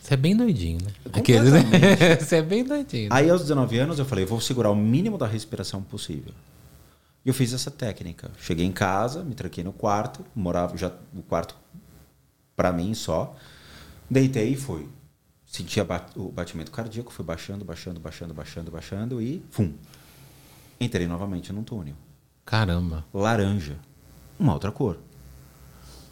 Você 0.02 0.14
é 0.14 0.18
bem 0.18 0.36
doidinho, 0.38 0.80
né? 0.82 0.92
Aqueles, 1.12 1.52
né? 1.52 1.62
Você 2.18 2.38
é 2.38 2.42
bem 2.42 2.64
doidinho. 2.64 3.10
Aí 3.12 3.30
aos 3.30 3.42
19 3.42 3.78
anos 3.78 4.00
eu 4.00 4.06
falei, 4.06 4.24
vou 4.26 4.40
segurar 4.40 4.72
o 4.72 4.76
mínimo 4.76 5.18
da 5.18 5.28
respiração 5.28 5.84
possível. 5.84 6.34
E 7.28 7.30
eu 7.30 7.34
fiz 7.34 7.52
essa 7.52 7.70
técnica. 7.70 8.32
Cheguei 8.40 8.66
em 8.66 8.72
casa, 8.72 9.22
me 9.22 9.36
tranquei 9.36 9.62
no 9.62 9.74
quarto, 9.74 10.24
morava 10.34 10.78
já 10.78 10.90
no 11.12 11.22
quarto 11.22 11.58
para 12.56 12.72
mim 12.72 12.94
só. 12.94 13.36
Deitei 14.10 14.54
e 14.54 14.56
fui. 14.56 14.88
Senti 15.46 15.78
a 15.82 15.84
ba- 15.84 16.06
o 16.16 16.32
batimento 16.32 16.72
cardíaco, 16.72 17.12
fui 17.12 17.26
baixando, 17.26 17.66
baixando, 17.66 18.00
baixando, 18.00 18.34
baixando, 18.34 18.72
baixando 18.72 19.22
e 19.22 19.44
fum. 19.52 19.74
Entrei 20.80 21.06
novamente 21.06 21.52
num 21.52 21.64
túnel. 21.66 21.96
Caramba. 22.46 23.04
Laranja. 23.14 23.76
Uma 24.40 24.54
outra 24.54 24.72
cor. 24.72 24.98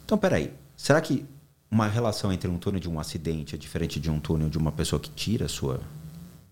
Então, 0.04 0.18
peraí. 0.18 0.52
Será 0.76 1.00
que 1.00 1.24
uma 1.70 1.88
relação 1.88 2.30
entre 2.30 2.50
um 2.50 2.58
túnel 2.58 2.78
de 2.78 2.90
um 2.90 3.00
acidente 3.00 3.54
é 3.54 3.58
diferente 3.58 3.98
de 3.98 4.10
um 4.10 4.20
túnel 4.20 4.50
de 4.50 4.58
uma 4.58 4.70
pessoa 4.70 5.00
que 5.00 5.08
tira 5.08 5.46
a 5.46 5.48
sua. 5.48 5.80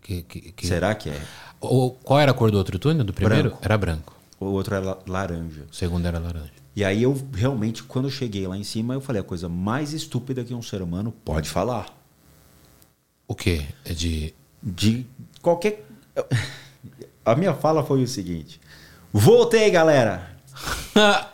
Que, 0.01 0.23
que, 0.23 0.53
que- 0.53 0.67
Será 0.67 0.95
que 0.95 1.11
é? 1.11 1.23
O- 1.61 1.91
qual 1.91 2.19
era 2.19 2.31
a 2.31 2.35
cor 2.35 2.51
do 2.51 2.57
outro 2.57 2.79
túnel? 2.79 3.05
Do 3.05 3.13
primeiro? 3.13 3.51
Branco. 3.51 3.59
Era 3.63 3.77
branco. 3.77 4.14
O 4.39 4.47
outro 4.47 4.75
era 4.75 4.99
laranja. 5.07 5.63
O 5.71 5.75
segundo 5.75 6.07
era 6.07 6.19
laranja. 6.19 6.53
E 6.77 6.85
aí 6.85 7.03
eu 7.03 7.17
realmente, 7.33 7.83
quando 7.83 8.07
eu 8.07 8.11
cheguei 8.11 8.47
lá 8.47 8.57
em 8.57 8.65
cima, 8.65 8.95
eu 8.95 9.01
falei 9.01 9.21
a 9.21 9.25
coisa 9.25 9.49
mais 9.49 9.93
estúpida 9.93 10.43
que 10.43 10.55
um 10.55 10.63
ser 10.63 10.83
humano 10.83 11.13
pode 11.25 11.49
falar. 11.49 11.87
O 13.29 13.35
quê? 13.35 13.65
É 13.85 13.93
de. 13.93 14.35
De 14.63 15.07
qualquer. 15.41 15.85
A 17.25 17.35
minha 17.35 17.55
fala 17.55 17.83
foi 17.83 18.03
o 18.03 18.09
seguinte: 18.09 18.61
Voltei, 19.13 19.71
galera! 19.71 20.37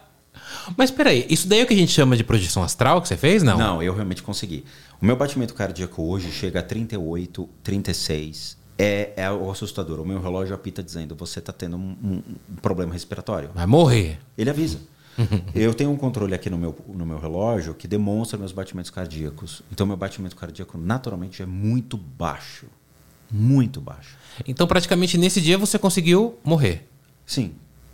Mas 0.77 0.91
peraí, 0.91 1.27
isso 1.29 1.49
daí 1.49 1.61
é 1.61 1.63
o 1.65 1.67
que 1.67 1.75
a 1.75 1.77
gente 1.77 1.91
chama 1.91 2.17
de 2.17 2.23
projeção 2.23 2.63
astral 2.63 3.03
que 3.03 3.09
você 3.09 3.17
fez? 3.17 3.43
Não. 3.43 3.59
Não, 3.59 3.83
eu 3.83 3.93
realmente 3.93 4.23
consegui. 4.23 4.65
O 5.01 5.07
meu 5.07 5.17
batimento 5.17 5.55
cardíaco 5.55 6.03
hoje 6.03 6.31
chega 6.31 6.61
a 6.61 6.63
38, 6.63 7.49
36. 7.63 8.57
É, 8.81 9.13
é 9.17 9.31
o 9.31 9.51
assustador. 9.51 10.01
O 10.01 10.07
meu 10.07 10.21
relógio 10.21 10.55
apita 10.55 10.83
dizendo: 10.83 11.15
você 11.15 11.39
está 11.39 11.53
tendo 11.53 11.77
um, 11.77 11.97
um- 12.03 12.23
um 12.51 12.57
problema 12.63 12.93
respiratório. 12.93 13.51
Vai 13.55 13.67
morrer. 13.67 14.19
Ele 14.39 14.49
avisa. 14.51 14.79
Eu 15.55 15.75
tenho 15.75 15.91
um 15.91 15.97
controle 15.97 16.35
aqui 16.35 16.49
no 16.49 16.57
meu, 16.57 16.75
no 16.89 17.05
meu 17.05 17.19
relógio 17.19 17.75
que 17.75 17.87
demonstra 17.87 18.39
meus 18.39 18.53
batimentos 18.53 18.91
cardíacos. 18.91 19.61
Então, 19.71 19.87
meu 19.87 19.97
batimento 19.97 20.35
cardíaco 20.37 20.79
naturalmente 20.79 21.43
é 21.43 21.47
muito 21.47 21.97
baixo. 21.97 22.67
Muito 23.31 23.81
baixo. 23.81 24.17
Então, 24.47 24.67
praticamente 24.67 25.19
nesse 25.19 25.41
dia 25.41 25.59
você 25.59 25.79
conseguiu 25.79 26.39
morrer. 26.43 26.89
Sim. 27.27 27.53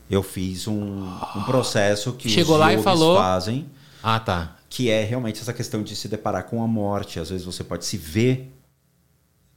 Eu 0.08 0.22
fiz 0.22 0.68
um, 0.68 1.04
um 1.36 1.42
processo 1.44 2.12
que 2.12 2.28
Chegou 2.28 2.54
os 2.54 2.60
lá 2.60 2.72
e 2.72 2.80
falou- 2.80 3.16
fazem, 3.16 3.66
Ah, 4.02 4.20
tá. 4.20 4.56
que 4.70 4.88
é 4.88 5.02
realmente 5.04 5.40
essa 5.40 5.52
questão 5.52 5.82
de 5.82 5.96
se 5.96 6.06
deparar 6.08 6.44
com 6.44 6.62
a 6.62 6.66
morte. 6.68 7.18
Às 7.18 7.30
vezes 7.30 7.44
você 7.44 7.64
pode 7.64 7.84
se 7.84 7.96
ver. 7.96 8.52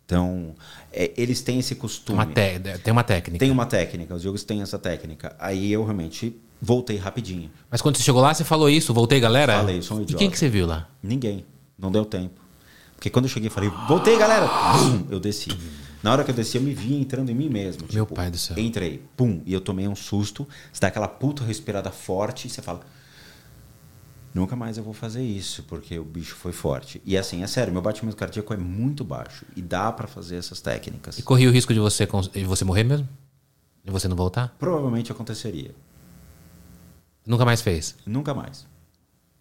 Então, 0.09 0.55
é, 0.91 1.11
eles 1.15 1.39
têm 1.41 1.59
esse 1.59 1.75
costume. 1.75 2.17
Uma 2.17 2.25
te- 2.25 2.57
Tem 2.83 2.91
uma 2.91 3.03
técnica. 3.03 3.37
Tem 3.37 3.51
uma 3.51 3.67
técnica, 3.67 4.15
os 4.15 4.23
jogos 4.23 4.43
têm 4.43 4.63
essa 4.63 4.79
técnica. 4.79 5.35
Aí 5.37 5.71
eu 5.71 5.83
realmente 5.83 6.35
voltei 6.59 6.97
rapidinho. 6.97 7.51
Mas 7.69 7.79
quando 7.79 7.95
você 7.95 8.01
chegou 8.01 8.19
lá, 8.19 8.33
você 8.33 8.43
falou 8.43 8.67
isso, 8.71 8.91
voltei, 8.91 9.19
galera? 9.19 9.53
Falei, 9.59 9.83
sou 9.83 9.97
um 9.97 9.99
E 9.99 10.03
idiota. 10.03 10.17
quem 10.17 10.31
que 10.31 10.39
você 10.39 10.49
viu 10.49 10.65
lá? 10.65 10.89
Ninguém. 11.03 11.45
Não 11.77 11.91
deu 11.91 12.03
tempo. 12.05 12.41
Porque 12.95 13.11
quando 13.11 13.25
eu 13.25 13.29
cheguei, 13.29 13.51
falei, 13.51 13.69
voltei, 13.87 14.17
galera! 14.17 14.49
Eu 15.11 15.19
desci. 15.19 15.55
Na 16.01 16.11
hora 16.11 16.23
que 16.23 16.31
eu 16.31 16.35
desci, 16.35 16.57
eu 16.57 16.63
me 16.63 16.73
vi 16.73 16.95
entrando 16.99 17.29
em 17.29 17.35
mim 17.35 17.47
mesmo. 17.47 17.85
Meu 17.93 18.03
Tipo, 18.05 18.15
pai 18.15 18.31
do 18.31 18.37
céu. 18.39 18.57
Entrei. 18.57 19.03
Pum. 19.15 19.43
E 19.45 19.53
eu 19.53 19.61
tomei 19.61 19.87
um 19.87 19.95
susto. 19.95 20.47
Você 20.73 20.81
dá 20.81 20.87
aquela 20.87 21.07
puta 21.07 21.43
respirada 21.43 21.91
forte 21.91 22.47
e 22.47 22.49
você 22.49 22.63
fala. 22.63 22.81
Nunca 24.33 24.55
mais 24.55 24.77
eu 24.77 24.83
vou 24.83 24.93
fazer 24.93 25.23
isso, 25.23 25.63
porque 25.63 25.97
o 25.97 26.03
bicho 26.03 26.35
foi 26.35 26.51
forte. 26.51 27.01
E 27.03 27.17
assim, 27.17 27.41
é 27.41 27.47
sério, 27.47 27.73
meu 27.73 27.81
batimento 27.81 28.15
cardíaco 28.15 28.53
é 28.53 28.57
muito 28.57 29.03
baixo. 29.03 29.45
E 29.55 29.61
dá 29.61 29.91
pra 29.91 30.07
fazer 30.07 30.37
essas 30.37 30.61
técnicas. 30.61 31.17
E 31.17 31.23
corria 31.23 31.49
o 31.49 31.51
risco 31.51 31.73
de 31.73 31.79
você, 31.79 32.07
de 32.31 32.43
você 32.45 32.63
morrer 32.63 32.83
mesmo? 32.83 33.09
De 33.83 33.91
você 33.91 34.07
não 34.07 34.15
voltar? 34.15 34.55
Provavelmente 34.59 35.11
aconteceria. 35.11 35.73
Nunca 37.25 37.43
mais 37.43 37.61
fez. 37.61 37.95
Nunca 38.05 38.33
mais. 38.33 38.68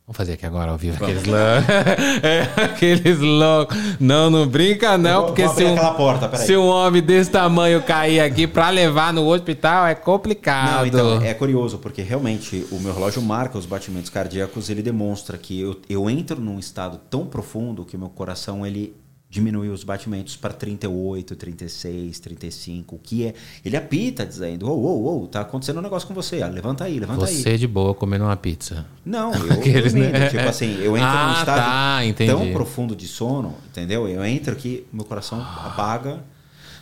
Vamos 0.09 0.17
fazer 0.17 0.33
aqui 0.33 0.47
agora 0.47 0.71
ao 0.71 0.79
vivo 0.79 1.05
aqueles 1.05 1.23
loucos. 1.25 1.69
é, 2.25 2.63
aqueles 2.65 3.19
loucos. 3.19 3.77
Não, 4.01 4.31
não 4.31 4.49
brinca 4.49 4.97
não, 4.97 5.19
vou- 5.19 5.27
porque 5.27 5.45
vou 5.45 5.55
se 5.55 5.65
um, 5.67 5.77
porta, 5.77 6.35
se 6.39 6.57
um 6.57 6.67
homem 6.67 7.03
desse 7.03 7.31
tamanho 7.31 7.83
cair 7.83 8.19
aqui 8.21 8.47
pra 8.47 8.71
levar 8.71 9.13
no 9.13 9.27
hospital 9.31 9.87
é 9.87 9.95
complicado. 9.95 10.79
Não, 10.79 10.87
então, 10.87 11.23
é 11.23 11.35
curioso, 11.35 11.77
porque 11.77 12.01
realmente 12.01 12.67
o 12.73 12.81
meu 12.81 12.95
relógio 12.95 13.21
marca 13.21 13.59
os 13.59 13.67
batimentos 13.67 14.09
cardíacos, 14.09 14.71
ele 14.71 14.81
demonstra 14.81 15.37
que 15.37 15.61
eu, 15.61 15.79
eu 15.91 16.09
entro 16.09 16.41
num 16.41 16.59
estado 16.59 16.99
tão 17.11 17.27
profundo 17.27 17.85
que 17.85 17.95
o 17.95 17.99
meu 17.99 18.09
coração 18.09 18.67
ele 18.67 18.97
diminui 19.31 19.69
os 19.69 19.85
batimentos 19.85 20.37
para 20.37 20.53
38, 20.55 21.37
36, 21.37 22.19
35, 22.19 22.97
o 22.97 22.99
que 22.99 23.27
é. 23.27 23.35
Ele 23.65 23.77
apita 23.77 24.25
dizendo: 24.25 24.71
Ô, 24.71 24.75
ô, 24.75 25.23
ô, 25.23 25.27
tá 25.27 25.41
acontecendo 25.41 25.79
um 25.79 25.83
negócio 25.83 26.09
com 26.09 26.15
você, 26.15 26.43
ah, 26.43 26.49
levanta 26.49 26.85
aí, 26.85 26.99
levanta 26.99 27.27
aí. 27.27 27.35
Você 27.35 27.59
de 27.59 27.67
boa 27.67 27.95
comendo 27.95 28.25
uma 28.25 28.37
pizza. 28.37 28.87
Não, 29.05 29.33
eu 29.47 29.53
Aqueles, 29.53 29.93
né? 29.95 30.29
tipo 30.31 30.49
assim, 30.49 30.79
eu 30.81 30.97
entro 30.97 31.09
Ah, 31.09 31.27
num 31.27 31.39
estado 31.41 32.15
tá, 32.15 32.27
tão 32.27 32.53
profundo 32.53 32.97
de 32.97 33.07
sono, 33.07 33.55
entendeu? 33.67 34.09
Eu 34.09 34.25
entro 34.25 34.57
que 34.57 34.87
meu 34.93 35.05
coração 35.05 35.41
apaga. 35.41 36.21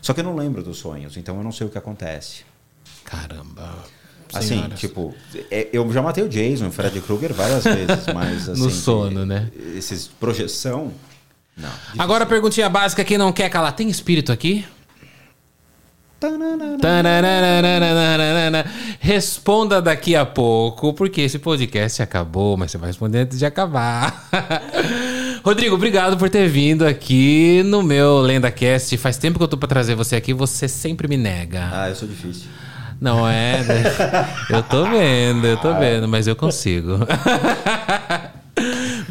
Só 0.01 0.13
que 0.15 0.21
eu 0.21 0.25
não 0.25 0.37
lembro 0.37 0.63
dos 0.63 0.79
sonhos, 0.79 1.17
então 1.17 1.37
eu 1.37 1.43
não 1.43 1.51
sei 1.51 1.67
o 1.67 1.71
que 1.71 1.79
acontece. 1.79 2.45
Caramba. 3.05 3.75
Assim, 4.33 4.49
Senhoras. 4.57 4.79
tipo, 4.79 5.15
é, 5.51 5.69
eu 5.73 5.91
já 5.93 6.03
matei 6.03 6.23
o 6.23 6.29
Jason, 6.29 6.69
o 6.69 6.73
Freddy 6.73 7.01
Krueger 7.01 7.33
várias 7.33 7.65
vezes, 7.65 8.07
mas 8.15 8.49
assim. 8.51 8.61
No 8.63 8.71
sono, 8.71 9.25
né? 9.25 9.51
Esses 9.75 10.07
projeção. 10.09 10.93
Não. 11.57 11.71
Agora 11.99 12.25
a 12.25 12.27
perguntinha 12.27 12.69
básica 12.69 13.03
que 13.03 13.17
não 13.17 13.33
quer 13.33 13.49
calar. 13.49 13.73
Tem 13.73 13.89
espírito 13.89 14.31
aqui? 14.31 14.65
Responda 19.01 19.83
daqui 19.83 20.17
a 20.17 20.25
pouco, 20.25 20.93
porque 20.95 21.21
esse 21.21 21.39
podcast 21.39 22.03
acabou, 22.03 22.57
mas 22.57 22.71
você 22.71 22.79
vai 22.79 22.89
responder 22.89 23.19
antes 23.21 23.39
de 23.39 23.47
acabar. 23.47 24.29
Rodrigo, 25.45 25.75
obrigado 25.75 26.17
por 26.17 26.29
ter 26.31 26.49
vindo 26.49 26.87
aqui 26.87 27.63
no 27.65 27.83
meu 27.83 28.21
LendaCast. 28.21 28.97
Faz 28.97 29.17
tempo 29.19 29.39
que 29.39 29.45
eu 29.45 29.49
tô 29.49 29.57
pra 29.57 29.69
trazer 29.69 29.95
você 29.95 30.17
aqui, 30.17 30.33
você 30.33 30.67
sempre 30.67 31.07
me 31.07 31.17
nega. 31.17 31.69
Ah, 31.73 31.89
eu 31.91 31.95
sou 31.95 32.09
difícil. 32.09 32.49
Não 33.01 33.29
é? 33.29 33.63
né? 33.63 33.83
Eu 34.49 34.63
tô 34.63 34.85
vendo, 34.85 35.47
eu 35.47 35.59
tô 35.59 35.75
vendo, 35.75 36.09
mas 36.09 36.27
eu 36.27 36.35
consigo. 36.35 36.99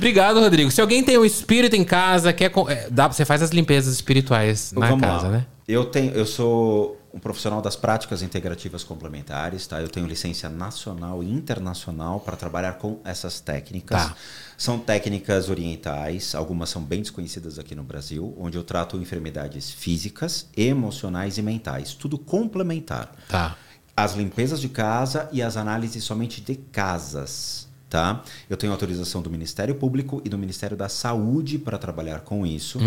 Obrigado, 0.06 0.40
Rodrigo. 0.40 0.69
Se 0.69 0.80
alguém 0.80 1.03
tem 1.03 1.18
um 1.18 1.26
espírito 1.26 1.76
em 1.76 1.84
casa, 1.84 2.32
quer. 2.32 2.52
é, 2.69 2.88
Dá, 2.91 3.07
você 3.07 3.26
faz 3.26 3.41
as 3.41 3.49
limpezas 3.49 3.91
espirituais 3.95 4.72
na 4.72 4.88
Vamos 4.88 5.02
casa, 5.02 5.26
lá. 5.26 5.32
né? 5.32 5.45
Eu 5.68 5.86
tenho, 5.86 6.11
eu 6.14 6.27
sou 6.27 7.02
um 7.11 7.18
profissional 7.18 7.60
das 7.60 7.76
práticas 7.76 8.22
integrativas 8.22 8.84
complementares, 8.84 9.65
tá? 9.65 9.82
Eu 9.82 9.90
tenho 9.90 10.06
licença 10.06 10.48
nacional 10.48 11.23
e 11.23 11.32
internacional 11.32 12.19
para 12.19 12.36
trabalhar 12.38 12.73
com 12.73 12.99
essas 13.03 13.40
técnicas. 13.40 14.10
Tá. 14.10 14.15
São 14.56 14.77
técnicas 14.77 15.49
orientais, 15.49 16.36
algumas 16.36 16.69
são 16.69 16.84
bem 16.84 17.02
desconhecidas 17.02 17.57
aqui 17.57 17.73
no 17.73 17.84
Brasil, 17.84 18.32
onde 18.38 18.60
eu 18.60 18.64
trato 18.64 18.98
enfermidades 18.98 19.72
físicas, 19.72 20.48
emocionais 20.56 21.40
e 21.40 21.41
mentais, 21.41 21.95
tudo 21.95 22.19
complementar. 22.19 23.11
Tá. 23.27 23.57
As 23.98 24.14
limpezas 24.14 24.61
de 24.61 24.69
casa 24.69 25.27
e 25.32 25.41
as 25.41 25.57
análises 25.57 26.03
somente 26.03 26.41
de 26.41 26.53
casas. 26.53 27.64
Tá? 27.95 28.22
Eu 28.49 28.57
tenho 28.57 28.73
autorização 28.73 29.22
do 29.22 29.30
Ministério 29.30 29.73
Público 29.73 30.22
e 30.26 30.27
do 30.27 30.38
Ministério 30.38 30.76
da 30.76 30.89
Saúde 30.89 31.57
para 31.57 31.77
trabalhar 31.77 32.19
com 32.19 32.45
isso. 32.45 32.77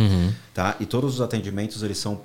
Tá? 0.52 0.76
E 0.78 0.84
todos 0.84 1.14
os 1.14 1.20
atendimentos 1.22 1.82
eles 1.82 1.96
são 1.96 2.20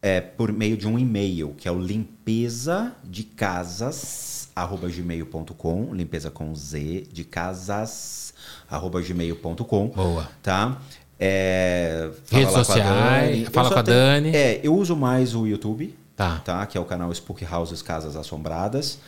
é, 0.00 0.18
por 0.22 0.50
meio 0.50 0.78
de 0.78 0.88
um 0.88 0.98
e-mail, 0.98 1.54
que 1.58 1.68
é 1.68 1.70
o 1.70 1.78
limpeza 1.78 2.92
de 3.04 3.22
casas 3.22 4.48
arroba 4.56 4.88
gmail.com, 4.88 5.94
limpeza 5.94 6.30
com 6.30 6.54
Z 6.54 7.06
de 7.12 7.22
casas 7.22 8.32
arroba 8.70 9.02
gmail.com. 9.02 9.88
Boa. 9.88 10.26
Tá? 10.42 10.80
É, 11.20 12.10
Redes 12.30 12.52
sociais, 12.54 13.48
fala 13.52 13.70
com 13.70 13.78
a 13.78 13.82
tenho- 13.82 13.96
Dani. 13.98 14.34
É, 14.34 14.60
eu 14.62 14.74
uso 14.74 14.96
mais 14.96 15.34
o 15.34 15.46
YouTube, 15.46 15.94
Tá. 16.16 16.38
tá? 16.38 16.64
Que 16.64 16.78
é 16.78 16.80
o 16.80 16.84
canal 16.86 17.12
Spook 17.12 17.44
Houses 17.44 17.82
Casas 17.82 18.16
Assombradas. 18.16 18.98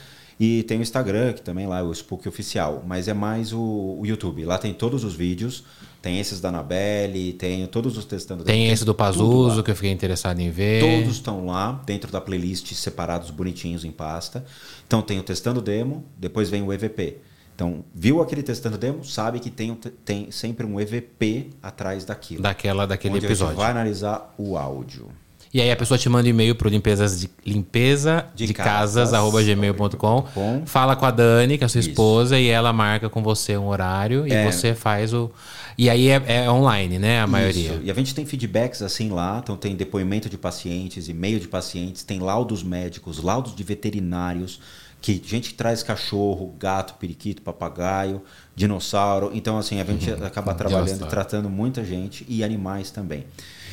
E 0.40 0.62
tem 0.64 0.78
o 0.78 0.82
Instagram, 0.82 1.32
que 1.32 1.42
também 1.42 1.66
lá 1.66 1.80
é 1.80 1.82
o 1.82 1.92
Spook 1.92 2.28
Oficial. 2.28 2.84
Mas 2.86 3.08
é 3.08 3.14
mais 3.14 3.52
o, 3.52 3.58
o 4.00 4.02
YouTube. 4.06 4.44
Lá 4.44 4.56
tem 4.58 4.72
todos 4.72 5.02
os 5.04 5.14
vídeos. 5.14 5.64
Tem 6.00 6.20
esses 6.20 6.40
da 6.40 6.48
Anabelle, 6.50 7.32
tem 7.32 7.66
todos 7.66 7.98
os 7.98 8.04
testando. 8.04 8.44
Tem 8.44 8.68
esse 8.68 8.84
do. 8.84 8.94
Pazuso 8.94 9.64
que 9.64 9.70
eu 9.72 9.74
fiquei 9.74 9.90
interessado 9.90 10.38
em 10.38 10.48
ver. 10.48 10.80
Todos 10.80 11.16
estão 11.16 11.46
lá, 11.46 11.82
dentro 11.84 12.12
da 12.12 12.20
playlist, 12.20 12.72
separados, 12.74 13.30
bonitinhos 13.30 13.84
em 13.84 13.90
pasta. 13.90 14.44
Então 14.86 15.02
tem 15.02 15.18
o 15.18 15.24
Testando 15.24 15.60
Demo, 15.60 16.04
depois 16.16 16.48
vem 16.48 16.62
o 16.62 16.72
EVP. 16.72 17.18
Então, 17.52 17.84
viu 17.92 18.22
aquele 18.22 18.44
Testando 18.44 18.78
Demo, 18.78 19.04
sabe 19.04 19.40
que 19.40 19.50
tem, 19.50 19.74
te- 19.74 19.90
tem 19.90 20.30
sempre 20.30 20.64
um 20.64 20.78
EVP 20.78 21.50
atrás 21.60 22.04
daquilo. 22.04 22.40
Daquela, 22.40 22.86
daquele 22.86 23.16
onde 23.16 23.26
a 23.26 23.28
episódio. 23.28 23.54
gente 23.54 23.60
vai 23.60 23.72
analisar 23.72 24.32
o 24.38 24.56
áudio. 24.56 25.08
E 25.52 25.60
aí 25.62 25.70
a 25.70 25.76
pessoa 25.76 25.96
te 25.96 26.08
manda 26.08 26.28
e-mail 26.28 26.54
pro 26.54 26.68
limpezas 26.68 27.20
de, 27.20 27.30
limpeza 27.44 28.26
de, 28.34 28.46
De 28.46 28.52
casas, 28.54 29.14
arroba 29.14 29.42
gmail.com. 29.42 30.22
com. 30.34 30.62
Fala 30.66 30.94
com 30.94 31.06
a 31.06 31.10
Dani, 31.10 31.56
que 31.56 31.64
é 31.64 31.66
a 31.66 31.68
sua 31.68 31.80
Isso. 31.80 31.88
esposa, 31.90 32.38
e 32.38 32.48
ela 32.48 32.72
marca 32.72 33.08
com 33.08 33.22
você 33.22 33.56
um 33.56 33.66
horário 33.66 34.26
e 34.26 34.32
É. 34.32 34.50
você 34.50 34.74
faz 34.74 35.14
o. 35.14 35.30
E 35.78 35.88
aí 35.88 36.08
é, 36.08 36.22
é 36.44 36.50
online, 36.50 36.98
né? 36.98 37.20
A 37.20 37.26
maioria. 37.26 37.72
Isso. 37.74 37.80
E 37.84 37.90
a 37.90 37.94
gente 37.94 38.14
tem 38.14 38.26
feedbacks 38.26 38.82
assim 38.82 39.10
lá, 39.10 39.40
então 39.42 39.56
tem 39.56 39.74
depoimento 39.74 40.28
de 40.28 40.36
pacientes, 40.36 41.08
e-mail 41.08 41.40
de 41.40 41.48
pacientes, 41.48 42.02
tem 42.02 42.18
laudos 42.18 42.62
médicos, 42.62 43.22
laudos 43.22 43.54
de 43.54 43.62
veterinários, 43.62 44.60
que 45.00 45.22
gente 45.24 45.50
que 45.50 45.54
traz 45.54 45.82
cachorro, 45.82 46.52
gato, 46.58 46.94
periquito, 46.94 47.40
papagaio, 47.42 48.20
dinossauro. 48.54 49.30
Então, 49.32 49.56
assim, 49.56 49.80
a 49.80 49.84
gente 49.84 50.10
acaba 50.10 50.52
trabalhando, 50.52 51.06
tratando 51.06 51.48
muita 51.48 51.84
gente 51.84 52.26
e 52.28 52.42
animais 52.44 52.90
também. 52.90 53.24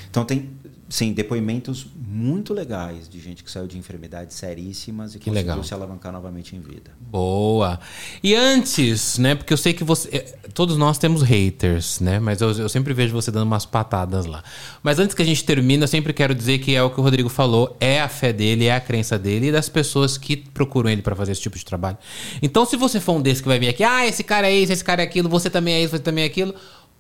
Então 0.10 0.24
tem, 0.24 0.50
sim, 0.88 1.14
depoimentos 1.14 1.86
muito 1.95 2.53
legais 2.53 3.10
de 3.10 3.20
gente 3.20 3.44
que 3.44 3.49
saiu 3.52 3.68
de 3.68 3.78
enfermidades 3.78 4.36
seríssimas 4.38 5.16
e 5.16 5.20
Que 5.20 5.30
conseguiu 5.30 5.49
legal. 5.52 5.64
se 5.64 5.74
alavancar 5.74 6.12
novamente 6.14 6.56
em 6.56 6.60
vida. 6.60 6.91
Boa. 6.99 7.80
E 8.24 8.36
antes, 8.36 9.18
né? 9.18 9.36
Porque 9.36 9.52
eu 9.52 9.57
sei 9.57 9.74
que 9.74 9.84
você. 9.84 10.10
eh, 10.12 10.36
Todos 10.53 10.78
nós 10.78 10.98
temos 10.98 11.22
haters, 11.22 11.99
né? 11.99 12.20
Mas 12.20 12.40
eu, 12.40 12.52
eu 12.52 12.70
sempre 12.70 12.94
vejo 12.94 13.14
você 13.14 13.30
dando 13.32 13.44
umas 13.44 13.66
patadas 13.66 14.26
lá. 14.26 14.41
Mas 14.82 14.99
antes 14.99 15.14
que 15.14 15.22
a 15.22 15.26
gente 15.26 15.44
termine, 15.44 15.84
eu 15.84 15.88
sempre 15.88 16.14
quero 16.14 16.34
dizer 16.34 16.60
que 16.60 16.74
é 16.76 16.82
o 16.82 16.90
que 16.90 16.99
o 16.99 17.03
Rodrigo 17.03 17.28
falou: 17.30 17.76
é 17.80 17.99
a 17.99 18.07
fé 18.07 18.32
dele, 18.32 18.66
é 18.66 18.76
a 18.76 18.80
crença 18.80 19.20
dele 19.20 19.48
e 19.48 19.52
das 19.52 19.68
pessoas 19.68 20.18
que 20.18 20.38
procuram 20.38 20.90
ele 20.90 21.02
pra 21.02 21.16
fazer 21.16 21.34
esse 21.34 21.41
tipo 21.41 21.57
de 21.57 21.66
trabalho. 21.66 21.98
Então, 22.41 22.66
se 22.66 22.78
você 22.78 22.99
for 23.02 23.14
um 23.14 23.22
desses 23.22 23.41
que 23.41 23.48
vai 23.48 23.60
vir 23.60 23.68
aqui, 23.70 23.84
ah, 23.84 24.07
esse 24.07 24.24
cara 24.24 24.48
é 24.49 24.56
isso, 24.56 24.72
esse 24.72 24.84
cara 24.84 25.02
é 25.02 25.06
aquilo, 25.06 25.28
você 25.28 25.49
também 25.49 25.74
é 25.74 25.82
isso, 25.82 25.91
você 25.91 25.99
também 26.03 26.24
é 26.24 26.28
aquilo. 26.28 26.53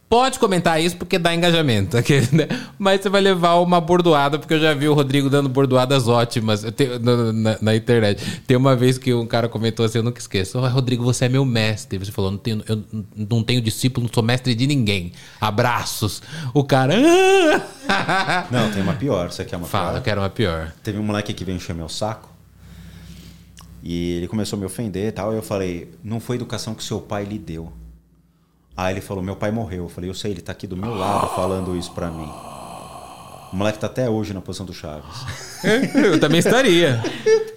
Pode 0.07 0.37
comentar 0.37 0.79
isso 0.79 0.95
porque 0.97 1.17
dá 1.17 1.33
engajamento, 1.33 1.97
aquele, 1.97 2.27
né? 2.31 2.47
mas 2.77 3.01
você 3.01 3.09
vai 3.09 3.19
levar 3.21 3.55
uma 3.55 3.81
bordoada, 3.81 4.37
porque 4.37 4.53
eu 4.53 4.59
já 4.59 4.71
vi 4.73 4.87
o 4.87 4.93
Rodrigo 4.93 5.29
dando 5.31 5.49
bordoadas 5.49 6.07
ótimas 6.07 6.63
eu 6.63 6.71
tenho- 6.71 6.99
no- 6.99 7.33
na, 7.33 7.57
na 7.59 7.75
internet. 7.75 8.23
Tem 8.45 8.55
uma 8.55 8.75
vez 8.75 8.99
que 8.99 9.11
um 9.13 9.25
cara 9.25 9.49
comentou 9.49 9.83
assim, 9.85 9.97
eu 9.97 10.03
nunca 10.03 10.19
esqueço: 10.19 10.59
"Ó, 10.59 10.67
Rodrigo, 10.67 11.03
você 11.03 11.25
é 11.25 11.29
meu 11.29 11.43
mestre. 11.43 11.97
Você 11.97 12.11
falou: 12.11 12.29
não 12.31 12.37
tenho, 12.37 12.63
eu 12.69 12.83
não 13.15 13.43
tenho 13.43 13.59
discípulo, 13.61 14.05
não 14.05 14.13
sou 14.13 14.21
mestre 14.23 14.53
de 14.53 14.67
ninguém. 14.67 15.11
Abraços. 15.41 16.21
O 16.53 16.63
cara. 16.63 16.93
"Ah!" 17.89 18.45
Não, 18.51 18.71
tem 18.71 18.81
uma 18.83 18.93
pior. 18.93 19.31
Você 19.31 19.43
quer 19.43 19.57
uma 19.57 19.67
Fala, 19.67 19.87
eu 19.87 19.93
pior? 19.93 20.03
quero 20.03 20.21
uma 20.21 20.29
pior. 20.29 20.71
Teve 20.83 20.99
um 20.99 21.03
moleque 21.03 21.33
que 21.33 21.43
veio 21.43 21.55
encher 21.55 21.73
meu 21.75 21.89
saco. 21.89 22.29
E 23.83 24.13
ele 24.17 24.27
começou 24.27 24.57
a 24.57 24.59
me 24.59 24.65
ofender 24.65 25.07
e 25.07 25.11
tal. 25.11 25.33
E 25.33 25.35
eu 25.35 25.41
falei, 25.43 25.91
não 26.03 26.19
foi 26.19 26.35
educação 26.37 26.73
que 26.73 26.83
seu 26.83 26.99
pai 26.99 27.23
lhe 27.25 27.37
deu. 27.37 27.71
Aí 28.77 28.93
ele 28.93 29.01
falou, 29.01 29.23
meu 29.23 29.35
pai 29.35 29.51
morreu. 29.51 29.83
Eu 29.83 29.89
falei, 29.89 30.09
eu 30.09 30.13
sei, 30.13 30.31
ele 30.31 30.41
tá 30.41 30.51
aqui 30.51 30.67
do 30.67 30.75
meu 30.75 30.93
lado 30.95 31.27
falando 31.35 31.75
isso 31.77 31.91
pra 31.93 32.07
mim. 32.09 32.29
O 33.53 33.55
moleque 33.55 33.79
tá 33.79 33.87
até 33.87 34.09
hoje 34.09 34.33
na 34.33 34.41
posição 34.41 34.65
do 34.65 34.73
Chaves. 34.73 35.05
Eu 35.93 36.19
também 36.19 36.39
estaria. 36.39 37.01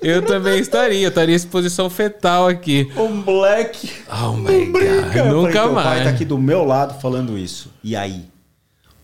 Eu 0.00 0.24
também 0.24 0.60
estaria. 0.60 1.00
Eu 1.00 1.08
estaria 1.08 1.34
em 1.34 1.36
exposição 1.36 1.90
fetal 1.90 2.46
aqui. 2.46 2.88
O 2.96 3.08
moleque. 3.08 3.90
Oh 4.08 4.32
my 4.34 4.66
god. 4.66 4.82
Falei, 5.12 5.32
Nunca 5.32 5.52
teu 5.52 5.72
mais. 5.72 5.88
pai 5.88 6.04
tá 6.04 6.10
aqui 6.10 6.24
do 6.24 6.38
meu 6.38 6.64
lado 6.64 7.00
falando 7.00 7.36
isso. 7.36 7.72
E 7.82 7.96
aí? 7.96 8.26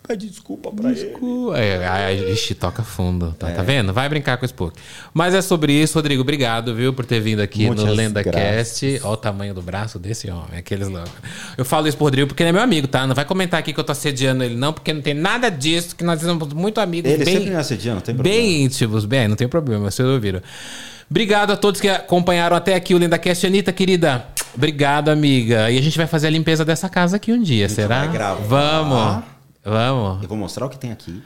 Pede 0.06 0.28
desculpa 0.28 0.70
pra 0.70 0.90
ele. 0.90 1.04
Cu- 1.12 1.54
É, 1.54 2.12
é, 2.12 2.30
ixi, 2.32 2.54
toca 2.54 2.82
fundo. 2.82 3.34
Tá, 3.38 3.50
tá 3.50 3.62
vendo? 3.62 3.90
Vai 3.90 4.06
brincar 4.06 4.36
com 4.36 4.44
o 4.44 4.46
Spook. 4.46 4.78
Mas 5.14 5.32
é 5.34 5.40
sobre 5.40 5.72
isso, 5.72 5.94
Rodrigo. 5.94 6.20
Obrigado, 6.20 6.74
viu, 6.74 6.92
por 6.92 7.06
ter 7.06 7.20
vindo 7.20 7.40
aqui 7.40 7.62
no 7.62 7.68
Muitas 7.74 7.96
LendaCast. 7.96 9.00
Olha 9.02 9.12
o 9.12 9.16
tamanho 9.16 9.54
do 9.54 9.62
braço 9.62 9.98
desse 9.98 10.30
homem, 10.30 10.58
aqueles 10.58 10.88
loucos. 10.88 11.10
Eu 11.56 11.64
falo 11.64 11.88
isso 11.88 11.96
pro 11.96 12.04
Rodrigo 12.04 12.28
porque 12.28 12.42
ele 12.42 12.50
é 12.50 12.52
meu 12.52 12.60
amigo, 12.60 12.86
tá? 12.86 13.06
Não 13.06 13.14
vai 13.14 13.24
comentar 13.24 13.58
aqui 13.60 13.72
que 13.72 13.80
eu 13.80 13.84
tô 13.84 13.92
assediando 13.92 14.44
ele, 14.44 14.54
não, 14.54 14.74
porque 14.74 14.92
não 14.92 15.00
tem 15.00 15.14
nada 15.14 15.48
disso, 15.50 15.96
que 15.96 16.04
nós 16.04 16.20
somos 16.20 16.52
muito 16.52 16.80
amigos, 16.82 17.10
Ele 17.10 17.24
bem, 17.24 17.34
sempre 17.34 17.50
me 17.50 17.56
assediando, 17.56 17.94
não 17.96 18.02
tem 18.02 18.14
problema. 18.14 18.36
bem 18.38 18.62
íntimos. 18.64 19.04
Bem, 19.06 19.26
não 19.28 19.36
tem 19.36 19.48
problema, 19.48 19.90
vocês 19.90 20.06
ouviram. 20.06 20.42
Obrigado 21.10 21.50
a 21.52 21.56
todos 21.56 21.80
que 21.80 21.88
acompanharam 21.88 22.54
até 22.56 22.74
aqui 22.74 22.94
o 22.94 22.98
LendaCast. 22.98 23.46
Anitta, 23.46 23.72
querida, 23.72 24.26
obrigado, 24.54 25.08
amiga. 25.08 25.70
E 25.70 25.78
a 25.78 25.82
gente 25.82 25.96
vai 25.96 26.06
fazer 26.06 26.26
a 26.26 26.30
limpeza 26.30 26.62
dessa 26.62 26.90
casa 26.90 27.16
aqui 27.16 27.32
um 27.32 27.42
dia, 27.42 27.68
será? 27.70 28.00
vai 28.00 28.12
gravar. 28.12 28.42
Vamos, 28.46 29.24
vamos. 29.64 30.22
Eu 30.22 30.28
vou 30.28 30.36
mostrar 30.38 30.66
o 30.66 30.68
que 30.68 30.78
tem 30.78 30.92
aqui. 30.92 31.22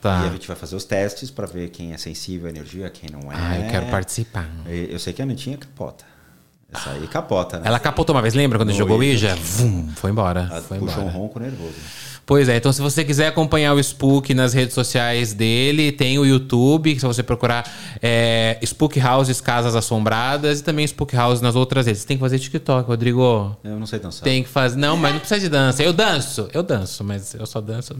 Tá. 0.00 0.24
E 0.24 0.28
a 0.28 0.32
gente 0.32 0.48
vai 0.48 0.56
fazer 0.56 0.74
os 0.74 0.84
testes 0.84 1.30
pra 1.30 1.46
ver 1.46 1.68
quem 1.70 1.92
é 1.92 1.96
sensível 1.96 2.48
à 2.48 2.50
energia, 2.50 2.90
quem 2.90 3.08
não 3.10 3.30
é. 3.30 3.36
Ah, 3.36 3.58
eu 3.60 3.70
quero 3.70 3.86
participar. 3.86 4.48
Eu 4.66 4.98
sei 4.98 5.12
que 5.12 5.22
a 5.22 5.24
Anitinha 5.24 5.56
capota. 5.56 6.04
Essa 6.74 6.90
aí 6.90 7.06
capota, 7.06 7.60
né? 7.60 7.68
Ela 7.68 7.78
capotou 7.78 8.14
uma 8.14 8.22
vez, 8.22 8.32
lembra 8.34 8.58
quando 8.58 8.70
No 8.70 8.74
jogou 8.74 8.98
o 8.98 9.02
Ija. 9.04 9.36
Vum, 9.36 9.90
foi 9.94 10.10
embora. 10.10 10.48
Ela 10.50 10.62
foi 10.62 10.78
puxou 10.78 10.98
um 11.04 11.08
embora. 11.08 11.18
ronco 11.18 11.38
nervoso. 11.38 11.74
Pois 12.24 12.48
é, 12.48 12.56
então 12.56 12.72
se 12.72 12.80
você 12.80 13.04
quiser 13.04 13.26
acompanhar 13.26 13.74
o 13.74 13.80
Spook 13.80 14.32
nas 14.32 14.52
redes 14.52 14.74
sociais 14.74 15.34
dele, 15.34 15.90
tem 15.90 16.18
o 16.18 16.24
YouTube, 16.24 16.98
se 16.98 17.04
você 17.04 17.22
procurar 17.22 17.68
é, 18.00 18.58
Spook 18.62 19.00
Houses 19.00 19.40
Casas 19.40 19.74
Assombradas 19.74 20.60
e 20.60 20.62
também 20.62 20.86
Spook 20.86 21.14
House 21.16 21.40
nas 21.40 21.56
outras 21.56 21.86
redes. 21.86 22.02
Você 22.02 22.06
tem 22.06 22.16
que 22.16 22.20
fazer 22.20 22.38
TikTok, 22.38 22.88
Rodrigo. 22.88 23.56
Eu 23.64 23.78
não 23.78 23.86
sei 23.86 23.98
dançar. 23.98 24.22
Tem 24.22 24.42
que 24.42 24.48
fazer. 24.48 24.76
Não, 24.78 24.96
mas 24.96 25.12
não 25.12 25.18
precisa 25.18 25.40
de 25.40 25.48
dança. 25.48 25.82
Eu 25.82 25.92
danço, 25.92 26.48
eu 26.54 26.62
danço, 26.62 27.02
mas 27.02 27.34
eu 27.34 27.44
só 27.44 27.60
danço 27.60 27.96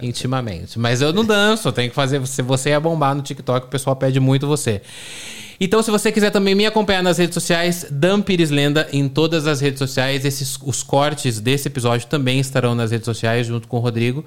intimamente. 0.00 0.78
Mas 0.78 1.00
eu 1.00 1.12
não 1.12 1.24
danço, 1.24 1.70
tenho 1.70 1.88
que 1.88 1.94
fazer. 1.94 2.24
Se 2.26 2.42
você 2.42 2.70
ia 2.70 2.80
bombar 2.80 3.14
no 3.14 3.22
TikTok, 3.22 3.66
o 3.66 3.70
pessoal 3.70 3.94
pede 3.94 4.18
muito 4.18 4.46
você. 4.46 4.82
Então, 5.64 5.80
se 5.80 5.92
você 5.92 6.10
quiser 6.10 6.30
também 6.30 6.56
me 6.56 6.66
acompanhar 6.66 7.04
nas 7.04 7.18
redes 7.18 7.34
sociais, 7.34 7.86
Dan 7.88 8.20
Pires 8.20 8.50
Lenda 8.50 8.88
em 8.92 9.08
todas 9.08 9.46
as 9.46 9.60
redes 9.60 9.78
sociais. 9.78 10.24
Esses, 10.24 10.58
os 10.60 10.82
cortes 10.82 11.38
desse 11.38 11.68
episódio 11.68 12.08
também 12.08 12.40
estarão 12.40 12.74
nas 12.74 12.90
redes 12.90 13.04
sociais, 13.04 13.46
junto 13.46 13.68
com 13.68 13.76
o 13.76 13.80
Rodrigo. 13.80 14.24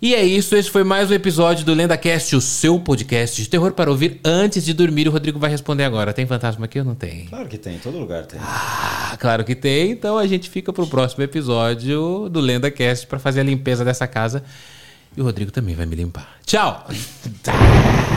E 0.00 0.14
é 0.14 0.24
isso, 0.24 0.56
esse 0.56 0.70
foi 0.70 0.82
mais 0.82 1.10
um 1.10 1.12
episódio 1.12 1.62
do 1.62 1.74
LendaCast, 1.74 2.36
o 2.36 2.40
seu 2.40 2.80
podcast 2.80 3.42
de 3.42 3.50
terror 3.50 3.72
para 3.72 3.90
ouvir 3.90 4.18
antes 4.24 4.64
de 4.64 4.72
dormir. 4.72 5.06
O 5.06 5.10
Rodrigo 5.10 5.38
vai 5.38 5.50
responder 5.50 5.84
agora. 5.84 6.14
Tem 6.14 6.24
fantasma 6.24 6.64
aqui 6.64 6.78
ou 6.78 6.86
não 6.86 6.94
tem? 6.94 7.26
Claro 7.26 7.48
que 7.48 7.58
tem, 7.58 7.74
em 7.74 7.78
todo 7.78 7.98
lugar 7.98 8.24
tem. 8.24 8.40
Ah, 8.42 9.14
claro 9.20 9.44
que 9.44 9.54
tem. 9.54 9.90
Então 9.90 10.16
a 10.16 10.26
gente 10.26 10.48
fica 10.48 10.72
pro 10.72 10.86
próximo 10.86 11.22
episódio 11.22 12.30
do 12.30 12.40
LendaCast 12.40 13.06
para 13.06 13.18
fazer 13.18 13.40
a 13.40 13.44
limpeza 13.44 13.84
dessa 13.84 14.06
casa. 14.06 14.42
E 15.14 15.20
o 15.20 15.24
Rodrigo 15.24 15.50
também 15.50 15.74
vai 15.74 15.84
me 15.84 15.96
limpar. 15.96 16.38
Tchau! 16.46 16.86